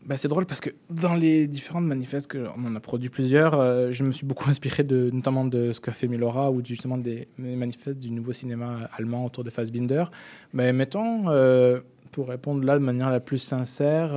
Bah, 0.05 0.17
c'est 0.17 0.27
drôle 0.27 0.45
parce 0.45 0.61
que 0.61 0.69
dans 0.91 1.15
les 1.15 1.47
différentes 1.47 1.85
manifestes, 1.85 2.27
que, 2.27 2.47
on 2.55 2.65
en 2.65 2.75
a 2.75 2.79
produit 2.79 3.09
plusieurs, 3.09 3.59
euh, 3.59 3.91
je 3.91 4.03
me 4.03 4.11
suis 4.11 4.25
beaucoup 4.25 4.49
inspiré 4.51 4.83
de, 4.83 5.09
notamment 5.11 5.45
de 5.45 5.73
ce 5.73 5.81
qu'a 5.81 5.93
fait 5.93 6.07
Milora 6.07 6.51
ou 6.51 6.63
justement 6.63 6.97
des, 6.97 7.27
des 7.39 7.55
manifestes 7.55 7.99
du 7.99 8.11
nouveau 8.11 8.31
cinéma 8.31 8.87
allemand 8.95 9.25
autour 9.25 9.43
de 9.43 9.49
Fassbinder. 9.49 10.05
Mais 10.53 10.73
mettons, 10.73 11.29
euh, 11.29 11.81
pour 12.11 12.27
répondre 12.27 12.63
là 12.63 12.75
de 12.77 12.83
manière 12.83 13.09
la 13.09 13.19
plus 13.19 13.39
sincère, 13.39 14.11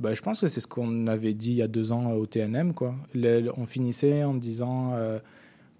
bah, 0.00 0.14
je 0.14 0.20
pense 0.22 0.40
que 0.40 0.48
c'est 0.48 0.60
ce 0.60 0.66
qu'on 0.66 1.06
avait 1.06 1.34
dit 1.34 1.50
il 1.50 1.56
y 1.56 1.62
a 1.62 1.68
deux 1.68 1.92
ans 1.92 2.12
au 2.12 2.26
TNM. 2.26 2.74
Quoi. 2.74 2.96
Le- 3.14 3.50
on 3.56 3.66
finissait 3.66 4.24
en 4.24 4.34
disant 4.34 4.94
euh, 4.94 5.18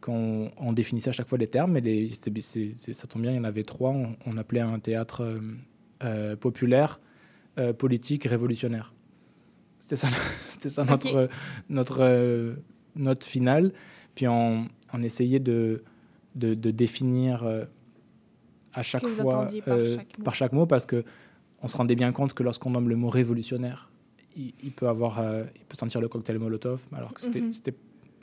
qu'on 0.00 0.50
on 0.58 0.72
définissait 0.72 1.10
à 1.10 1.12
chaque 1.12 1.28
fois 1.28 1.38
les 1.38 1.46
termes, 1.48 1.72
mais 1.72 1.80
les, 1.80 2.08
ça 2.08 3.06
tombe 3.06 3.22
bien, 3.22 3.32
il 3.32 3.36
y 3.36 3.40
en 3.40 3.44
avait 3.44 3.62
trois. 3.64 3.90
On, 3.90 4.16
on 4.26 4.36
appelait 4.38 4.60
un 4.60 4.78
théâtre 4.78 5.22
euh, 5.22 5.40
euh, 6.04 6.36
populaire 6.36 7.00
euh, 7.58 7.72
politique 7.72 8.24
révolutionnaire. 8.24 8.94
C'était 9.78 9.96
ça, 9.96 10.08
ça 10.68 10.84
notre, 10.84 11.14
euh, 11.16 11.26
notre 11.68 11.98
euh, 12.02 12.54
note 12.96 13.24
finale. 13.24 13.72
Puis 14.14 14.28
on, 14.28 14.68
on 14.92 15.02
essayait 15.02 15.40
de, 15.40 15.82
de, 16.36 16.54
de 16.54 16.70
définir 16.70 17.42
euh, 17.44 17.64
à 18.72 18.82
chaque 18.82 19.06
fois 19.06 19.46
par 19.64 19.74
euh, 19.74 19.96
chaque 19.96 20.18
mot. 20.18 20.24
par 20.24 20.34
chaque 20.34 20.52
mot 20.52 20.66
parce 20.66 20.86
que 20.86 21.04
on 21.62 21.68
se 21.68 21.76
rendait 21.76 21.96
bien 21.96 22.12
compte 22.12 22.32
que 22.34 22.42
lorsqu'on 22.42 22.70
nomme 22.70 22.88
le 22.88 22.96
mot 22.96 23.10
révolutionnaire, 23.10 23.89
il, 24.36 24.52
il 24.62 24.70
peut 24.72 24.88
avoir, 24.88 25.18
euh, 25.20 25.44
il 25.56 25.64
peut 25.64 25.76
sentir 25.76 26.00
le 26.00 26.08
cocktail 26.08 26.38
Molotov, 26.38 26.84
alors 26.92 27.12
que 27.14 27.20
c'était 27.20 27.40
Mhm. 27.40 27.52
c'était 27.52 27.74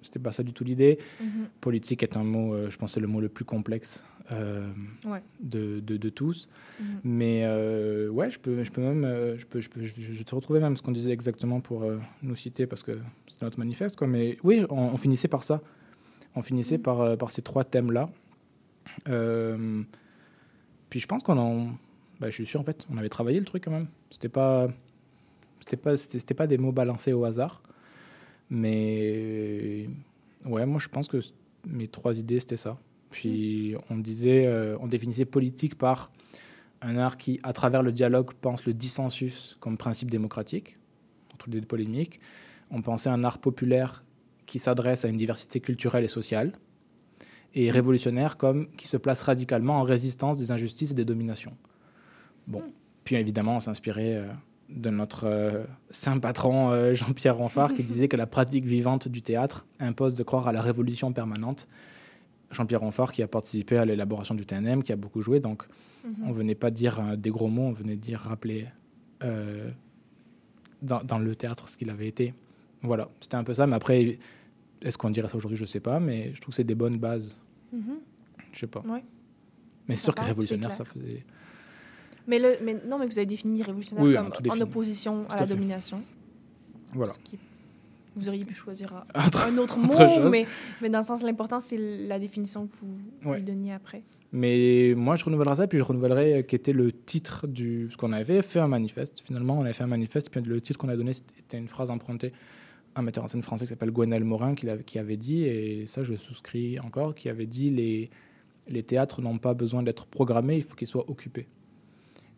c'était 0.03 0.19
pas 0.19 0.31
ça 0.31 0.43
du 0.43 0.53
tout 0.53 0.63
l'idée. 0.63 0.99
Mhm. 1.19 1.47
Politique 1.59 2.01
est 2.03 2.15
un 2.15 2.23
mot, 2.23 2.53
euh, 2.53 2.69
je 2.69 2.77
pense, 2.77 2.93
c'est 2.93 2.99
le 2.99 3.07
mot 3.07 3.19
le 3.19 3.29
plus 3.29 3.43
complexe 3.45 4.05
euh, 4.31 4.69
Ouais. 5.03 5.21
de, 5.41 5.79
de, 5.81 5.97
de 5.97 6.09
tous. 6.09 6.47
Mhm. 6.79 6.85
Mais 7.03 7.41
ouais, 8.09 8.29
je 8.29 8.39
peux, 8.39 8.63
je 8.63 8.71
peux 8.71 8.81
même, 8.81 9.03
je 9.37 9.45
peux, 9.45 9.59
je 9.59 9.69
peux, 9.69 9.83
je, 9.83 9.93
je 9.99 10.23
te 10.23 10.35
retrouvais 10.35 10.59
même 10.61 10.77
ce 10.77 10.81
qu'on 10.83 10.91
disait 10.93 11.11
exactement 11.11 11.59
pour 11.61 11.83
nous 12.21 12.35
citer 12.35 12.67
parce 12.67 12.83
que 12.83 12.93
c'est 13.27 13.41
notre 13.41 13.59
manifeste, 13.59 13.95
quoi. 13.97 14.07
Mais 14.07 14.37
oui, 14.43 14.65
on, 14.69 14.75
on 14.93 14.97
finissait 14.97 15.27
par 15.27 15.43
ça. 15.43 15.61
On 16.35 16.41
finissait 16.43 16.77
par, 16.77 17.01
euh, 17.01 17.15
par 17.17 17.31
ces 17.31 17.41
trois 17.41 17.63
thèmes-là. 17.63 18.09
Euh, 19.09 19.81
puis 20.89 20.99
je 20.99 21.07
pense 21.07 21.23
qu'on 21.23 21.37
en, 21.37 21.65
bah, 22.19 22.29
je 22.29 22.31
suis 22.31 22.45
sûr 22.45 22.59
en 22.59 22.63
fait, 22.63 22.85
on 22.89 22.97
avait 22.97 23.09
travaillé 23.09 23.39
le 23.39 23.45
truc 23.45 23.63
quand 23.65 23.71
même. 23.71 23.87
C'était 24.11 24.29
pas, 24.29 24.67
C'était 25.67 25.75
pas, 25.77 25.97
c'était 25.97 26.19
c'était 26.19 26.33
pas 26.33 26.47
des 26.47 26.57
mots 26.57 26.71
balancés 26.71 27.11
au 27.11 27.25
hasard. 27.25 27.61
Mais 28.49 29.89
ouais, 30.45 30.65
moi 30.65 30.79
je 30.79 30.87
pense 30.87 31.07
que 31.07 31.19
c- 31.19 31.33
mes 31.65 31.87
trois 31.89 32.17
idées 32.17 32.39
c'était 32.39 32.57
ça. 32.57 32.77
Puis 33.09 33.75
on 33.89 33.97
disait, 33.97 34.47
euh, 34.47 34.77
on 34.79 34.87
définissait 34.87 35.25
politique 35.25 35.77
par 35.77 36.11
un 36.81 36.97
art 36.97 37.17
qui, 37.17 37.39
à 37.43 37.51
travers 37.53 37.83
le 37.83 37.91
dialogue, 37.91 38.31
pense 38.39 38.65
le 38.65 38.73
dissensus 38.73 39.57
comme 39.59 39.77
principe 39.77 40.09
démocratique, 40.11 40.77
entre 41.33 41.49
les 41.49 41.59
deux 41.59 41.67
polémiques. 41.67 42.19
On 42.71 42.81
pensait 42.81 43.09
un 43.09 43.23
art 43.23 43.39
populaire 43.39 44.03
qui 44.45 44.59
s'adresse 44.59 45.03
à 45.03 45.09
une 45.09 45.17
diversité 45.17 45.59
culturelle 45.59 46.03
et 46.05 46.09
sociale, 46.09 46.53
et 47.53 47.71
révolutionnaire 47.71 48.37
comme 48.37 48.67
qui 48.77 48.87
se 48.87 48.97
place 48.97 49.21
radicalement 49.23 49.79
en 49.79 49.83
résistance 49.83 50.37
des 50.37 50.51
injustices 50.51 50.91
et 50.91 50.95
des 50.95 51.05
dominations. 51.05 51.57
Bon, 52.45 52.63
puis 53.03 53.15
évidemment, 53.15 53.57
on 53.57 53.59
s'inspirait 53.59 54.17
euh, 54.17 54.27
de 54.69 54.89
notre 54.89 55.25
euh, 55.25 55.65
saint 55.89 56.19
patron 56.19 56.71
euh, 56.71 56.93
Jean-Pierre 56.93 57.37
Ronfard 57.37 57.73
qui 57.73 57.83
disait 57.85 58.07
que 58.07 58.17
la 58.17 58.27
pratique 58.27 58.65
vivante 58.65 59.07
du 59.07 59.21
théâtre 59.21 59.65
impose 59.79 60.15
de 60.15 60.23
croire 60.23 60.47
à 60.47 60.51
la 60.51 60.61
révolution 60.61 61.13
permanente. 61.13 61.67
Jean-Pierre 62.51 62.81
Ronfard 62.81 63.11
qui 63.11 63.21
a 63.23 63.27
participé 63.27 63.77
à 63.77 63.85
l'élaboration 63.85 64.35
du 64.35 64.45
TNM, 64.45 64.83
qui 64.83 64.91
a 64.91 64.95
beaucoup 64.97 65.21
joué, 65.21 65.39
donc 65.39 65.67
Mhm. 66.03 66.15
on 66.27 66.31
venait 66.31 66.55
pas 66.55 66.71
dire 66.71 66.99
euh, 67.01 67.15
des 67.17 67.29
gros 67.31 67.47
mots, 67.49 67.63
on 67.63 67.71
venait 67.73 67.97
dire 67.97 68.19
rappeler 68.19 68.67
dans, 70.81 71.03
dans 71.03 71.17
le 71.19 71.35
théâtre 71.35 71.67
ce 71.69 71.77
qu'il 71.77 71.89
avait 71.89 72.07
été. 72.07 72.33
Voilà, 72.83 73.09
c'était 73.19 73.35
un 73.35 73.43
peu 73.43 73.53
ça, 73.53 73.65
mais 73.67 73.75
après, 73.75 74.19
est-ce 74.81 74.97
qu'on 74.97 75.09
dirait 75.09 75.27
ça 75.27 75.37
aujourd'hui? 75.37 75.57
Je 75.57 75.65
sais 75.65 75.79
pas, 75.79 75.99
mais 75.99 76.31
je 76.33 76.39
trouve 76.41 76.53
que 76.53 76.57
c'est 76.57 76.63
des 76.63 76.75
bonnes 76.75 76.97
bases. 76.99 77.35
Mhm. 77.73 77.97
Je 78.53 78.59
sais 78.59 78.67
pas. 78.67 78.81
Ouais. 78.87 79.03
Mais 79.87 79.95
sûr 79.95 80.13
que 80.13 80.21
révolutionnaire, 80.21 80.71
ça 80.71 80.85
faisait. 80.85 81.25
Mais, 82.27 82.39
le, 82.39 82.55
mais 82.63 82.75
non, 82.87 82.99
mais 82.99 83.05
vous 83.05 83.17
avez 83.17 83.25
défini 83.25 83.63
révolutionnaire 83.63 84.03
Oui, 84.05 84.15
comme 84.15 84.31
tout 84.31 84.49
en 84.51 84.59
opposition 84.61 85.23
à 85.29 85.33
à 85.33 85.39
la 85.39 85.45
fait. 85.45 85.53
domination. 85.55 86.01
Voilà. 86.93 87.13
Vous 88.15 88.27
auriez 88.29 88.45
pu 88.45 88.53
choisir 88.55 88.93
un, 89.13 89.25
Autre- 89.27 89.45
un 89.47 89.57
autre 89.57 89.77
autre 89.77 90.19
mot, 90.23 90.29
mais, 90.29 90.45
mais 90.81 90.89
dans 90.89 90.99
le 90.99 91.05
sens, 91.05 91.21
l'important, 91.23 91.59
c'est 91.59 91.77
la 91.77 92.17
définition 92.19 92.67
que 92.67 92.73
vous 92.81 93.29
Ouais. 93.29 93.37
lui 93.37 93.43
donniez 93.45 93.73
après. 93.73 94.03
Mais 94.33 94.93
moi, 94.97 95.15
je 95.15 95.23
renouvellerai 95.23 95.55
ça, 95.55 95.67
puis 95.67 95.77
je 95.77 95.83
renouvellerai 95.83 96.37
euh, 96.37 96.41
qui 96.41 96.55
était 96.55 96.73
le 96.73 96.91
titre 96.91 97.47
du. 97.47 97.85
Parce 97.87 97.97
qu'on 97.97 98.11
avait 98.11 98.41
fait 98.41 98.59
un 98.59 98.67
manifeste, 98.67 99.21
finalement, 99.23 99.57
on 99.59 99.61
avait 99.61 99.73
fait 99.73 99.83
un 99.83 99.87
manifeste, 99.87 100.29
puis 100.31 100.41
le 100.41 100.59
titre 100.59 100.79
qu'on 100.79 100.89
a 100.89 100.95
donné, 100.97 101.13
c'était 101.13 101.57
une 101.57 101.67
phrase 101.69 101.91
empruntée 101.91 102.33
à 102.95 102.99
un 102.99 103.03
metteur 103.03 103.23
en 103.23 103.27
scène 103.27 103.43
français 103.43 103.65
qui 103.65 103.69
s'appelle 103.69 103.91
Gwenel 103.91 104.23
Morin, 104.23 104.55
qui, 104.55 104.67
qui 104.85 104.99
avait 104.99 105.15
dit, 105.17 105.43
et 105.43 105.85
ça, 105.87 106.03
je 106.03 106.15
souscris 106.15 106.79
encore, 106.79 107.13
qui 107.15 107.29
avait 107.29 107.45
dit 107.45 107.69
les, 107.69 108.09
les 108.67 108.83
théâtres 108.83 109.21
n'ont 109.21 109.37
pas 109.37 109.53
besoin 109.53 109.83
d'être 109.83 110.07
programmés, 110.07 110.57
il 110.57 110.63
faut 110.63 110.75
qu'ils 110.75 110.87
soient 110.87 111.09
occupés. 111.09 111.47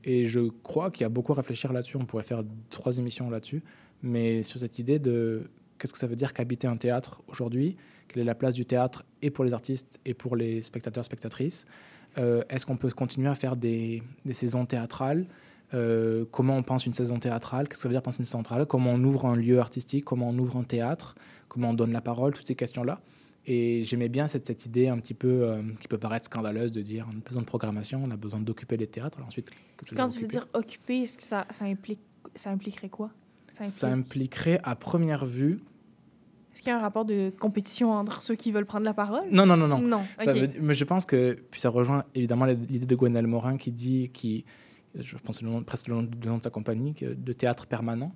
Et 0.04 0.26
je 0.26 0.40
crois 0.64 0.92
qu'il 0.92 1.02
y 1.02 1.06
a 1.06 1.10
beaucoup 1.10 1.34
à 1.34 1.36
réfléchir 1.36 1.74
là-dessus. 1.74 1.98
On 1.98 2.06
pourrait 2.06 2.24
faire 2.24 2.44
trois 2.70 2.98
émissions 2.98 3.30
là-dessus. 3.30 3.64
Mais 4.02 4.44
sur 4.44 4.60
cette 4.60 4.80
idée 4.80 5.00
de 5.00 5.50
qu'est-ce 5.78 5.94
que 5.94 6.00
ça 6.00 6.08
veut 6.08 6.16
dire 6.16 6.34
qu'habiter 6.34 6.68
un 6.68 6.78
théâtre 6.78 7.22
aujourd'hui 7.28 7.76
Quelle 8.08 8.22
est 8.22 8.26
la 8.26 8.36
place 8.36 8.56
du 8.56 8.66
théâtre 8.66 9.06
et 9.22 9.30
pour 9.30 9.44
les 9.44 9.54
artistes 9.54 10.00
et 10.06 10.14
pour 10.14 10.36
les 10.36 10.62
spectateurs, 10.62 11.06
spectatrices 11.06 11.66
Euh, 12.18 12.42
Est-ce 12.50 12.66
qu'on 12.66 12.78
peut 12.78 12.90
continuer 12.90 13.30
à 13.30 13.36
faire 13.36 13.56
des, 13.56 14.02
saisons 14.32 14.66
théâtrales 14.66 15.26
Euh, 15.74 16.26
Comment 16.32 16.58
on 16.58 16.64
pense 16.64 16.86
une 16.88 16.94
saison 16.94 17.20
théâtrale 17.20 17.68
Qu'est-ce 17.68 17.80
que 17.80 17.84
ça 17.84 17.90
veut 17.90 17.94
dire 17.94 18.02
penser 18.02 18.20
une 18.20 18.26
saison 18.26 18.42
théâtrale 18.42 18.66
Comment 18.66 18.92
on 18.92 19.04
ouvre 19.04 19.26
un 19.26 19.36
lieu 19.36 19.60
artistique 19.60 20.06
Comment 20.06 20.30
on 20.30 20.38
ouvre 20.40 20.58
un 20.58 20.64
théâtre 20.64 21.16
Comment 21.48 21.70
on 21.70 21.74
donne 21.76 21.92
la 21.92 22.02
parole 22.02 22.34
Toutes 22.34 22.48
ces 22.48 22.56
questions-là. 22.56 23.00
Et 23.52 23.82
j'aimais 23.84 24.10
bien 24.10 24.28
cette, 24.28 24.46
cette 24.46 24.66
idée 24.68 24.88
un 24.90 25.00
petit 25.00 25.16
peu 25.16 25.44
euh, 25.50 25.64
qui 25.82 25.88
peut 25.88 25.98
paraître 25.98 26.26
scandaleuse 26.26 26.72
de 26.72 26.82
dire 26.84 27.08
on 27.12 27.18
a 27.18 27.22
besoin 27.22 27.42
de 27.42 27.48
programmation, 27.48 28.00
on 28.04 28.12
a 28.12 28.16
besoin 28.16 28.40
d'occuper 28.42 28.78
les 28.78 28.86
théâtres. 28.86 29.18
Alors 29.18 29.28
ensuite, 29.30 29.50
que 29.50 29.96
Quand 29.96 30.08
tu 30.08 30.20
veux 30.22 30.28
dire 30.28 30.48
occuper, 30.54 31.02
est-ce 31.02 31.18
que 31.18 31.24
ça, 31.24 31.48
ça, 31.50 31.66
implique, 31.66 32.00
ça 32.36 32.52
impliquerait 32.52 32.90
quoi? 32.90 33.10
Ça 33.52 33.64
ça 33.64 33.88
implique- 33.88 34.34
impliquerait 34.36 34.60
à 34.64 34.76
première 34.76 35.26
vue. 35.26 35.60
Est-ce 36.54 36.62
qu'il 36.62 36.70
y 36.70 36.74
a 36.74 36.78
un 36.78 36.82
rapport 36.82 37.06
de 37.06 37.32
compétition 37.40 37.92
entre 37.92 38.22
ceux 38.22 38.36
qui 38.36 38.52
veulent 38.52 38.66
prendre 38.68 38.86
la 38.86 38.94
parole? 38.94 39.24
Non, 39.32 39.46
non, 39.48 39.58
non, 39.58 39.68
non. 39.68 39.80
Non, 39.80 40.04
Ça 40.24 40.32
ok. 40.34 40.40
veut 40.40 40.48
dire- 40.48 40.62
mais 40.62 40.74
je 40.76 40.84
pense 40.84 41.06
que 41.08 41.34
puis 41.50 41.60
ça 41.60 41.70
rejoint 41.70 42.04
évidemment 42.14 42.46
l'idée 42.46 42.86
de 42.86 42.96
Gwenelle 42.96 43.26
Morin 43.28 43.58
qui 43.58 43.72
dit, 43.72 44.10
qui, 44.14 44.46
je 44.94 45.16
pense 45.18 45.42
le 45.42 45.50
nom, 45.50 45.64
presque 45.64 45.88
le 45.88 45.96
nom, 45.96 46.02
le 46.02 46.30
nom 46.30 46.38
de 46.38 46.44
sa 46.44 46.50
compagnie, 46.52 46.94
de 46.94 47.34
théâtre 47.34 47.66
permanent, 47.66 48.14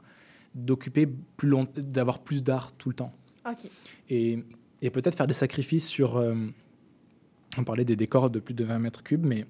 d'occuper 0.54 1.08
plus 1.38 1.48
long, 1.50 1.68
d'avoir 1.76 2.20
plus 2.20 2.44
d'art 2.44 2.72
tout 2.74 2.90
le 2.90 2.96
temps. 2.96 3.14
Ok. 3.50 3.68
Et, 4.10 4.44
et 4.84 4.92
peut-être 4.92 5.16
faire 5.16 5.26
des 5.28 5.34
sacrifices 5.34 5.88
sur. 5.88 6.18
euh, 6.18 6.36
on 7.58 7.64
parlait 7.64 7.86
des 7.86 7.96
décors 7.96 8.30
de 8.30 8.40
plus 8.40 8.54
de 8.54 8.64
20 8.64 8.80
mètres 8.80 9.02
cubes, 9.04 9.26
mais 9.26 9.46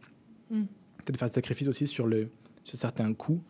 Mm. 0.50 0.64
peut-être 0.98 1.18
faire 1.18 1.28
des 1.30 1.34
sacrifices 1.34 1.68
aussi 1.68 1.88
sur, 1.88 2.06
le, 2.08 2.30
sur 2.64 2.78
certains 2.78 3.14
coûts, 3.14 3.42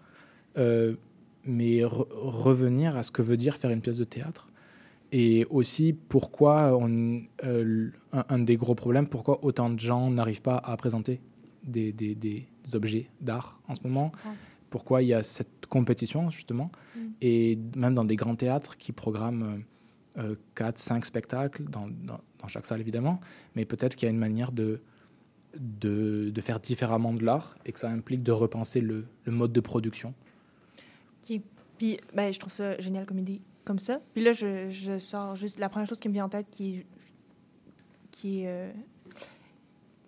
euh, 0.57 0.95
mais 1.43 1.79
re- 1.81 2.07
revenir 2.11 2.95
à 2.95 3.03
ce 3.03 3.11
que 3.11 3.21
veut 3.21 3.35
dire 3.37 3.57
faire 3.57 3.71
une 3.71 3.81
pièce 3.81 3.97
de 3.97 4.03
théâtre. 4.05 4.47
Et 5.11 5.45
aussi 5.49 5.93
pourquoi 5.93 6.77
on, 6.77 7.21
euh, 7.43 7.89
un, 8.11 8.23
un 8.29 8.39
des 8.39 8.55
gros 8.57 8.73
problèmes, 8.75 9.07
pourquoi 9.07 9.43
autant 9.43 9.69
de 9.69 9.79
gens 9.79 10.09
n'arrivent 10.09 10.41
pas 10.41 10.57
à 10.57 10.75
présenter 10.77 11.19
des, 11.63 11.91
des- 11.91 12.15
des 12.15 12.45
objets 12.73 13.09
d'art 13.21 13.59
en 13.67 13.75
ce 13.75 13.81
moment. 13.83 14.11
Pourquoi 14.69 15.01
il 15.03 15.09
y 15.09 15.13
a 15.13 15.21
cette 15.23 15.65
compétition 15.67 16.29
justement. 16.29 16.71
Mm. 16.95 16.99
Et 17.21 17.59
même 17.75 17.93
dans 17.95 18.05
des 18.05 18.15
grands 18.15 18.35
théâtres 18.35 18.77
qui 18.77 18.91
programment 18.91 19.57
4, 20.55 20.77
5 20.77 21.05
spectacles, 21.05 21.63
dans, 21.63 21.87
dans- 21.87 22.19
chaque 22.47 22.65
salle 22.65 22.81
évidemment, 22.81 23.19
mais 23.55 23.65
peut-être 23.65 23.95
qu'il 23.95 24.05
y 24.05 24.09
a 24.09 24.11
une 24.11 24.19
manière 24.19 24.51
de, 24.51 24.81
de, 25.57 26.41
faire 26.41 26.59
différemment 26.59 27.13
de 27.13 27.23
l'art 27.23 27.55
et 27.65 27.71
que 27.71 27.79
ça 27.79 27.89
implique 27.89 28.21
de 28.21 28.31
repenser 28.31 28.81
le, 28.81 29.05
mode 29.25 29.53
de 29.53 29.61
production. 29.61 30.13
OK. 31.23 31.39
Puis, 31.77 31.99
ben, 32.13 32.33
je 32.33 32.39
trouve 32.39 32.51
ça 32.51 32.77
génial 32.79 33.05
comme 33.05 33.19
idée, 33.19 33.41
comme 33.63 33.79
ça. 33.79 34.01
Puis 34.13 34.23
là, 34.23 34.33
je, 34.33 34.69
je 34.69 34.99
sors 34.99 35.35
juste 35.35 35.57
la 35.59 35.69
première 35.69 35.87
chose 35.87 35.99
qui 35.99 36.09
me 36.09 36.13
vient 36.13 36.25
en 36.25 36.29
tête, 36.29 36.47
qui 36.51 36.75
est, 36.75 36.85
qui 38.11 38.41
est 38.41 38.47
euh, 38.47 38.71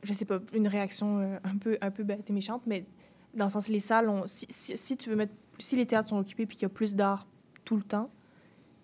je 0.03 0.13
sais 0.13 0.25
pas, 0.25 0.39
une 0.53 0.67
réaction 0.67 1.19
euh, 1.19 1.37
un 1.43 1.57
peu, 1.57 1.77
un 1.81 1.91
peu 1.91 2.03
bête 2.03 2.29
et 2.29 2.33
méchante, 2.33 2.63
mais 2.65 2.85
dans 3.33 3.45
le 3.45 3.51
sens, 3.51 3.67
les 3.67 3.79
salles, 3.79 4.09
si, 4.25 4.45
si, 4.49 4.77
si 4.77 4.97
tu 4.97 5.09
veux 5.09 5.15
mettre, 5.15 5.33
si 5.57 5.75
les 5.75 5.85
théâtres 5.85 6.09
sont 6.09 6.17
occupés 6.17 6.45
puis 6.45 6.57
qu'il 6.57 6.63
y 6.63 6.71
a 6.71 6.73
plus 6.73 6.95
d'art 6.95 7.27
tout 7.63 7.75
le 7.75 7.83
temps, 7.83 8.09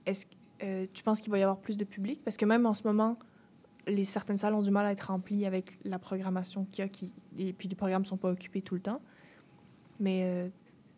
est-ce 0.06 0.26
que 0.26 0.36
euh, 0.64 0.86
tu 0.94 1.04
penses 1.04 1.22
qu'il 1.22 1.32
va 1.32 1.40
y 1.40 1.44
avoir 1.44 1.58
plus 1.60 1.78
de 1.78 1.84
public? 1.84 2.22
Parce 2.24 2.38
que 2.38 2.46
même 2.46 2.66
en 2.66 2.74
ce 2.74 2.84
moment, 2.86 3.18
les 3.88 4.04
certaines 4.04 4.38
salles 4.38 4.54
ont 4.54 4.62
du 4.62 4.72
mal 4.72 4.86
à 4.86 4.92
être 4.92 5.08
remplies 5.12 5.46
avec 5.46 5.78
la 5.86 5.98
programmation 6.00 6.66
qu'il 6.72 6.84
y 6.84 6.86
a, 6.86 6.90
qui, 6.90 7.14
et 7.38 7.54
puis 7.54 7.68
les 7.68 7.76
programmes 7.76 8.06
sont 8.06 8.18
pas 8.18 8.30
occupés 8.32 8.62
tout 8.62 8.76
le 8.76 8.82
temps. 8.82 9.02
Mais 10.00 10.22
euh, 10.24 10.50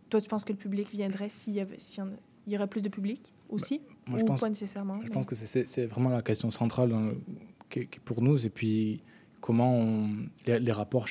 toi, 0.09 0.19
tu 0.21 0.27
penses 0.29 0.45
que 0.45 0.51
le 0.53 0.57
public 0.57 0.89
viendrait 0.89 1.29
s'il 1.29 1.53
y, 1.53 1.59
avait, 1.59 1.79
s'il 1.79 1.99
y, 2.03 2.07
en 2.07 2.09
a- 2.11 2.17
il 2.47 2.53
y 2.53 2.55
aurait 2.57 2.67
plus 2.67 2.81
de 2.81 2.89
public 2.89 3.33
aussi? 3.49 3.81
Moi, 4.07 4.17
je 4.19 4.23
Ou 4.23 4.27
pense- 4.27 4.41
pas 4.41 4.49
nécessairement? 4.49 4.95
Je 4.95 5.03
mais- 5.03 5.09
pense 5.09 5.25
que 5.25 5.35
c'est- 5.35 5.85
vraiment 5.87 6.09
la 6.09 6.21
question 6.21 6.51
centrale 6.51 6.89
dans 6.89 7.01
le- 7.01 7.21
qui- 7.69 7.87
qui- 7.87 7.99
pour 7.99 8.21
nous. 8.21 8.45
Et 8.45 8.49
puis, 8.49 9.01
comment 9.39 9.73
on- 9.77 10.27
les, 10.45 10.59
les 10.59 10.71
rapports 10.71 11.07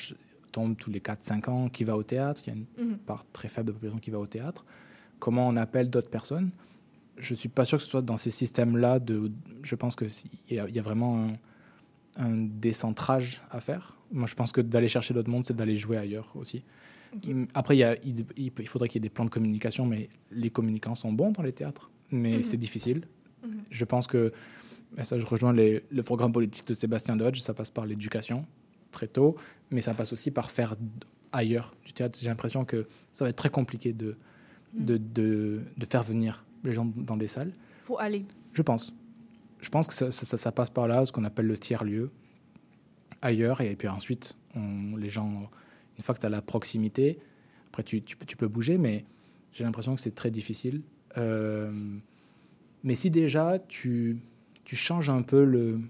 tombent 0.53 0.77
tous 0.77 0.91
les 0.91 1.01
4-5 1.01 1.49
ans, 1.49 1.69
qui 1.71 1.85
va 1.85 1.97
au 1.97 2.03
théâtre, 2.03 2.43
il 2.47 2.51
y 2.51 2.53
a 2.53 2.57
une 2.83 2.91
Mhm. 2.91 2.99
part 2.99 3.25
très 3.33 3.49
faible 3.49 3.69
de 3.69 3.73
population 3.73 3.99
qui 3.99 4.11
va 4.11 4.19
au 4.19 4.27
théâtre. 4.27 4.65
Comment 5.19 5.49
on 5.49 5.57
appelle 5.57 5.89
d'autres 5.89 6.11
personnes? 6.11 6.51
Je 7.19 7.35
suis 7.35 7.49
pas 7.49 7.65
sûr 7.65 7.79
que 7.79 7.85
ce 7.85 7.91
soit 7.91 8.03
dans 8.03 8.17
ces 8.17 8.31
systèmes-là. 8.31 8.99
De, 8.99 9.31
je 9.63 9.75
pense 9.75 9.97
qu'il 9.97 10.09
y, 10.51 10.59
a- 10.59 10.69
y 10.69 10.79
a 10.79 10.83
vraiment 10.83 11.27
un, 11.27 11.33
un 12.17 12.37
décentrage 12.37 13.43
à 13.51 13.61
faire. 13.61 13.97
Moi, 14.11 14.27
je 14.27 14.35
pense 14.35 14.53
que 14.53 14.61
d'aller 14.61 14.89
chercher 14.89 15.15
d'autres 15.15 15.31
mondes, 15.31 15.45
c'est 15.47 15.57
d'aller 15.57 15.77
jouer 15.77 15.97
ailleurs 15.97 16.33
aussi. 16.35 16.65
Mm, 17.27 17.45
Après, 17.55 17.77
il, 17.77 17.81
y 17.81 17.85
a- 17.85 17.97
il, 18.05 18.25
il- 18.37 18.53
il 18.59 18.69
faudrait 18.69 18.89
qu'il 18.89 19.01
y 19.01 19.03
ait 19.05 19.09
des 19.09 19.13
plans 19.15 19.25
de 19.27 19.31
communication, 19.31 19.87
mais 19.87 20.09
les 20.31 20.51
communicants 20.51 20.95
sont 20.95 21.13
bons 21.13 21.31
dans 21.33 21.43
les 21.43 21.53
théâtres, 21.53 21.91
mais 22.11 22.37
Mhm. 22.39 22.43
c'est 22.43 22.57
difficile. 22.57 23.07
Mhm. 23.47 23.63
Je 23.71 23.85
pense 23.85 24.07
que, 24.07 24.33
et 24.97 25.05
ça 25.05 25.19
je 25.19 25.27
rejoins 25.27 25.53
les- 25.53 25.83
le 25.91 26.03
programme 26.03 26.33
politique 26.33 26.67
de 26.67 26.75
Sébastien 26.75 27.17
Dodge, 27.17 27.41
ça 27.41 27.55
passe 27.55 27.71
par 27.71 27.85
l'éducation 27.87 28.47
très 28.91 29.07
tôt, 29.09 29.37
mais 29.71 29.81
ça 29.83 29.95
passe 29.95 30.13
aussi 30.13 30.31
par 30.31 30.51
faire 30.51 30.75
ailleurs 31.33 31.75
du 31.85 31.93
théâtre. 31.93 32.19
J'ai 32.21 32.29
l'impression 32.29 32.65
que 32.65 32.87
ça 33.11 33.25
va 33.25 33.31
être 33.31 33.37
très 33.37 33.49
compliqué 33.51 33.93
de, 33.93 34.17
Mhm. 34.75 34.85
de, 34.87 34.97
de, 34.97 35.61
de 35.77 35.87
faire 35.87 36.03
venir 36.03 36.45
les 36.65 36.73
gens 36.75 36.85
dans 36.97 37.17
des 37.17 37.29
salles. 37.29 37.53
faut 37.83 37.99
aller. 37.99 38.25
Je 38.53 38.63
pense. 38.63 38.95
Je 39.61 39.69
pense 39.69 39.87
que 39.87 39.95
ça, 39.95 40.11
ça- 40.13 40.27
ça- 40.27 40.39
ça 40.39 40.53
passe 40.53 40.71
par 40.71 40.89
là, 40.89 41.05
ce 41.07 41.13
qu'on 41.13 41.25
appelle 41.25 41.47
le 41.47 41.57
tiers-lieu, 41.59 42.11
ailleurs. 43.21 43.61
Et 43.61 43.77
puis 43.77 43.89
ensuite, 43.89 44.37
on- 44.55 44.97
les 44.97 45.09
gens, 45.09 45.51
une 45.97 46.03
fois 46.03 46.15
que 46.15 46.21
tu 46.21 46.27
as 46.27 46.31
la 46.31 46.43
proximité, 46.43 47.19
après 47.69 47.83
tu, 47.83 48.03
tu 48.03 48.17
peux, 48.17 48.27
tu 48.27 48.37
peux 48.37 48.49
bouger, 48.49 48.79
mais 48.79 49.05
j'ai 49.53 49.65
l'impression 49.65 49.95
que 49.95 50.01
c'est 50.01 50.15
très 50.15 50.31
difficile. 50.31 50.83
Euh, 51.17 51.71
mais 52.83 52.95
si 52.95 53.11
déjà 53.11 53.59
tu, 53.59 54.19
tu 54.65 54.77
changes 54.77 55.11
un 55.11 55.23
peu 55.23 55.45
le, 55.45 55.81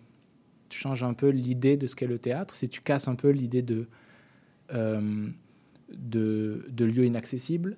tu 0.69 0.79
changes 0.79 1.03
un 1.05 1.15
peu 1.15 1.29
l'idée 1.29 1.77
de 1.77 1.87
ce 1.87 1.95
qu'est 1.97 2.07
le 2.07 2.19
théâtre, 2.19 2.55
si 2.55 2.69
tu 2.69 2.81
casses 2.81 3.09
un 3.09 3.15
peu 3.15 3.31
l'idée 3.31 3.63
de, 3.63 3.87
euh, 4.73 5.29
de, 5.93 6.67
de 6.71 6.85
lieu 6.85 7.05
inaccessible, 7.05 7.77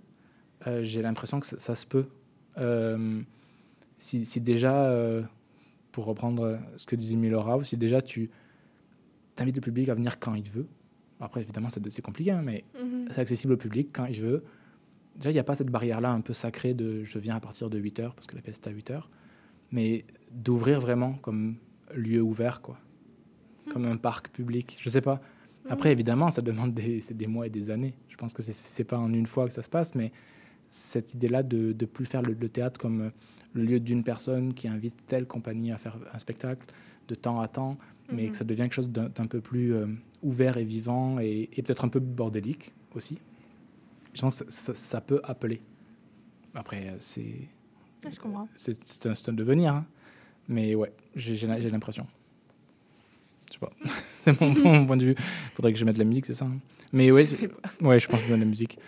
euh, 0.67 0.83
j'ai 0.83 1.03
l'impression 1.03 1.41
que 1.41 1.47
ça, 1.47 1.59
ça 1.59 1.75
se 1.75 1.87
peut. 1.87 2.07
Euh, 2.59 3.23
si, 3.97 4.25
si 4.25 4.41
déjà, 4.41 4.87
euh, 4.87 5.23
pour 5.93 6.05
reprendre 6.07 6.59
ce 6.77 6.87
que 6.87 6.97
disait 6.97 7.17
Milorao, 7.17 7.63
si 7.63 7.77
déjà 7.77 8.03
tu 8.03 8.31
invites 9.39 9.57
le 9.57 9.61
public 9.63 9.89
à 9.89 9.95
venir 9.95 10.19
quand 10.19 10.35
il 10.35 10.49
veut, 10.49 10.67
après 11.21 11.43
évidemment 11.43 11.69
c'est 11.71 12.03
compliqué, 12.03 12.33
hein, 12.33 12.43
mais 12.45 12.65
Mhm. 12.81 13.07
c'est 13.11 13.21
accessible 13.21 13.53
au 13.55 13.57
public 13.57 13.89
quand 13.93 14.07
il 14.07 14.21
veut, 14.21 14.45
déjà, 15.17 15.31
il 15.31 15.35
n'y 15.35 15.39
a 15.41 15.45
pas 15.45 15.55
cette 15.55 15.71
barrière-là 15.71 16.11
un 16.13 16.21
peu 16.21 16.33
sacrée 16.33 16.75
de 16.75 17.03
je 17.05 17.19
viens 17.19 17.37
à 17.37 17.41
partir 17.41 17.71
de 17.71 17.79
8 17.79 18.01
heures, 18.01 18.15
parce 18.15 18.27
que 18.27 18.37
la 18.37 18.43
pièce 18.43 18.57
est 18.57 18.69
à 18.69 18.71
8 18.71 18.91
heures, 18.91 19.11
mais 19.71 20.05
d'ouvrir 20.33 20.81
vraiment 20.81 21.15
comme 21.15 21.57
lieu 21.95 22.21
ouvert, 22.21 22.61
quoi. 22.61 22.79
Comme 23.71 23.87
un 23.87 23.97
parc 23.97 24.29
public, 24.31 24.77
je 24.81 24.89
sais 24.91 25.01
pas. 25.01 25.21
Après, 25.71 25.91
évidemment, 25.91 26.31
ça 26.31 26.43
demande 26.43 26.75
des, 26.75 27.01
des 27.15 27.27
mois 27.27 27.47
et 27.47 27.51
des 27.51 27.71
années. 27.71 27.95
Je 28.09 28.17
pense 28.17 28.35
que 28.35 28.43
c'est 28.43 28.85
pas 28.85 28.99
en 28.99 29.11
une 29.15 29.25
fois 29.27 29.47
que 29.47 29.53
ça 29.55 29.63
se 29.63 29.71
passe, 29.71 29.95
mais 29.95 30.13
cette 30.77 31.15
idée-là 31.15 31.43
de 31.45 31.69
ne 31.79 31.87
plus 31.87 32.05
faire 32.05 32.21
le, 32.23 32.35
le 32.35 32.49
théâtre 32.49 32.81
comme 32.81 33.01
euh, 33.03 33.11
le 33.53 33.63
lieu 33.65 33.79
d'une 33.81 34.03
personne 34.03 34.55
qui 34.55 34.67
invite 34.67 34.97
telle 35.07 35.25
compagnie 35.27 35.71
à 35.71 35.79
faire 35.79 35.97
un 36.13 36.19
spectacle 36.19 36.67
de 37.07 37.15
temps 37.15 37.39
à 37.41 37.47
temps, 37.49 37.79
mais 38.11 38.25
Mhm. 38.25 38.31
que 38.31 38.37
ça 38.37 38.45
devient 38.45 38.63
quelque 38.63 38.75
chose 38.75 38.91
d'un 38.91 39.27
peu 39.27 39.41
plus 39.41 39.73
euh, 39.75 39.87
ouvert 40.23 40.57
et 40.57 40.65
vivant 40.65 41.21
et, 41.21 41.49
et 41.53 41.63
peut-être 41.63 41.85
un 41.85 41.89
peu 41.89 42.01
bordélique 42.01 42.73
aussi. 42.97 43.19
Je 44.15 44.21
pense 44.21 44.43
que 44.43 44.51
ça, 44.53 44.75
ça 44.75 45.01
peut 45.01 45.21
appeler. 45.23 45.61
Après, 46.55 46.89
euh, 46.89 46.97
c'est 46.99 47.49
c'est 48.57 49.07
un, 49.07 49.15
un 49.29 49.33
devenir, 49.33 49.75
hein. 49.75 49.87
mais 50.49 50.75
ouais, 50.75 50.93
j'ai 51.15 51.47
l'impression. 51.47 52.07
Je 53.49 53.55
sais 53.55 53.59
pas, 53.61 53.73
c'est 54.17 54.41
mon, 54.41 54.53
mon 54.53 54.87
point 54.87 54.97
de 54.97 55.05
vue. 55.05 55.15
Faudrait 55.55 55.73
que 55.73 55.79
je 55.79 55.85
mette 55.85 55.99
la 55.99 56.05
musique, 56.05 56.27
c'est 56.27 56.35
ça. 56.35 56.47
hein. 56.47 56.59
Mais 56.95 57.11
ouais, 57.11 57.27
Je 57.27 57.35
c'est- 57.35 57.51
ouais, 57.83 57.99
je 57.99 58.09
pense 58.09 58.23
que 58.23 58.31
de 58.31 58.37
la 58.37 58.45
musique. 58.45 58.79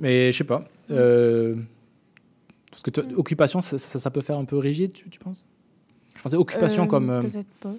Mais 0.00 0.32
je 0.32 0.38
sais 0.38 0.44
pas. 0.44 0.64
euh, 0.90 1.54
parce 2.70 2.82
que 2.82 2.90
toi, 2.90 3.04
occupation, 3.16 3.60
ça, 3.60 3.78
ça, 3.78 4.00
ça 4.00 4.10
peut 4.10 4.22
faire 4.22 4.38
un 4.38 4.44
peu 4.44 4.56
rigide, 4.56 4.92
tu, 4.92 5.08
tu 5.10 5.18
penses? 5.18 5.44
Je 6.16 6.22
pensais 6.22 6.36
occupation 6.36 6.84
Euh, 6.84 6.86
comme 6.86 7.10
euh, 7.10 7.22
Peut-être 7.22 7.46
pas. 7.60 7.74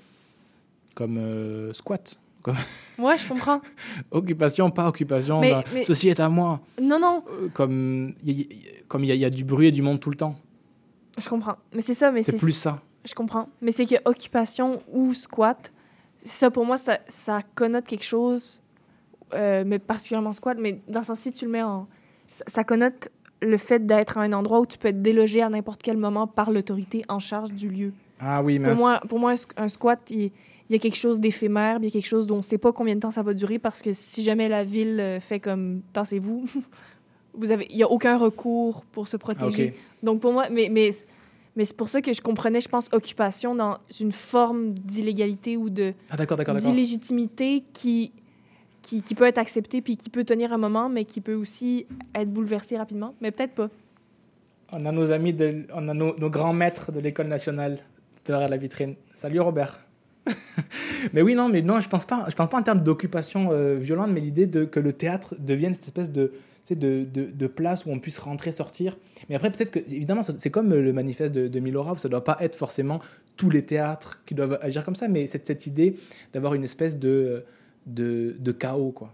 comme 0.96 1.18
euh, 1.18 1.74
squat. 1.74 2.18
Comme 2.44 2.56
Ouais, 3.00 3.18
je 3.18 3.28
comprends. 3.28 3.62
occupation, 4.12 4.70
pas 4.70 4.88
occupation. 4.88 5.40
Mais- 5.42 5.64
mais- 5.74 5.84
Ceci 5.84 6.10
est 6.10 6.20
à 6.20 6.30
moi. 6.30 6.62
Non, 6.82 7.00
non, 7.00 7.24
comme 7.54 8.14
il 8.24 8.42
y, 8.42 8.44
a- 8.44 8.82
comme 8.88 9.04
il 9.04 9.08
y, 9.08 9.12
a- 9.12 9.16
il 9.16 9.22
y 9.22 9.26
a 9.26 9.30
du 9.30 9.44
bruit 9.44 9.68
et 9.68 9.72
du 9.72 9.82
monde 9.82 10.00
tout 10.00 10.10
le 10.12 10.16
temps. 10.18 10.38
je 11.18 11.28
comprends. 11.30 11.58
Mais 11.74 11.82
c'est 11.82 11.94
ça, 11.96 12.12
mais 12.12 12.22
C'est 12.24 12.38
plus 12.38 12.52
ça. 12.54 12.82
Je 13.06 13.14
comprends. 13.14 13.50
Mais 13.62 13.72
c'est 13.72 13.86
que 13.86 13.96
occupation 14.06 14.82
ou 14.92 15.14
squat, 15.14 15.74
ça 16.18 16.50
pour 16.52 16.66
moi, 16.66 16.78
ça, 16.78 17.00
ça 17.08 17.42
connote 17.56 17.86
quelque 17.86 18.06
chose, 18.06 18.60
euh, 19.34 19.64
mais 19.66 19.80
particulièrement 19.80 20.32
squat, 20.32 20.58
mais 20.60 20.80
dans 20.88 21.00
le 21.00 21.06
sens 21.06 21.20
si 21.20 21.32
tu 21.32 21.46
le 21.46 21.52
mets 21.52 21.64
en. 21.64 21.88
Ça, 22.32 22.44
ça 22.48 22.64
connote 22.64 23.10
le 23.42 23.58
fait 23.58 23.86
d'être 23.86 24.18
à 24.18 24.22
un 24.22 24.34
endroit 24.34 24.60
où 24.62 24.66
tu 24.66 24.78
peux 24.78 24.88
être 24.88 25.02
délogé 25.02 25.42
à 25.42 25.50
n'importe 25.50 25.82
quel 25.84 25.98
moment 25.98 26.28
par 26.28 26.50
l'autorité 26.52 27.04
en 27.10 27.20
charge 27.20 27.52
du 27.52 27.70
lieu. 27.70 27.94
Ah 28.20 28.42
oui, 28.42 28.58
mais 28.58 28.70
Pour 28.70 28.78
moi, 28.78 29.02
pour 29.10 29.20
moi 29.20 29.32
un, 29.32 29.36
squ- 29.36 29.52
un 29.58 29.68
squat, 29.68 30.00
il, 30.10 30.22
il 30.24 30.32
y 30.70 30.76
a 30.76 30.80
quelque 30.80 30.96
chose 30.96 31.20
d'éphémère, 31.20 31.78
il 31.80 31.86
y 31.86 31.88
a 31.88 31.92
quelque 31.92 32.08
chose 32.08 32.26
dont 32.26 32.36
on 32.36 32.38
ne 32.38 32.42
sait 32.42 32.58
pas 32.58 32.72
combien 32.72 32.96
de 32.96 33.02
temps 33.02 33.12
ça 33.12 33.22
va 33.22 33.34
durer 33.34 33.60
parce 33.60 33.82
que 33.82 33.92
si 33.92 34.24
jamais 34.24 34.48
la 34.48 34.64
ville 34.64 35.00
euh, 35.00 35.20
fait 35.20 35.40
comme 35.42 35.82
tassez-vous, 35.92 36.46
vous 37.34 37.52
avez, 37.52 37.68
il 37.70 37.76
n'y 37.76 37.84
a 37.84 37.90
aucun 37.92 38.18
recours 38.18 38.86
pour 38.92 39.08
se 39.08 39.18
protéger. 39.18 39.70
ok. 39.70 39.74
Donc 40.04 40.22
pour 40.22 40.32
moi, 40.32 40.46
mais, 40.50 40.70
mais, 40.72 40.92
mais 41.56 41.66
c'est 41.66 41.76
pour 41.76 41.90
ça 41.90 42.02
que 42.02 42.14
je 42.14 42.22
comprenais, 42.22 42.62
je 42.62 42.70
pense, 42.70 42.88
occupation 42.94 43.56
dans 43.56 43.78
une 44.00 44.12
forme 44.14 44.74
d'illégalité 44.74 45.58
ou 45.58 45.70
de 45.70 45.94
Ah 46.10 46.16
qui, 47.74 48.12
qui, 48.84 49.16
peut 49.16 49.26
être 49.26 49.38
acceptée 49.38 49.82
puis 49.82 49.98
qui 49.98 50.10
peut 50.10 50.24
tenir 50.24 50.54
un 50.54 50.58
moment, 50.58 50.90
mais 50.90 51.06
qui 51.06 51.22
peut 51.22 51.34
aussi 51.34 51.88
être 52.14 52.30
bouleversée 52.30 52.78
rapidement. 52.78 53.16
Mais 53.22 53.32
peut-être 53.32 53.54
pas. 53.54 53.70
On 54.72 54.86
a 54.86 54.92
nos 54.92 55.12
amis, 55.12 55.34
de, 55.34 55.66
on 55.74 55.88
a 55.88 55.94
nos, 55.94 56.30
grands 56.30 56.54
maîtres 56.54 56.92
de 56.92 57.00
l'école 57.00 57.28
nationale 57.28 57.78
derrière 58.26 58.50
la 58.50 58.58
vitrine. 58.58 58.96
Salut 59.14 59.40
Robert. 59.40 59.80
mais 61.14 61.22
oui, 61.22 61.36
non, 61.36 61.50
mais 61.50 61.62
non, 61.62 61.80
je 61.80 61.90
pense 61.90 62.06
pas. 62.06 62.26
Je 62.30 62.36
pense 62.36 62.50
pas 62.50 62.58
en 62.58 62.64
termes 62.64 62.82
d'occupation 62.82 63.50
euh, 63.52 63.76
violente, 63.76 64.10
mais 64.12 64.20
l'idée 64.20 64.48
de 64.48 64.66
que 64.66 64.80
le 64.80 64.94
théâtre 64.94 65.36
devienne 65.38 65.74
cette 65.74 65.86
espèce 65.86 66.12
de, 66.12 66.34
de, 66.72 67.06
de, 67.06 67.48
place 67.48 67.86
où 67.86 67.92
on 67.92 68.00
puisse 68.00 68.20
rentrer, 68.20 68.52
sortir. 68.52 68.98
Mais 69.30 69.36
après, 69.36 69.52
peut-être 69.52 69.72
que, 69.72 69.80
évidemment, 69.80 70.22
c'est 70.22 70.50
comme 70.50 70.74
le 70.74 70.94
manifeste 70.94 71.34
de, 71.34 71.48
de 71.48 71.60
Milorov, 71.60 72.00
ça 72.00 72.10
doit 72.10 72.24
pas 72.24 72.38
être 72.40 72.56
forcément 72.56 73.00
tous 73.36 73.50
les 73.50 73.66
théâtres 73.66 74.22
qui 74.26 74.34
doivent 74.34 74.58
agir 74.62 74.86
comme 74.86 74.96
ça, 74.96 75.08
mais 75.08 75.28
cette, 75.28 75.46
cette 75.46 75.68
idée 75.68 75.98
d'avoir 76.34 76.54
une 76.54 76.64
espèce 76.64 76.98
de, 76.98 77.44
de, 77.86 78.36
de 78.40 78.52
chaos, 78.52 78.92
quoi. 78.92 79.14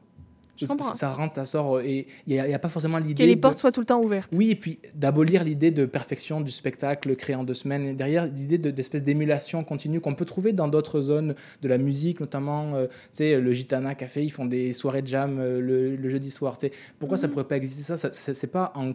Ça, 0.62 0.76
ça 0.94 1.14
rentre, 1.14 1.36
ça 1.36 1.46
sort, 1.46 1.80
et 1.80 2.06
il 2.28 2.34
n'y 2.34 2.54
a, 2.54 2.60
pas 2.60 2.68
forcément 2.68 2.98
l'idée. 2.98 3.24
Que 3.24 3.28
les 3.30 3.36
de- 3.38 3.40
portes 3.40 3.58
soient 3.58 3.72
tout 3.72 3.80
le 3.80 3.86
temps 3.86 4.02
ouvertes. 4.04 4.30
oui, 4.36 4.52
et 4.52 4.56
puis 4.58 4.78
d'abolir 4.94 5.46
l'idée 5.46 5.72
de 5.72 5.86
perfection 5.86 6.42
du 6.42 6.52
spectacle 6.52 7.16
créé 7.16 7.34
en 7.34 7.46
deux 7.46 7.54
semaines. 7.54 7.86
Et 7.86 7.94
derrière, 7.94 8.26
l'idée 8.26 8.58
de- 8.58 8.70
d'espèce 8.70 9.02
d'émulation 9.06 9.64
continue 9.64 10.02
qu'on 10.02 10.16
peut 10.16 10.26
trouver 10.26 10.52
dans 10.52 10.68
d'autres 10.68 11.00
zones 11.00 11.34
de 11.62 11.70
la 11.70 11.78
musique, 11.78 12.20
notamment, 12.20 12.76
euh, 12.76 12.88
sais, 13.14 13.40
le 13.40 13.54
Gitana 13.54 13.96
Café, 13.96 14.22
ils 14.22 14.32
font 14.32 14.44
des 14.46 14.74
soirées 14.74 15.02
de 15.02 15.08
jam 15.08 15.38
euh, 15.40 15.62
le, 15.62 15.96
le 15.96 16.10
jeudi 16.10 16.30
soir. 16.30 16.58
tu 16.58 16.68
sais. 16.68 16.74
Pourquoi 17.00 17.18
ça 17.18 17.28
Mhm. 17.28 17.34
pourrait 17.34 17.48
pas 17.48 17.56
exister 17.56 17.84
ça, 17.84 17.96
ça 17.96 18.12
C'est 18.12 18.48
pas 18.52 18.74
en, 18.76 18.92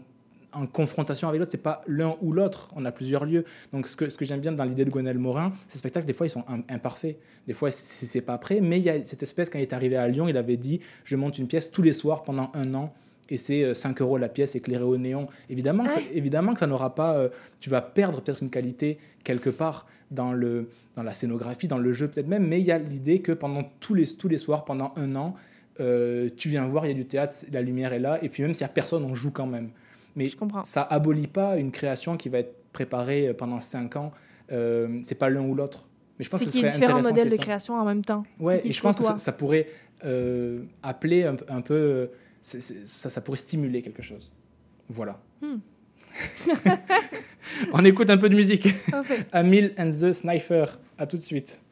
en 0.55 0.67
confrontation 0.67 1.29
avec 1.29 1.39
l'autre, 1.41 1.51
c'est 1.51 1.59
pas 1.59 1.81
l'un 1.87 2.17
ou 2.23 2.33
l'autre. 2.33 2.69
On 2.77 2.85
a 2.85 2.93
plusieurs 2.93 3.25
lieux. 3.25 3.45
Donc, 3.73 3.87
ce 3.89 3.97
que, 3.97 4.09
ce 4.11 4.17
que 4.19 4.25
j'aime 4.25 4.41
bien 4.41 4.53
dans 4.53 4.65
l'idée 4.65 4.85
de 4.85 4.91
Gwenel 4.91 5.19
Morin, 5.19 5.53
ces 5.69 5.79
spectacles, 5.79 6.07
des 6.07 6.13
fois, 6.13 6.27
ils 6.27 6.31
sont 6.31 6.45
im- 6.49 6.63
imparfaits. 6.69 7.17
Des 7.47 7.53
fois, 7.53 7.71
c'est 7.71 8.21
pas 8.21 8.39
prêt. 8.39 8.61
Mais 8.61 8.79
il 8.79 8.85
y 8.85 8.91
a 8.91 9.05
cette 9.05 9.23
espèce, 9.23 9.51
quand 9.51 9.59
il 9.59 9.63
est 9.63 9.73
arrivé 9.73 9.97
à 9.97 10.07
Lyon, 10.09 10.29
il 10.29 10.37
avait 10.37 10.57
dit 10.57 10.81
Je 11.05 11.17
monte 11.17 11.39
une 11.39 11.47
pièce 11.47 11.71
tous 11.71 11.83
les 11.83 11.93
soirs 11.93 12.25
pendant 12.25 12.51
un 12.55 12.75
an 12.75 12.93
et 13.31 13.39
c'est 13.39 13.65
euh, 13.65 13.73
5 13.75 14.01
euros 14.03 14.19
la 14.19 14.29
pièce 14.29 14.55
éclairée 14.55 14.85
au 14.85 14.99
néon. 14.99 15.29
Évidemment 15.49 15.85
que, 15.85 15.93
ça, 15.93 16.01
évidemment 16.13 16.53
que 16.53 16.61
ça 16.61 16.67
n'aura 16.67 16.95
pas. 16.95 17.15
euh, 17.15 17.29
tu 17.61 17.71
vas 17.71 17.81
perdre 17.81 18.21
peut-être 18.21 18.43
une 18.43 18.51
qualité 18.51 18.99
quelque 19.25 19.49
part 19.51 19.87
dans, 20.11 20.33
le, 20.35 20.69
dans 20.95 21.03
la 21.03 21.15
scénographie, 21.15 21.67
dans 21.67 21.79
le 21.79 21.93
jeu 21.95 22.09
peut-être 22.09 22.29
même, 22.29 22.47
mais 22.47 22.61
il 22.61 22.67
y 22.67 22.71
a 22.73 22.79
l'idée 22.79 23.21
que 23.21 23.33
pendant 23.33 23.63
tous 23.81 23.95
les, 23.95 24.07
tous 24.07 24.29
les 24.29 24.37
soirs, 24.39 24.67
pendant 24.67 24.93
un 24.97 25.17
an, 25.17 25.35
euh, 25.81 26.29
tu 26.37 26.51
viens 26.51 26.67
voir, 26.67 26.85
il 26.85 26.91
y 26.91 26.93
a 26.93 26.95
du 26.95 27.07
théâtre, 27.07 27.35
la 27.51 27.63
lumière 27.63 27.95
est 27.95 27.99
là, 27.99 28.23
et 28.23 28.29
puis 28.29 28.43
même 28.43 28.53
s'il 28.55 28.65
n'y 28.65 28.71
a 28.71 28.75
personne, 28.75 29.03
on 29.05 29.15
joue 29.15 29.31
quand 29.31 29.47
même. 29.47 29.71
Mais 30.16 30.28
ça 30.65 30.82
abolit 30.82 31.27
pas 31.27 31.57
une 31.57 31.73
création 31.73 32.16
qui 32.16 32.28
va 32.28 32.39
être 32.39 32.55
préparée 32.73 33.28
euh, 33.28 33.35
pendant 33.35 33.61
5 33.61 33.97
ans. 33.97 34.12
Euh, 34.53 35.01
c'est 35.03 35.15
pas 35.15 35.28
l'un 35.28 35.43
ou 35.43 35.55
l'autre. 35.55 35.89
Mais 36.19 36.24
je 36.24 36.31
pense 36.31 36.41
que 36.41 36.47
ce 36.47 36.53
qu'il 36.53 36.61
y 36.61 36.70
serait 36.70 36.78
différents 36.78 37.03
modèles 37.03 37.31
de 37.31 37.36
création 37.36 37.74
en 37.74 37.85
même 37.85 38.05
temps. 38.05 38.24
Ouais, 38.39 38.61
et 38.65 38.70
je 38.70 38.81
pense 38.81 38.97
que 38.97 39.03
ça, 39.19 39.32
pourrait 39.32 39.66
euh, 40.05 40.65
appeler 40.82 41.24
un, 41.24 41.36
un 41.49 41.61
peu. 41.61 41.74
euh, 41.74 42.07
ça, 42.41 43.11
ça 43.11 43.20
pourrait 43.20 43.39
stimuler 43.39 43.82
quelque 43.82 44.03
chose. 44.03 44.31
Voilà. 44.89 45.20
Hmm. 45.41 45.57
On 47.73 47.85
écoute 47.85 48.11
un 48.11 48.19
peu 48.19 48.28
de 48.28 48.36
musique. 48.36 48.69
Amil 49.32 49.74
and 49.78 49.91
the 49.91 50.12
Sniper. 50.12 50.78
À 50.99 51.07
tout 51.07 51.16
de 51.16 51.23
suite. 51.23 51.62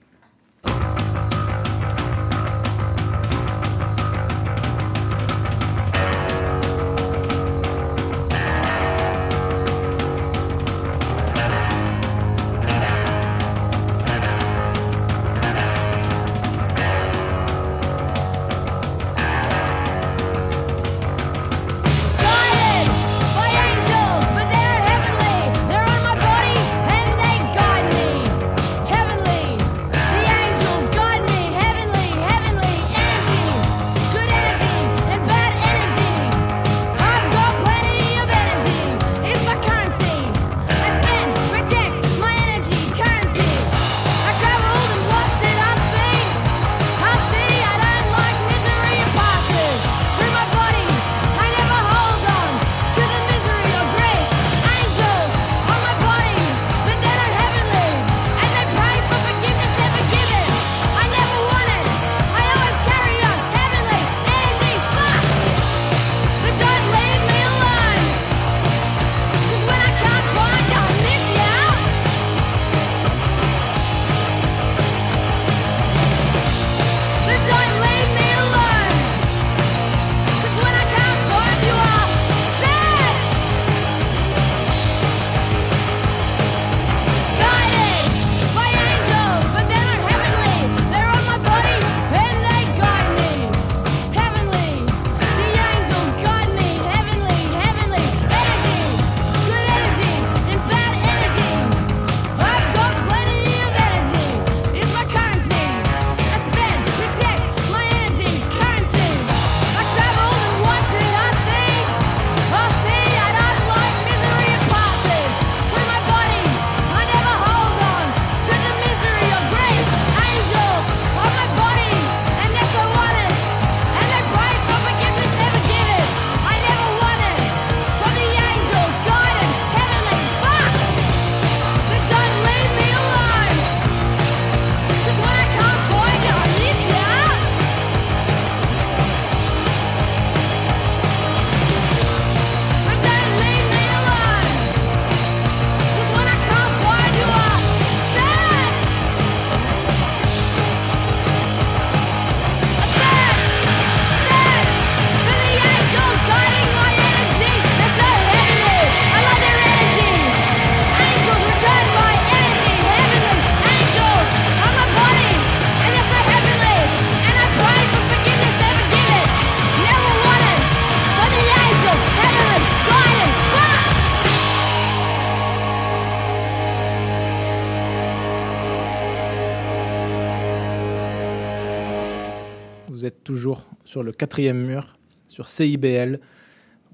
Sur 183.93 184.03
le 184.03 184.13
quatrième 184.13 184.65
mur, 184.65 184.97
sur 185.29 185.47
CIBL, 185.47 186.19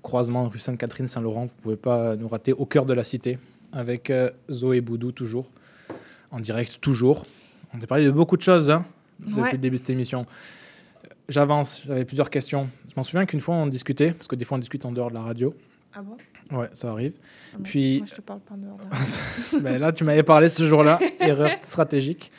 croisement 0.02 0.48
rue 0.48 0.58
Sainte-Catherine, 0.58 1.06
Saint-Laurent. 1.06 1.46
Vous 1.46 1.54
ne 1.56 1.62
pouvez 1.62 1.76
pas 1.76 2.16
nous 2.16 2.26
rater 2.26 2.52
au 2.52 2.66
cœur 2.66 2.86
de 2.86 2.92
la 2.92 3.04
cité, 3.04 3.38
avec 3.72 4.10
euh, 4.10 4.30
Zoé 4.50 4.80
Boudou, 4.80 5.12
toujours, 5.12 5.46
en 6.32 6.40
direct, 6.40 6.78
toujours. 6.80 7.24
On 7.72 7.80
a 7.80 7.86
parlé 7.86 8.04
de 8.04 8.10
beaucoup 8.10 8.36
de 8.36 8.42
choses 8.42 8.68
hein, 8.68 8.84
depuis 9.20 9.40
Ouais. 9.40 9.52
le 9.52 9.58
début 9.58 9.76
de 9.76 9.80
cette 9.80 9.90
émission. 9.90 10.26
J'avance, 11.28 11.82
j'avais 11.86 12.04
plusieurs 12.04 12.30
questions. 12.30 12.68
Je 12.90 12.94
m'en 12.96 13.04
souviens 13.04 13.26
qu'une 13.26 13.38
fois, 13.38 13.54
on 13.54 13.68
discutait, 13.68 14.10
parce 14.10 14.26
que 14.26 14.34
des 14.34 14.44
fois, 14.44 14.56
on 14.56 14.60
discute 14.60 14.84
en 14.84 14.90
dehors 14.90 15.10
de 15.10 15.14
la 15.14 15.22
radio. 15.22 15.54
Ah 15.94 16.02
bon? 16.02 16.16
Ouais, 16.58 16.68
ça 16.72 16.90
arrive. 16.90 17.18
Ah 17.20 17.58
non, 17.58 17.62
Puis, 17.62 17.98
Moi, 17.98 18.06
je 18.10 18.14
te 18.16 18.20
parle 18.22 18.40
pas 18.40 18.54
en 18.54 18.58
dehors. 18.58 18.76
là. 18.78 19.60
ben 19.62 19.78
là, 19.78 19.92
tu 19.92 20.02
m'avais 20.02 20.24
parlé 20.24 20.48
ce 20.48 20.66
jour-là, 20.66 20.98
erreur 21.20 21.50
stratégique. 21.60 22.32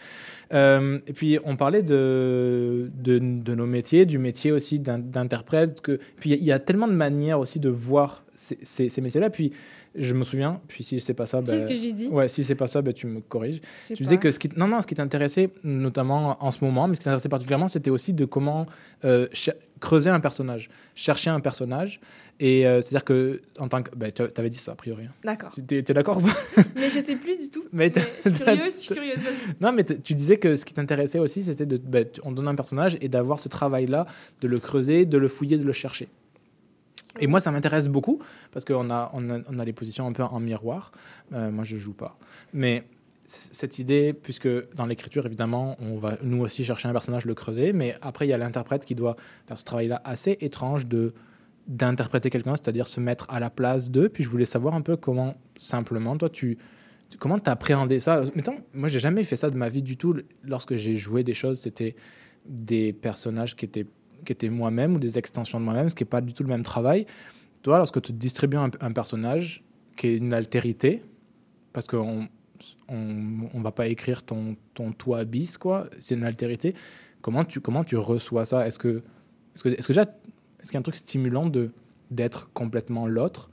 Euh, 0.54 1.00
et 1.08 1.14
puis, 1.14 1.38
on 1.46 1.56
parlait 1.56 1.84
de, 1.84 2.90
de, 2.96 3.20
de 3.20 3.56
nos 3.56 3.66
métiers, 3.68 4.06
du 4.06 4.18
métier 4.18 4.52
aussi 4.52 4.80
d'in- 4.80 4.98
d'interprète. 5.00 5.82
Que, 5.82 6.00
puis, 6.20 6.32
il 6.32 6.44
y, 6.44 6.52
a 6.52 6.60
tellement 6.60 6.88
de 6.88 6.94
manières 6.94 7.40
aussi 7.40 7.60
de 7.60 7.70
voir 7.70 8.24
ces, 8.34 8.58
ces- 8.64 8.90
ces 8.90 9.02
métiers-là. 9.02 9.30
Puis, 9.30 9.52
je 9.96 10.14
me 10.14 10.24
souviens, 10.24 10.62
puis 10.68 10.84
si 10.84 11.00
c'est 11.00 11.14
pas 11.16 11.26
ça, 11.26 11.42
ben, 11.42 11.52
Qu'est-ce 11.52 11.66
que 11.66 11.76
j'ai 11.76 11.94
dit? 11.94 12.08
Ouais, 12.10 12.28
si 12.28 12.44
c'est 12.44 12.56
pas 12.56 12.68
ça, 12.68 12.82
ben, 12.82 12.94
tu 12.94 13.08
me 13.08 13.22
corriges. 13.22 13.60
Tu 13.88 13.94
disais 14.04 14.18
que 14.18 14.32
ce 14.32 14.38
qui, 14.40 14.50
non, 14.56 14.68
non, 14.68 14.82
ce 14.82 14.88
qui 14.88 14.96
t'intéressait, 14.96 15.50
notamment 15.64 16.38
en 16.44 16.52
ce 16.52 16.64
moment, 16.64 16.88
mais 16.88 16.94
ce 16.94 17.00
qui 17.00 17.06
t'intéressait 17.06 17.30
particulièrement, 17.30 17.68
c'était 17.68 17.90
aussi 17.90 18.14
de 18.14 18.26
comment 18.26 18.66
euh, 19.04 19.28
creuser 19.80 20.10
un 20.10 20.19
personnage, 20.19 20.69
chercher 20.95 21.30
un 21.30 21.39
personnage. 21.39 21.99
Et 22.39 22.65
euh, 22.68 22.81
c'est-à-dire 22.81 23.03
que, 23.03 23.41
en 23.60 23.68
tant 23.68 23.84
que. 23.84 23.95
Ben, 23.95 24.11
tu 24.11 24.22
avais 24.38 24.49
dit 24.49 24.57
ça, 24.57 24.72
a 24.72 24.76
priori. 24.76 25.03
hein. 25.06 25.11
D'accord. 25.23 25.51
T'es 25.51 25.81
t'es 25.84 25.93
d'accord 25.93 26.18
ou 26.18 26.22
pas? 26.22 26.34
Mais 26.76 26.89
je 26.89 26.99
sais 26.99 27.15
plus 27.15 27.38
du 27.38 27.49
tout. 27.49 27.64
Mais 27.73 27.91
je 27.93 27.99
suis 28.30 28.39
curieuse, 28.39 28.76
je 28.76 28.80
suis 28.81 28.93
curieuse. 28.93 29.19
Non, 29.60 29.72
mais 29.73 29.84
tu 29.84 30.14
disais 30.14 30.38
que 30.38 30.56
ce 30.56 30.64
qui 30.65 30.73
t'intéressait 30.73 31.19
aussi, 31.19 31.41
c'était 31.41 31.65
de. 31.65 31.77
tu- 32.03 32.22
on 32.23 32.31
donne 32.31 32.47
un 32.47 32.56
personnage 32.56 32.97
et 33.01 33.10
d'avoir 33.10 33.39
ce 33.39 33.49
travail-là, 33.49 34.06
de 34.41 34.47
le 34.47 34.60
creuser, 34.60 35.06
de 35.06 35.18
le 35.18 35.27
fouiller, 35.27 35.57
de 35.57 35.65
le 35.65 35.73
chercher. 35.73 36.07
Et 37.19 37.27
moi, 37.27 37.39
ça 37.39 37.51
m'intéresse 37.51 37.88
beaucoup 37.88 38.22
parce 38.51 38.64
qu'on 38.65 38.89
a, 38.91 39.10
on 39.14 39.30
a, 39.30 39.39
on 39.49 39.60
a 39.60 39.65
les 39.65 39.73
positions 39.73 40.06
un 40.07 40.14
peu 40.14 40.23
en 40.23 40.39
miroir. 40.39 40.91
Euh, 41.34 41.51
moi, 41.51 41.64
je 41.64 41.76
joue 41.76 41.93
pas. 41.93 42.18
Mais 42.53 42.84
cette 43.30 43.77
idée, 43.77 44.14
puisque 44.14 44.47
dans 44.76 44.85
l'écriture, 44.85 45.26
évidemment, 45.26 45.76
on 45.80 45.97
va 45.97 46.18
nous 46.23 46.41
aussi 46.41 46.64
chercher 46.65 46.88
un 46.88 46.91
personnage, 46.91 47.26
le 47.26 47.35
creuser, 47.35 47.73
mais 47.73 47.95
après, 48.01 48.26
il 48.26 48.30
y 48.30 48.34
a 48.34 48.38
l'interprète 48.38 48.85
qui 48.85 48.95
doit 48.95 49.15
faire 49.45 49.57
ce 49.57 49.64
travail-là 49.64 50.01
assez 50.03 50.38
étrange 50.41 50.88
de 50.88 51.14
d'interpréter 51.68 52.31
quelqu'un, 52.31 52.56
c'est-à-dire 52.56 52.88
se 52.88 52.99
mettre 52.99 53.27
à 53.30 53.39
la 53.39 53.51
place 53.51 53.91
d'eux. 53.91 54.10
Puis 54.10 54.23
je 54.23 54.30
voulais 54.30 54.45
savoir 54.45 54.73
un 54.73 54.81
peu 54.81 54.97
comment, 54.97 55.35
simplement, 55.60 56.18
toi, 56.18 56.27
tu, 56.27 56.57
comment 57.19 57.38
tu 57.38 57.47
appréhendé 57.47 57.99
ça? 57.99 58.23
Mettons, 58.34 58.57
moi, 58.73 58.89
j'ai 58.89 58.99
jamais 58.99 59.23
fait 59.23 59.35
ça 59.35 59.51
de 59.51 59.57
ma 59.57 59.69
vie 59.69 59.84
du 59.84 59.95
tout. 59.95 60.15
Lorsque 60.43 60.77
j'ai 60.77 60.95
joué 60.95 61.23
des 61.23 61.35
choses, 61.35 61.60
c'était 61.60 61.95
des 62.47 62.91
personnages 62.91 63.56
qui 63.56 63.65
étaient, 63.65 63.85
qui 64.26 64.31
étaient 64.31 64.49
moi-même 64.49 64.95
ou 64.95 64.99
des 64.99 65.19
extensions 65.19 65.60
de 65.60 65.65
moi-même, 65.65 65.89
ce 65.89 65.95
qui 65.95 66.03
n'est 66.03 66.10
pas 66.10 66.22
du 66.22 66.34
tout 66.34 66.41
le 66.41 66.49
même 66.49 66.64
travail. 66.64 67.06
Toi, 67.61 67.77
lorsque 67.77 68.01
tu 68.01 68.14
distribues 68.14 68.57
un, 68.57 68.72
un 68.81 68.91
personnage 68.91 69.64
qui 69.95 70.07
est 70.07 70.18
une 70.18 70.34
altérité, 70.34 71.03
parce 71.72 71.85
qu'on 71.85 72.27
on, 72.88 73.49
on 73.53 73.61
va 73.61 73.72
pas 73.72 73.88
écrire 73.88 74.23
ton, 74.23 74.56
ton 74.73 74.91
toi 74.91 75.26
bis, 75.26 75.57
quoi, 75.57 75.90
c'est 75.99 76.15
une 76.15 76.23
altérité, 76.23 76.73
comment 77.22 77.45
tu, 77.45 77.60
comment 77.60 77.84
tu 77.84 77.98
reçois 77.98 78.45
ça? 78.45 78.68
Est-ce 78.68 78.80
que, 78.80 79.02
est-ce 79.56 79.64
que, 79.64 79.69
est-ce 79.69 79.88
que 79.88 79.94
déjà, 79.94 80.03
est-ce 80.60 80.72
qu'il 80.72 80.73
y 80.73 80.77
a 80.77 80.80
un 80.80 80.84
truc 80.84 80.95
stimulant 80.95 81.48
de, 81.48 81.72
d'être 82.11 82.52
complètement 82.53 83.07
l'autre? 83.07 83.49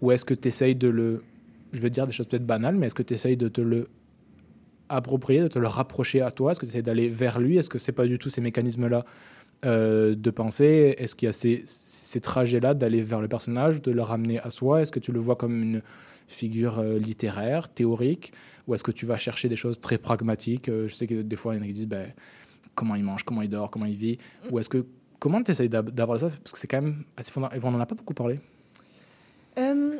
Ou 0.00 0.12
est-ce 0.12 0.24
que 0.24 0.34
tu 0.34 0.48
essayes 0.48 0.74
de 0.74 0.88
le. 0.88 1.22
Je 1.72 1.80
vais 1.80 1.90
dire 1.90 2.06
des 2.06 2.12
choses 2.12 2.26
peut-être 2.26 2.46
banales, 2.46 2.76
mais 2.76 2.86
est-ce 2.86 2.94
que 2.94 3.02
tu 3.02 3.14
essayes 3.14 3.36
de 3.36 3.48
te 3.48 3.60
le 3.60 3.86
approprier, 4.88 5.40
de 5.40 5.48
te 5.48 5.58
le 5.58 5.68
rapprocher 5.68 6.20
à 6.20 6.30
toi? 6.30 6.50
Est-ce 6.50 6.60
que 6.60 6.66
tu 6.66 6.70
essaies 6.70 6.82
d'aller 6.82 7.08
vers 7.08 7.38
lui? 7.38 7.58
Est-ce 7.58 7.68
que 7.68 7.78
c'est 7.78 7.92
pas 7.92 8.06
du 8.06 8.18
tout 8.18 8.30
ces 8.30 8.40
mécanismes-là 8.40 9.04
euh, 9.64 10.14
de 10.16 10.30
pensée? 10.30 10.94
Est-ce 10.98 11.14
qu'il 11.14 11.26
y 11.26 11.28
a 11.28 11.32
ces, 11.32 11.62
ces 11.66 12.20
trajets-là 12.20 12.74
d'aller 12.74 13.02
vers 13.02 13.20
le 13.20 13.28
personnage, 13.28 13.82
de 13.82 13.92
le 13.92 14.02
ramener 14.02 14.40
à 14.40 14.50
soi? 14.50 14.82
Est-ce 14.82 14.90
que 14.90 14.98
tu 14.98 15.12
le 15.12 15.20
vois 15.20 15.36
comme 15.36 15.62
une 15.62 15.82
figure 16.30 16.78
euh, 16.78 16.98
littéraire, 16.98 17.68
théorique 17.68 18.32
Ou 18.66 18.74
est-ce 18.74 18.84
que 18.84 18.92
tu 18.92 19.04
vas 19.06 19.18
chercher 19.18 19.48
des 19.48 19.56
choses 19.56 19.80
très 19.80 19.98
pragmatiques 19.98 20.68
Euh, 20.68 20.88
Je 20.88 20.94
sais 20.94 21.06
que 21.06 21.22
des 21.22 21.36
fois, 21.36 21.54
il 21.54 21.58
y 21.58 21.60
en 21.60 21.64
a 21.64 21.66
qui 21.66 21.72
disent 21.72 21.86
ben, 21.88 22.06
comment 22.74 22.94
il 22.94 23.02
mange, 23.04 23.24
comment 23.24 23.42
il 23.42 23.48
dort, 23.50 23.70
comment 23.70 23.86
il 23.86 23.96
vit 23.96 24.18
Ou 24.50 24.58
est-ce 24.58 24.68
que. 24.68 24.84
Comment 25.18 25.42
tu 25.42 25.50
essayes 25.50 25.68
d'avoir 25.68 26.18
ça? 26.18 26.30
Parce 26.30 26.52
que 26.52 26.58
c'est 26.58 26.66
quand 26.66 26.80
même 26.80 27.04
assez 27.16 27.30
fondamental. 27.30 27.60
On 27.64 27.70
n'en 27.72 27.80
a 27.80 27.84
pas 27.86 27.94
beaucoup 27.94 28.14
parlé. 28.14 28.38
Euh, 29.58 29.98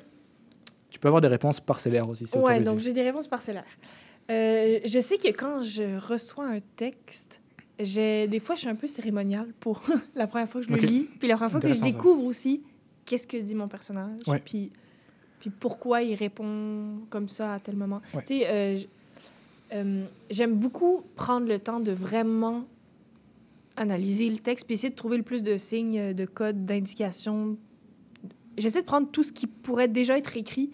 Tu 0.89 0.99
peux 0.99 1.09
avoir 1.09 1.21
des 1.21 1.29
réponses 1.29 1.61
parcellaires 1.61 2.09
aussi, 2.09 2.27
c'est 2.27 2.39
ouais, 2.39 2.61
donc 2.61 2.79
j'ai 2.79 2.93
des 2.93 3.03
réponses 3.03 3.27
parcellaires. 3.29 3.65
Euh, 4.31 4.79
je 4.85 5.01
sais 5.01 5.19
que 5.19 5.29
quand 5.29 5.61
je 5.63 5.99
reçois 5.99 6.47
un 6.47 6.61
texte, 6.77 7.41
j'ai 7.79 8.29
des 8.29 8.41
fois 8.41 8.55
je 8.55 8.61
suis 8.61 8.69
un 8.69 8.75
peu 8.77 8.87
cérémoniale 8.87 9.49
pour 9.61 9.83
la 10.15 10.27
première 10.27 10.49
fois 10.49 10.61
que 10.61 10.69
je 10.69 10.73
le 10.73 10.79
lis, 10.81 11.09
puis 11.19 11.29
la 11.29 11.35
première 11.37 11.51
fois 11.51 11.61
que 11.61 11.69
je 11.69 11.75
ça. 11.75 11.85
découvre 11.85 12.25
aussi 12.25 12.63
qu'est-ce 13.05 13.27
que 13.27 13.37
dit 13.37 13.55
mon 13.55 13.69
personnage, 13.69 14.21
Ouais. 14.27 14.41
puis 14.45 14.71
puis 15.41 15.51
pourquoi 15.51 16.03
il 16.03 16.15
répond 16.15 17.01
comme 17.11 17.29
ça 17.29 17.55
à 17.55 17.59
tel 17.59 17.75
moment? 17.75 18.01
Ouais. 18.15 18.23
Tu 18.23 18.39
sais, 18.39 18.47
euh, 18.47 18.79
euh, 19.73 20.05
j'aime 20.31 20.55
beaucoup 20.55 21.03
prendre 21.17 21.49
le 21.49 21.59
temps 21.59 21.81
de 21.81 21.91
vraiment 21.93 22.65
analyser 23.77 24.29
le 24.29 24.39
texte, 24.39 24.67
puis 24.67 24.75
essayer 24.75 24.91
de 24.91 24.95
trouver 24.95 25.17
le 25.17 25.23
plus 25.23 25.43
de 25.43 25.57
signes, 25.57 26.13
de 26.13 26.25
codes, 26.27 26.67
d'indications. 26.67 27.57
J'essaie 28.59 28.83
de 28.83 28.87
prendre 28.87 29.09
tout 29.11 29.23
ce 29.23 29.33
qui 29.33 29.47
pourrait 29.47 29.89
déjà 29.89 30.19
être 30.19 30.37
écrit 30.37 30.71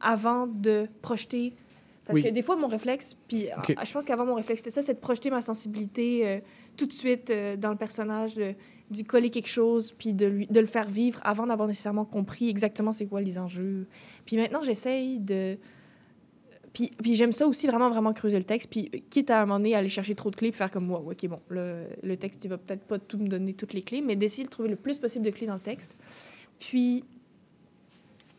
avant 0.00 0.46
de 0.46 0.88
projeter. 1.02 1.52
Parce 2.06 2.18
Oui. 2.18 2.24
que 2.24 2.30
des 2.30 2.42
fois, 2.42 2.56
mon 2.56 2.66
réflexe, 2.66 3.16
puis 3.28 3.46
ah, 3.52 3.84
je 3.84 3.92
pense 3.92 4.04
qu'avant, 4.04 4.26
mon 4.26 4.34
réflexe, 4.34 4.60
c'était 4.62 4.70
ça, 4.70 4.82
c'est 4.82 4.94
de 4.94 4.98
projeter 4.98 5.30
ma 5.30 5.42
sensibilité 5.42 6.26
euh, 6.26 6.40
tout 6.76 6.86
de 6.86 6.92
suite 6.92 7.30
euh, 7.30 7.56
dans 7.56 7.70
le 7.70 7.76
personnage, 7.76 8.34
de, 8.34 8.54
d'y 8.90 9.04
coller 9.04 9.30
quelque 9.30 9.48
chose, 9.48 9.92
puis 9.92 10.12
de, 10.12 10.26
lui, 10.26 10.46
de 10.46 10.60
le 10.60 10.66
faire 10.66 10.88
vivre 10.88 11.20
avant 11.22 11.46
d'avoir 11.46 11.68
nécessairement 11.68 12.04
compris 12.04 12.48
exactement 12.48 12.92
c'est 12.92 13.06
quoi 13.06 13.20
les 13.20 13.38
enjeux. 13.38 13.86
Puis 14.26 14.36
maintenant, 14.36 14.62
j'essaye 14.62 15.18
de... 15.18 15.56
Puis, 16.72 16.90
puis 17.02 17.16
j'aime 17.16 17.32
ça 17.32 17.48
aussi, 17.48 17.66
vraiment, 17.66 17.88
vraiment 17.88 18.12
creuser 18.12 18.38
le 18.38 18.44
texte. 18.44 18.70
Puis 18.70 18.90
quitte 19.10 19.30
à 19.30 19.42
un 19.42 19.46
moment 19.46 19.58
donné, 19.58 19.74
aller 19.74 19.88
chercher 19.88 20.14
trop 20.14 20.30
de 20.30 20.36
clés, 20.36 20.50
puis 20.50 20.58
faire 20.58 20.70
comme 20.70 20.86
moi, 20.86 21.02
OK, 21.04 21.26
bon, 21.26 21.40
le, 21.48 21.86
le 22.02 22.16
texte, 22.16 22.44
il 22.44 22.48
va 22.48 22.58
peut-être 22.58 22.84
pas 22.84 22.98
tout 22.98 23.18
me 23.18 23.26
donner 23.26 23.54
toutes 23.54 23.72
les 23.72 23.82
clés, 23.82 24.02
mais 24.02 24.14
d'essayer 24.14 24.44
de 24.44 24.50
trouver 24.50 24.68
le 24.68 24.76
plus 24.76 24.98
possible 24.98 25.24
de 25.24 25.30
clés 25.30 25.46
dans 25.46 25.54
le 25.54 25.60
texte. 25.60 25.96
Puis 26.58 27.04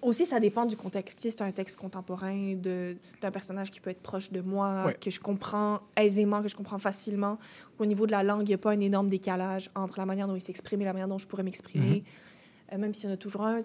aussi, 0.01 0.25
ça 0.25 0.39
dépend 0.39 0.65
du 0.65 0.75
contexte. 0.75 1.19
Si 1.19 1.31
c'est 1.31 1.41
un 1.43 1.51
texte 1.51 1.77
contemporain 1.77 2.55
d'un 2.55 3.31
personnage 3.31 3.71
qui 3.71 3.79
peut 3.79 3.89
être 3.91 4.01
proche 4.01 4.31
de 4.31 4.41
moi, 4.41 4.85
Ouais. 4.87 4.93
que 4.99 5.09
je 5.11 5.19
comprends 5.19 5.81
aisément, 5.95 6.41
que 6.41 6.47
je 6.47 6.55
comprends 6.55 6.77
facilement, 6.79 7.37
au 7.79 7.85
niveau 7.85 8.05
de 8.07 8.11
la 8.11 8.23
langue, 8.23 8.41
il 8.43 8.47
n'y 8.47 8.53
a 8.53 8.57
pas 8.57 8.71
un 8.71 8.79
énorme 8.79 9.09
décalage 9.09 9.69
entre 9.75 9.99
la 9.99 10.05
manière 10.05 10.27
dont 10.27 10.35
il 10.35 10.41
s'exprime 10.41 10.81
et 10.81 10.85
la 10.85 10.93
manière 10.93 11.07
dont 11.07 11.17
je 11.17 11.27
pourrais 11.27 11.43
m'exprimer, 11.43 12.03
Euh, 12.73 12.77
même 12.77 12.93
s'il 12.93 13.09
y 13.09 13.11
en 13.11 13.15
a 13.15 13.17
toujours 13.17 13.41
un. 13.43 13.59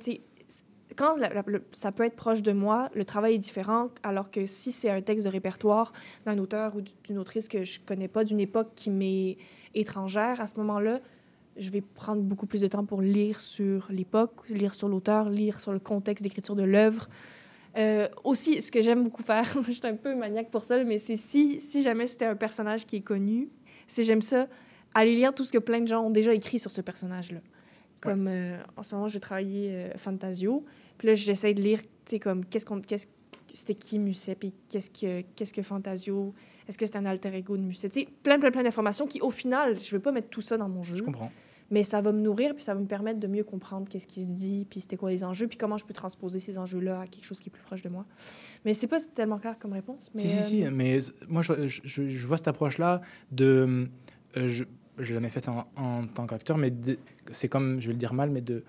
Quand 0.96 1.16
la- 1.18 1.28
la- 1.32 1.44
le- 1.46 1.64
ça 1.72 1.92
peut 1.92 2.04
être 2.04 2.16
proche 2.16 2.42
de 2.42 2.52
moi, 2.52 2.88
le 2.94 3.04
travail 3.04 3.34
est 3.34 3.38
différent, 3.38 3.88
alors 4.02 4.30
que 4.30 4.46
si 4.46 4.72
c'est 4.72 4.88
un 4.90 5.02
texte 5.02 5.24
de 5.26 5.30
répertoire 5.30 5.92
d'un 6.24 6.38
auteur 6.38 6.74
ou 6.76 6.80
d'une 7.04 7.18
autrice 7.18 7.48
que 7.48 7.64
je 7.64 7.80
connais 7.80 8.08
pas, 8.08 8.24
d'une 8.24 8.40
époque 8.40 8.70
qui 8.76 8.90
m'est 8.90 9.36
étrangère, 9.74 10.40
à 10.40 10.46
ce 10.46 10.56
moment-là, 10.58 11.00
je 11.58 11.70
vais 11.70 11.80
prendre 11.80 12.22
beaucoup 12.22 12.46
plus 12.46 12.60
de 12.60 12.66
temps 12.66 12.84
pour 12.84 13.00
lire 13.00 13.40
sur 13.40 13.88
l'époque, 13.90 14.48
lire 14.48 14.74
sur 14.74 14.88
l'auteur, 14.88 15.30
lire 15.30 15.60
sur 15.60 15.72
le 15.72 15.78
contexte 15.78 16.22
d'écriture 16.22 16.56
de 16.56 16.62
l'œuvre. 16.62 17.08
Euh, 17.76 18.08
aussi, 18.24 18.62
ce 18.62 18.70
que 18.70 18.80
j'aime 18.80 19.04
beaucoup 19.04 19.22
faire, 19.22 19.46
je 19.66 19.72
suis 19.72 19.86
un 19.86 19.96
peu 19.96 20.14
maniaque 20.14 20.50
pour 20.50 20.64
ça, 20.64 20.82
mais 20.84 20.98
c'est 20.98 21.16
si, 21.16 21.60
si 21.60 21.82
jamais 21.82 22.06
c'était 22.06 22.26
un 22.26 22.36
personnage 22.36 22.86
qui 22.86 22.96
est 22.96 23.02
connu, 23.02 23.50
c'est 23.86 24.02
j'aime 24.02 24.22
ça, 24.22 24.48
aller 24.94 25.14
lire 25.14 25.34
tout 25.34 25.44
ce 25.44 25.52
que 25.52 25.58
plein 25.58 25.80
de 25.80 25.86
gens 25.86 26.02
ont 26.02 26.10
déjà 26.10 26.32
écrit 26.32 26.58
sur 26.58 26.70
ce 26.70 26.80
personnage-là. 26.80 27.40
Comme 28.00 28.28
euh, 28.28 28.58
en 28.76 28.82
ce 28.82 28.94
moment, 28.94 29.08
j'ai 29.08 29.20
travaillé 29.20 29.70
euh, 29.70 29.90
Fantasio, 29.96 30.64
puis 30.98 31.08
là, 31.08 31.14
j'essaie 31.14 31.54
de 31.54 31.62
lire, 31.62 31.80
tu 31.80 31.88
sais, 32.06 32.18
comme 32.18 32.44
qu'est-ce 32.44 32.66
qu'on. 32.66 32.80
Qu'est-ce, 32.80 33.06
c'était 33.48 33.74
qui 33.74 33.98
Musset, 33.98 34.34
puis 34.34 34.52
qu'est-ce 34.68 34.90
que, 34.90 35.22
qu'est-ce 35.34 35.54
que 35.54 35.62
Fantasio, 35.62 36.34
est-ce 36.68 36.76
que 36.76 36.84
c'est 36.84 36.96
un 36.96 37.06
alter 37.06 37.34
ego 37.34 37.56
de 37.56 37.62
Musset, 37.62 37.88
tu 37.88 38.00
sais, 38.00 38.08
plein, 38.22 38.38
plein, 38.38 38.50
plein 38.50 38.62
d'informations 38.62 39.06
qui, 39.06 39.20
au 39.20 39.30
final, 39.30 39.78
je 39.78 39.86
ne 39.86 39.90
veux 39.92 40.02
pas 40.02 40.12
mettre 40.12 40.28
tout 40.28 40.42
ça 40.42 40.56
dans 40.56 40.68
mon 40.68 40.82
jeu. 40.82 40.96
Je 40.96 41.02
comprends. 41.02 41.30
Mais 41.70 41.82
ça 41.82 42.00
va 42.00 42.12
me 42.12 42.20
nourrir, 42.20 42.54
puis 42.54 42.62
ça 42.62 42.74
va 42.74 42.80
me 42.80 42.86
permettre 42.86 43.18
de 43.18 43.26
mieux 43.26 43.42
comprendre 43.42 43.88
qu'est-ce 43.88 44.06
qui 44.06 44.24
se 44.24 44.32
dit, 44.34 44.66
puis 44.70 44.80
c'était 44.80 44.96
quoi 44.96 45.10
les 45.10 45.24
enjeux, 45.24 45.48
puis 45.48 45.58
comment 45.58 45.76
je 45.76 45.84
peux 45.84 45.94
transposer 45.94 46.38
ces 46.38 46.58
enjeux-là 46.58 47.00
à 47.00 47.06
quelque 47.06 47.24
chose 47.24 47.40
qui 47.40 47.48
est 47.48 47.52
plus 47.52 47.62
proche 47.62 47.82
de 47.82 47.88
moi. 47.88 48.04
Mais 48.64 48.72
c'est 48.72 48.86
pas 48.86 49.00
tellement 49.00 49.38
clair 49.38 49.56
comme 49.58 49.72
réponse. 49.72 50.10
Mais 50.14 50.20
Si, 50.20 50.28
si, 50.28 50.42
si, 50.42 50.64
euh, 50.64 50.70
mais 50.72 50.98
moi, 51.28 51.42
je, 51.42 51.66
je- 51.66 52.06
je 52.08 52.26
vois 52.26 52.36
cette 52.36 52.48
approche-là 52.48 53.00
de. 53.32 53.88
euh, 54.36 54.48
je 54.48 54.64
je 54.98 55.04
l'ai 55.08 55.12
jamais 55.14 55.28
faite 55.28 55.48
en, 55.50 55.66
en 55.76 56.06
tant 56.06 56.26
qu'acteur, 56.26 56.56
mais 56.56 56.72
c'est 57.30 57.48
comme, 57.48 57.80
je 57.82 57.88
vais 57.88 57.92
le 57.92 57.98
dire 57.98 58.14
mal, 58.14 58.30
mais 58.30 58.40
de. 58.40 58.64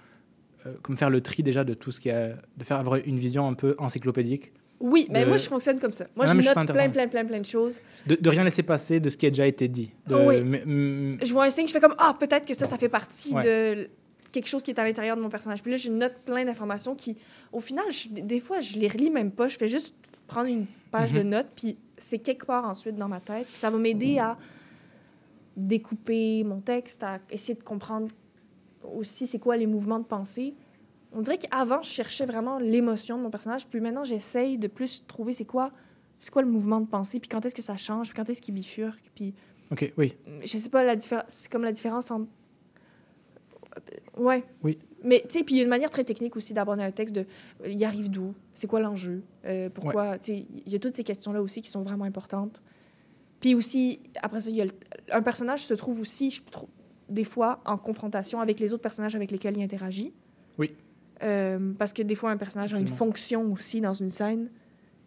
euh, 0.66 0.76
comme 0.82 0.98
faire 0.98 1.10
le 1.10 1.22
tri 1.22 1.42
déjà 1.44 1.64
de 1.64 1.74
tout 1.74 1.92
ce 1.92 2.02
qui 2.02 2.10
a. 2.10 2.36
de 2.58 2.64
faire 2.64 2.78
avoir 2.78 2.98
une 3.06 3.18
vision 3.18 3.48
un 3.48 3.54
peu 3.54 3.76
encyclopédique. 3.78 4.52
Oui, 4.80 5.08
mais 5.10 5.22
de- 5.24 5.28
moi, 5.28 5.38
je 5.38 5.48
fonctionne 5.48 5.80
comme 5.80 5.92
ça. 5.94 6.06
Moi, 6.16 6.26
Ah, 6.28 6.32
je 6.34 6.38
note 6.38 6.72
plein, 6.72 6.90
plein, 6.90 7.08
plein, 7.08 7.26
plein 7.26 7.40
de 7.40 7.46
choses. 7.46 7.80
De, 8.06 8.16
de 8.16 8.30
rien 8.30 8.44
laisser 8.44 8.62
passer 8.64 9.00
de 9.00 9.10
ce 9.10 9.18
qui 9.18 9.26
a 9.26 9.30
déjà 9.30 9.48
été 9.48 9.68
dit. 9.68 9.92
De, 10.06 10.16
Oui. 10.16 10.44
mais- 10.44 10.64
mm, 10.66 11.18
Je 11.24 11.34
vois 11.34 11.46
un 11.46 11.50
signe, 11.50 11.68
je 11.68 11.74
fais 11.74 11.80
comme 11.80 11.96
Ah, 11.98 12.16
peut-être 12.20 12.46
que 12.46 12.54
ça, 12.54 12.66
ça 12.66 12.78
fait 12.78 12.90
partie 12.90 13.34
Ouais. 13.34 13.44
de 13.44 13.90
quelque 14.32 14.48
chose 14.48 14.62
qui 14.62 14.70
est 14.72 14.80
à 14.80 14.84
l'intérieur 14.84 15.18
de 15.18 15.22
mon 15.22 15.30
personnage. 15.30 15.64
Puis 15.64 15.72
là, 15.72 15.78
je 15.78 15.90
note 15.90 16.14
plein 16.26 16.46
d'informations 16.46 16.94
qui, 16.94 17.18
au 17.52 17.60
final, 17.60 17.86
je- 17.92 18.10
des 18.22 18.40
fois, 18.40 18.60
je 18.60 18.78
les 18.78 18.88
relis 18.88 19.10
même 19.10 19.32
pas. 19.32 19.48
Je 19.48 19.58
fais 19.58 19.68
juste 19.68 19.96
prendre 20.28 20.48
une 20.48 20.66
page 20.92 21.12
Mhm. 21.12 21.18
de 21.20 21.24
notes, 21.24 21.48
puis 21.56 21.78
c'est 21.98 22.20
quelque 22.20 22.46
part 22.46 22.66
ensuite 22.66 22.96
dans 22.98 23.08
ma 23.08 23.20
tête. 23.20 23.48
Puis 23.48 23.58
ça 23.58 23.72
va 23.72 23.78
m'aider 23.80 24.20
à 24.20 24.38
découper 25.56 26.44
mon 26.44 26.60
texte, 26.60 27.04
à 27.04 27.20
essayer 27.32 27.56
de 27.56 27.64
comprendre 27.64 28.10
aussi 28.96 29.26
c'est 29.28 29.40
quoi 29.40 29.58
les 29.58 29.66
mouvements 29.68 30.00
de 30.00 30.06
pensée. 30.06 30.54
On 31.14 31.22
dirait 31.22 31.38
qu'avant, 31.38 31.82
je 31.82 31.90
cherchais 31.90 32.26
vraiment 32.26 32.60
l'émotion 32.60 33.18
de 33.18 33.24
mon 33.24 33.30
personnage, 33.30 33.68
puis 33.68 33.80
maintenant, 33.80 34.04
j'essaye 34.04 34.58
de 34.58 34.68
plus 34.68 35.06
trouver 35.08 35.34
c'est 35.34 35.46
quoi, 35.46 35.72
c'est 36.20 36.32
quoi 36.32 36.42
le 36.42 36.48
mouvement 36.50 36.82
de 36.82 36.88
pensée, 36.88 37.20
puis 37.20 37.30
quand 37.30 37.46
est-ce 37.46 37.56
que 37.56 37.62
ça 37.62 37.78
change, 37.78 38.10
puis 38.10 38.16
quand 38.16 38.30
est-ce 38.30 38.42
qu'il 38.42 38.54
bifurque, 38.54 39.12
puis 39.16 39.34
Ok, 39.72 39.94
oui. 39.98 40.14
je 40.44 40.58
sais 40.58 40.70
pas, 40.70 40.84
la 40.84 40.96
différence, 40.96 41.26
c'est 41.28 41.52
comme 41.52 41.64
la 41.64 41.72
différence 41.72 42.10
entre... 42.12 42.28
Ouais. 44.18 44.44
Oui. 44.64 44.78
Mais, 45.04 45.22
tu 45.28 45.38
sais, 45.40 45.44
puis 45.44 45.56
il 45.56 45.58
y 45.60 45.62
a 45.62 45.64
une 45.64 45.70
manière 45.70 45.90
très 45.92 46.04
technique 46.04 46.36
aussi 46.36 46.54
d'aborder 46.54 46.84
un 46.84 46.92
texte 46.92 47.14
de... 47.16 47.22
euh, 47.64 47.68
Il 47.70 47.84
arrive 47.86 48.10
d'où? 48.10 48.34
C'est 48.54 48.66
quoi 48.68 48.80
l'enjeu? 48.80 49.22
Euh, 49.46 49.70
pourquoi? 49.70 50.18
Tu 50.18 50.26
sais, 50.38 50.46
il 50.66 50.72
y 50.72 50.76
a 50.76 50.80
toutes 50.80 50.96
ces 50.96 51.04
questions-là 51.04 51.42
aussi 51.42 51.62
qui 51.62 51.70
sont 51.70 51.84
vraiment 51.84 52.06
importantes. 52.06 52.62
Puis 53.40 53.54
aussi, 53.54 54.02
après 54.24 54.42
ça, 54.42 54.50
il 54.50 54.56
y 54.56 54.62
a 54.62 54.66
le- 54.66 54.72
un 55.12 55.22
personnage 55.22 55.64
se 55.66 55.74
trouve 55.76 56.00
aussi, 56.02 56.32
je 56.32 56.42
trouve, 56.44 56.70
des 57.10 57.24
fois, 57.24 57.62
en 57.66 57.78
confrontation 57.78 58.40
avec 58.42 58.60
les 58.60 58.74
autres 58.74 58.82
personnages 58.82 59.16
avec 59.16 59.30
lesquels 59.30 59.56
il 59.56 59.64
interagit. 59.64 60.12
Oui. 60.58 60.72
Euh, 61.24 61.74
parce 61.78 61.94
que 61.94 62.04
des 62.04 62.16
fois, 62.16 62.30
un 62.32 62.38
personnage 62.38 62.74
a 62.74 62.78
une 62.78 62.88
fonction 62.88 63.52
aussi 63.52 63.82
dans 63.82 63.94
une 63.94 64.12
scène 64.12 64.50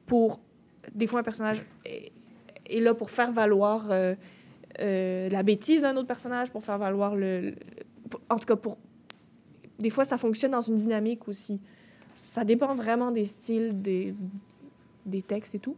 pour... 0.07 0.41
Des 0.95 1.07
fois, 1.07 1.21
un 1.21 1.23
personnage 1.23 1.63
est, 1.85 2.11
est 2.67 2.81
là 2.81 2.95
pour 2.95 3.11
faire 3.11 3.31
valoir 3.33 3.91
euh, 3.91 4.15
euh, 4.81 5.29
la 5.29 5.43
bêtise 5.43 5.83
d'un 5.83 5.95
autre 5.97 6.09
personnage, 6.09 6.51
pour 6.51 6.65
faire 6.65 6.79
valoir 6.79 7.15
le... 7.15 7.41
le- 7.41 7.55
pour- 8.09 8.21
en 8.29 8.37
tout 8.39 8.47
cas, 8.47 8.57
pour... 8.57 8.77
Des 9.79 9.91
fois, 9.91 10.05
ça 10.05 10.19
fonctionne 10.19 10.51
dans 10.51 10.61
une 10.61 10.77
dynamique 10.77 11.29
aussi. 11.29 11.61
Ça 12.15 12.45
dépend 12.45 12.75
vraiment 12.75 13.13
des 13.13 13.25
styles, 13.25 13.81
des, 13.81 14.15
des 15.07 15.23
textes 15.23 15.55
et 15.55 15.59
tout. 15.61 15.77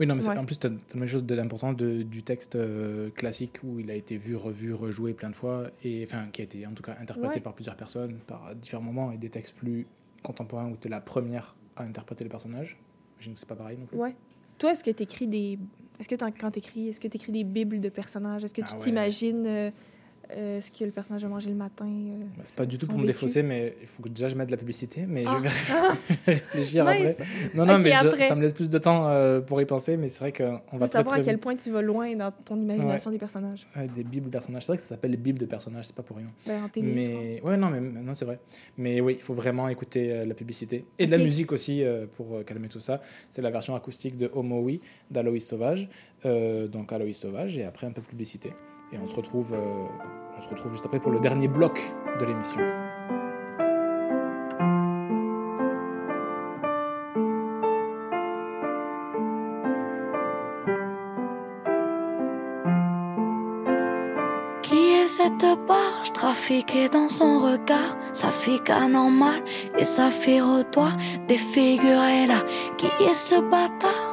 Oui, 0.00 0.06
non, 0.06 0.14
mais 0.14 0.26
Ouais. 0.26 0.38
en 0.38 0.46
plus, 0.46 0.58
tu 0.58 0.66
as 0.66 0.70
quelque 0.70 1.06
chose 1.06 1.24
d'important 1.24 1.74
du 1.74 2.22
texte 2.22 2.56
euh, 2.56 3.10
classique 3.10 3.58
où 3.62 3.78
il 3.78 3.90
a 3.90 3.94
été 3.94 4.16
vu, 4.16 4.34
revu, 4.34 4.72
rejoué 4.72 5.12
plein 5.12 5.28
de 5.28 5.34
fois, 5.34 5.66
et 5.84 6.02
enfin, 6.06 6.28
qui 6.32 6.40
a 6.40 6.44
été 6.44 6.66
en 6.66 6.72
tout 6.72 6.82
cas 6.82 6.96
interprété 6.98 7.34
Ouais. 7.34 7.40
par 7.40 7.52
plusieurs 7.52 7.76
personnes, 7.76 8.14
par 8.26 8.56
différents 8.56 8.82
moments, 8.82 9.12
et 9.12 9.18
des 9.18 9.28
textes 9.28 9.54
plus 9.56 9.86
contemporains 10.22 10.70
où 10.70 10.76
tu 10.80 10.88
es 10.88 10.90
la 10.90 11.02
première 11.02 11.54
à 11.76 11.84
interpréter 11.84 12.24
le 12.24 12.30
personnage. 12.30 12.78
J'imagine 13.18 13.34
que 13.34 13.38
c'est 13.40 13.48
pas 13.48 13.56
pareil 13.56 13.76
non 13.78 13.84
plus. 13.86 13.98
Ouais. 13.98 14.16
Toi, 14.58 14.70
est-ce 14.72 14.82
que 14.82 14.90
tu 14.90 15.02
écris 15.02 15.26
des. 15.26 15.58
Est-ce 15.98 16.08
que 16.08 16.14
quand 16.14 16.50
tu 16.50 16.58
écris, 16.58 16.88
est-ce 16.88 17.00
que 17.00 17.08
tu 17.08 17.16
écris 17.18 17.32
des 17.32 17.44
bibles 17.44 17.78
de 17.78 17.90
personnages? 17.90 18.42
Est-ce 18.44 18.54
que 18.54 18.62
tu 18.62 18.68
Ah 18.70 18.76
ouais. 18.76 18.82
t'imagines 18.82 19.46
euh, 19.46 19.70
euh, 20.36 20.60
ce 20.60 20.70
que 20.70 20.84
le 20.84 20.90
personnage 20.90 21.24
a 21.24 21.28
mangé 21.28 21.48
le 21.50 21.56
matin? 21.56 21.86
euh, 21.86 22.24
Bah, 22.36 22.42
c'est 22.44 22.54
pas 22.56 22.66
du 22.66 22.78
tout 22.78 22.86
pour 22.86 22.98
me 22.98 23.06
défausser, 23.06 23.42
mais 23.42 23.76
il 23.80 23.86
faut 23.86 24.02
que 24.02 24.08
déjà 24.08 24.28
je 24.28 24.34
mette 24.34 24.46
de 24.48 24.52
la 24.52 24.56
publicité, 24.56 25.04
mais 25.08 25.24
Ah. 25.26 25.36
je 25.38 25.42
vais 25.42 25.48
réfléchir 26.26 26.84
Nice. 26.84 27.00
après. 27.00 27.16
Non, 27.54 27.66
non, 27.66 27.78
mais 27.78 27.92
je- 27.92 28.24
ça 28.28 28.34
me 28.34 28.42
laisse 28.42 28.52
plus 28.52 28.68
de 28.70 28.78
temps 28.78 29.08
euh, 29.08 29.40
pour 29.40 29.60
y 29.60 29.66
penser, 29.66 29.96
mais 29.96 30.08
c'est 30.08 30.20
vrai 30.20 30.32
qu'on 30.32 30.60
On 30.72 30.78
va 30.78 30.78
va 30.78 30.88
très 30.88 30.98
savoir 30.98 31.14
très 31.14 31.22
à 31.22 31.24
quel 31.24 31.34
vite. 31.34 31.42
point 31.42 31.56
tu 31.56 31.70
vas 31.70 31.82
loin 31.82 32.14
dans 32.16 32.32
ton 32.32 32.60
imagination 32.60 33.10
Ouais. 33.10 33.14
des 33.16 33.18
personnages. 33.20 33.66
Ouais, 33.76 33.86
des 33.88 34.04
bibles 34.04 34.26
de 34.26 34.30
personnages. 34.30 34.62
C'est 34.64 34.72
vrai 34.72 34.76
que 34.76 34.82
ça 34.82 34.88
s'appelle 34.90 35.10
les 35.12 35.16
bibles 35.16 35.38
de 35.38 35.46
personnages, 35.46 35.86
c'est 35.86 35.94
pas 35.96 36.02
pour 36.02 36.16
rien. 36.16 36.28
Ben, 36.46 36.62
en 36.64 36.68
télé, 36.68 36.86
mais 36.92 37.40
ouais, 37.42 37.56
non, 37.56 37.68
mais 37.70 37.80
non, 37.80 38.14
c'est 38.14 38.24
vrai. 38.24 38.38
Mais 38.78 39.00
oui, 39.00 39.14
il 39.16 39.22
faut 39.22 39.34
vraiment 39.34 39.68
écouter 39.68 40.12
euh, 40.12 40.24
la 40.24 40.34
publicité 40.34 40.84
et 40.98 41.06
de 41.06 41.10
la 41.10 41.18
musique 41.18 41.52
aussi 41.52 41.82
euh, 41.82 42.06
pour 42.16 42.44
calmer 42.44 42.68
tout 42.68 42.80
ça. 42.80 43.00
C'est 43.30 43.42
la 43.42 43.50
version 43.50 43.74
acoustique 43.74 44.16
de 44.16 44.30
Homo 44.34 44.60
Oui 44.60 44.80
d'Aloïs 45.10 45.46
Sauvage. 45.46 45.88
Donc 46.24 46.92
Aloïs 46.92 47.16
Sauvage 47.16 47.56
et 47.56 47.64
après 47.64 47.86
un 47.86 47.92
peu 47.92 48.02
de 48.02 48.06
publicité. 48.06 48.50
Et 48.92 48.98
on 49.00 49.06
se 49.06 49.14
retrouve, 49.14 49.52
euh, 49.52 49.86
on 50.36 50.40
se 50.40 50.48
retrouve 50.48 50.72
juste 50.72 50.84
après 50.84 50.98
pour 50.98 51.12
le 51.12 51.20
dernier 51.20 51.46
bloc 51.46 51.80
de 52.18 52.24
l'émission. 52.24 52.60
Qui 64.62 64.94
est 64.94 65.06
cette 65.06 65.46
barge 65.68 66.12
trafiquée 66.12 66.88
dans 66.88 67.08
son 67.08 67.38
regard? 67.38 67.96
Sa 68.12 68.32
fille 68.32 68.60
anormale 68.68 69.44
et 69.78 69.84
sa 69.84 70.10
fille 70.10 70.42
toi 70.72 70.88
défigurée 71.28 72.26
là. 72.26 72.42
Qui 72.76 72.86
est 72.86 73.14
ce 73.14 73.36
bâtard? 73.40 74.09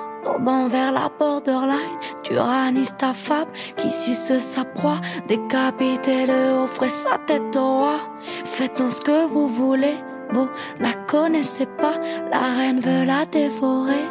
Vers 0.70 0.92
la 0.92 1.10
borderline 1.20 2.00
Tyranniste 2.24 3.04
affable 3.04 3.52
qui 3.78 3.90
suce 3.90 4.38
sa 4.40 4.64
proie 4.64 5.00
Décapitez-le, 5.28 6.64
offrez 6.64 6.90
sa 6.90 7.18
tête 7.26 7.56
au 7.56 7.80
roi 7.80 8.00
Faites-en 8.46 8.90
ce 8.90 9.02
que 9.02 9.26
vous 9.28 9.48
voulez 9.48 9.96
Vous 10.32 10.50
la 10.80 10.94
connaissez 10.94 11.66
pas 11.66 11.96
La 12.32 12.56
reine 12.58 12.80
veut 12.80 13.06
la 13.06 13.26
dévorer 13.26 14.06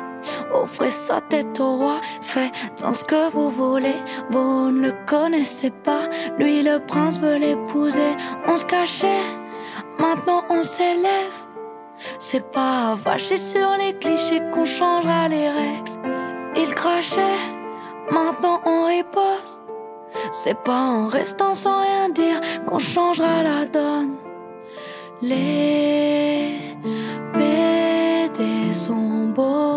Offrez 0.52 0.90
sa 0.90 1.20
tête 1.20 1.60
au 1.60 1.76
roi, 1.76 2.00
faites-en 2.20 2.92
ce 2.92 3.04
que 3.04 3.30
vous 3.30 3.48
voulez. 3.48 3.94
Vous 4.30 4.72
ne 4.72 4.88
le 4.88 4.94
connaissez 5.06 5.70
pas, 5.70 6.08
lui 6.36 6.64
le 6.64 6.80
prince 6.84 7.20
veut 7.20 7.38
l'épouser. 7.38 8.16
On 8.48 8.56
se 8.56 8.64
cachait, 8.64 9.22
maintenant 10.00 10.42
on 10.50 10.64
s'élève. 10.64 11.46
C'est 12.18 12.50
pas 12.50 12.96
vacher 12.96 13.36
sur 13.36 13.76
les 13.78 13.94
clichés 13.98 14.42
qu'on 14.52 14.64
changera 14.64 15.28
les 15.28 15.48
règles. 15.48 16.15
Il 16.56 16.74
crachait, 16.74 17.38
maintenant 18.10 18.60
on 18.64 18.86
riposte. 18.86 19.62
C'est 20.30 20.58
pas 20.62 20.80
en 20.80 21.08
restant 21.08 21.54
sans 21.54 21.80
rien 21.82 22.08
dire 22.08 22.40
qu'on 22.66 22.78
changera 22.78 23.42
la 23.42 23.66
donne. 23.66 24.16
Les 25.20 26.52
PD 27.32 28.72
sont 28.72 29.28
beaux. 29.34 29.76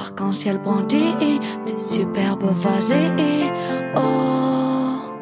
L'arc-en-ciel 0.00 0.56
brandit 0.56 1.14
des 1.66 1.78
superbes 1.78 2.50
vasées. 2.54 3.12
Oh, 3.94 5.12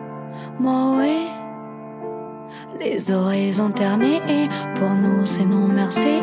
oui. 0.60 1.26
Les 2.78 3.10
horizons 3.10 3.70
ternis, 3.70 4.20
pour 4.76 4.90
nous 4.90 5.26
c'est 5.26 5.44
non 5.44 5.66
merci. 5.66 6.20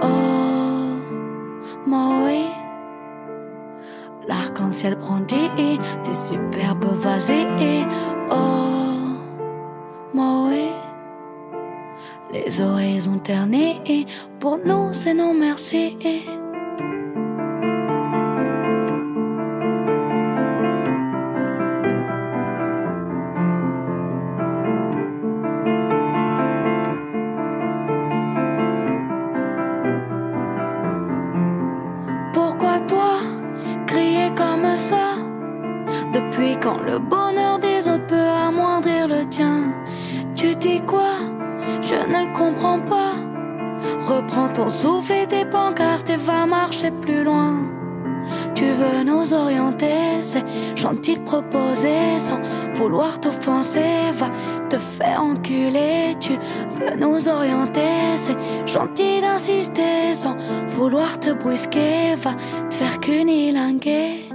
Oh, 0.00 0.06
moi 1.84 2.22
oui. 2.24 2.44
L'arc-en-ciel 4.28 4.94
brandit 4.94 5.50
des 5.56 6.14
superbes 6.14 6.84
vasées. 6.84 7.48
Oh, 8.30 8.94
oui. 10.14 10.68
Les 12.32 12.60
horizons 12.60 13.18
ternis, 13.18 14.06
pour 14.38 14.58
nous 14.64 14.92
c'est 14.92 15.14
non 15.14 15.34
merci. 15.34 15.96
Quand 36.62 36.80
le 36.80 36.98
bonheur 36.98 37.58
des 37.58 37.88
autres 37.88 38.06
peut 38.06 38.30
amoindrir 38.46 39.08
le 39.08 39.28
tien 39.28 39.74
Tu 40.34 40.54
dis 40.54 40.80
quoi? 40.80 41.14
Je 41.82 41.96
ne 41.96 42.36
comprends 42.36 42.80
pas. 42.80 43.14
Reprends 44.06 44.48
ton 44.48 44.68
souffle 44.68 45.12
et 45.12 45.26
tes 45.26 45.44
pancartes 45.44 46.08
et 46.08 46.16
va 46.16 46.46
marcher 46.46 46.90
plus 46.90 47.24
loin. 47.24 47.64
Tu 48.54 48.64
veux 48.64 49.02
nous 49.02 49.32
orienter, 49.32 50.22
c'est 50.22 50.44
gentil 50.76 51.14
de 51.14 51.22
proposer 51.22 52.18
sans 52.18 52.40
vouloir 52.74 53.18
t'offenser. 53.18 54.12
Va 54.12 54.30
te 54.68 54.78
faire 54.78 55.20
enculer, 55.20 56.14
tu 56.20 56.34
veux 56.78 56.96
nous 56.96 57.28
orienter, 57.28 58.16
c'est 58.16 58.36
gentil 58.66 59.20
d'insister 59.20 60.14
sans 60.14 60.36
vouloir 60.68 61.18
te 61.18 61.32
brusquer. 61.32 62.14
Va 62.16 62.34
te 62.70 62.74
faire 62.74 63.00
cunilinguer. 63.00 64.28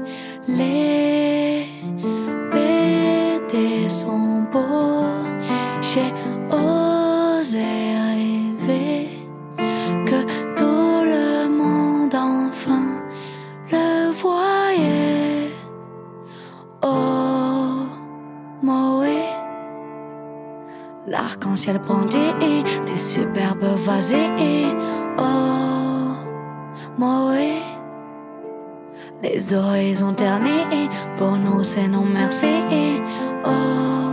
Les 0.47 1.65
j'ai 5.97 6.13
osé 6.55 7.57
rêver 8.11 9.09
que 10.05 10.19
tout 10.55 11.01
le 11.13 11.49
monde 11.49 12.13
enfin 12.13 12.87
le 13.71 14.11
voyait. 14.11 15.51
Oh, 16.83 17.87
oui. 18.63 19.19
L'arc-en-ciel 21.07 21.79
brandit 21.79 22.33
des 22.85 22.97
superbes 22.97 23.75
vasées. 23.77 24.29
Oh, 25.17 26.13
oui. 26.99 27.53
Les 29.23 29.53
horizons 29.53 30.13
ternis, 30.13 30.89
pour 31.17 31.31
nous 31.37 31.63
c'est 31.63 31.87
non 31.87 32.05
merci. 32.05 32.55
Oh, 33.45 34.07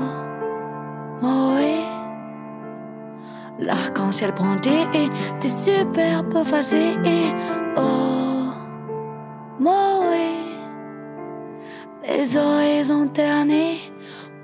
Moé. 1.23 1.54
L'arc-en-ciel 3.65 4.33
brandé 4.33 4.87
et 4.93 5.09
tes 5.41 5.49
superbes 5.49 6.45
vasés. 6.45 6.97
Oh, 7.77 8.51
Moé. 9.59 10.35
Les 12.07 12.37
horizons 12.37 13.09
ternés, 13.09 13.79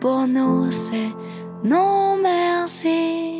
pour 0.00 0.26
nous 0.26 0.72
c'est 0.72 1.12
non 1.62 2.16
merci. 2.16 3.39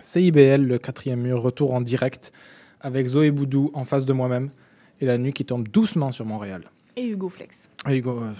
CIBL, 0.00 0.62
le 0.62 0.78
quatrième 0.78 1.22
mur, 1.22 1.42
retour 1.42 1.74
en 1.74 1.80
direct 1.80 2.32
avec 2.80 3.06
Zoé 3.08 3.30
Boudou 3.32 3.70
en 3.74 3.84
face 3.84 4.06
de 4.06 4.12
moi-même 4.12 4.48
et 5.00 5.06
la 5.06 5.18
nuit 5.18 5.32
qui 5.32 5.44
tombe 5.44 5.66
doucement 5.68 6.12
sur 6.12 6.24
Montréal. 6.24 6.70
Et 6.96 7.06
Hugo 7.06 7.28
Flex. 7.28 7.68
Et 7.88 7.96
Hugo, 7.96 8.20
euh, 8.22 8.32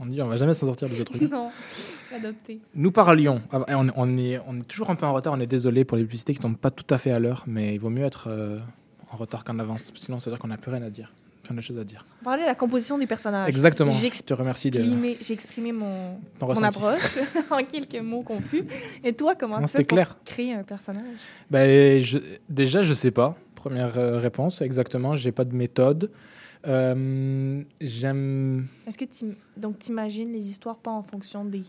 on 0.00 0.06
dit 0.06 0.22
on 0.22 0.28
va 0.28 0.36
jamais 0.36 0.54
s'en 0.54 0.66
sortir 0.66 0.88
de 0.88 0.94
ce 0.94 1.02
truc. 1.02 1.20
non, 1.30 1.50
c'est 2.08 2.16
adopté. 2.16 2.60
Nous 2.74 2.92
parlions, 2.92 3.42
ah, 3.52 3.64
et 3.68 3.74
on, 3.74 3.86
on 3.94 4.16
est, 4.16 4.40
on 4.46 4.58
est 4.58 4.66
toujours 4.66 4.88
un 4.90 4.94
peu 4.94 5.06
en 5.06 5.12
retard, 5.12 5.34
on 5.34 5.40
est 5.40 5.46
désolé 5.46 5.84
pour 5.84 5.96
les 5.98 6.04
publicités 6.04 6.32
qui 6.32 6.40
tombent 6.40 6.56
pas 6.56 6.70
tout 6.70 6.92
à 6.94 6.98
fait 6.98 7.10
à 7.10 7.18
l'heure, 7.18 7.44
mais 7.46 7.74
il 7.74 7.78
vaut 7.78 7.90
mieux 7.90 8.04
être 8.04 8.28
euh, 8.28 8.58
en 9.10 9.16
retard 9.16 9.44
qu'en 9.44 9.58
avance, 9.58 9.92
sinon 9.96 10.18
c'est-à-dire 10.18 10.38
qu'on 10.38 10.48
n'a 10.48 10.56
plus 10.56 10.70
rien 10.70 10.82
à 10.82 10.90
dire, 10.90 11.12
plein 11.48 11.56
de 11.56 11.62
choses 11.62 11.78
à 11.78 11.84
dire. 11.84 12.04
On 12.20 12.24
parlait 12.24 12.42
de 12.42 12.46
la 12.46 12.54
composition 12.54 12.98
des 12.98 13.06
personnages. 13.06 13.48
Exactement, 13.48 13.90
je 13.90 14.22
te 14.22 14.34
remercie 14.34 14.70
de... 14.70 14.84
j'ai 15.20 15.32
exprimé 15.32 15.72
mon, 15.72 16.18
mon 16.40 16.62
approche 16.62 17.18
en 17.50 17.64
quelques 17.64 17.96
mots 18.02 18.22
confus. 18.22 18.64
Et 19.02 19.14
toi, 19.14 19.34
comment 19.34 19.58
Non, 19.58 19.66
tu 19.66 19.72
fais 19.76 19.84
pour 19.84 19.96
clair. 19.96 20.18
créer 20.24 20.52
un 20.52 20.62
personnage? 20.62 21.04
Ben, 21.50 22.02
je- 22.02 22.18
déjà, 22.48 22.82
je 22.82 22.92
sais 22.92 23.10
pas. 23.10 23.36
Première 23.54 23.96
euh, 23.98 24.18
réponse, 24.18 24.60
exactement. 24.60 25.14
J'ai 25.14 25.32
pas 25.32 25.44
de 25.44 25.54
méthode. 25.54 26.10
Euh, 26.66 27.62
J'aime. 27.80 28.66
Est-ce 28.86 28.98
que 28.98 29.04
tu 29.06 29.34
donc 29.56 29.78
t'imagines 29.78 30.30
les 30.30 30.48
histoires 30.50 30.78
pas 30.78 30.90
en 30.90 31.02
fonction 31.02 31.44
des 31.44 31.62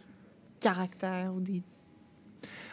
caractères 0.60 1.32
ou 1.34 1.40
des 1.40 1.62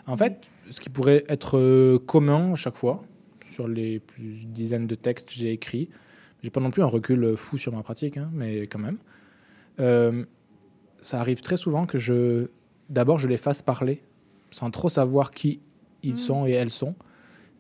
En 0.07 0.16
fait, 0.16 0.49
ce 0.70 0.81
qui 0.81 0.91
pourrait 0.91 1.24
être 1.28 1.57
euh, 1.57 1.99
commun 1.99 2.53
à 2.53 2.57
chaque 2.57 2.77
fois, 2.77 3.05
sur 3.49 3.69
les 3.69 4.01
plus 4.01 4.47
dizaines 4.47 4.87
de 4.89 4.95
textes 4.97 5.28
que 5.28 5.35
j'ai 5.35 5.53
écrits, 5.53 5.89
j'ai 6.43 6.51
pas 6.51 6.61
non 6.61 6.71
plus 6.71 6.83
un 6.83 6.87
recul 6.87 7.37
fou 7.37 7.59
sur 7.59 7.73
ma 7.73 7.83
pratique, 7.83 8.17
hein, 8.17 8.31
mais 8.33 8.63
quand 8.67 8.79
même. 8.79 8.99
Euh, 9.81 10.25
ça 10.99 11.21
arrive 11.21 11.41
très 11.41 11.57
souvent 11.57 11.87
que 11.87 11.99
je. 11.99 12.49
D'abord, 12.89 13.19
je 13.19 13.29
les 13.29 13.37
fasse 13.37 13.63
parler, 13.63 14.03
sans 14.51 14.71
trop 14.71 14.89
savoir 14.89 15.31
qui 15.31 15.61
ils 16.03 16.13
Mm. 16.15 16.17
sont 16.17 16.47
et 16.47 16.53
elles 16.53 16.71
sont, 16.71 16.95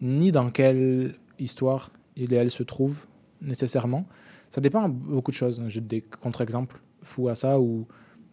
ni 0.00 0.30
dans 0.32 0.50
quelle 0.50 1.16
histoire 1.38 1.90
ils 2.16 2.32
et 2.32 2.36
elles 2.36 2.50
se 2.50 2.62
trouvent 2.62 3.06
nécessairement. 3.42 4.06
Ça 4.50 4.60
dépend 4.60 4.88
de 4.88 4.94
beaucoup 4.94 5.30
de 5.32 5.36
choses. 5.36 5.62
J'ai 5.66 5.80
des 5.80 6.00
contre-exemples 6.00 6.80
fous 7.02 7.28
à 7.28 7.34
ça 7.34 7.60
où 7.60 7.86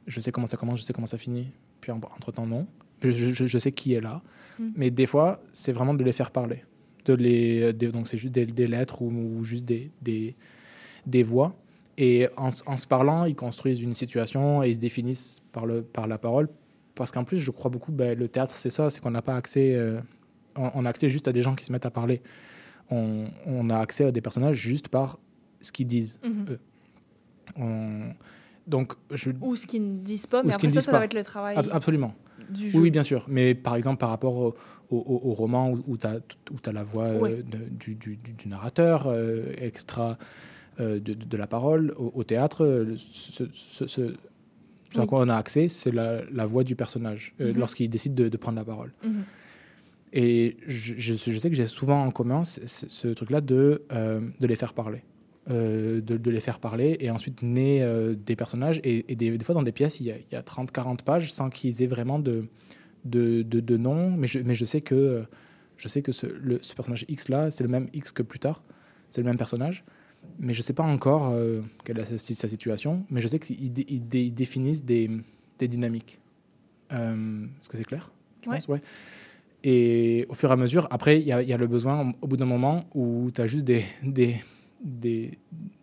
je 0.08 0.20
sais 0.20 0.32
comment 0.32 0.46
ça 0.48 0.58
commence, 0.58 0.80
je 0.80 0.84
sais 0.84 0.94
comment 0.94 1.08
ça 1.08 1.18
finit, 1.18 1.48
puis 1.82 1.92
en- 1.92 1.98
entre-temps, 1.98 2.46
non. 2.46 2.68
Je, 3.02 3.12
je- 3.12 3.48
je 3.48 3.58
sais 3.58 3.72
qui 3.72 3.94
est 3.94 4.02
là. 4.02 4.22
Mm. 4.60 4.70
Mais 4.76 4.92
des 4.92 5.06
fois, 5.08 5.42
c'est 5.52 5.72
vraiment 5.74 5.94
de 5.94 6.04
les 6.04 6.14
faire 6.14 6.32
parler. 6.32 6.64
De 7.06 7.14
les, 7.14 7.74
donc, 7.74 8.08
c'est 8.08 8.18
juste 8.18 8.34
des, 8.34 8.46
des 8.46 8.68
lettres 8.68 9.02
ou, 9.02 9.10
ou 9.10 9.44
juste 9.44 9.66
des, 9.66 9.92
des, 10.02 10.36
des 11.06 11.24
voix. 11.24 11.56
Et 11.98 12.28
en, 12.38 12.50
en 12.66 12.78
se 12.78 12.88
parlant, 12.88 13.26
ils 13.26 13.36
construisent 13.36 13.82
une 13.82 13.94
situation 13.94 14.64
et 14.64 14.70
ils 14.70 14.76
se 14.76 14.80
définissent 14.80 15.42
par, 15.52 15.66
le, 15.66 15.82
par 15.84 16.08
la 16.08 16.18
parole. 16.18 16.48
Parce 16.96 17.12
qu'en 17.12 17.24
plus, 17.24 17.40
je 17.40 17.52
crois 17.52 17.70
beaucoup, 17.70 17.92
ben, 17.92 18.18
le 18.18 18.28
théâtre, 18.28 18.56
c'est 18.56 18.70
ça, 18.70 18.90
c'est 18.90 19.00
qu'on 19.02 19.12
n'a 19.12 19.22
pas 19.22 19.36
accès, 19.36 19.76
euh, 19.76 20.00
on, 20.56 20.72
on 20.76 20.86
a 20.86 20.90
accès 20.90 21.10
juste 21.10 21.28
à 21.28 21.32
des 21.32 21.42
gens 21.42 21.56
qui 21.56 21.66
se 21.66 21.72
mettent 21.72 21.86
à 21.86 21.92
parler. 21.92 22.22
On, 22.90 23.28
on 23.46 23.70
a 23.70 23.78
accès 23.78 24.06
à 24.06 24.12
des 24.12 24.22
personnages 24.22 24.58
juste 24.58 24.88
par 24.90 25.20
ce 25.62 25.72
qu'ils 25.72 25.88
disent. 25.88 26.20
Mhm. 26.24 26.46
eux. 26.50 26.60
On- 27.58 28.14
donc, 28.68 28.94
je, 29.12 29.32
ou 29.42 29.56
ce 29.56 29.68
qu'ils 29.68 29.84
ne 29.84 29.98
disent 30.00 30.28
pas, 30.28 30.42
mais 30.44 30.54
après 30.54 30.70
ça, 30.70 30.82
ça 30.82 30.92
pas. 30.92 31.00
va 31.00 31.06
être 31.06 31.14
le 31.14 31.24
travail 31.24 31.56
Ab- 31.58 31.68
absolument. 31.72 32.14
du 32.50 32.66
Oui, 32.66 32.70
jeu. 32.72 32.80
Oui, 32.80 32.92
bien 32.92 33.04
sûr. 33.04 33.26
Mais 33.28 33.56
par 33.56 33.76
exemple, 33.76 34.00
par 34.00 34.10
rapport 34.10 34.36
au, 34.38 34.56
au- 34.90 34.98
au- 34.98 35.30
au 35.30 35.34
roman 35.34 35.72
où, 35.72 35.82
où 35.88 35.98
tu 35.98 36.08
as, 36.08 36.72
la 36.72 36.84
voix 36.84 37.06
euh, 37.06 37.20
Ouais. 37.20 37.44
du, 37.72 37.96
du- 37.96 38.18
du- 38.18 38.34
du 38.34 38.48
narrateur, 38.48 39.08
euh, 39.08 39.46
extra 39.58 40.18
euh, 40.80 41.00
de, 41.00 41.14
de 41.14 41.38
la 41.38 41.46
parole, 41.48 41.94
au, 41.98 42.12
au 42.16 42.24
théâtre, 42.24 42.88
ce, 42.98 43.46
ce- 43.52 43.86
ce- 43.88 44.14
ce 44.92 45.00
à 45.00 45.06
quoi 45.08 45.22
on 45.24 45.30
a 45.30 45.36
accès, 45.36 45.68
c'est 45.68 45.92
la, 45.92 46.22
la 46.32 46.46
voix 46.46 46.64
du 46.64 46.76
personnage 46.76 47.34
Mhm. 47.40 47.54
lorsqu'il 47.58 47.90
décide 47.90 48.14
de, 48.16 48.30
de 48.30 48.38
prendre 48.38 48.58
la 48.58 48.66
parole. 48.66 48.92
Mhm. 49.04 49.24
Et 50.14 50.58
je, 50.68 50.94
je- 50.98 51.32
je 51.32 51.38
sais 51.40 51.50
que 51.50 51.56
j'ai 51.56 51.66
souvent 51.68 52.04
en 52.06 52.12
commun 52.12 52.44
ce, 52.44 53.08
truc-là 53.10 53.42
de, 53.42 53.82
de 54.40 54.48
les 54.48 54.56
faire 54.56 54.74
parler. 54.74 55.04
Euh, 55.52 56.00
de, 56.00 56.16
de 56.16 56.32
les 56.32 56.40
faire 56.40 56.58
parler 56.60 56.96
et 57.02 57.12
ensuite 57.12 57.42
naît 57.42 57.82
euh, 57.82 58.16
des 58.16 58.38
personnages. 58.38 58.80
Et, 58.86 59.12
et 59.12 59.16
des, 59.18 59.38
des 59.38 59.44
fois, 59.44 59.54
dans 59.54 59.62
des 59.62 59.74
pièces, 59.74 60.00
il 60.00 60.06
y 60.06 60.12
a, 60.36 60.40
a 60.40 60.42
30-40 60.42 61.04
pages 61.04 61.34
sans 61.34 61.50
qu'ils 61.50 61.84
aient 61.84 61.88
vraiment 61.88 62.18
de, 62.18 62.46
de, 63.04 63.42
de, 63.42 63.60
de 63.60 63.76
nom. 63.76 64.12
Mais 64.12 64.26
je, 64.28 64.40
mais 64.40 64.56
je 64.56 64.64
sais 64.64 64.80
que, 64.80 64.96
euh, 64.96 65.24
je 65.76 65.90
sais 65.90 66.02
que 66.02 66.14
ce, 66.14 66.28
le, 66.28 66.60
ce 66.62 66.74
personnage 66.74 67.04
X-là, 67.10 67.52
c'est 67.52 67.66
le 67.66 67.70
même 67.70 67.90
X 67.94 68.14
que 68.14 68.24
plus 68.24 68.40
tard. 68.40 68.64
C'est 69.10 69.20
le 69.20 69.26
même 69.28 69.36
personnage. 69.36 69.84
Mais 70.40 70.54
je 70.54 70.60
ne 70.60 70.64
sais 70.64 70.72
pas 70.72 70.84
encore 70.86 71.32
euh, 71.34 71.60
quelle 71.84 72.00
est 72.00 72.06
sa, 72.06 72.18
sa 72.18 72.48
situation. 72.48 73.06
Mais 73.10 73.20
je 73.20 73.28
sais 73.28 73.40
qu'ils 73.40 73.74
dé- 73.74 74.32
définissent 74.32 74.86
des, 74.86 75.10
des 75.60 75.68
dynamiques. 75.68 76.22
Est-ce 76.90 77.68
que 77.68 77.76
c'est 77.76 77.84
clair? 77.84 78.14
Ouais. 78.48 78.56
pense 78.56 78.70
Ouais. 78.70 78.82
Et 79.66 80.26
au 80.30 80.34
fur 80.36 80.50
et 80.50 80.54
à 80.54 80.58
mesure, 80.58 80.88
après, 80.90 81.20
il 81.20 81.28
y, 81.28 81.34
a- 81.34 81.42
il 81.42 81.50
y 81.50 81.54
a 81.54 81.58
le 81.58 81.68
besoin, 81.68 82.14
au 82.22 82.28
bout 82.28 82.38
d'un 82.38 82.46
moment, 82.46 82.86
où 82.94 83.30
tu 83.34 83.42
as 83.42 83.46
juste 83.48 83.66
des, 83.66 83.84
des, 84.04 84.36
des, 84.84 85.40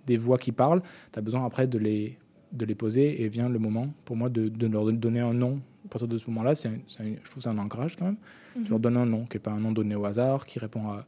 des 0.07 0.17
voix 0.17 0.39
qui 0.39 0.53
parlent, 0.53 0.83
tu 1.13 1.19
as 1.19 1.23
besoin 1.23 1.45
après 1.45 1.67
de 1.67 1.79
les, 1.79 2.19
de 2.53 2.65
les 2.65 2.75
poser, 2.75 3.23
et 3.23 3.29
vient 3.29 3.49
le 3.49 3.59
moment, 3.59 3.89
pour 4.05 4.17
moi, 4.17 4.29
de, 4.29 4.49
de 4.49 4.67
leur 4.67 4.91
donner 4.93 5.21
un 5.21 5.35
nom. 5.35 5.61
À 5.85 5.89
partir 5.89 6.09
de 6.09 6.19
ce 6.19 6.29
moment-là, 6.31 6.55
c'est 6.55 6.71
je 6.89 7.31
trouve 7.31 7.43
c'est 7.43 7.49
un 7.49 7.59
ancrage 7.59 7.97
quand 7.97 8.05
même. 8.05 8.19
Mhm. 8.57 8.65
Tu 8.65 8.71
leur 8.71 8.81
donnes 8.81 8.97
un 8.97 9.07
nom, 9.07 9.25
qui 9.25 9.37
n'est 9.37 9.41
pas 9.41 9.53
un 9.53 9.61
nom 9.61 9.73
donné 9.73 9.95
au 9.95 10.05
hasard, 10.05 10.47
qui 10.47 10.59
répond 10.59 10.89
à 10.89 11.07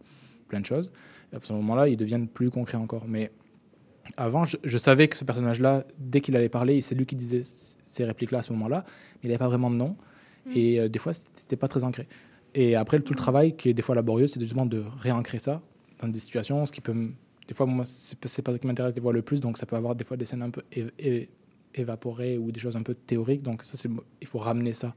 plein 0.48 0.60
de 0.60 0.66
choses. 0.66 0.92
Et 1.32 1.36
à 1.36 1.40
ce 1.42 1.52
moment-là, 1.52 1.88
ils 1.88 1.96
deviennent 1.96 2.28
plus 2.28 2.50
concrets 2.50 2.78
encore. 2.78 3.06
Mais 3.06 3.30
avant, 4.16 4.44
je, 4.44 4.56
je 4.64 4.78
savais 4.78 5.08
que 5.08 5.16
ce 5.16 5.24
personnage-là, 5.24 5.84
dès 5.98 6.20
qu'il 6.20 6.36
allait 6.36 6.48
parler, 6.48 6.80
c'est 6.80 6.94
lui 6.94 7.06
qui 7.06 7.16
disait 7.16 7.42
ces 7.44 8.04
répliques-là 8.04 8.40
à 8.40 8.42
ce 8.42 8.52
moment-là, 8.52 8.84
mais 8.86 9.20
il 9.24 9.26
n'avait 9.28 9.38
pas 9.38 9.48
vraiment 9.48 9.70
de 9.70 9.76
nom. 9.76 9.96
Et 10.54 10.80
euh, 10.80 10.88
des 10.88 10.98
fois, 10.98 11.12
c'était 11.12 11.56
pas 11.56 11.68
très 11.68 11.84
ancré. 11.84 12.08
Et 12.54 12.74
après, 12.74 13.00
tout 13.00 13.12
le 13.12 13.18
travail 13.18 13.56
qui 13.56 13.68
est 13.68 13.74
des 13.74 13.82
fois 13.82 13.94
laborieux, 13.94 14.26
c'est 14.26 14.40
justement 14.40 14.66
de 14.66 14.82
réancrer 14.98 15.38
ça 15.38 15.62
dans 16.00 16.08
des 16.08 16.18
situations, 16.18 16.66
ce 16.66 16.72
qui 16.72 16.80
peut. 16.80 17.12
Des 17.52 17.56
fois, 17.56 17.66
moi, 17.66 17.84
c'est 17.84 18.18
pas- 18.18 18.28
ce 18.28 18.40
qui 18.40 18.66
m'intéresse 18.66 18.94
des 18.94 19.02
fois 19.02 19.12
le 19.12 19.20
plus, 19.20 19.38
donc 19.38 19.58
ça 19.58 19.66
peut 19.66 19.76
avoir 19.76 19.94
des 19.94 20.04
fois 20.04 20.16
des 20.16 20.24
scènes 20.24 20.40
un 20.40 20.48
peu 20.48 20.62
évaporées 21.74 22.38
ou 22.38 22.50
des 22.50 22.58
choses 22.58 22.76
un 22.76 22.82
peu 22.82 22.94
théoriques. 22.94 23.42
Donc, 23.42 23.62
ça, 23.62 23.76
c'est- 23.76 23.90
il 24.22 24.26
faut 24.26 24.38
ramener 24.38 24.72
ça 24.72 24.94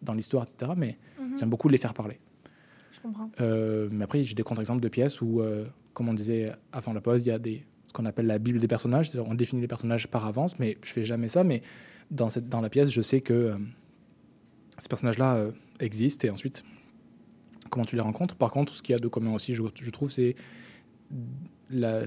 dans 0.00 0.14
l'histoire, 0.14 0.44
etc. 0.44 0.72
Mais 0.74 0.96
Mhm. 1.20 1.38
j'aime 1.38 1.50
beaucoup 1.50 1.68
les 1.68 1.76
faire 1.76 1.92
parler. 1.92 2.18
Je 2.92 3.00
comprends. 3.00 3.30
Euh, 3.42 3.90
mais 3.92 4.04
après, 4.04 4.24
j'ai 4.24 4.34
des 4.34 4.42
contre-exemples 4.42 4.80
de 4.80 4.88
pièces 4.88 5.20
où, 5.20 5.42
euh, 5.42 5.66
comme 5.92 6.08
on 6.08 6.14
disait 6.14 6.50
avant 6.72 6.94
la 6.94 7.02
pause, 7.02 7.26
il 7.26 7.28
y 7.28 7.30
a 7.32 7.38
des, 7.38 7.66
ce 7.84 7.92
qu'on 7.92 8.06
appelle 8.06 8.26
la 8.26 8.38
Bible 8.38 8.58
des 8.58 8.68
personnages. 8.68 9.10
On 9.18 9.34
définit 9.34 9.60
les 9.60 9.68
personnages 9.68 10.08
par 10.08 10.24
avance, 10.24 10.58
mais 10.58 10.78
je 10.82 10.90
fais 10.90 11.04
jamais 11.04 11.28
ça. 11.28 11.44
Mais 11.44 11.62
dans, 12.10 12.30
cette, 12.30 12.48
dans 12.48 12.62
la 12.62 12.70
pièce, 12.70 12.90
je 12.90 13.02
sais 13.02 13.20
que 13.20 13.34
euh, 13.34 13.56
ces 14.78 14.88
personnages-là 14.88 15.48
existent 15.80 16.26
et 16.26 16.30
ensuite, 16.30 16.64
comment 17.68 17.84
tu 17.84 17.96
les 17.96 18.02
rencontres. 18.02 18.34
Par 18.34 18.50
contre, 18.50 18.72
ce 18.72 18.80
qu'il 18.82 18.94
y 18.94 18.96
a 18.96 18.98
de 18.98 19.08
commun 19.08 19.34
aussi, 19.34 19.52
je, 19.52 19.62
je 19.74 19.90
trouve, 19.90 20.10
c'est 20.10 20.36
la, 21.70 22.02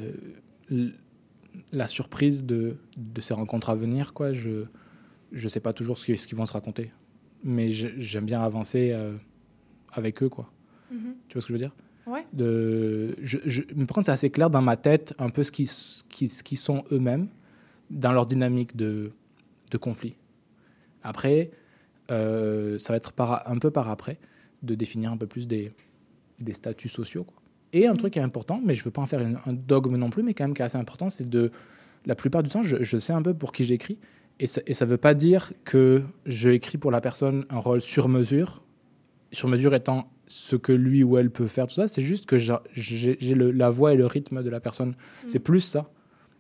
surprise 1.88 2.44
de, 2.46 2.78
de 2.98 3.22
ces 3.22 3.34
rencontres 3.34 3.70
à 3.70 3.76
venir, 3.76 4.14
quoi. 4.14 4.34
Je 4.34 4.66
je 5.32 5.48
sais 5.48 5.62
pas 5.62 5.72
toujours 5.74 5.98
ce 5.98 6.06
qu'ils 6.06 6.20
ce 6.20 6.28
qu'ils 6.28 6.38
vont 6.38 6.46
se 6.46 6.54
raconter, 6.54 6.92
mais 7.44 7.70
j'aime 7.70 8.26
bien 8.26 8.42
avancer 8.42 8.92
euh, 8.92 9.16
avec 9.92 10.22
eux, 10.24 10.30
quoi. 10.30 10.52
Mhm. 10.92 11.16
Tu 11.28 11.34
vois 11.36 11.42
ce 11.42 11.48
que 11.48 11.54
je 11.54 11.54
veux 11.54 11.60
dire? 11.60 11.76
Ouais. 12.08 12.26
de, 12.34 13.16
je, 13.22 13.38
je- 13.46 13.62
mais 13.76 13.86
par 13.86 13.96
contre, 13.96 14.08
c'est 14.08 14.12
assez 14.12 14.30
clair 14.32 14.50
dans 14.50 14.62
ma 14.62 14.76
tête 14.76 15.14
un 15.20 15.30
peu 15.30 15.44
ce 15.44 15.52
qu'ils 15.52 15.68
ce 15.68 16.04
qui, 16.04 16.28
ce 16.28 16.44
qui 16.44 16.56
sont 16.56 16.84
eux-mêmes 16.92 17.30
dans 17.92 18.12
leur 18.12 18.26
dynamique 18.26 18.76
de, 18.76 19.12
de 19.70 19.78
conflit. 19.78 20.16
Après, 21.04 21.52
euh, 22.10 22.78
ça 22.80 22.94
va 22.94 22.98
être 22.98 23.14
par, 23.14 23.48
un 23.50 23.58
peu 23.60 23.72
par 23.72 23.90
après 23.90 24.18
de 24.64 24.76
définir 24.76 25.12
un 25.12 25.18
peu 25.18 25.28
plus 25.28 25.48
des, 25.48 25.72
des 26.40 26.54
statuts 26.54 26.90
sociaux. 26.90 27.24
quoi. 27.24 27.41
Et 27.74 27.88
un 27.88 27.96
truc 27.96 28.14
qui 28.14 28.20
est 28.20 28.24
important, 28.24 28.62
mais 28.66 28.76
je 28.76 28.84
veux 28.84 28.92
pas 28.92 29.02
en 29.02 29.06
faire 29.06 29.22
une- 29.22 29.38
un 29.46 29.54
dogme 29.54 29.96
non 29.96 30.10
plus, 30.10 30.24
mais 30.24 30.34
quand 30.34 30.44
même 30.44 30.54
qui 30.54 30.62
est 30.62 30.66
assez 30.66 30.78
important, 30.78 31.10
c'est 31.10 31.30
de 31.30 31.52
la 32.06 32.16
plupart 32.16 32.44
du 32.44 32.50
temps, 32.50 32.64
je, 32.64 32.78
je 32.84 32.98
sais 32.98 33.14
un 33.14 33.22
peu 33.22 33.34
pour 33.34 33.52
qui 33.52 33.64
j'écris. 33.64 33.98
Et 34.40 34.48
ça 34.48 34.62
ne 34.68 34.86
veut 34.90 34.98
pas 34.98 35.14
dire 35.14 35.54
que 35.66 36.02
je 36.26 36.50
écris 36.50 36.78
pour 36.80 36.90
la 36.90 37.00
personne 37.00 37.46
un 37.52 37.60
rôle 37.60 37.80
sur 37.80 38.10
mesure, 38.10 38.64
sur 39.32 39.48
mesure 39.48 39.76
étant 39.76 40.12
ce 40.26 40.56
que 40.56 40.72
lui 40.72 41.04
ou 41.04 41.18
elle 41.18 41.30
peut 41.30 41.46
faire, 41.46 41.68
tout 41.68 41.76
ça. 41.76 41.88
C'est 41.88 42.02
juste 42.02 42.26
que 42.26 42.38
j'a- 42.40 42.64
j'ai 42.74 43.18
la 43.36 43.70
voix 43.70 43.94
et 43.94 43.98
le 43.98 44.08
rythme 44.08 44.42
de 44.42 44.50
la 44.50 44.60
personne. 44.60 44.96
C'est 45.28 45.40
plus 45.40 45.60
ça. 45.60 45.92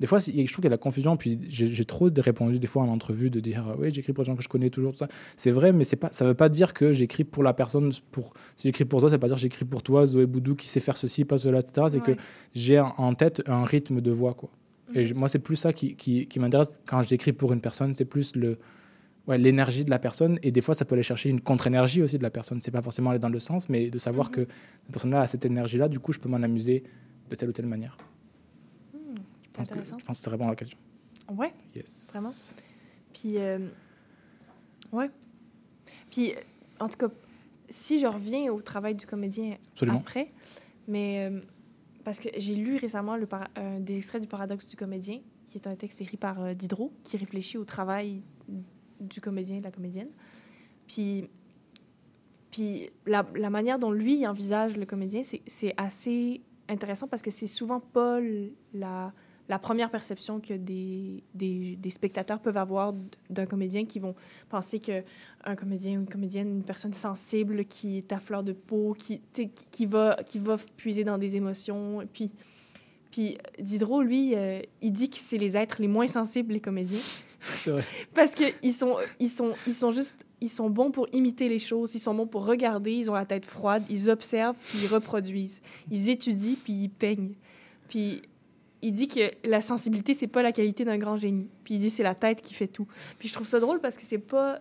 Des 0.01 0.07
fois, 0.07 0.17
je 0.17 0.31
trouve 0.31 0.43
qu'il 0.43 0.63
y 0.63 0.65
a 0.65 0.69
de 0.69 0.69
la 0.69 0.77
confusion, 0.79 1.15
puis 1.15 1.37
j'ai 1.47 1.85
trop 1.85 2.09
répondu 2.17 2.57
des 2.57 2.65
fois 2.65 2.81
en 2.81 2.87
entrevue 2.87 3.29
de 3.29 3.39
dire 3.39 3.67
euh, 3.67 3.75
oui, 3.77 3.93
j'écris 3.93 4.13
pour 4.13 4.23
des 4.23 4.31
gens 4.31 4.35
que 4.35 4.41
je 4.41 4.49
connais 4.49 4.71
toujours, 4.71 4.93
tout 4.93 4.97
ça. 4.97 5.07
C'est 5.35 5.51
vrai, 5.51 5.71
mais 5.73 5.85
pas, 5.99 6.09
ça 6.11 6.25
veut 6.25 6.33
pas 6.33 6.49
dire 6.49 6.73
que 6.73 6.91
j'écris 6.91 7.23
pour 7.23 7.43
la 7.43 7.53
personne. 7.53 7.91
Pour, 8.11 8.33
si 8.55 8.67
j'écris 8.67 8.85
pour 8.85 8.99
toi, 8.99 9.09
ça 9.09 9.17
veut 9.17 9.19
pas 9.19 9.27
dire 9.27 9.35
que 9.35 9.41
j'écris 9.43 9.63
pour 9.63 9.83
toi, 9.83 10.07
Zoé 10.07 10.25
Boudou, 10.25 10.55
qui 10.55 10.67
sait 10.67 10.79
faire 10.79 10.97
ceci, 10.97 11.23
pas 11.23 11.37
cela, 11.37 11.59
etc. 11.59 11.85
C'est 11.87 11.97
Ouais. 11.99 12.15
que 12.15 12.21
j'ai 12.55 12.79
en, 12.79 13.13
tête 13.13 13.43
un 13.45 13.63
rythme 13.63 14.01
de 14.01 14.09
voix, 14.09 14.33
quoi. 14.33 14.49
Et 14.95 15.13
moi, 15.13 15.27
c'est 15.27 15.37
plus 15.37 15.55
ça 15.55 15.71
qui, 15.71 15.95
qui, 15.95 16.25
qui 16.25 16.39
m'intéresse 16.39 16.79
quand 16.87 17.03
j'écris 17.03 17.31
pour 17.31 17.53
une 17.53 17.61
personne, 17.61 17.93
c'est 17.93 18.05
plus 18.05 18.35
le 18.35 18.57
ouais, 19.27 19.37
l'énergie 19.37 19.85
de 19.85 19.91
la 19.91 19.99
personne. 19.99 20.39
Et 20.41 20.51
des 20.51 20.61
fois, 20.61 20.73
ça 20.73 20.83
peut 20.83 20.95
aller 20.95 21.03
chercher 21.03 21.29
une 21.29 21.41
contre-énergie 21.41 22.01
aussi 22.01 22.17
de 22.17 22.23
la 22.23 22.31
personne. 22.31 22.59
C'est 22.59 22.71
pas 22.71 22.81
forcément 22.81 23.11
aller 23.11 23.19
dans 23.19 23.29
le 23.29 23.37
sens, 23.37 23.69
mais 23.69 23.91
de 23.91 23.99
savoir 23.99 24.31
que 24.31 24.41
cette 24.41 24.91
personne-là 24.91 25.21
a 25.21 25.27
cette 25.27 25.45
énergie-là, 25.45 25.89
du 25.89 25.99
coup, 25.99 26.11
je 26.11 26.19
peux 26.19 26.29
m'en 26.29 26.41
amuser 26.41 26.83
de 27.29 27.35
telle 27.35 27.49
ou 27.49 27.53
telle 27.53 27.67
manière. 27.67 27.95
Je 29.51 29.57
pense, 29.57 29.67
que, 29.67 29.83
je 29.83 30.05
pense 30.05 30.17
que 30.17 30.23
ça 30.23 30.31
répond 30.31 30.47
à 30.47 30.51
la 30.51 30.55
question. 30.55 30.77
Ouais. 31.29 31.53
Yes. 31.75 32.11
Vraiment. 32.13 32.31
Puis, 33.13 33.37
euh, 33.37 33.69
ouais. 34.91 35.09
Puis, 36.09 36.33
en 36.79 36.87
tout 36.87 36.97
cas, 36.97 37.09
si 37.69 37.99
je 37.99 38.07
reviens 38.07 38.51
au 38.51 38.61
travail 38.61 38.95
du 38.95 39.05
comédien 39.05 39.53
Absolument. 39.73 39.99
après, 39.99 40.31
mais 40.87 41.29
euh, 41.29 41.41
parce 42.03 42.19
que 42.19 42.29
j'ai 42.37 42.55
lu 42.55 42.77
récemment 42.77 43.17
le 43.17 43.27
euh, 43.57 43.79
des 43.79 43.97
extraits 43.97 44.21
du 44.21 44.27
Paradoxe 44.27 44.67
du 44.67 44.75
comédien, 44.75 45.19
qui 45.45 45.57
est 45.57 45.67
un 45.67 45.75
texte 45.75 46.01
écrit 46.01 46.17
par 46.17 46.55
Diderot, 46.55 46.91
qui 47.03 47.17
réfléchit 47.17 47.57
au 47.57 47.65
travail 47.65 48.21
du 48.99 49.21
comédien 49.21 49.57
et 49.57 49.59
de 49.59 49.63
la 49.63 49.71
comédienne. 49.71 50.09
Puis, 50.87 51.29
puis 52.51 52.89
la, 53.05 53.25
la 53.35 53.49
manière 53.49 53.79
dont 53.79 53.91
lui 53.91 54.25
envisage 54.27 54.77
le 54.77 54.85
comédien, 54.85 55.21
c'est- 55.23 55.73
assez 55.77 56.41
intéressant 56.67 57.07
parce 57.07 57.21
que 57.21 57.31
c'est 57.31 57.47
souvent 57.47 57.79
pas 57.79 58.19
la, 58.73 59.13
la 59.51 59.59
première 59.59 59.91
perception 59.91 60.39
que 60.39 60.53
des, 60.53 61.25
des, 61.33 61.75
des 61.75 61.89
spectateurs 61.89 62.39
peuvent 62.39 62.55
avoir 62.55 62.93
d'un 63.29 63.45
comédien 63.45 63.85
qui 63.85 63.99
vont 63.99 64.15
penser 64.47 64.79
que 64.79 65.03
un 65.43 65.57
comédien 65.57 65.97
ou 65.97 65.99
une 65.99 66.07
comédienne, 66.07 66.47
une 66.47 66.63
personne 66.63 66.93
sensible 66.93 67.65
qui 67.65 67.97
est 67.97 68.13
à 68.13 68.17
fleur 68.17 68.43
de 68.43 68.53
peau, 68.53 68.95
qui, 68.97 69.19
qui, 69.69 69.85
va, 69.85 70.15
qui 70.25 70.39
va 70.39 70.55
puiser 70.77 71.03
dans 71.03 71.17
des 71.17 71.35
émotions. 71.35 72.01
Et 72.01 72.05
Puis, 72.05 72.31
puis 73.11 73.37
Diderot, 73.59 74.03
lui, 74.03 74.35
euh, 74.35 74.61
il 74.81 74.93
dit 74.93 75.09
que 75.09 75.17
c'est 75.17 75.37
les 75.37 75.57
êtres 75.57 75.81
les 75.81 75.89
moins 75.89 76.07
sensibles, 76.07 76.53
les 76.53 76.61
comédiens. 76.61 77.01
Vrai. 77.65 77.83
Parce 78.13 78.33
qu'ils 78.35 78.73
sont, 78.73 78.95
ils 79.19 79.29
sont, 79.29 79.51
ils 79.67 79.75
sont 79.75 79.91
juste, 79.91 80.25
ils 80.39 80.49
sont 80.49 80.69
bons 80.69 80.91
pour 80.91 81.07
imiter 81.11 81.49
les 81.49 81.59
choses, 81.59 81.93
ils 81.93 81.99
sont 81.99 82.13
bons 82.13 82.27
pour 82.27 82.45
regarder, 82.45 82.93
ils 82.93 83.11
ont 83.11 83.15
la 83.15 83.25
tête 83.25 83.45
froide, 83.45 83.83
ils 83.89 84.09
observent, 84.09 84.55
puis 84.69 84.79
ils 84.83 84.87
reproduisent. 84.87 85.59
Ils 85.91 86.09
étudient, 86.09 86.55
puis 86.63 86.71
ils 86.71 86.89
peignent. 86.89 87.33
Puis 87.89 88.21
il 88.81 88.91
dit 88.91 89.07
que 89.07 89.31
la 89.47 89.61
sensibilité, 89.61 90.13
c'est 90.13 90.27
pas 90.27 90.41
la 90.41 90.51
qualité 90.51 90.85
d'un 90.85 90.97
grand 90.97 91.17
génie. 91.17 91.49
Puis 91.63 91.75
il 91.75 91.79
dit 91.79 91.89
c'est 91.89 92.03
la 92.03 92.15
tête 92.15 92.41
qui 92.41 92.53
fait 92.53 92.67
tout. 92.67 92.87
Puis 93.19 93.27
je 93.27 93.33
trouve 93.33 93.47
ça 93.47 93.59
drôle 93.59 93.79
parce 93.79 93.95
que 93.95 94.03
c'est 94.03 94.17
pas... 94.17 94.59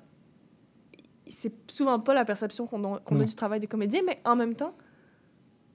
C'est 1.26 1.52
souvent 1.70 2.00
pas 2.00 2.12
la 2.12 2.24
perception 2.24 2.66
qu'on 2.66 2.96
a, 2.96 3.24
du 3.24 3.34
travail 3.36 3.60
de 3.60 3.66
comédien, 3.66 4.02
mais 4.04 4.18
en 4.24 4.34
même 4.34 4.56
temps, 4.56 4.74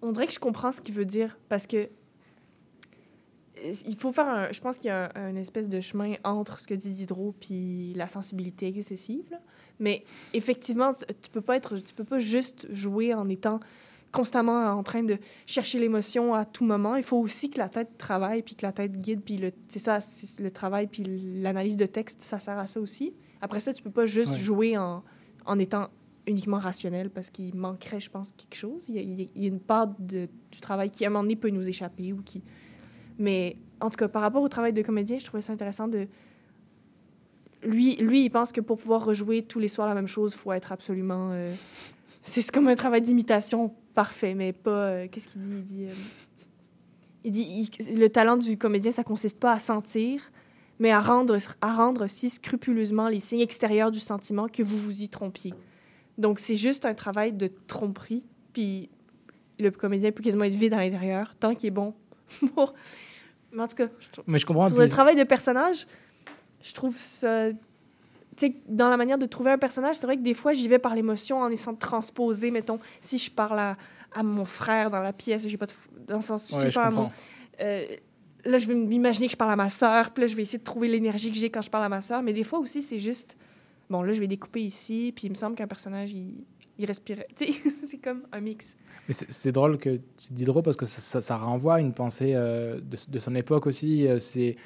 on 0.01 0.11
dirait 0.11 0.27
que 0.27 0.33
je 0.33 0.39
comprends 0.39 0.73
ce 0.73 0.81
qu'il 0.81 0.93
veut 0.93 1.05
dire 1.05 1.39
parce 1.47 1.65
que 1.65 1.77
euh, 3.57 3.71
il 3.85 3.95
faut 3.95 4.11
faire 4.11 4.27
un, 4.27 4.51
je 4.51 4.59
pense 4.59 4.77
qu'il 4.77 4.87
y 4.87 4.91
a 4.91 5.11
un, 5.15 5.27
un 5.27 5.35
espèce 5.37 5.69
de 5.69 5.79
chemin 5.79 6.15
entre 6.25 6.59
ce 6.59 6.67
que 6.67 6.73
dit 6.73 6.89
Diderot 6.89 7.33
puis 7.39 7.93
la 7.95 8.07
sensibilité 8.07 8.67
excessive 8.67 9.31
là. 9.31 9.39
mais 9.79 10.03
effectivement 10.33 10.91
tu 10.91 11.29
peux 11.31 11.39
pas 11.39 11.55
être 11.55 11.77
tu 11.77 11.93
peux 11.93 12.03
pas 12.03 12.19
juste 12.19 12.67
jouer 12.69 13.13
en 13.13 13.29
étant 13.29 13.61
constamment 14.15 14.71
en 14.71 14.81
train 14.83 15.03
de 15.03 15.17
chercher 15.45 15.77
l'émotion 15.79 16.33
à 16.33 16.45
tout 16.45 16.65
moment 16.65 16.95
il 16.95 17.03
faut 17.03 17.17
aussi 17.17 17.49
que 17.49 17.59
la 17.59 17.69
tête 17.69 17.97
travaille 17.97 18.41
puis 18.41 18.55
que 18.55 18.65
la 18.65 18.71
tête 18.71 18.93
guide 19.01 19.21
puis 19.21 19.37
le 19.37 19.51
c'est 19.67 19.79
ça 19.79 19.99
le 20.39 20.49
travail 20.49 20.87
puis 20.87 21.03
l'analyse 21.41 21.75
de 21.77 21.85
texte 21.85 22.21
ça 22.21 22.39
sert 22.39 22.57
à 22.57 22.65
ça 22.67 22.79
aussi 22.79 23.13
après 23.41 23.59
ça 23.59 23.73
tu 23.73 23.83
peux 23.83 23.91
pas 23.91 24.05
juste 24.05 24.31
Ouais. 24.31 24.37
jouer 24.39 24.77
en, 24.77 25.03
en 25.45 25.59
étant 25.59 25.89
uniquement 26.27 26.57
rationnel 26.59 27.09
parce 27.11 27.29
qu'il 27.29 27.55
manquerait 27.55 27.99
je 27.99 28.09
pense 28.09 28.31
quelque 28.31 28.55
chose 28.55 28.89
y 28.89 28.97
a- 28.97 29.01
il 29.01 29.29
y 29.43 29.45
a 29.45 29.47
une 29.49 29.59
part 29.59 29.87
de, 29.99 30.27
du 30.51 30.59
travail 30.59 30.89
qui 30.89 31.03
à 31.05 31.07
un 31.07 31.11
moment 31.11 31.23
donné 31.23 31.35
peut 31.35 31.49
nous 31.51 31.67
échapper 31.69 32.13
ou 32.13 32.21
qui 32.23 32.41
mais 33.19 33.57
en 33.81 33.89
tout 33.89 33.97
cas, 33.97 34.07
par 34.07 34.21
rapport 34.21 34.41
au 34.41 34.47
travail 34.47 34.71
de 34.73 34.81
comédien, 34.81 35.17
je 35.17 35.25
trouvais 35.25 35.41
ça 35.41 35.51
intéressant 35.53 35.87
de. 35.89 36.07
Lui, 37.63 37.95
lui, 37.97 38.25
il 38.25 38.29
pense 38.29 38.51
que 38.51 38.61
pour 38.61 38.77
pouvoir 38.77 39.03
rejouer 39.03 39.41
tous 39.41 39.59
les 39.59 39.67
soirs 39.67 39.87
la 39.87 39.95
même 39.95 40.07
chose, 40.07 40.33
il 40.33 40.37
faut 40.37 40.53
être 40.53 40.71
absolument. 40.71 41.29
euh, 41.31 41.53
C'est 42.21 42.49
comme 42.51 42.67
un 42.67 42.75
travail 42.75 43.01
d'imitation 43.01 43.73
parfait, 43.95 44.35
mais 44.35 44.53
pas. 44.53 44.69
euh, 44.89 45.07
Qu'est-ce 45.11 45.27
qu'il 45.29 45.41
dit? 45.41 45.51
Il 45.57 45.63
dit. 45.63 45.85
euh, 45.87 45.93
il 47.23 47.31
dit 47.31 47.69
il- 47.89 47.99
le 47.99 48.09
talent 48.09 48.37
du 48.37 48.57
comédien, 48.57 48.91
ça 48.91 49.03
consiste 49.03 49.39
pas 49.39 49.51
à 49.53 49.59
sentir, 49.59 50.31
mais 50.79 50.91
à 50.91 50.99
rendre, 51.01 51.35
à 51.61 51.73
rendre 51.73 52.05
si 52.07 52.29
scrupuleusement 52.29 53.07
les 53.07 53.19
signes 53.19 53.39
extérieurs 53.41 53.89
du 53.91 53.99
sentiment 53.99 54.47
que 54.47 54.61
vous 54.61 54.77
vous 54.77 55.01
y 55.01 55.09
trompiez. 55.09 55.53
Donc, 56.17 56.39
c'est 56.39 56.55
juste 56.55 56.85
un 56.85 56.93
travail 56.93 57.33
de 57.33 57.49
tromperie, 57.67 58.25
puis 58.53 58.89
le 59.59 59.71
comédien 59.71 60.11
peut 60.11 60.21
quasiment 60.23 60.43
être 60.43 60.53
vide 60.53 60.73
à 60.73 60.77
l'intérieur, 60.77 61.33
tant 61.39 61.55
qu'il 61.55 61.67
est 61.67 61.71
bon. 61.71 61.93
Mais 63.51 63.61
en 63.63 63.67
tout 63.67 63.75
cas, 63.75 63.87
je 63.99 64.21
Mais 64.27 64.37
je 64.37 64.45
comprends. 64.45 64.69
pour 64.69 64.79
le 64.79 64.89
travail 64.89 65.15
de 65.15 65.23
personnage, 65.23 65.87
je 66.61 66.73
trouve 66.73 66.97
ça. 66.97 67.49
Dans 68.67 68.89
la 68.89 68.97
manière 68.97 69.17
de 69.17 69.25
trouver 69.25 69.51
un 69.51 69.57
personnage, 69.57 69.95
c'est 69.95 70.05
vrai 70.05 70.17
que 70.17 70.21
des 70.21 70.33
fois, 70.33 70.51
j'y 70.53 70.67
vais 70.67 70.79
par 70.79 70.93
l'émotion 70.95 71.39
en 71.41 71.49
essayant 71.49 71.73
de 71.73 71.79
transposer. 71.79 72.51
Mettons, 72.51 72.79
si 72.99 73.17
je 73.17 73.31
parle 73.31 73.59
à, 73.59 73.77
à 74.13 74.23
mon 74.23 74.45
frère 74.45 74.91
dans 74.91 74.99
la 74.99 75.13
pièce, 75.13 75.47
j'ai 75.47 75.57
pas 75.57 75.67
de, 75.67 75.71
dans 76.07 76.17
le 76.17 76.21
sens, 76.21 76.51
Ouais, 76.51 76.59
je 76.65 76.69
je 76.69 76.73
parle 76.75 76.87
à 76.87 76.91
mon- 76.91 77.03
comprends. 77.03 77.13
euh, 77.61 77.85
là, 78.45 78.57
je 78.57 78.67
vais 78.67 78.75
m'imaginer 78.75 79.27
que 79.27 79.31
je 79.31 79.37
parle 79.37 79.51
à 79.51 79.55
ma 79.55 79.69
sœur, 79.69 80.11
puis 80.11 80.21
là, 80.21 80.27
je 80.27 80.35
vais 80.35 80.41
essayer 80.41 80.59
de 80.59 80.63
trouver 80.63 80.87
l'énergie 80.87 81.31
que 81.31 81.37
j'ai 81.37 81.49
quand 81.49 81.61
je 81.61 81.69
parle 81.69 81.85
à 81.85 81.89
ma 81.89 82.01
sœur. 82.01 82.21
Mais 82.21 82.33
des 82.33 82.43
fois 82.43 82.59
aussi, 82.59 82.81
c'est 82.81 82.99
juste. 82.99 83.37
Bon, 83.89 84.01
là, 84.01 84.11
je 84.11 84.19
vais 84.19 84.27
découper 84.27 84.61
ici, 84.63 85.13
puis 85.15 85.27
il 85.27 85.29
me 85.29 85.35
semble 85.35 85.55
qu'un 85.55 85.67
personnage, 85.67 86.11
il, 86.11 86.43
il 86.77 86.87
sais, 87.35 87.51
c'est 87.85 87.97
comme 87.99 88.23
un 88.31 88.41
mix. 88.41 88.75
Mais 89.07 89.13
c'est 89.13 89.51
drôle 89.51 89.77
que 89.77 89.91
tu 89.91 90.01
dis 90.31 90.33
Diderot 90.33 90.61
parce 90.63 90.75
que 90.75 90.85
ça, 90.85 90.99
ça- 91.01 91.21
ça 91.21 91.37
renvoie 91.37 91.75
à 91.75 91.79
une 91.79 91.93
pensée 91.93 92.33
euh, 92.35 92.81
de, 92.81 92.97
de 93.07 93.19
son 93.19 93.33
époque 93.35 93.67
aussi. 93.67 94.07
euh, 94.07 94.17
c'est- 94.19 94.57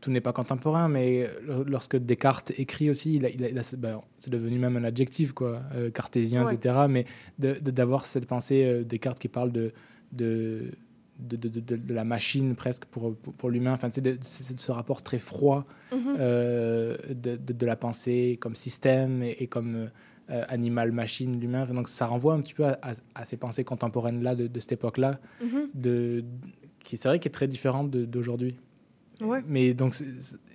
tout 0.00 0.10
n'est 0.10 0.20
pas 0.22 0.32
contemporain, 0.32 0.88
mais 0.88 1.26
euh, 1.48 1.64
lorsque 1.66 1.96
Descartes 1.96 2.52
écrit 2.58 2.88
aussi, 2.90 3.14
il 3.16 3.26
a- 3.26 3.28
il 3.30 3.60
ben, 3.78 4.00
c'est 4.18 4.30
devenu 4.30 4.58
même 4.58 4.76
un 4.76 4.84
adjectif, 4.84 5.32
quoi, 5.32 5.62
euh, 5.74 5.90
cartésien, 5.90 6.46
Ouais. 6.46 6.54
etc. 6.54 6.86
Mais 6.88 7.04
d'avoir 7.38 8.04
cette 8.06 8.26
pensée 8.26 8.64
euh, 8.64 8.84
Descartes 8.84 9.18
qui 9.18 9.28
parle 9.28 9.52
de, 9.52 9.72
de, 10.12 10.70
de, 11.18 11.36
de, 11.36 11.48
de- 11.60 11.76
de 11.76 11.94
la 11.94 12.04
machine 12.04 12.54
presque 12.56 12.86
pour, 12.86 13.14
pour, 13.16 13.34
pour 13.34 13.50
l'humain. 13.50 13.74
Enfin, 13.74 13.88
c'est 13.90 14.00
de, 14.00 14.16
ce 14.22 14.72
rapport 14.72 15.02
très 15.02 15.18
froid 15.18 15.66
Mhm. 15.92 16.16
euh, 16.18 16.96
de, 17.14 17.66
la 17.66 17.76
pensée 17.76 18.38
comme 18.40 18.54
système 18.54 19.22
et, 19.22 19.36
et 19.40 19.46
comme 19.46 19.90
euh, 20.30 20.44
animal-machine, 20.48 21.38
l'humain. 21.40 21.64
Donc 21.66 21.88
ça 21.88 22.06
renvoie 22.06 22.34
un 22.34 22.40
petit 22.40 22.54
peu 22.54 22.64
à, 22.64 22.78
à- 22.82 22.92
à 23.14 23.24
ces 23.26 23.36
pensées 23.36 23.64
contemporaines-là 23.64 24.36
de, 24.36 24.46
de 24.46 24.60
cette 24.60 24.72
époque-là, 24.72 25.18
Mhm. 25.42 25.68
de, 25.74 26.24
qui 26.84 26.96
c'est 26.96 27.08
vrai 27.08 27.18
qui 27.18 27.28
est 27.28 27.32
très 27.32 27.48
différente 27.48 27.90
d'aujourd'hui. 27.90 28.56
Ouais. 29.20 29.42
Mais 29.46 29.74
donc, 29.74 29.94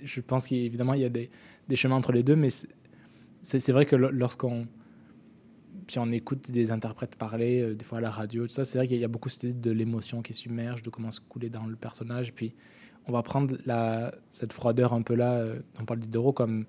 je 0.03 0.21
pense 0.21 0.47
qu'évidemment, 0.47 0.93
il 0.93 1.01
y 1.01 1.05
a 1.05 1.09
des, 1.09 1.29
des 1.67 1.75
chemins 1.75 1.95
entre 1.95 2.11
les 2.11 2.23
deux, 2.23 2.35
mais 2.35 2.49
c'est- 2.49 3.71
vrai 3.71 3.85
que 3.85 3.95
lo- 3.95 4.11
lorsqu'on 4.11 4.65
si 5.87 5.99
on 5.99 6.11
écoute 6.11 6.49
des 6.51 6.71
interprètes 6.71 7.15
parler, 7.15 7.61
euh, 7.61 7.75
des 7.75 7.85
fois 7.85 7.99
à 7.99 8.01
la 8.01 8.09
radio, 8.09 8.47
tout 8.47 8.53
ça, 8.53 8.65
c'est 8.65 8.77
vrai 8.79 8.87
qu'il 8.87 8.97
y 8.97 9.03
a 9.03 9.07
beaucoup 9.07 9.29
cette 9.29 9.43
idée 9.43 9.53
de 9.53 9.71
l'émotion 9.71 10.21
qui 10.23 10.33
submerge, 10.33 10.81
de 10.81 10.89
comment 10.89 11.11
se 11.11 11.19
couler 11.21 11.49
dans 11.49 11.67
le 11.67 11.75
personnage. 11.75 12.33
Puis 12.33 12.55
on 13.07 13.11
va 13.11 13.21
prendre 13.21 13.55
la, 13.67 14.11
cette 14.31 14.51
froideur 14.51 14.93
un 14.93 15.03
peu 15.03 15.13
là, 15.13 15.33
euh, 15.35 15.59
on 15.79 15.85
parle 15.85 15.99
d'Hydro 15.99 16.33
comme 16.33 16.65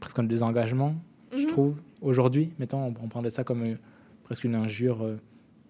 presque 0.00 0.18
un 0.18 0.24
désengagement, 0.24 0.94
je 1.32 1.42
Mhm. 1.42 1.46
trouve, 1.48 1.76
aujourd'hui. 2.00 2.52
Mettons, 2.58 2.78
on, 2.82 2.94
on 3.04 3.08
prendrait 3.08 3.30
ça 3.30 3.44
comme 3.44 3.62
euh, 3.62 3.74
presque 4.24 4.44
une 4.44 4.54
injure 4.54 5.02
euh, 5.02 5.16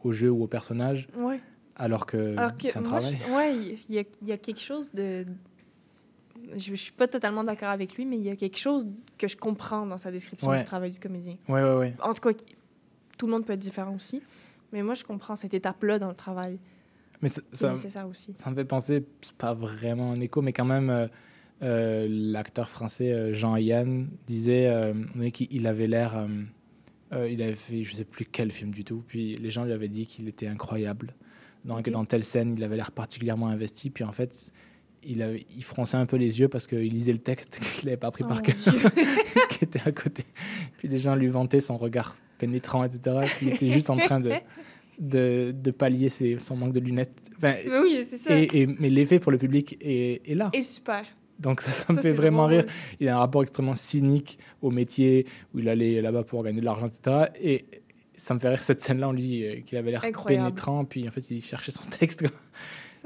au 0.04 0.12
jeu 0.12 0.30
ou 0.30 0.44
au 0.44 0.46
personnage. 0.46 1.08
Ouais. 1.16 1.40
alors 1.74 2.06
que, 2.06 2.36
que 2.56 2.68
c'est 2.68 2.78
un 2.78 2.82
moi, 2.82 3.00
travail. 3.00 3.16
je- 3.26 3.32
ouais, 3.34 3.54
y, 3.90 4.06
il 4.22 4.28
y 4.28 4.32
a 4.32 4.38
quelque 4.38 4.60
chose 4.60 4.90
de. 4.94 5.26
Je, 6.54 6.58
je 6.70 6.74
suis 6.74 6.92
pas 6.92 7.08
totalement 7.08 7.42
d'accord 7.44 7.70
avec 7.70 7.94
lui, 7.96 8.04
mais 8.04 8.16
il 8.18 8.24
y 8.24 8.30
a 8.30 8.36
quelque 8.36 8.58
chose 8.58 8.86
que 9.18 9.26
je 9.28 9.36
comprends 9.36 9.84
dans 9.86 9.98
sa 9.98 10.10
description 10.12 10.50
Ouais. 10.50 10.60
du 10.60 10.64
travail 10.64 10.90
du 10.92 11.00
comédien. 11.00 11.36
Ouais, 11.48 11.62
ouais, 11.62 11.74
ouais. 11.76 11.94
En 12.02 12.12
tout 12.12 12.20
cas, 12.20 12.34
tout 13.18 13.26
le 13.26 13.32
monde 13.32 13.44
peut 13.44 13.52
être 13.54 13.58
différent 13.60 13.94
aussi, 13.94 14.22
mais 14.72 14.82
moi, 14.82 14.94
je 14.94 15.04
comprends 15.04 15.34
cette 15.36 15.54
étape-là 15.54 15.98
dans 15.98 16.08
le 16.08 16.14
travail. 16.14 16.58
Mais 17.22 17.28
ça, 17.28 17.40
C'est 17.50 17.56
ça, 17.56 17.70
nécessaire 17.70 18.06
aussi. 18.08 18.32
ça 18.34 18.50
me 18.50 18.54
fait 18.54 18.64
penser, 18.64 19.04
c'est 19.22 19.36
pas 19.36 19.54
vraiment 19.54 20.12
un 20.12 20.20
écho, 20.20 20.42
mais 20.42 20.52
quand 20.52 20.66
même, 20.66 20.90
euh, 20.90 21.08
euh, 21.62 22.06
l'acteur 22.10 22.68
français 22.68 23.12
euh, 23.12 23.32
Jean-Yann 23.32 24.08
disait 24.26 24.66
euh, 24.68 24.92
on 25.14 25.18
dirait 25.18 25.30
qu'il 25.32 25.48
il 25.50 25.66
avait 25.66 25.86
l'air. 25.86 26.26
il 27.12 27.42
avait 27.42 27.54
fait 27.54 27.82
je 27.82 27.94
sais 27.96 28.04
plus 28.04 28.26
quel 28.26 28.52
film 28.52 28.70
du 28.72 28.84
tout, 28.84 29.02
puis 29.06 29.36
les 29.36 29.50
gens 29.50 29.64
lui 29.64 29.72
avaient 29.72 29.88
dit 29.88 30.06
qu'il 30.06 30.28
était 30.28 30.46
incroyable. 30.48 31.14
Donc, 31.64 31.88
dans 31.90 32.04
telle 32.04 32.22
scène, 32.22 32.52
il 32.56 32.62
avait 32.62 32.76
l'air 32.76 32.92
particulièrement 32.92 33.48
investi, 33.48 33.90
puis 33.90 34.04
en 34.04 34.12
fait. 34.12 34.52
Il, 35.06 35.64
fronçait 35.64 35.96
un 35.96 36.06
peu 36.06 36.16
les 36.16 36.40
yeux 36.40 36.48
parce 36.48 36.66
qu'il 36.66 36.88
lisait 36.88 37.12
le 37.12 37.18
texte 37.18 37.58
qu'il 37.78 37.86
n'avait 37.86 37.96
pas 37.96 38.10
pris 38.10 38.24
Oh 38.24 38.28
par 38.28 38.42
cœur, 38.42 38.54
qui 39.50 39.64
était 39.64 39.80
à 39.86 39.92
côté. 39.92 40.24
Puis 40.78 40.88
les 40.88 40.98
gens 40.98 41.14
lui 41.14 41.28
vantaient 41.28 41.60
son 41.60 41.76
regard 41.76 42.16
pénétrant, 42.38 42.84
etc. 42.84 43.16
Puis 43.36 43.46
il 43.46 43.52
était 43.54 43.70
juste 43.70 43.88
en 43.90 43.96
train 43.96 44.20
de, 44.20 44.32
de, 44.98 45.52
de 45.52 45.70
pallier 45.70 46.08
ses- 46.08 46.38
son 46.38 46.56
manque 46.56 46.72
de 46.72 46.80
lunettes. 46.80 47.22
Enfin, 47.38 47.54
Mais 47.66 47.78
oui, 47.78 48.04
c'est 48.08 48.18
ça. 48.18 48.38
et, 48.38 48.48
et- 48.52 48.66
mais 48.66 48.90
l'effet 48.90 49.18
pour 49.18 49.32
le 49.32 49.38
public 49.38 49.76
est, 49.80 50.28
est 50.30 50.34
là. 50.34 50.50
Et 50.52 50.62
super. 50.62 51.04
Donc 51.38 51.60
ça, 51.60 51.70
ça 51.70 51.92
me 51.92 51.96
Ça, 51.98 52.02
fait 52.02 52.12
vraiment 52.12 52.46
rire. 52.46 52.64
Il 52.98 53.08
a 53.08 53.16
un 53.16 53.18
rapport 53.18 53.42
extrêmement 53.42 53.74
cynique 53.74 54.38
au 54.62 54.70
métier, 54.70 55.26
où 55.54 55.58
il 55.58 55.68
allait 55.68 56.00
là-bas 56.00 56.22
pour 56.24 56.42
gagner 56.42 56.60
de 56.60 56.64
l'argent, 56.64 56.86
etc. 56.86 57.26
Et 57.40 57.66
ça 58.14 58.32
me 58.32 58.38
fait 58.38 58.48
rire 58.48 58.62
cette 58.62 58.80
scène-là, 58.80 59.10
on 59.10 59.12
lui, 59.12 59.62
qu'il 59.66 59.76
avait 59.76 59.90
l'air 59.90 60.02
pénétrant, 60.26 60.86
puis 60.86 61.06
en 61.06 61.10
fait, 61.10 61.30
il 61.30 61.42
cherchait 61.44 61.72
son 61.72 61.84
texte. 61.84 62.24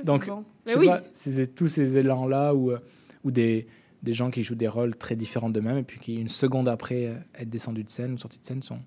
Ça, 0.01 0.06
Donc, 0.06 0.27
bon. 0.27 0.44
je 0.66 0.72
sais 0.72 0.78
oui. 0.78 0.86
pas, 0.86 1.02
c'est 1.12 1.55
tous 1.55 1.68
ces 1.68 1.97
élans-là, 1.98 2.55
où, 2.55 2.70
euh, 2.70 2.78
des, 3.24 3.66
des 4.02 4.12
gens 4.12 4.31
qui 4.31 4.43
jouent 4.43 4.55
des 4.55 4.68
rôles 4.68 4.97
très 4.97 5.16
différents 5.16 5.51
d'eux-mêmes, 5.51 5.78
et 5.78 5.82
puis 5.82 5.98
qui, 5.98 6.16
une 6.16 6.28
seconde 6.28 6.68
après 6.68 7.06
euh, 7.06 7.14
être 7.35 7.51
descendus 7.51 7.85
de 7.85 7.90
scène 7.90 8.12
ou 8.14 8.18
sortis 8.18 8.40
de 8.40 8.44
scène, 8.44 8.62
sont, 8.62 8.81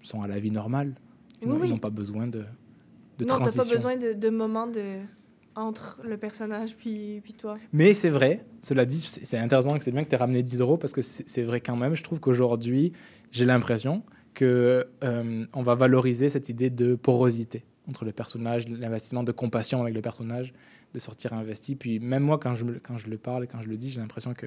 sont 0.00 0.22
à 0.22 0.28
la 0.28 0.38
vie 0.38 0.50
normale. 0.50 0.94
Oui, 1.44 1.56
ils 1.64 1.70
n'ont 1.70 1.78
pas 1.78 1.90
besoin 1.90 2.26
de, 2.26 2.44
de 3.18 3.24
non, 3.24 3.36
transition. 3.36 3.64
pas 3.64 3.72
besoin 3.72 3.96
de, 3.96 4.12
de 4.12 4.28
moments 4.28 4.66
de... 4.66 4.98
entre 5.54 6.00
le 6.04 6.16
personnage 6.16 6.76
puis, 6.76 7.20
puis 7.22 7.32
toi. 7.32 7.54
Mais 7.72 7.94
c'est 7.94 8.10
vrai, 8.10 8.44
cela 8.60 8.84
dit, 8.84 8.98
c'est 9.00 9.38
intéressant 9.38 9.76
que 9.78 9.84
c'est 9.84 9.92
bien 9.92 10.02
que 10.02 10.08
tu 10.08 10.14
aies 10.14 10.18
ramené 10.18 10.42
Diderot 10.42 10.76
parce 10.78 10.92
que 10.92 11.02
c'est 11.02 11.28
c'est 11.28 11.42
vrai 11.42 11.60
quand 11.60 11.76
même. 11.76 11.94
Je 11.94 12.02
trouve 12.02 12.20
qu'aujourd'hui, 12.20 12.92
j'ai 13.30 13.44
l'impression 13.44 14.02
que 14.34 14.86
euh, 15.04 15.44
on 15.52 15.62
va 15.62 15.74
valoriser 15.74 16.28
cette 16.28 16.48
idée 16.48 16.70
de 16.70 16.94
porosité 16.94 17.64
entre 17.88 18.04
le 18.04 18.12
personnage, 18.12 18.68
l'investissement 18.68 19.22
de 19.22 19.32
compassion 19.32 19.82
avec 19.82 19.94
le 19.94 20.02
personnage, 20.02 20.52
de 20.94 20.98
sortir 20.98 21.32
investi. 21.32 21.74
Puis 21.74 21.98
même 22.00 22.22
moi, 22.22 22.38
quand 22.38 22.54
je, 22.54 22.64
quand 22.82 22.98
je 22.98 23.08
le 23.08 23.18
parle 23.18 23.44
et 23.44 23.46
quand 23.46 23.62
je 23.62 23.68
le 23.68 23.76
dis, 23.76 23.90
j'ai 23.90 24.00
l'impression 24.00 24.34
que 24.34 24.46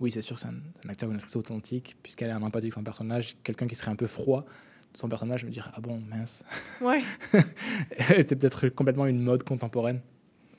oui, 0.00 0.10
c'est 0.10 0.22
sûr, 0.22 0.38
c'est 0.38 0.48
un, 0.48 0.54
un 0.84 0.88
acteur 0.88 1.08
ou 1.08 1.12
une 1.12 1.16
actrice 1.18 1.36
authentique, 1.36 1.96
puisqu'elle 2.02 2.30
est 2.30 2.34
en 2.34 2.42
empathie 2.42 2.66
avec 2.66 2.74
son 2.74 2.82
personnage. 2.82 3.36
Quelqu'un 3.42 3.66
qui 3.66 3.74
serait 3.74 3.90
un 3.90 3.96
peu 3.96 4.06
froid 4.06 4.44
de 4.92 4.98
son 4.98 5.08
personnage, 5.08 5.44
me 5.44 5.50
dirais, 5.50 5.70
ah 5.74 5.80
bon, 5.80 6.00
mince. 6.00 6.44
Ouais. 6.80 7.00
c'est 8.22 8.36
peut-être 8.36 8.68
complètement 8.68 9.06
une 9.06 9.20
mode 9.20 9.42
contemporaine 9.44 10.00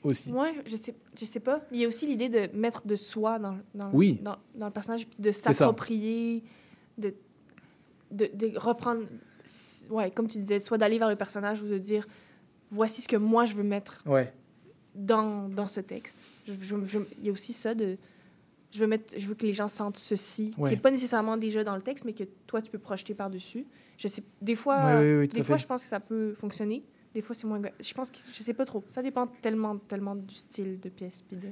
aussi. 0.02 0.30
Ouais, 0.32 0.54
je 0.66 0.76
sais, 0.76 0.94
je 1.18 1.24
sais 1.24 1.40
pas. 1.40 1.62
Il 1.72 1.80
y 1.80 1.84
a 1.84 1.88
aussi 1.88 2.06
l'idée 2.06 2.28
de 2.28 2.48
mettre 2.56 2.86
de 2.86 2.96
soi 2.96 3.38
dans, 3.38 3.58
dans, 3.74 3.90
Oui. 3.92 4.18
dans, 4.22 4.36
dans 4.54 4.66
le 4.66 4.72
personnage, 4.72 5.06
puis 5.06 5.20
de 5.20 5.32
s'approprier, 5.32 6.42
de, 6.98 7.14
de, 8.10 8.30
de 8.34 8.58
reprendre. 8.58 9.02
Ouais, 9.90 10.10
comme 10.10 10.28
tu 10.28 10.38
disais, 10.38 10.58
soit 10.58 10.78
d'aller 10.78 10.98
vers 10.98 11.08
le 11.08 11.16
personnage 11.16 11.62
ou 11.62 11.68
de 11.68 11.78
dire 11.78 12.06
voici 12.68 13.00
ce 13.02 13.08
que 13.08 13.16
moi 13.16 13.44
je 13.44 13.54
veux 13.54 13.62
mettre 13.62 14.02
Ouais. 14.06 14.32
dans, 14.94 15.48
dans 15.48 15.66
ce 15.66 15.80
texte. 15.80 16.26
Il 16.48 16.54
y 17.22 17.28
a 17.28 17.32
aussi 17.32 17.52
ça 17.52 17.74
de. 17.74 17.96
Je 18.72 18.80
veux, 18.80 18.86
mettre, 18.88 19.14
je 19.18 19.26
veux 19.26 19.34
que 19.34 19.46
les 19.46 19.52
gens 19.52 19.68
sentent 19.68 19.96
ceci, 19.96 20.52
Ouais. 20.58 20.68
qui 20.70 20.74
n'est 20.74 20.80
pas 20.80 20.90
nécessairement 20.90 21.36
déjà 21.36 21.64
dans 21.64 21.74
le 21.76 21.80
texte, 21.82 22.04
mais 22.04 22.12
que 22.12 22.24
toi, 22.46 22.60
tu 22.60 22.70
peux 22.70 22.78
projeter 22.78 23.14
par-dessus. 23.14 23.64
Je 23.96 24.08
sais, 24.08 24.22
des 24.42 24.54
fois, 24.56 25.00
oui, 25.00 25.14
oui, 25.20 25.28
des 25.28 25.42
fois 25.42 25.56
fait. 25.56 25.62
je 25.62 25.66
pense 25.68 25.82
que 25.82 25.88
ça 25.88 26.00
peut 26.00 26.34
fonctionner. 26.34 26.82
Des 27.14 27.22
fois, 27.22 27.34
c'est 27.34 27.46
moins... 27.46 27.62
Je 27.80 27.94
pense 27.94 28.10
que... 28.10 28.18
Je 28.30 28.42
sais 28.42 28.52
pas 28.52 28.66
trop. 28.66 28.84
Ça 28.88 29.00
dépend 29.02 29.26
tellement, 29.40 29.78
tellement 29.78 30.14
du 30.14 30.34
style 30.34 30.78
de 30.80 30.88
pièce 30.90 31.22
puis 31.26 31.38
de 31.38 31.48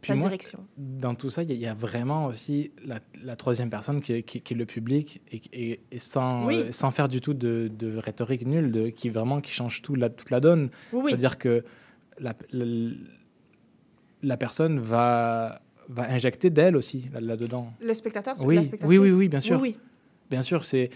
Puis 0.00 0.12
moi, 0.14 0.22
direction. 0.28 0.66
Dans 0.78 1.14
tout 1.14 1.28
ça, 1.30 1.42
il 1.42 1.50
y, 1.50 1.52
a- 1.52 1.54
il 1.54 1.60
y 1.60 1.66
a 1.66 1.74
vraiment 1.74 2.26
aussi 2.26 2.72
la, 2.86 3.00
la 3.24 3.36
troisième 3.36 3.68
personne 3.68 4.00
qui 4.00 4.12
est, 4.14 4.22
qui, 4.22 4.40
qui 4.40 4.54
est 4.54 4.56
le 4.56 4.64
public 4.66 5.20
et, 5.30 5.40
et- 5.52 5.80
et 5.90 5.98
sans, 5.98 6.46
Oui. 6.46 6.54
euh, 6.56 6.72
sans 6.72 6.90
faire 6.90 7.08
du 7.08 7.20
tout 7.20 7.34
de, 7.34 7.70
de 7.76 7.96
rhétorique 7.96 8.46
nulle, 8.46 8.70
de, 8.72 8.88
qui 8.88 9.10
vraiment 9.10 9.40
qui 9.42 9.52
change 9.52 9.82
tout 9.82 9.94
la, 9.94 10.08
toute 10.08 10.30
la 10.30 10.40
donne. 10.40 10.70
Oui, 10.92 11.00
oui. 11.02 11.04
C'est-à-dire 11.08 11.36
que 11.38 11.64
la, 12.18 12.34
la, 12.52 12.64
la 14.22 14.36
personne 14.36 14.78
va, 14.80 15.60
va 15.88 16.10
injecter 16.12 16.50
d'elle 16.50 16.76
aussi 16.76 17.06
là- 17.12 17.20
là-dedans. 17.20 17.72
Le 17.82 17.94
spectateur, 17.94 18.34
oui. 18.44 18.54
la 18.56 18.60
oui, 18.62 18.66
spectatrice. 18.66 18.98
oui, 18.98 19.10
oui, 19.12 19.28
bien 19.28 19.40
sûr. 19.40 19.62
Bien 20.30 20.42
sûr, 20.42 20.64
c'est. 20.64 20.90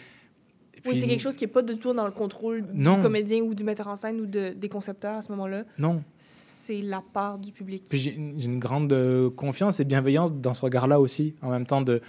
Oui, 0.86 0.94
c'est 1.00 1.06
quelque 1.06 1.20
chose 1.20 1.36
qui 1.36 1.44
n'est 1.44 1.50
pas 1.50 1.62
du 1.62 1.78
tout 1.78 1.92
dans 1.94 2.04
le 2.04 2.10
contrôle 2.12 2.64
Non. 2.74 2.96
du 2.96 3.02
comédien 3.02 3.40
ou 3.40 3.54
du 3.54 3.64
metteur 3.64 3.88
en 3.88 3.96
scène 3.96 4.20
ou 4.20 4.26
de, 4.26 4.52
des 4.52 4.68
concepteurs 4.68 5.16
à 5.16 5.22
ce 5.22 5.32
moment-là. 5.32 5.64
Non. 5.78 6.02
C'est 6.18 6.80
la 6.82 7.02
part 7.12 7.38
du 7.38 7.52
public. 7.52 7.84
Puis 7.88 7.98
j'ai 7.98 8.14
une 8.14 8.58
grande 8.58 8.92
euh, 8.92 9.30
confiance 9.30 9.80
et 9.80 9.84
bienveillance 9.84 10.32
dans 10.32 10.54
ce 10.54 10.62
regard-là 10.62 11.00
aussi. 11.00 11.34
En 11.42 11.50
même 11.50 11.66
temps, 11.66 11.82
de, 11.82 12.00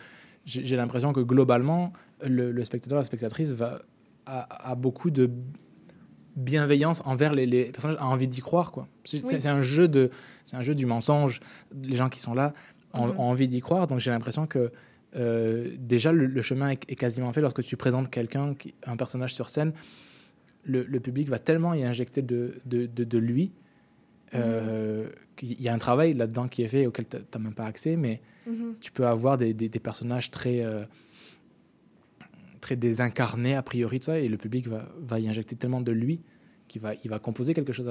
j'ai 0.46 0.76
l'impression 0.76 1.14
que 1.14 1.22
globalement, 1.22 1.92
le, 2.26 2.52
le 2.52 2.64
spectateur, 2.66 2.98
la 2.98 3.06
spectatrice 3.06 3.52
va, 3.52 3.80
a, 4.26 4.72
a 4.72 4.76
beaucoup 4.76 5.10
de 5.12 5.30
bienveillance 6.36 7.02
envers 7.06 7.34
les, 7.34 7.46
les 7.46 7.72
personnages, 7.72 7.98
a 8.00 8.08
envie 8.08 8.28
d'y 8.28 8.42
croire. 8.42 8.72
quoi. 8.72 8.88
C'est 9.06 9.24
Oui. 9.24 9.48
un, 9.48 9.62
jeu 9.62 9.88
de- 9.88 10.10
c'est 10.44 10.58
un 10.58 10.62
jeu 10.62 10.76
du 10.76 10.86
mensonge. 10.86 11.40
Les 11.82 11.96
gens 11.96 12.10
qui 12.10 12.20
sont 12.20 12.34
là 12.34 12.54
ont, 12.94 13.08
Mhm. 13.08 13.20
ont 13.20 13.24
envie 13.24 13.48
d'y 13.48 13.62
croire. 13.62 13.88
Donc 13.88 14.00
j'ai 14.00 14.12
l'impression 14.12 14.46
que 14.46 14.72
euh, 15.16 15.76
déjà, 15.80 16.12
le, 16.12 16.26
le 16.26 16.42
chemin 16.42 16.70
est, 16.70 16.84
est 16.92 16.96
quasiment 16.96 17.32
fait 17.32 17.42
lorsque 17.42 17.64
tu 17.64 17.78
présentes 17.78 18.10
quelqu'un, 18.10 18.54
un 18.86 18.98
personnage 18.98 19.34
sur 19.34 19.50
scène. 19.50 19.74
Le, 20.66 20.84
le 20.84 21.00
public 21.00 21.30
va 21.30 21.40
tellement 21.40 21.74
y 21.74 21.84
injecter 21.84 22.22
de, 22.22 22.56
de, 22.66 22.86
de- 22.88 23.04
de 23.04 23.18
lui 23.18 23.52
euh, 24.34 25.08
qu'il 25.36 25.62
y 25.62 25.70
a 25.70 25.74
un 25.74 25.78
travail 25.78 26.14
là-dedans 26.14 26.48
qui 26.48 26.64
est 26.64 26.68
fait 26.68 26.86
auquel 26.88 27.08
tu 27.08 27.18
n'as 27.18 27.40
même 27.40 27.54
pas 27.54 27.66
accès, 27.66 27.96
mais 27.96 28.22
Mhm. 28.48 28.76
tu 28.82 28.92
peux 28.92 29.06
avoir 29.08 29.38
des, 29.38 29.54
des- 29.54 29.70
des 29.70 29.80
personnages 29.80 30.30
très, 30.32 30.64
euh, 30.64 30.84
très 32.62 32.76
désincarnés 32.76 33.56
a 33.56 33.62
priori, 33.64 34.00
ça, 34.02 34.20
et 34.20 34.28
le 34.28 34.38
public 34.38 34.68
va, 34.68 34.88
va 35.00 35.20
y 35.20 35.28
injecter 35.30 35.56
tellement 35.56 35.82
de 35.82 35.92
lui 35.92 36.22
qu'il 36.68 36.82
va, 36.82 36.94
il 37.04 37.10
va 37.10 37.20
composer 37.20 37.54
quelque 37.54 37.74
chose 37.74 37.88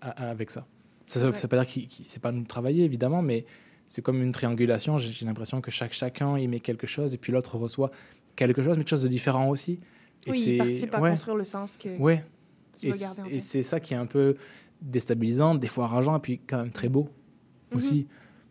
avec, 0.00 0.50
ça. 0.50 0.66
Ça 1.06 1.20
ne 1.20 1.24
Ouais. 1.32 1.38
veut 1.40 1.48
pas 1.48 1.64
dire 1.64 1.66
qu'il 1.66 1.86
ne 2.04 2.04
sait 2.08 2.20
pas 2.20 2.32
nous 2.32 2.44
travailler, 2.44 2.84
évidemment, 2.84 3.22
mais 3.22 3.44
c'est 3.90 4.00
comme 4.02 4.22
une 4.22 4.30
triangulation. 4.32 4.96
J'ai 4.98 5.26
l'impression 5.26 5.60
que 5.60 5.70
chaque, 5.70 5.92
chacun 5.92 6.38
y 6.38 6.46
met 6.48 6.60
quelque 6.60 6.86
chose, 6.86 7.12
et 7.12 7.18
puis 7.18 7.32
l'autre 7.32 7.56
reçoit 7.58 7.90
quelque 8.36 8.62
chose, 8.62 8.76
mais 8.78 8.84
quelque 8.84 8.90
chose 8.90 9.02
de 9.02 9.08
différent 9.08 9.48
aussi. 9.48 9.80
Et 10.26 10.30
oui, 10.30 10.38
c'est- 10.40 10.50
il 10.52 10.58
participe 10.58 10.94
à 10.94 11.00
ouais. 11.00 11.10
construire 11.10 11.36
le 11.36 11.44
sens 11.44 11.76
que, 11.76 11.88
Ouais. 11.98 12.24
Et 12.82 12.92
c'est- 12.92 13.20
et 13.26 13.30
tête. 13.32 13.42
c'est 13.42 13.62
ça 13.62 13.80
qui 13.80 13.92
est 13.92 13.96
un 13.98 14.06
peu 14.06 14.36
déstabilisant, 14.80 15.54
des 15.56 15.66
fois 15.68 15.86
rageant, 15.86 16.16
et 16.16 16.20
puis 16.20 16.38
quand 16.46 16.58
même 16.58 16.70
très 16.70 16.88
beau 16.88 17.08
Mhm. 17.72 17.76
aussi. 17.76 18.06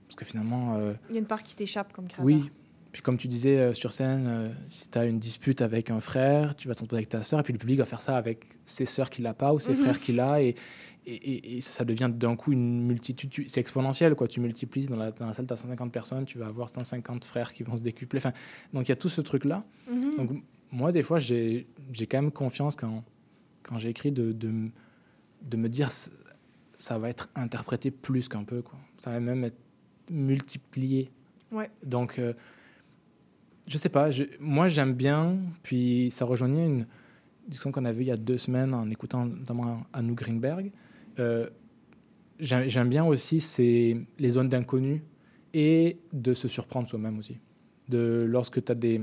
Parce 0.08 0.16
que 0.16 0.26
finalement, 0.26 0.76
euh, 0.76 0.94
Il 1.10 1.14
y 1.16 1.18
a 1.18 1.20
une 1.22 1.26
part 1.26 1.42
qui 1.44 1.56
t'échappe 1.56 1.94
comme 1.94 2.06
créateur. 2.08 2.26
oui. 2.26 2.52
Puis 2.92 3.04
comme 3.04 3.18
tu 3.18 3.28
disais 3.28 3.58
euh, 3.60 3.74
sur 3.76 3.92
scène, 3.94 4.26
euh, 4.28 4.50
si 4.68 4.90
tu 4.90 4.98
as 4.98 5.06
une 5.06 5.20
dispute 5.20 5.62
avec 5.62 5.92
un 5.92 6.00
frère, 6.00 6.56
tu 6.56 6.68
vas 6.68 6.74
t'en 6.74 6.88
poser 6.88 6.98
avec 7.02 7.10
ta 7.10 7.22
sœur, 7.22 7.40
et 7.40 7.44
puis 7.44 7.54
le 7.54 7.60
public 7.60 7.78
va 7.78 7.86
faire 7.86 8.02
ça 8.02 8.18
avec 8.18 8.46
ses 8.64 8.86
sœurs 8.86 9.12
qu'il 9.12 9.24
n'a 9.26 9.36
pas 9.36 9.54
ou 9.54 9.60
ses 9.60 9.74
Mhm. 9.74 9.78
frères 9.78 10.00
qu'il 10.02 10.20
a, 10.20 10.42
et, 10.42 10.56
et, 11.12 11.16
et- 11.36 11.58
et 11.58 11.62
ça 11.62 11.86
devient 11.86 12.10
d'un 12.14 12.36
coup 12.36 12.52
une 12.52 12.82
multitude. 12.86 13.30
tu- 13.30 13.48
C'est 13.48 13.60
exponentiel, 13.60 14.16
quoi. 14.16 14.28
Tu 14.28 14.40
multiplies 14.40 14.88
dans 14.88 14.96
la, 14.98 15.12
dans 15.12 15.28
la 15.28 15.34
salle, 15.34 15.48
tu 15.48 15.54
as 15.54 15.58
150 15.58 15.92
personnes, 15.92 16.26
tu 16.26 16.38
vas 16.38 16.48
avoir 16.48 16.70
150 16.70 17.26
frères 17.26 17.54
qui 17.54 17.64
vont 17.64 17.76
se 17.76 17.84
décupler. 17.84 18.18
Enfin, 18.18 18.34
donc 18.74 18.88
il 18.88 18.90
y 18.90 18.94
a 18.94 18.96
tout 18.96 19.10
ce 19.10 19.22
truc-là. 19.22 19.64
Mhm. 19.92 20.16
Donc 20.18 20.32
moi, 20.72 20.92
des 20.92 21.02
fois, 21.02 21.20
j'ai 21.20 21.66
quand 22.10 22.22
même 22.22 22.32
confiance 22.32 22.76
quand, 22.76 23.04
quand 23.64 23.78
j'écris 23.78 24.12
de, 24.12 24.32
de, 24.32 24.48
me 25.58 25.68
dire 25.70 25.90
ça 25.92 26.98
va 27.00 27.10
être 27.10 27.30
interprété 27.36 27.92
plus 27.92 28.30
qu'un 28.30 28.44
peu. 28.44 28.62
Quoi. 28.62 28.78
Ça 28.98 29.12
va 29.12 29.20
même 29.20 29.44
être 29.44 29.58
multiplié. 30.12 31.10
Ouais. 31.52 31.70
Donc, 31.84 32.20
euh, 32.20 32.34
je 33.68 33.78
sais 33.78 33.90
pas, 33.90 34.12
je- 34.12 34.24
moi 34.40 34.68
j'aime 34.68 34.94
bien, 34.94 35.38
puis 35.64 36.10
ça 36.12 36.26
rejoignait 36.26 36.66
une 36.66 36.86
discussion 37.48 37.72
qu'on 37.72 37.86
avait 37.86 38.04
il 38.04 38.08
y 38.08 38.12
a 38.12 38.18
deux 38.18 38.38
semaines 38.38 38.74
en 38.74 38.90
écoutant 38.90 39.26
notamment 39.26 39.82
Anou 39.94 40.14
Greenberg. 40.16 40.72
Euh, 41.20 41.50
J'aime 42.40 42.88
bien 42.88 43.04
aussi 43.04 43.42
c'est 43.42 43.98
les 44.18 44.30
zones 44.30 44.48
d'inconnu 44.48 45.04
et 45.54 45.98
de 46.14 46.34
se 46.34 46.48
surprendre 46.48 46.88
soi-même 46.88 47.18
aussi. 47.20 47.38
De, 47.90 48.26
lorsque 48.26 48.64
tu 48.64 48.72
as 48.72 48.76
des, 48.76 49.02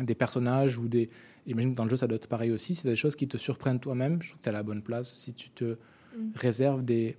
des 0.00 0.14
personnages 0.16 0.76
ou 0.76 0.88
des. 0.88 1.08
J'imagine 1.46 1.70
que 1.72 1.76
dans 1.76 1.84
le 1.84 1.90
jeu 1.90 1.96
ça 1.96 2.08
doit 2.08 2.16
être 2.16 2.26
pareil 2.28 2.50
aussi. 2.50 2.74
Si 2.74 2.82
tu 2.82 2.88
des 2.88 2.96
choses 2.96 3.14
qui 3.14 3.28
te 3.28 3.36
surprennent 3.36 3.78
toi-même, 3.78 4.20
je 4.22 4.30
trouve 4.30 4.38
que 4.38 4.42
tu 4.42 4.48
à 4.48 4.52
la 4.52 4.64
bonne 4.64 4.82
place. 4.82 5.08
Si 5.08 5.34
tu 5.34 5.50
te 5.50 5.76
Mm. 6.16 6.30
réserves 6.34 6.84
des. 6.84 7.10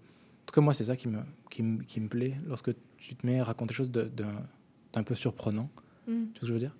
En 0.41 0.45
tout 0.47 0.55
cas, 0.55 0.61
moi, 0.61 0.73
c'est 0.73 0.83
ça 0.85 0.95
qui 0.97 1.07
me, 1.07 1.19
qui, 1.51 1.61
me, 1.63 1.83
qui 1.83 2.01
me 2.01 2.09
plaît 2.09 2.33
lorsque 2.47 2.71
tu 2.97 3.15
te 3.15 3.25
mets 3.25 3.39
à 3.39 3.43
raconter 3.45 3.69
des 3.69 3.75
choses 3.75 3.91
de- 3.91 4.07
d'un 4.07 4.43
d'un 4.93 5.03
peu 5.03 5.13
surprenant. 5.15 5.69
Mm. 6.07 6.11
Tu 6.11 6.15
vois 6.17 6.33
ce 6.33 6.39
que 6.41 6.45
je 6.47 6.53
veux 6.53 6.59
dire? 6.59 6.75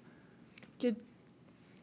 Que 0.80 0.88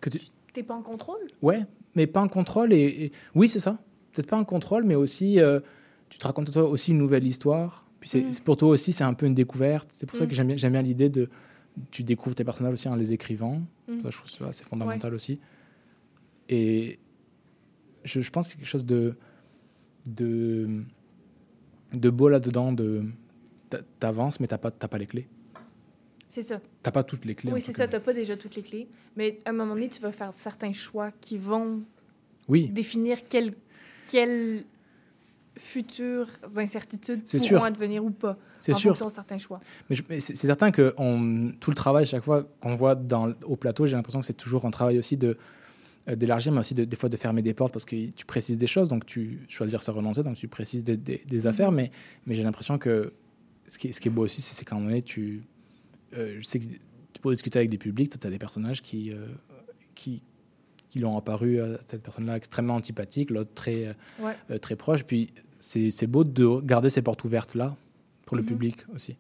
Que 0.01 0.11
tu... 0.11 0.19
t'es 0.53 0.63
pas 0.65 0.75
en 0.75 0.83
contrôle? 0.83 1.21
Ouais, 1.41 1.61
mais 1.95 2.07
pas 2.09 2.21
en 2.21 2.29
contrôle. 2.29 2.73
Et, 2.75 3.05
et- 3.07 3.13
Oui, 3.37 3.49
c'est 3.49 3.61
ça. 3.61 3.79
Peut-être 4.17 4.31
pas 4.31 4.37
un 4.39 4.45
contrôle, 4.45 4.85
mais 4.85 4.95
aussi, 4.97 5.39
euh, 5.41 5.61
tu 6.09 6.19
te 6.19 6.27
racontes 6.27 6.53
toi 6.53 6.65
aussi 6.69 6.91
une 6.93 6.99
nouvelle 6.99 7.27
histoire. 7.27 7.87
Puis 8.01 8.09
c'est 8.11 8.23
Mm. 8.23 8.33
c'est 8.33 8.43
pour 8.45 8.57
toi 8.57 8.69
aussi, 8.71 8.93
c'est 8.93 9.05
un 9.05 9.15
peu 9.15 9.27
une 9.27 9.35
découverte. 9.35 9.89
C'est 9.93 10.07
pour 10.07 10.17
ça 10.19 10.25
Mm. 10.25 10.29
que 10.29 10.35
j'aime 10.57 10.73
bien, 10.73 10.83
l'idée 10.83 11.09
de. 11.09 11.29
Tu 11.91 12.03
découvres 12.05 12.35
tes 12.35 12.45
personnages 12.45 12.73
aussi 12.75 12.89
en 12.89 12.95
les 12.97 13.13
écrivant. 13.13 13.61
Mm. 13.89 14.03
Ça, 14.03 14.11
je 14.11 14.17
trouve 14.19 14.31
ça 14.31 14.47
assez 14.47 14.65
fondamental 14.65 15.13
aussi. 15.15 15.39
Et 16.49 16.99
je, 18.05 18.21
je 18.21 18.31
pense 18.31 18.53
a 18.53 18.57
quelque 18.57 18.67
chose 18.67 18.87
de. 18.87 19.17
de, 20.07 20.83
de 21.93 22.11
beau 22.11 22.29
là-dedans. 22.29 22.73
De, 22.73 23.05
t'a- 23.71 23.83
t'avances, 23.99 24.41
mais 24.41 24.47
t'as 24.47 24.59
pas, 24.59 24.71
t'as 24.71 24.89
pas 24.89 24.99
les 24.99 25.07
clés. 25.07 25.29
C'est 26.29 26.43
ça. 26.43 26.61
T'as 26.83 26.91
pas 26.91 27.03
toutes 27.05 27.25
les 27.25 27.35
clés. 27.35 27.53
Oui, 27.53 27.61
c'est 27.61 27.73
ça. 27.73 27.87
Tu 27.87 27.95
n'as 27.95 28.01
pas 28.01 28.13
déjà 28.13 28.37
toutes 28.37 28.57
les 28.57 28.63
clés. 28.63 28.89
Mais 29.17 29.39
à 29.45 29.51
un 29.51 29.53
moment 29.53 29.75
donné, 29.75 29.89
tu 29.89 30.01
vas 30.01 30.13
faire 30.13 30.35
certains 30.35 30.73
choix 30.73 31.11
qui 31.21 31.39
vont 31.39 31.83
Oui. 32.49 32.69
définir 32.69 33.29
quel, 33.29 33.53
quelles 34.09 34.65
futures 35.59 36.29
incertitudes 36.57 37.23
C'est 37.25 37.39
pourront 37.49 37.65
advenir 37.65 38.05
ou 38.05 38.11
pas. 38.11 38.37
C'est 38.59 38.75
en 38.75 38.77
sûr. 38.77 38.91
fonction 38.91 39.07
de 39.07 39.11
certains 39.11 39.39
choix. 39.39 39.61
Mais, 39.89 39.97
c'est 40.21 40.37
c'est 40.37 40.47
certain 40.47 40.71
que 40.71 40.93
on- 40.99 41.53
tout 41.61 41.71
le 41.71 41.77
travail, 41.77 42.05
chaque 42.05 42.25
fois 42.25 42.45
qu'on 42.61 42.75
voit 42.75 42.95
dans, 42.95 43.33
au 43.45 43.57
plateau, 43.57 43.87
j'ai 43.87 43.97
l'impression 43.97 44.21
que 44.21 44.27
c'est 44.27 44.35
toujours 44.35 44.65
un 44.67 44.71
travail 44.71 44.99
aussi 44.99 45.17
de 45.17 45.37
euh, 46.09 46.15
d'élargir, 46.15 46.53
mais 46.53 46.61
aussi 46.61 46.75
de- 46.75 46.85
des 46.85 46.95
fois 46.97 47.09
de 47.09 47.17
fermer 47.17 47.43
des 47.43 47.53
portes 47.55 47.73
parce 47.73 47.85
que 47.85 48.11
tu 48.11 48.25
précises 48.27 48.59
des 48.59 48.67
choses, 48.69 48.89
donc 48.89 49.07
tu 49.07 49.41
choisir 49.49 49.83
ça 49.83 49.91
renoncer, 49.93 50.23
donc 50.23 50.37
tu 50.37 50.47
précises 50.47 50.85
des, 50.85 50.97
des- 50.97 51.23
des 51.27 51.47
affaires, 51.49 51.73
mais, 51.73 51.91
mais 52.27 52.35
j'ai 52.37 52.45
l'impression 52.45 52.79
que 52.79 53.13
ce 53.67 53.77
qui, 53.79 53.89
est- 53.89 53.93
ce 53.93 54.01
qui 54.01 54.07
est 54.09 54.11
beau 54.13 54.23
aussi, 54.23 54.41
c'est 54.43 54.55
c'est 54.55 54.65
qu'à 54.65 54.77
un 54.77 54.79
moment 54.79 54.91
donné, 54.91 55.03
tu, 55.03 55.43
euh, 56.17 56.37
je 56.39 56.45
sais 56.45 56.61
que 56.61 56.67
tu 56.67 57.21
peux 57.21 57.31
discuter 57.33 57.59
avec 57.59 57.71
des 57.71 57.79
publics, 57.79 58.17
tu 58.17 58.25
as 58.27 58.31
des 58.31 58.39
personnages 58.39 58.83
qui, 58.83 59.11
euh, 59.11 59.27
qui, 59.97 60.23
qui 60.89 60.99
l'ont 61.01 61.17
apparu 61.17 61.61
à 61.61 61.79
cette 61.87 62.03
personne-là 62.03 62.37
extrêmement 62.37 62.75
antipathique, 62.75 63.31
l'autre 63.31 63.53
très, 63.55 63.89
euh, 63.89 63.93
Ouais. 64.21 64.33
euh, 64.51 64.59
très 64.59 64.77
proche, 64.77 65.05
puis 65.05 65.31
c'est 65.59 66.07
beau 66.07 66.25
de 66.25 66.61
garder 66.61 66.91
ces 66.91 67.03
portes 67.03 67.25
ouvertes 67.25 67.55
là 67.55 67.77
pour 68.25 68.37
le 68.37 68.43
Mhm. 68.43 68.49
public 68.49 68.77
aussi. 68.95 69.17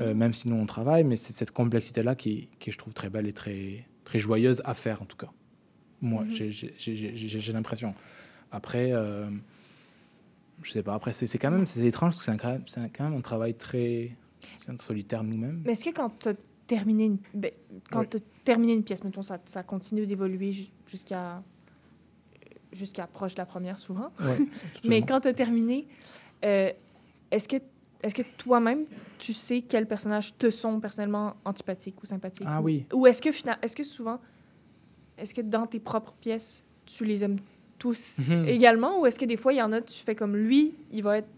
Euh, 0.00 0.12
Mhm. 0.12 0.18
même 0.18 0.32
si 0.32 0.48
nous 0.48 0.56
on 0.56 0.64
travaille, 0.66 1.04
mais 1.04 1.16
c'est 1.16 1.32
cette 1.32 1.50
complexité-là 1.50 2.14
qui, 2.14 2.48
qui 2.58 2.70
je 2.70 2.78
trouve 2.78 2.94
très 2.94 3.10
belle 3.10 3.26
et 3.26 3.32
très, 3.32 3.86
très 4.04 4.18
joyeuse 4.18 4.62
à 4.64 4.74
faire 4.74 5.02
en 5.02 5.04
tout 5.04 5.16
cas. 5.16 5.30
Moi, 6.00 6.24
Mhm. 6.24 6.30
j'ai- 6.30 6.50
l'impression. 7.52 7.94
Après, 8.50 8.90
euh, 8.92 9.28
je 10.62 10.70
sais 10.70 10.82
pas, 10.82 10.94
après 10.94 11.12
c'est 11.12 11.38
quand 11.38 11.50
même 11.50 11.66
c'est 11.66 11.84
étrange 11.84 12.10
parce 12.14 12.18
que 12.18 12.24
c'est 12.32 12.38
quand 12.38 12.52
même, 12.52 12.64
c'est 12.66 12.80
un- 12.80 12.88
travail 13.20 13.54
très 13.54 14.16
solitaire 14.78 15.24
nous-mêmes. 15.24 15.62
Mais 15.64 15.72
est-ce 15.72 15.84
que 15.84 15.90
quand 15.90 16.10
tu 16.18 16.28
as 16.28 16.34
terminé 16.66 17.04
une, 17.06 17.18
ben, 17.34 17.50
quand 17.90 18.00
Oui. 18.00 18.06
T'as 18.44 18.52
terminé 18.52 18.72
une 18.74 18.82
pièce, 18.84 19.04
mettons, 19.04 19.22
ça, 19.22 19.38
ça 19.44 19.62
continue 19.62 20.06
d'évoluer 20.06 20.52
ju- 20.52 20.70
jusqu'à 20.86 21.42
jusqu'à 22.72 23.06
proche 23.06 23.34
de 23.34 23.38
la 23.38 23.46
première 23.46 23.78
souvent. 23.78 24.10
Ouais, 24.20 24.38
Mais 24.84 25.02
quand 25.02 25.20
tu 25.20 25.28
as 25.28 25.34
terminé, 25.34 25.86
euh, 26.44 26.70
est-ce 27.30 27.46
que, 27.46 27.56
est 28.02 28.12
que 28.14 28.22
toi-même, 28.38 28.84
tu 29.18 29.34
sais 29.34 29.60
quels 29.62 29.86
personnages 29.86 30.36
te 30.38 30.48
sont 30.48 30.80
personnellement 30.80 31.34
antipathiques 31.44 32.02
ou 32.02 32.06
sympathiques? 32.06 32.46
Ah 32.48 32.60
ou, 32.60 32.64
oui. 32.64 32.86
Ou 32.94 33.06
est-ce 33.06 33.20
que, 33.20 33.28
est-ce 33.62 33.76
que 33.76 33.82
souvent, 33.82 34.18
est-ce 35.18 35.34
que 35.34 35.42
dans 35.42 35.66
tes 35.66 35.80
propres 35.80 36.14
pièces, 36.14 36.62
tu 36.86 37.04
les 37.04 37.22
aimes 37.24 37.36
tous 37.78 38.20
Mhm. 38.26 38.46
également? 38.46 39.00
Ou 39.00 39.06
est-ce 39.06 39.18
que 39.18 39.26
des 39.26 39.36
fois, 39.36 39.52
il 39.52 39.56
y 39.58 39.62
en 39.62 39.72
a, 39.72 39.82
tu 39.82 40.02
fais 40.02 40.14
comme 40.14 40.34
lui, 40.36 40.72
il 40.92 41.02
va 41.02 41.18
être... 41.18 41.28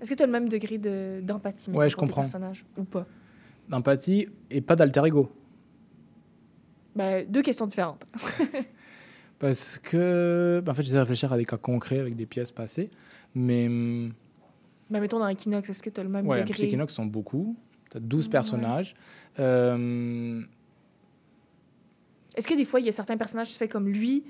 Est-ce 0.00 0.10
que 0.10 0.14
tu 0.14 0.22
as 0.22 0.26
le 0.26 0.32
même 0.32 0.48
degré 0.48 0.76
de- 0.78 1.20
d'empathie 1.22 1.70
Ouais, 1.70 1.76
mettons, 1.78 1.88
je 1.88 1.96
comprends. 1.96 2.20
personnages 2.22 2.64
ou 2.76 2.84
pas? 2.84 3.06
D'empathie 3.68 4.28
et 4.50 4.60
pas 4.60 4.76
d'alter 4.76 5.04
ego. 5.06 5.30
Ben, 6.96 7.24
deux 7.28 7.42
questions 7.42 7.66
différentes. 7.66 8.04
Parce 9.38 9.78
que, 9.78 10.60
ben, 10.64 10.72
en 10.72 10.74
fait, 10.74 10.82
j'essaie 10.82 10.94
de 10.96 11.00
réfléchir 11.00 11.32
à 11.32 11.36
des 11.36 11.44
cas 11.44 11.56
concrets 11.58 12.00
avec 12.00 12.16
des 12.16 12.26
pièces 12.26 12.50
passées, 12.50 12.90
mais 13.34 13.66
hum, 13.68 14.12
Ben, 14.90 15.00
mettons 15.00 15.18
dans 15.20 15.28
Equinox, 15.28 15.68
est-ce 15.70 15.82
que 15.82 15.90
tu 15.90 16.00
as 16.00 16.02
le 16.02 16.08
même 16.08 16.26
ouais, 16.26 16.42
degré? 16.44 16.64
Equinox 16.66 16.92
sont 16.92 17.06
beaucoup. 17.06 17.56
Tu 17.90 17.96
as 17.98 18.00
12 18.00 18.24
Ouais. 18.24 18.30
personnages. 18.30 18.96
Euh, 19.38 20.42
Est-ce 22.34 22.46
que 22.48 22.54
des 22.54 22.64
fois, 22.64 22.80
il 22.80 22.86
y 22.86 22.88
a 22.88 22.92
certains 22.92 23.16
personnages, 23.16 23.48
tu 23.48 23.54
fais 23.54 23.68
comme 23.68 23.88
lui, 23.88 24.24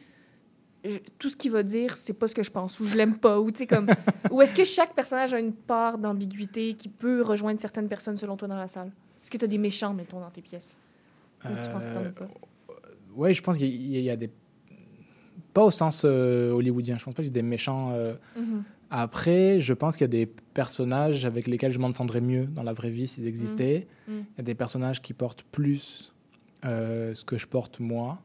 je- 0.85 0.99
tout 1.19 1.29
ce 1.29 1.37
qu'il 1.37 1.51
va 1.53 1.63
dire, 1.63 1.97
c'est 1.97 2.13
pas 2.13 2.27
ce 2.27 2.35
que 2.35 2.43
je 2.43 2.51
pense, 2.51 2.79
ou 2.81 2.85
je 2.85 2.95
l'aime 2.97 3.19
pas, 3.19 3.39
ou 3.41 3.51
tu 3.51 3.59
sais, 3.59 3.67
comme. 3.67 3.87
ou 4.31 4.41
est-ce 4.43 4.55
que 4.55 4.65
chaque 4.65 4.95
personnage 4.95 5.33
a 5.35 5.41
une 5.41 5.53
part 5.53 5.99
d'ambiguïté 5.99 6.75
qui 6.75 6.89
peut 6.89 7.23
rejoindre 7.23 7.61
certaines 7.61 7.89
personnes 7.89 8.17
selon 8.17 8.37
toi 8.37 8.47
dans 8.49 8.57
la 8.57 8.67
salle? 8.67 8.89
Est-ce 9.23 9.31
que 9.31 9.37
tu 9.39 9.45
as 9.45 9.49
des 9.49 9.59
méchants, 9.59 9.93
mettons, 9.95 10.21
dans 10.21 10.31
tes 10.31 10.43
pièces? 10.43 10.77
Ou 11.45 11.49
tu 11.63 11.71
penses 11.71 11.87
que 11.87 11.95
t'en 11.95 12.01
as 12.01 12.05
Euh, 12.05 12.11
pas? 12.13 12.29
Ouais, 13.15 13.33
je 13.35 13.43
pense 13.43 13.59
qu'il 13.59 13.69
y, 13.69 13.97
a- 13.97 13.99
il 14.01 14.05
y 14.05 14.11
a 14.11 14.17
des. 14.17 14.31
Pas 15.55 15.65
au 15.65 15.71
sens 15.71 16.03
euh, 16.05 16.53
hollywoodien, 16.53 16.99
je 16.99 17.05
pense 17.05 17.15
pas 17.15 17.23
qu'il 17.23 17.29
y 17.35 17.39
ait 17.39 17.43
des 17.43 17.49
méchants. 17.49 17.93
euh, 17.93 18.15
Mhm. 18.37 18.65
Après, 18.91 19.61
je 19.61 19.75
pense 19.75 19.97
qu'il 19.97 20.05
y 20.05 20.07
a 20.07 20.09
des 20.09 20.27
personnages 20.27 21.25
avec 21.27 21.47
lesquels 21.47 21.73
je 21.73 21.79
m'entendrais 21.79 22.23
mieux 22.23 22.47
dans 22.47 22.63
la 22.63 22.73
vraie 22.73 22.91
vie 22.91 23.07
s'ils 23.07 23.27
existaient. 23.27 23.87
Mhm. 24.07 24.15
Il 24.35 24.39
y 24.39 24.41
a 24.41 24.43
des 24.45 24.55
personnages 24.55 25.03
qui 25.03 25.13
portent 25.13 25.43
plus 25.43 26.15
euh, 26.65 27.15
ce 27.15 27.25
que 27.25 27.37
je 27.39 27.47
porte 27.47 27.81
moi. 27.81 28.23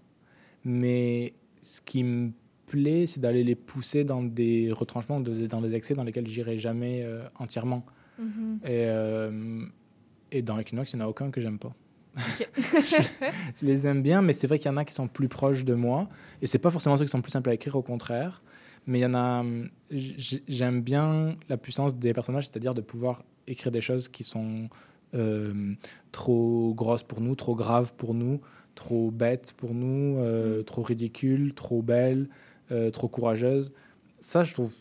Mais 0.64 1.34
ce 1.62 1.82
qui 1.82 2.04
me 2.04 2.32
plaît, 2.68 3.06
c'est 3.08 3.20
d'aller 3.20 3.44
les 3.44 3.56
pousser 3.56 4.04
dans 4.06 4.24
des 4.24 4.72
retranchements, 4.72 5.20
dans 5.20 5.62
des 5.62 5.76
excès 5.76 5.96
dans 5.96 6.04
lesquels 6.06 6.28
j'irai 6.28 6.58
jamais 6.58 7.06
entièrement. 7.40 7.86
Mhm. 8.18 8.60
Et, 8.66 10.38
et 10.38 10.42
dans 10.42 10.58
Equinox, 10.60 10.94
il 10.94 10.96
n'y 10.98 11.02
en 11.02 11.06
a 11.06 11.10
aucun 11.10 11.30
que 11.30 11.42
j'aime 11.42 11.60
pas. 11.60 11.76
Je 12.16 13.66
les 13.66 13.88
aime 13.88 14.02
bien, 14.04 14.22
mais 14.22 14.34
c'est 14.34 14.48
vrai 14.48 14.60
qu'il 14.60 14.70
y 14.70 14.74
en 14.74 14.78
a 14.78 14.86
qui 14.86 14.94
sont 14.94 15.08
plus 15.08 15.28
proches 15.28 15.64
de 15.66 15.74
moi. 15.74 16.10
Et 16.42 16.48
c'est 16.48 16.60
pas 16.60 16.70
forcément 16.70 16.98
ceux 16.98 17.06
qui 17.06 17.12
sont 17.12 17.22
plus 17.22 17.32
simples 17.32 17.50
à 17.50 17.54
écrire, 17.54 17.76
au 17.76 17.82
contraire. 17.82 18.42
Mais 18.86 19.00
il 19.00 19.02
y 19.02 19.06
en 19.06 19.16
a. 19.16 19.44
J'aime 19.90 20.82
bien 20.82 21.36
la 21.50 21.58
puissance 21.58 21.96
des 21.96 22.14
personnages, 22.14 22.48
c'est-à-dire 22.48 22.74
de 22.74 22.82
pouvoir 22.82 23.24
écrire 23.48 23.72
des 23.72 23.82
choses 23.82 24.10
qui 24.10 24.24
sont 24.24 24.70
euh, 25.16 25.74
trop 26.12 26.74
grosses 26.76 27.04
pour 27.04 27.22
nous, 27.22 27.36
trop 27.36 27.56
graves 27.56 27.94
pour 27.94 28.14
nous, 28.14 28.42
trop 28.76 29.12
bêtes 29.12 29.54
pour 29.58 29.74
nous, 29.74 30.18
euh, 30.18 30.64
trop 30.64 30.82
ridicules, 30.82 31.54
trop 31.54 31.82
belles, 31.82 32.30
euh, 32.72 32.92
trop 32.92 33.08
courageuses. 33.08 33.74
Ça, 34.20 34.44
je 34.44 34.54
trouve. 34.54 34.74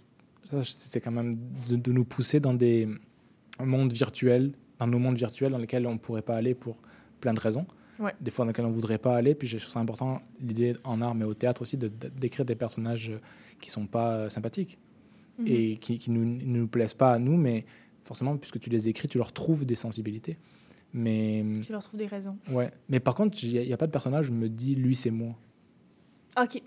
Ça, 0.44 0.62
c'est 0.64 1.00
quand 1.00 1.12
même 1.12 1.34
de, 1.68 1.76
de 1.76 1.92
nous 1.92 2.04
pousser 2.04 2.40
dans 2.40 2.54
des 2.54 2.88
mondes 3.60 3.92
virtuels, 3.92 4.52
dans 4.80 4.88
nos 4.88 4.98
mondes 4.98 5.16
virtuels 5.16 5.52
dans 5.52 5.58
lesquels 5.58 5.86
on 5.86 5.94
ne 5.94 5.98
pourrait 5.98 6.22
pas 6.22 6.34
aller 6.34 6.54
pour 6.54 6.82
plein 7.22 7.32
de 7.32 7.40
raisons. 7.40 7.66
Ouais. 7.98 8.12
Des 8.20 8.30
fois 8.30 8.44
dans 8.44 8.50
lesquels 8.50 8.64
on 8.66 8.68
ne 8.70 8.74
voudrait 8.74 8.98
pas 8.98 9.16
aller. 9.16 9.34
Puis 9.34 9.48
je 9.48 9.56
trouve 9.58 9.72
ça 9.72 9.80
important, 9.80 10.20
l'idée 10.40 10.74
en 10.84 11.00
art, 11.00 11.14
mais 11.14 11.24
au 11.24 11.32
théâtre 11.34 11.62
aussi, 11.62 11.76
de- 11.78 11.88
de- 11.88 12.08
d'écrire 12.08 12.44
des 12.44 12.54
personnages 12.56 13.08
euh, 13.10 13.18
qui 13.60 13.68
ne 13.68 13.72
sont 13.72 13.86
pas 13.86 14.16
euh, 14.16 14.28
sympathiques 14.28 14.78
Mhm. 15.38 15.46
et 15.48 15.76
qui 15.78 16.10
ne 16.10 16.18
nous, 16.18 16.24
ne 16.24 16.44
nous 16.44 16.68
plaisent 16.68 16.92
pas 16.94 17.12
à 17.14 17.18
nous, 17.18 17.36
mais 17.38 17.64
forcément, 18.04 18.36
puisque 18.36 18.58
tu 18.60 18.68
les 18.70 18.88
écris, 18.88 19.08
tu 19.08 19.16
leur 19.18 19.32
trouves 19.32 19.64
des 19.64 19.74
sensibilités. 19.76 20.36
Mais, 20.94 21.42
Tu 21.64 21.72
leur 21.72 21.82
trouves 21.82 21.98
des 21.98 22.06
raisons. 22.06 22.36
ouais. 22.50 22.70
mais 22.90 23.00
par 23.00 23.14
contre, 23.14 23.42
il 23.44 23.62
n'y 23.62 23.72
a, 23.72 23.76
pas 23.78 23.86
de 23.86 23.92
personnage 23.92 24.26
où 24.26 24.28
je 24.28 24.34
me 24.38 24.48
dis, 24.50 24.74
lui, 24.74 24.94
c'est 24.94 25.10
moi. 25.10 25.34
OK. 26.40 26.60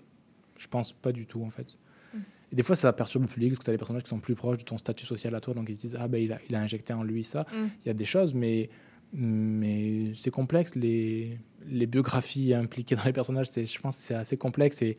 Je 0.56 0.66
pense 0.68 0.92
pas 0.92 1.12
du 1.12 1.26
tout, 1.26 1.42
en 1.44 1.50
fait. 1.50 1.76
Mm. 2.14 2.18
Et 2.52 2.56
des 2.56 2.62
fois, 2.62 2.74
ça 2.74 2.92
perturbe 2.92 3.24
le 3.24 3.28
public 3.28 3.50
parce 3.50 3.58
que 3.60 3.64
tu 3.64 3.70
as 3.70 3.74
des 3.74 3.78
personnages 3.78 4.02
qui 4.04 4.08
sont 4.10 4.18
plus 4.20 4.34
proches 4.34 4.58
de 4.58 4.62
ton 4.64 4.78
statut 4.78 5.04
social 5.06 5.34
à 5.34 5.40
toi, 5.40 5.54
donc 5.54 5.66
ils 5.68 5.76
se 5.76 5.80
disent 5.82 5.96
Ah, 6.00 6.08
ben 6.08 6.20
il 6.22 6.32
a, 6.32 6.38
il 6.48 6.54
a 6.56 6.60
injecté 6.60 6.92
en 6.92 7.02
lui 7.04 7.22
ça. 7.24 7.46
Il 7.52 7.58
Mm. 7.58 7.70
y 7.86 7.88
a 7.90 7.94
des 7.94 8.04
choses, 8.04 8.34
mais, 8.34 8.68
mais 9.12 10.12
c'est 10.14 10.30
complexe. 10.30 10.74
Les, 10.74 11.38
les 11.66 11.86
biographies 11.86 12.54
impliquées 12.54 12.96
dans 12.96 13.04
les 13.04 13.12
personnages, 13.12 13.48
c'est- 13.48 13.66
je 13.66 13.80
pense 13.80 13.96
que 13.96 14.02
c'est 14.02 14.14
assez 14.14 14.36
complexe. 14.36 14.82
Et 14.82 14.98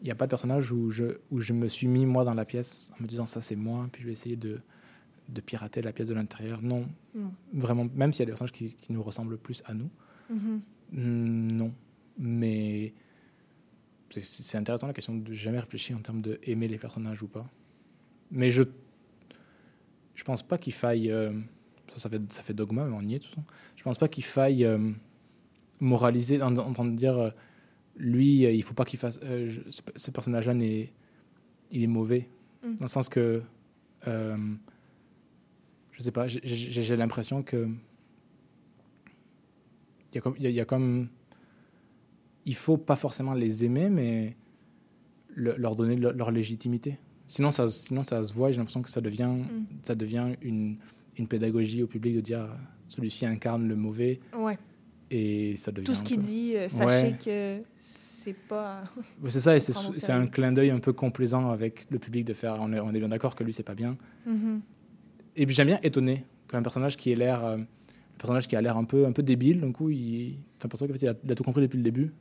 il 0.00 0.04
n'y 0.04 0.10
a 0.10 0.14
pas 0.14 0.26
de 0.26 0.30
personnage 0.30 0.72
où 0.72 0.90
je, 0.90 1.18
où 1.30 1.40
je 1.40 1.52
me 1.52 1.68
suis 1.68 1.86
mis, 1.88 2.06
moi, 2.06 2.24
dans 2.24 2.34
la 2.34 2.44
pièce 2.44 2.90
en 2.98 3.02
me 3.02 3.08
disant 3.08 3.26
Ça, 3.26 3.40
c'est 3.40 3.56
moi, 3.56 3.88
puis 3.92 4.02
je 4.02 4.06
vais 4.06 4.12
essayer 4.12 4.36
de, 4.36 4.60
de 5.28 5.40
pirater 5.40 5.82
la 5.82 5.92
pièce 5.92 6.08
de 6.08 6.14
l'intérieur. 6.14 6.62
Non. 6.62 6.88
Non. 7.14 7.32
Vraiment, 7.52 7.86
même 7.94 8.12
s'il 8.12 8.20
y 8.20 8.22
a 8.24 8.26
des 8.26 8.32
personnages 8.32 8.52
qui, 8.52 8.74
qui 8.74 8.92
nous 8.92 9.02
ressemblent 9.02 9.38
plus 9.38 9.62
à 9.66 9.74
nous. 9.74 9.90
Mhm. 10.30 10.60
Mm, 10.92 11.52
Non. 11.52 11.74
Mais 12.18 12.92
c'est 14.10 14.58
intéressant 14.58 14.86
la 14.86 14.92
question 14.92 15.14
de 15.16 15.32
jamais 15.32 15.58
réfléchir 15.58 15.96
en 15.96 16.00
termes 16.00 16.20
de 16.20 16.38
aimer 16.42 16.68
les 16.68 16.76
personnages 16.78 17.22
ou 17.22 17.28
pas. 17.28 17.46
Mais 18.30 18.50
je 18.50 18.62
je 20.14 20.24
pense 20.24 20.42
pas 20.42 20.58
qu'il 20.58 20.74
faille 20.74 21.10
euh, 21.10 21.32
ça, 21.98 22.08
fait 22.10 22.20
ça 22.32 22.42
fait 22.42 22.54
dogma 22.54 22.84
mais 22.84 22.94
on 22.96 23.02
y 23.02 23.14
est 23.14 23.18
de 23.18 23.24
toute 23.24 23.34
façon. 23.34 23.44
Je 23.76 23.82
pense 23.82 23.98
pas 23.98 24.08
qu'il 24.08 24.24
faille 24.24 24.64
euh, 24.64 24.90
moraliser 25.80 26.40
en, 26.42 26.56
en 26.56 26.72
train 26.72 26.84
de 26.84 26.94
dire 26.96 27.16
euh, 27.18 27.30
lui 27.96 28.46
euh, 28.46 28.52
il 28.52 28.62
faut 28.62 28.74
pas 28.74 28.84
qu'il 28.84 28.98
fasse 28.98 29.20
je- 29.22 29.60
ce, 29.70 29.82
ce 29.96 30.10
personnage-là 30.10 30.54
il 30.54 31.82
est 31.82 31.86
mauvais 31.86 32.28
Mm. 32.64 32.76
dans 32.76 32.84
le 32.84 32.88
sens 32.88 33.08
que 33.08 33.42
je 34.06 36.02
sais 36.02 36.12
pas 36.12 36.28
j'ai- 36.28 36.96
l'impression 36.96 37.42
que 37.42 37.68
il 40.12 40.14
y 40.14 40.18
a 40.18 40.20
comme 40.20 40.34
il 40.38 40.42
y 40.42 40.46
a- 40.46 40.50
il 40.50 40.54
y 40.56 40.60
a 40.60 40.64
comme 40.64 41.08
il 42.44 42.54
faut 42.54 42.76
pas 42.76 42.96
forcément 42.96 43.34
les 43.34 43.64
aimer, 43.64 43.88
mais 43.88 44.36
le- 45.28 45.54
leur 45.56 45.76
donner 45.76 45.94
le- 45.96 46.10
leur 46.12 46.32
légitimité. 46.32 46.98
Sinon, 47.28 47.52
ça, 47.52 47.68
sinon, 47.68 48.02
ça 48.02 48.22
se 48.24 48.32
voit. 48.34 48.48
et 48.48 48.52
J'ai 48.52 48.58
l'impression 48.58 48.82
que 48.82 48.90
ça 48.90 49.00
devient, 49.00 49.26
Mm. 49.44 49.66
ça 49.84 49.94
devient 49.94 50.34
une, 50.42 50.76
une 51.18 51.26
pédagogie 51.28 51.82
au 51.82 51.86
public 51.86 52.16
de 52.16 52.20
dire 52.20 52.46
celui-ci 52.88 53.26
incarne 53.26 53.66
le 53.68 53.76
mauvais. 53.76 54.20
Ouais. 54.36 54.58
et 55.14 55.56
ça 55.56 55.72
devient. 55.72 55.84
Tout 55.84 55.94
ce 55.94 56.00
un 56.00 56.04
qu'il 56.04 56.16
peu- 56.16 56.22
dit, 56.22 56.56
euh, 56.56 56.68
sachez 56.68 57.08
Ouais. 57.08 57.14
que 57.22 57.62
c'est 57.78 58.32
pas. 58.48 58.82
C'est 59.28 59.40
ça, 59.40 59.54
et 59.56 59.60
c'est 59.60 59.72
un 60.12 60.26
clin 60.26 60.52
d'œil 60.52 60.70
un 60.70 60.78
peu 60.78 60.92
complaisant 60.94 61.50
avec 61.50 61.86
le 61.90 61.98
public 61.98 62.24
de 62.24 62.32
faire. 62.32 62.56
On 62.60 62.72
est, 62.72 62.80
on 62.80 62.90
est 62.94 62.98
bien 62.98 63.08
d'accord 63.10 63.34
que 63.34 63.44
lui, 63.44 63.52
c'est 63.52 63.62
pas 63.62 63.74
bien. 63.74 63.96
Mhm. 64.26 64.62
Et 65.36 65.44
puis 65.46 65.54
j'aime 65.54 65.66
bien 65.66 65.78
étonné 65.82 66.24
qu'un 66.48 66.62
personnage 66.62 66.96
qui 66.96 67.10
ait 67.10 67.14
l'air, 67.14 67.44
euh, 67.44 67.56
un 67.58 67.66
personnage 68.18 68.48
qui 68.48 68.56
a 68.56 68.62
l'air 68.62 68.76
un 68.78 68.84
peu, 68.84 69.04
un 69.06 69.12
peu 69.12 69.22
débile, 69.22 69.60
d'un 69.60 69.72
coup, 69.72 69.90
il, 69.90 70.38
t'as 70.58 70.64
l'impression 70.66 70.86
qu'il 70.86 71.08
a, 71.08 71.10
a 71.10 71.34
tout 71.34 71.44
compris 71.44 71.60
depuis 71.62 71.76
le 71.78 71.84
début 71.84 72.12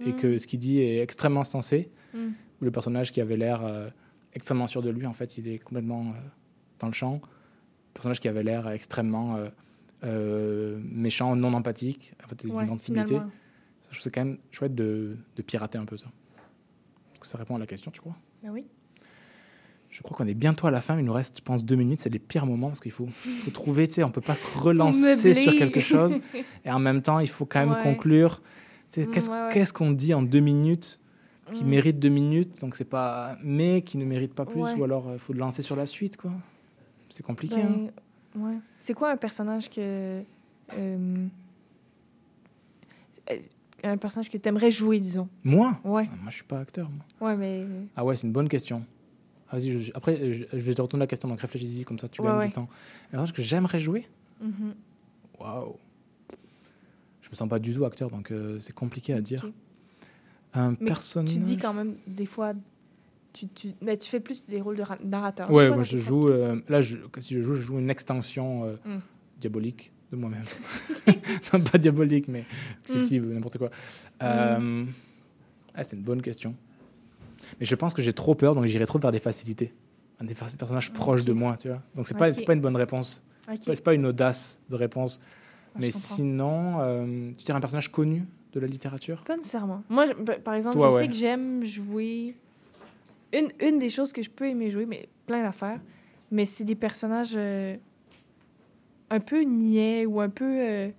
et 0.00 0.10
Mm. 0.12 0.16
que 0.16 0.36
ce 0.38 0.46
qu'il 0.46 0.58
dit 0.58 0.80
est 0.80 0.98
extrêmement 0.98 1.44
sensé. 1.44 1.88
Mm. 2.14 2.18
Ou 2.60 2.64
le 2.64 2.70
personnage 2.70 3.10
qui 3.12 3.20
avait 3.22 3.36
l'air 3.38 3.64
euh, 3.64 3.88
extrêmement 4.34 4.66
sûr 4.66 4.82
de 4.82 4.90
lui, 4.90 5.06
en 5.06 5.12
fait, 5.14 5.38
il 5.38 5.48
est 5.48 5.58
complètement 5.60 6.02
euh, 6.08 6.12
dans 6.78 6.88
le 6.88 6.92
champ. 6.92 7.22
Personnage 7.94 8.20
qui 8.20 8.28
avait 8.28 8.42
l'air 8.42 8.68
extrêmement 8.68 9.36
euh, 9.36 9.48
euh, 10.04 10.78
méchant, 10.84 11.34
non 11.36 11.52
empathique, 11.54 12.14
en 12.24 12.28
fait, 12.28 12.44
d'une 12.46 12.54
grande 12.66 12.80
civilité. 12.80 13.18
Je 13.90 14.00
trouve 14.00 14.12
quand 14.12 14.24
même 14.24 14.38
chouette 14.50 14.74
de, 14.74 15.16
de 15.36 15.42
pirater 15.42 15.78
un 15.78 15.84
peu 15.84 15.96
ça. 15.96 16.06
Est-ce 17.12 17.20
que 17.20 17.26
ça 17.26 17.38
répond 17.38 17.56
à 17.56 17.58
la 17.58 17.66
question, 17.66 17.90
tu 17.90 18.00
crois? 18.00 18.16
Ben 18.42 18.50
oui. 18.50 18.66
Je 19.90 20.02
crois 20.02 20.16
qu'on 20.16 20.26
est 20.26 20.34
bientôt 20.34 20.66
à 20.66 20.72
la 20.72 20.80
fin. 20.80 20.98
Il 20.98 21.04
nous 21.04 21.12
reste, 21.12 21.38
je 21.38 21.42
pense, 21.42 21.64
deux 21.64 21.76
minutes. 21.76 22.00
C'est 22.00 22.10
les 22.10 22.18
pires 22.18 22.46
moments 22.46 22.68
parce 22.68 22.80
qu'il 22.80 22.90
faut, 22.90 23.06
faut 23.06 23.50
trouver, 23.52 23.86
tu 23.86 23.94
sais, 23.94 24.02
on 24.02 24.10
peut 24.10 24.20
pas 24.20 24.34
se 24.34 24.46
relancer 24.58 25.34
sur 25.34 25.52
quelque 25.56 25.78
chose. 25.80 26.20
Et 26.64 26.70
en 26.72 26.80
même 26.80 27.00
temps, 27.02 27.20
il 27.20 27.28
faut 27.28 27.46
quand 27.46 27.60
même 27.60 27.74
Ouais. 27.74 27.82
conclure. 27.82 28.42
Mm, 28.96 29.06
Qu'est-ce 29.12 29.30
ouais, 29.30 29.36
ouais. 29.42 29.48
qu'est-ce 29.52 29.72
qu'on 29.72 29.92
dit 29.92 30.12
en 30.14 30.22
deux 30.22 30.40
minutes 30.40 30.98
qui 31.52 31.62
Mm. 31.62 31.68
mérite 31.68 31.98
deux 32.00 32.08
minutes 32.08 32.60
Donc 32.60 32.74
c'est 32.74 32.84
pas 32.88 33.36
mais 33.42 33.82
qui 33.82 33.98
ne 33.98 34.04
mérite 34.04 34.34
pas 34.34 34.46
plus. 34.46 34.62
Ou 34.76 34.82
alors 34.84 35.12
il 35.12 35.18
faut 35.18 35.32
le 35.32 35.38
lancer 35.40 35.62
sur 35.62 35.76
la 35.76 35.86
suite, 35.86 36.16
quoi. 36.16 36.32
C'est 37.14 37.22
compliqué. 37.22 37.54
Ben, 37.62 37.90
hein. 38.36 38.40
ouais. 38.40 38.58
C'est 38.80 38.92
quoi 38.92 39.12
un 39.12 39.16
personnage 39.16 39.70
que. 39.70 40.20
euh, 40.76 41.26
un 43.84 43.96
personnage 43.98 44.28
que 44.30 44.36
t'aimerais 44.38 44.72
jouer, 44.72 44.98
disons? 44.98 45.28
Moi? 45.44 45.78
Ouais. 45.84 46.08
Ah, 46.10 46.16
Moi, 46.16 46.30
je 46.30 46.34
suis 46.36 46.44
pas 46.44 46.58
acteur. 46.58 46.90
moi. 46.90 47.04
Ouais, 47.30 47.36
mais. 47.36 47.64
Ah 47.94 48.04
ouais, 48.04 48.16
c'est 48.16 48.26
une 48.26 48.32
bonne 48.32 48.48
question. 48.48 48.84
Ah, 49.48 49.56
Vas-y, 49.58 49.78
je- 49.78 49.92
après, 49.94 50.16
je, 50.16 50.44
je 50.50 50.56
vais 50.56 50.74
te 50.74 50.82
retourner 50.82 51.02
la 51.02 51.06
question, 51.06 51.28
donc 51.28 51.40
réfléchis-y, 51.40 51.84
comme 51.84 51.98
ça 52.00 52.08
tu 52.08 52.20
Ouais, 52.20 52.26
gagnes 52.28 52.38
ouais. 52.38 52.46
du 52.46 52.52
temps. 52.52 52.68
Un 53.08 53.10
personnage 53.10 53.32
que 53.34 53.42
j'aimerais 53.42 53.78
jouer? 53.78 54.08
Mhm. 54.40 54.74
Waouh. 55.38 55.76
Je 57.22 57.30
me 57.30 57.34
sens 57.36 57.48
pas 57.48 57.60
du 57.60 57.72
tout 57.72 57.84
acteur, 57.84 58.10
donc 58.10 58.32
euh, 58.32 58.58
c'est 58.60 58.74
compliqué 58.74 59.12
à 59.12 59.20
dire. 59.20 59.46
Un 60.54 60.70
Mais 60.80 60.86
personnage. 60.86 61.34
tu 61.34 61.40
dis 61.40 61.56
quand 61.58 61.74
même, 61.74 61.94
des 62.08 62.26
fois. 62.26 62.54
Tu, 63.34 63.48
tu, 63.48 63.72
mais 63.82 63.96
tu 63.98 64.08
fais 64.08 64.20
plus 64.20 64.46
des 64.46 64.60
rôles 64.60 64.76
de 64.76 64.82
ra- 64.82 64.96
narrateur. 65.04 65.50
Ouais, 65.50 65.68
moi 65.68 65.82
je 65.82 65.98
joue. 65.98 66.28
euh, 66.28 66.56
là, 66.68 66.80
je, 66.80 66.96
si 67.18 67.34
je 67.34 67.42
joue, 67.42 67.56
je 67.56 67.62
joue 67.62 67.78
une 67.80 67.90
extension 67.90 68.64
euh, 68.64 68.76
Mm. 68.84 69.00
diabolique 69.40 69.92
de 70.12 70.16
moi-même. 70.16 70.44
non, 71.52 71.60
pas 71.60 71.78
diabolique, 71.78 72.28
mais 72.28 72.44
excessive, 72.84 73.26
Mm. 73.26 73.34
n'importe 73.34 73.58
quoi. 73.58 73.70
Euh, 74.22 74.84
ah, 75.74 75.82
c'est 75.84 75.96
une 75.96 76.02
bonne 76.04 76.22
question. 76.22 76.54
Mais 77.58 77.66
je 77.66 77.74
pense 77.74 77.92
que 77.92 78.00
j'ai 78.02 78.12
trop 78.12 78.36
peur, 78.36 78.54
donc 78.54 78.66
j'irai 78.66 78.86
trop 78.86 78.98
vers 79.00 79.10
des 79.10 79.18
facilités. 79.18 79.74
Un 80.20 80.24
des 80.26 80.34
personnages 80.34 80.92
proches 80.92 81.24
de 81.24 81.32
moi, 81.32 81.56
tu 81.56 81.66
vois. 81.68 81.82
Donc 81.96 82.06
c'est 82.06 82.16
pas, 82.16 82.28
Ok. 82.28 82.34
c'est 82.36 82.44
pas 82.44 82.54
une 82.54 82.60
bonne 82.60 82.76
réponse. 82.76 83.22
Ok. 83.50 83.58
C'est 83.60 83.76
pas- 83.82 83.90
pas 83.90 83.94
une 83.94 84.06
audace 84.06 84.60
de 84.70 84.76
réponse. 84.76 85.20
Ah, 85.74 85.78
mais 85.80 85.90
sinon, 85.90 86.76
euh, 86.80 87.32
tu 87.36 87.44
dirais 87.44 87.58
un 87.58 87.60
personnage 87.60 87.90
connu 87.90 88.24
de 88.52 88.60
la 88.60 88.68
littérature? 88.68 89.24
Pas 89.24 89.36
nécessairement. 89.36 89.82
Moi, 89.88 90.06
je- 90.06 90.12
pa- 90.12 90.38
par 90.38 90.54
exemple, 90.54 90.76
Toi, 90.76 90.90
je 90.90 90.94
ouais. 90.94 91.02
sais 91.02 91.08
que 91.08 91.14
j'aime 91.14 91.64
jouer. 91.64 92.36
Une, 93.36 93.50
une 93.60 93.78
des 93.78 93.88
choses 93.88 94.12
que 94.12 94.22
je 94.22 94.30
peux 94.30 94.46
aimer 94.48 94.70
jouer, 94.70 94.86
mais 94.86 95.08
plein 95.26 95.42
d'affaires, 95.42 95.80
mais 96.30 96.44
c'est 96.44 96.64
des 96.64 96.74
personnages 96.76 97.34
euh, 97.36 97.76
un 99.10 99.20
peu 99.20 99.40
niais 99.42 100.06
ou 100.06 100.20
un 100.20 100.28
peu 100.30 100.44
euh, 100.60 100.90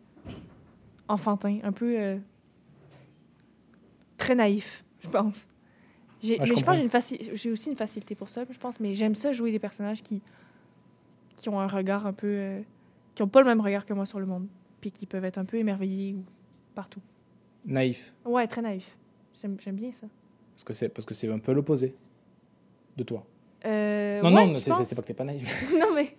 enfantins, 1.08 1.60
un 1.64 1.72
peu 1.72 1.96
euh, 2.00 2.18
très 4.18 4.36
naïfs, 4.36 4.84
je 5.00 5.10
pense. 5.10 5.48
J'ai- 6.22 6.40
Ouais, 6.40 6.46
je 6.46 6.54
mais 6.54 6.60
je 6.60 6.64
pense 6.90 7.10
que 7.12 7.36
j'ai 7.36 7.52
aussi 7.52 7.70
une 7.70 7.76
facilité 7.76 8.16
pour 8.16 8.30
ça, 8.30 8.46
je 8.50 8.58
pense, 8.58 8.80
mais 8.80 8.94
j'aime 8.94 9.16
ça 9.16 9.32
jouer 9.32 9.52
des 9.52 9.60
personnages 9.60 10.02
qui, 10.02 10.22
qui 11.36 11.50
ont 11.50 11.60
un 11.60 11.68
regard 11.68 12.06
un 12.08 12.14
peu. 12.14 12.62
qui 13.14 13.22
n'ont 13.22 13.30
pas 13.30 13.42
le 13.42 13.48
même 13.48 13.62
regard 13.62 13.86
que 13.86 13.94
moi 13.94 14.06
sur 14.06 14.20
le 14.20 14.26
monde, 14.26 14.48
puis 14.82 14.92
qui 14.92 15.06
peuvent 15.06 15.26
être 15.26 15.38
un 15.38 15.46
peu 15.46 15.58
émerveillés 15.58 16.16
ou 16.16 16.24
partout. 16.74 17.02
Naïf. 17.66 18.16
Ouais, 18.26 18.48
très 18.48 18.62
naïf. 18.62 18.98
J'aime 19.40 19.58
j'aime 19.60 19.76
bien 19.76 19.92
ça. 19.92 20.08
Parce 20.56 20.64
que 20.64 20.74
c'est 20.74 20.90
parce 20.90 21.06
que 21.06 21.14
c'est 21.14 21.30
un 21.30 21.40
peu 21.40 21.54
l'opposé 21.54 21.96
de 22.98 23.04
toi. 23.04 23.26
Euh, 23.66 24.22
non, 24.22 24.34
ouais, 24.36 24.46
non, 24.48 24.56
c'est 24.58 24.96
pas 24.96 25.02
que 25.02 25.08
t'es 25.08 25.14
pas 25.14 25.24
naïf. 25.24 25.74
non, 25.80 25.94
mais. 25.96 26.16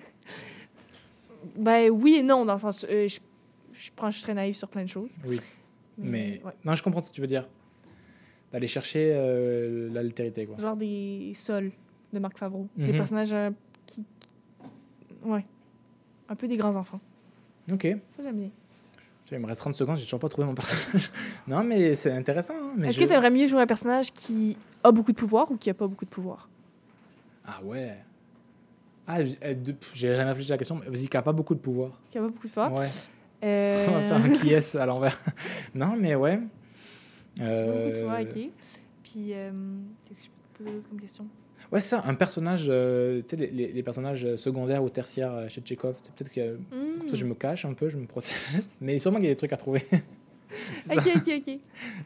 Ben 1.57 1.91
oui 1.91 2.17
et 2.17 2.23
non, 2.23 2.45
dans 2.45 2.55
le 2.55 2.59
sens. 2.59 2.85
euh, 2.91 3.07
je, 3.09 3.19
je 3.73 3.91
que 3.91 4.07
je 4.07 4.11
suis 4.11 4.23
très 4.23 4.35
naïve 4.35 4.55
sur 4.57 4.69
plein 4.69 4.83
de 4.85 4.89
choses. 4.89 5.13
Oui. 5.25 5.41
Mais, 5.99 6.11
Mais 6.11 6.43
ouais. 6.45 6.53
non, 6.65 6.75
je 6.75 6.83
comprends 6.83 7.01
ce 7.01 7.11
que 7.11 7.15
tu 7.15 7.21
veux 7.21 7.27
dire. 7.27 7.47
D'aller 8.53 8.67
chercher 8.67 9.13
euh, 9.15 9.89
l'altérité, 9.93 10.47
quoi. 10.47 10.57
Genre 10.59 10.77
des 10.77 11.33
sols 11.35 11.73
de 12.13 12.19
Marc 12.19 12.39
Favreau. 12.39 12.69
Des 12.77 12.89
Mhm. 12.93 12.97
personnages 12.97 13.33
euh, 13.33 13.51
qui. 13.87 14.05
Ouais. 15.25 15.45
Un 16.29 16.35
peu 16.35 16.49
des 16.49 16.57
grands 16.57 16.77
enfants. 16.77 17.01
Ok. 17.73 17.83
Ça, 18.17 18.23
j'aime 18.23 18.37
bien. 18.37 18.51
Il 19.33 19.39
me 19.41 19.47
reste 19.47 19.61
30 19.63 19.75
secondes, 19.75 19.97
j'ai 19.97 20.05
toujours 20.05 20.21
pas 20.21 20.29
trouvé 20.29 20.47
mon 20.47 20.55
personnage. 20.55 21.11
non, 21.49 21.65
mais 21.65 21.97
c'est 21.97 22.13
intéressant. 22.13 22.55
hein, 22.55 22.83
Est-ce 22.85 22.97
je- 22.97 23.01
que 23.05 23.09
tu 23.09 23.13
aimerais 23.13 23.31
mieux 23.31 23.47
jouer 23.49 23.61
un 23.61 23.67
personnage 23.67 24.13
qui 24.13 24.57
a 24.85 24.93
beaucoup 24.93 25.11
de 25.11 25.17
pouvoir 25.17 25.51
ou 25.51 25.57
qui 25.57 25.69
a 25.71 25.75
pas 25.75 25.87
beaucoup 25.89 26.05
de 26.05 26.11
pouvoir? 26.11 26.49
Ah 27.47 27.61
ouais. 27.65 27.95
Ah, 29.07 29.19
euh, 29.21 29.55
j'ai 29.95 30.13
rien 30.15 30.27
réfléchi 30.27 30.51
à 30.51 30.55
la 30.55 30.59
question. 30.59 30.77
mais 30.83 30.89
Vas-y, 30.91 31.07
qui 31.09 31.17
a 31.17 31.23
pas 31.23 31.33
beaucoup 31.33 31.55
de 31.55 31.61
pouvoir. 31.61 31.93
Qui 32.11 32.19
a 32.19 32.21
pas 32.23 32.27
beaucoup 32.29 32.47
de 32.47 32.53
pouvoir 32.53 32.73
Ouais. 32.73 32.87
Euh... 33.45 33.87
On 33.89 33.93
va 33.93 34.01
faire 34.01 34.17
un 34.17 34.31
qui 34.37 34.53
est 34.53 34.75
à 34.77 34.87
l'envers. 34.87 35.19
non, 35.75 35.97
mais 35.97 36.15
ouais. 36.15 36.37
Beaucoup 36.39 36.49
de 37.39 37.45
Euh, 37.45 38.01
pouvoir, 38.01 38.21
ok. 38.23 38.41
Puis, 39.05 39.35
euh, 39.35 39.53
qu'est-ce 40.09 40.21
que 40.21 40.25
je 40.27 40.31
peux 40.31 40.53
te 40.53 40.63
poser 40.65 40.77
d'autre 40.77 40.89
comme 40.89 41.01
question? 41.01 41.27
Ouais, 41.73 41.81
c'est 41.81 41.91
ça, 41.91 42.03
un 42.05 42.15
personnage, 42.15 42.67
euh, 42.69 43.23
tu 43.23 43.29
sais, 43.31 43.37
les, 43.37 43.47
les- 43.51 43.73
les 43.73 43.83
personnages 43.83 44.37
secondaires 44.37 44.83
ou 44.83 44.89
tertiaires 44.91 45.33
euh, 45.33 45.49
chez 45.49 45.61
Tchekhov, 45.63 45.97
c'est 46.03 46.13
peut-être 46.15 46.33
que 46.33 46.59
comme 46.99 47.09
ça 47.09 47.17
je 47.17 47.25
me 47.25 47.35
cache 47.35 47.65
un 47.65 47.73
peu, 47.73 47.89
je 47.89 47.97
me 47.97 48.07
protège. 48.07 48.31
Mais 48.81 48.99
sûrement 48.99 49.19
qu'il 49.19 49.27
y 49.27 49.31
a 49.31 49.33
des 49.33 49.37
trucs 49.39 49.53
à 49.53 49.57
trouver. 49.57 49.83
Ok, 50.91 51.01
ça. 51.03 51.11
ok, 51.17 51.33
ok. 51.49 51.59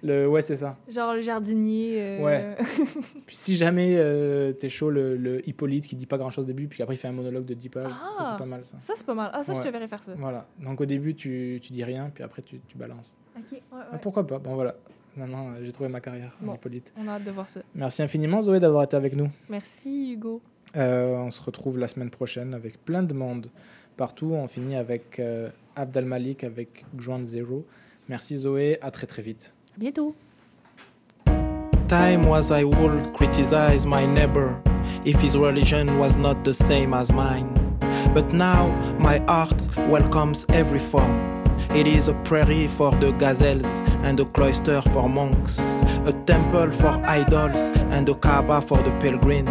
Le, 0.03 0.27
ouais, 0.29 0.43
c'est 0.43 0.57
ça. 0.57 0.77
Genre 0.89 1.15
le 1.15 1.21
jardinier. 1.21 1.97
euh, 2.01 2.25
Ouais. 2.25 2.57
Puis 3.27 3.37
si 3.37 3.57
jamais 3.57 3.97
euh, 3.97 4.53
t'es 4.53 4.69
chaud, 4.69 4.91
le, 4.91 5.17
le 5.17 5.47
Hippolyte 5.49 5.87
qui 5.87 5.97
dit 5.97 6.07
pas 6.07 6.19
grand 6.19 6.31
chose 6.31 6.45
au 6.45 6.49
début, 6.49 6.67
puis 6.69 6.83
après 6.83 6.95
il 6.95 6.99
fait 6.99 7.09
un 7.09 7.13
monologue 7.13 7.45
de 7.45 7.55
10 7.55 7.69
pages, 7.69 7.93
ça 7.93 8.09
Ah, 8.19 8.29
c'est 8.33 8.39
pas 8.39 8.47
mal 8.49 8.65
ça. 8.65 8.77
Ça, 8.81 8.95
c'est 8.97 9.05
pas 9.07 9.15
mal. 9.15 9.31
Ah, 9.33 9.45
ça, 9.45 9.53
je 9.53 9.61
te 9.61 9.69
verrais 9.69 9.87
faire 9.89 10.03
ça. 10.03 10.13
Voilà. 10.17 10.47
Donc 10.63 10.81
au 10.81 10.87
début 10.87 11.15
tu, 11.15 11.59
tu 11.63 11.73
dis 11.73 11.85
rien, 11.85 12.11
puis 12.15 12.25
après 12.25 12.43
tu, 12.43 12.61
tu 12.69 12.77
balances. 12.79 13.17
Ok, 13.37 13.53
ouais, 13.53 13.61
Ah, 13.93 13.99
pourquoi 13.99 14.27
pas? 14.27 14.39
Bon 14.39 14.55
voilà. 14.55 14.75
Maintenant 15.17 15.51
euh, 15.51 15.61
j'ai 15.63 15.73
trouvé 15.73 15.89
ma 15.89 16.01
carrière, 16.01 16.37
en. 16.47 16.55
Hippolyte. 16.55 16.93
On 16.97 17.07
a 17.09 17.13
hâte 17.13 17.25
de 17.25 17.31
voir 17.31 17.49
ça. 17.49 17.61
Merci 17.75 18.03
infiniment 18.03 18.43
Zoé 18.43 18.61
d'avoir 18.61 18.85
été 18.85 18.97
avec 18.97 19.15
nous. 19.17 19.29
Merci, 19.49 20.13
Hugo. 20.13 20.41
Euh, 20.77 21.17
on 21.17 21.31
se 21.31 21.43
retrouve 21.43 21.79
la 21.79 21.89
semaine 21.89 22.11
prochaine 22.11 22.55
avec 22.55 22.85
plein 22.85 23.03
de 23.03 23.13
monde 23.13 23.51
partout. 23.97 24.33
On 24.33 24.47
finit 24.47 24.77
avec 24.77 25.21
Abdel 25.77 26.05
Malik 26.05 26.45
avec 26.45 26.85
Ground 26.95 27.27
Zero. 27.27 27.65
Merci 28.11 28.39
Zoé, 28.39 28.77
à 28.83 28.91
très 28.91 29.07
très 29.07 29.23
vite. 29.23 29.55
À 29.77 29.79
bientôt. 29.79 30.17
Time 31.87 32.27
was 32.27 32.51
I 32.51 32.65
would 32.65 33.13
criticize 33.15 33.87
my 33.87 34.05
neighbor 34.05 34.61
if 35.05 35.21
his 35.23 35.37
religion 35.37 35.97
was 35.97 36.17
not 36.17 36.43
the 36.43 36.53
same 36.53 36.93
as 36.93 37.13
mine. 37.13 37.55
But 38.13 38.33
now 38.33 38.73
my 38.99 39.21
heart 39.29 39.69
welcomes 39.89 40.45
every 40.49 40.81
form. 40.81 41.45
It 41.73 41.87
is 41.87 42.09
a 42.09 42.15
prairie 42.25 42.67
for 42.67 42.91
the 42.99 43.13
gazelles 43.13 43.69
and 44.03 44.19
a 44.19 44.25
cloister 44.25 44.83
for 44.93 45.09
monks, 45.09 45.61
a 46.05 46.13
temple 46.27 46.73
for 46.73 47.01
idols 47.07 47.71
and 47.93 48.09
a 48.09 48.15
Kaaba 48.17 48.61
for 48.61 48.83
the 48.83 48.91
pilgrim, 48.99 49.47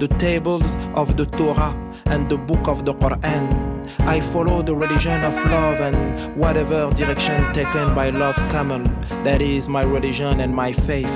the 0.00 0.08
tables 0.18 0.76
of 0.96 1.16
the 1.16 1.26
Torah 1.26 1.72
and 2.06 2.28
the 2.28 2.36
book 2.36 2.66
of 2.66 2.84
the 2.84 2.94
Quran. 2.94 3.71
I 4.00 4.20
follow 4.20 4.62
the 4.62 4.74
religion 4.74 5.22
of 5.24 5.34
love 5.34 5.80
and 5.80 6.36
whatever 6.36 6.90
direction 6.94 7.52
taken 7.52 7.94
by 7.94 8.10
love's 8.10 8.42
camel. 8.44 8.82
That 9.24 9.40
is 9.42 9.68
my 9.68 9.82
religion 9.82 10.40
and 10.40 10.54
my 10.54 10.72
faith. 10.72 11.12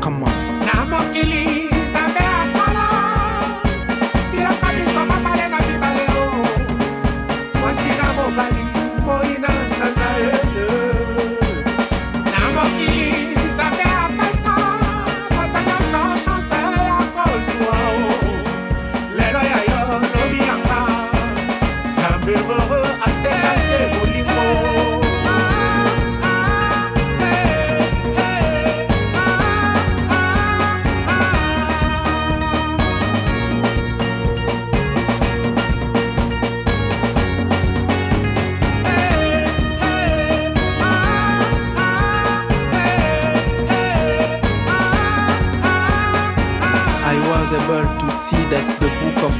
Come 0.00 0.24
on. 0.24 0.31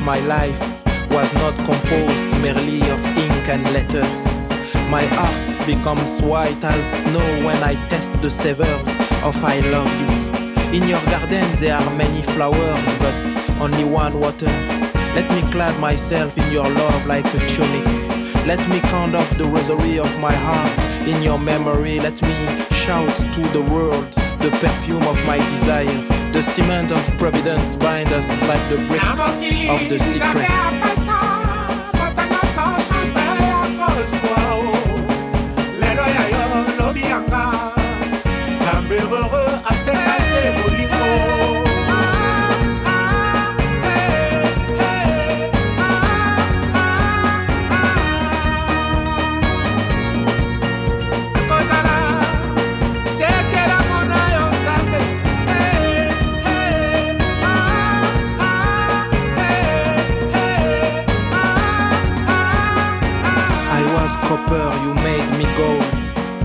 My 0.02 0.18
life 0.20 0.58
was 1.10 1.32
not 1.34 1.54
composed 1.56 2.26
merely 2.42 2.80
of 2.90 3.04
ink 3.16 3.48
and 3.48 3.64
letters. 3.72 4.24
My 4.90 5.04
heart 5.04 5.66
becomes 5.66 6.20
white 6.20 6.62
as 6.64 6.84
snow 7.02 7.46
when 7.46 7.62
I 7.62 7.74
test 7.88 8.12
the 8.20 8.28
savors 8.28 8.88
of 9.22 9.36
I 9.44 9.60
love 9.60 9.92
you. 10.00 10.76
In 10.76 10.88
your 10.88 11.00
garden 11.06 11.46
there 11.60 11.76
are 11.76 11.94
many 11.94 12.22
flowers, 12.22 12.84
but 12.98 13.60
only 13.60 13.84
one 13.84 14.18
water. 14.18 14.52
Let 15.14 15.30
me 15.30 15.42
clad 15.52 15.78
myself 15.78 16.36
in 16.36 16.50
your 16.50 16.68
love 16.68 17.06
like 17.06 17.26
a 17.34 17.46
tunic. 17.46 17.86
Let 18.44 18.60
me 18.68 18.80
count 18.80 19.14
off 19.14 19.30
the 19.38 19.44
rosary 19.44 19.98
of 19.98 20.10
my 20.18 20.34
heart 20.34 21.06
in 21.06 21.22
your 21.22 21.38
memory. 21.38 22.00
Let 22.00 22.20
me 22.22 22.34
shout 22.82 23.14
to 23.34 23.42
the 23.52 23.62
world 23.62 24.10
the 24.40 24.50
perfume 24.60 25.04
of 25.04 25.24
my 25.24 25.38
desire. 25.38 26.21
The 26.42 26.50
cement 26.50 26.90
of 26.90 26.98
providence 27.18 27.76
bind 27.76 28.10
us 28.10 28.28
like 28.48 28.68
the 28.68 28.78
bricks 28.88 29.04
of 29.70 29.88
the 29.88 29.96
secret. 30.00 30.91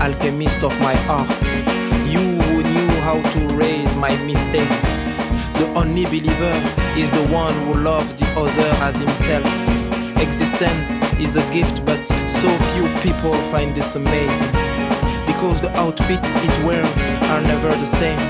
Alchemist 0.08 0.64
of 0.64 0.72
my 0.80 0.94
heart. 1.08 1.28
You 2.08 2.24
who 2.40 2.62
knew 2.62 2.90
how 3.06 3.20
to 3.20 3.40
raise 3.54 3.94
my 3.96 4.16
mistakes. 4.24 4.90
The 5.60 5.70
only 5.76 6.04
believer 6.06 6.56
is 6.96 7.10
the 7.10 7.26
one 7.30 7.52
who 7.66 7.74
loves 7.74 8.14
the 8.14 8.26
other 8.42 8.70
as 8.86 8.96
himself. 8.96 9.46
Existence 10.26 10.88
is 11.20 11.36
a 11.36 11.44
gift, 11.52 11.84
but 11.84 12.02
so 12.40 12.48
few 12.72 12.86
people 13.04 13.34
find 13.52 13.74
this 13.74 13.96
amazing. 13.96 14.52
Because 15.26 15.60
the 15.60 15.72
outfit 15.76 16.20
it 16.24 16.64
wears 16.64 16.98
are 17.32 17.42
never 17.42 17.70
the 17.76 17.90
same. 18.00 18.22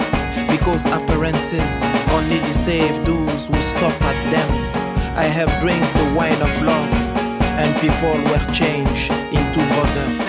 Because 0.49 0.85
appearances 0.87 1.71
only 2.11 2.41
deceive 2.41 2.95
those 3.07 3.47
who 3.47 3.57
stop 3.73 3.95
at 4.03 4.19
them. 4.35 4.51
I 5.17 5.27
have 5.39 5.51
drank 5.61 5.85
the 6.01 6.09
wine 6.19 6.43
of 6.49 6.55
love, 6.63 6.91
and 7.63 7.71
people 7.81 8.17
were 8.31 8.45
changed 8.53 9.13
into 9.33 9.61
brothers. 9.75 10.29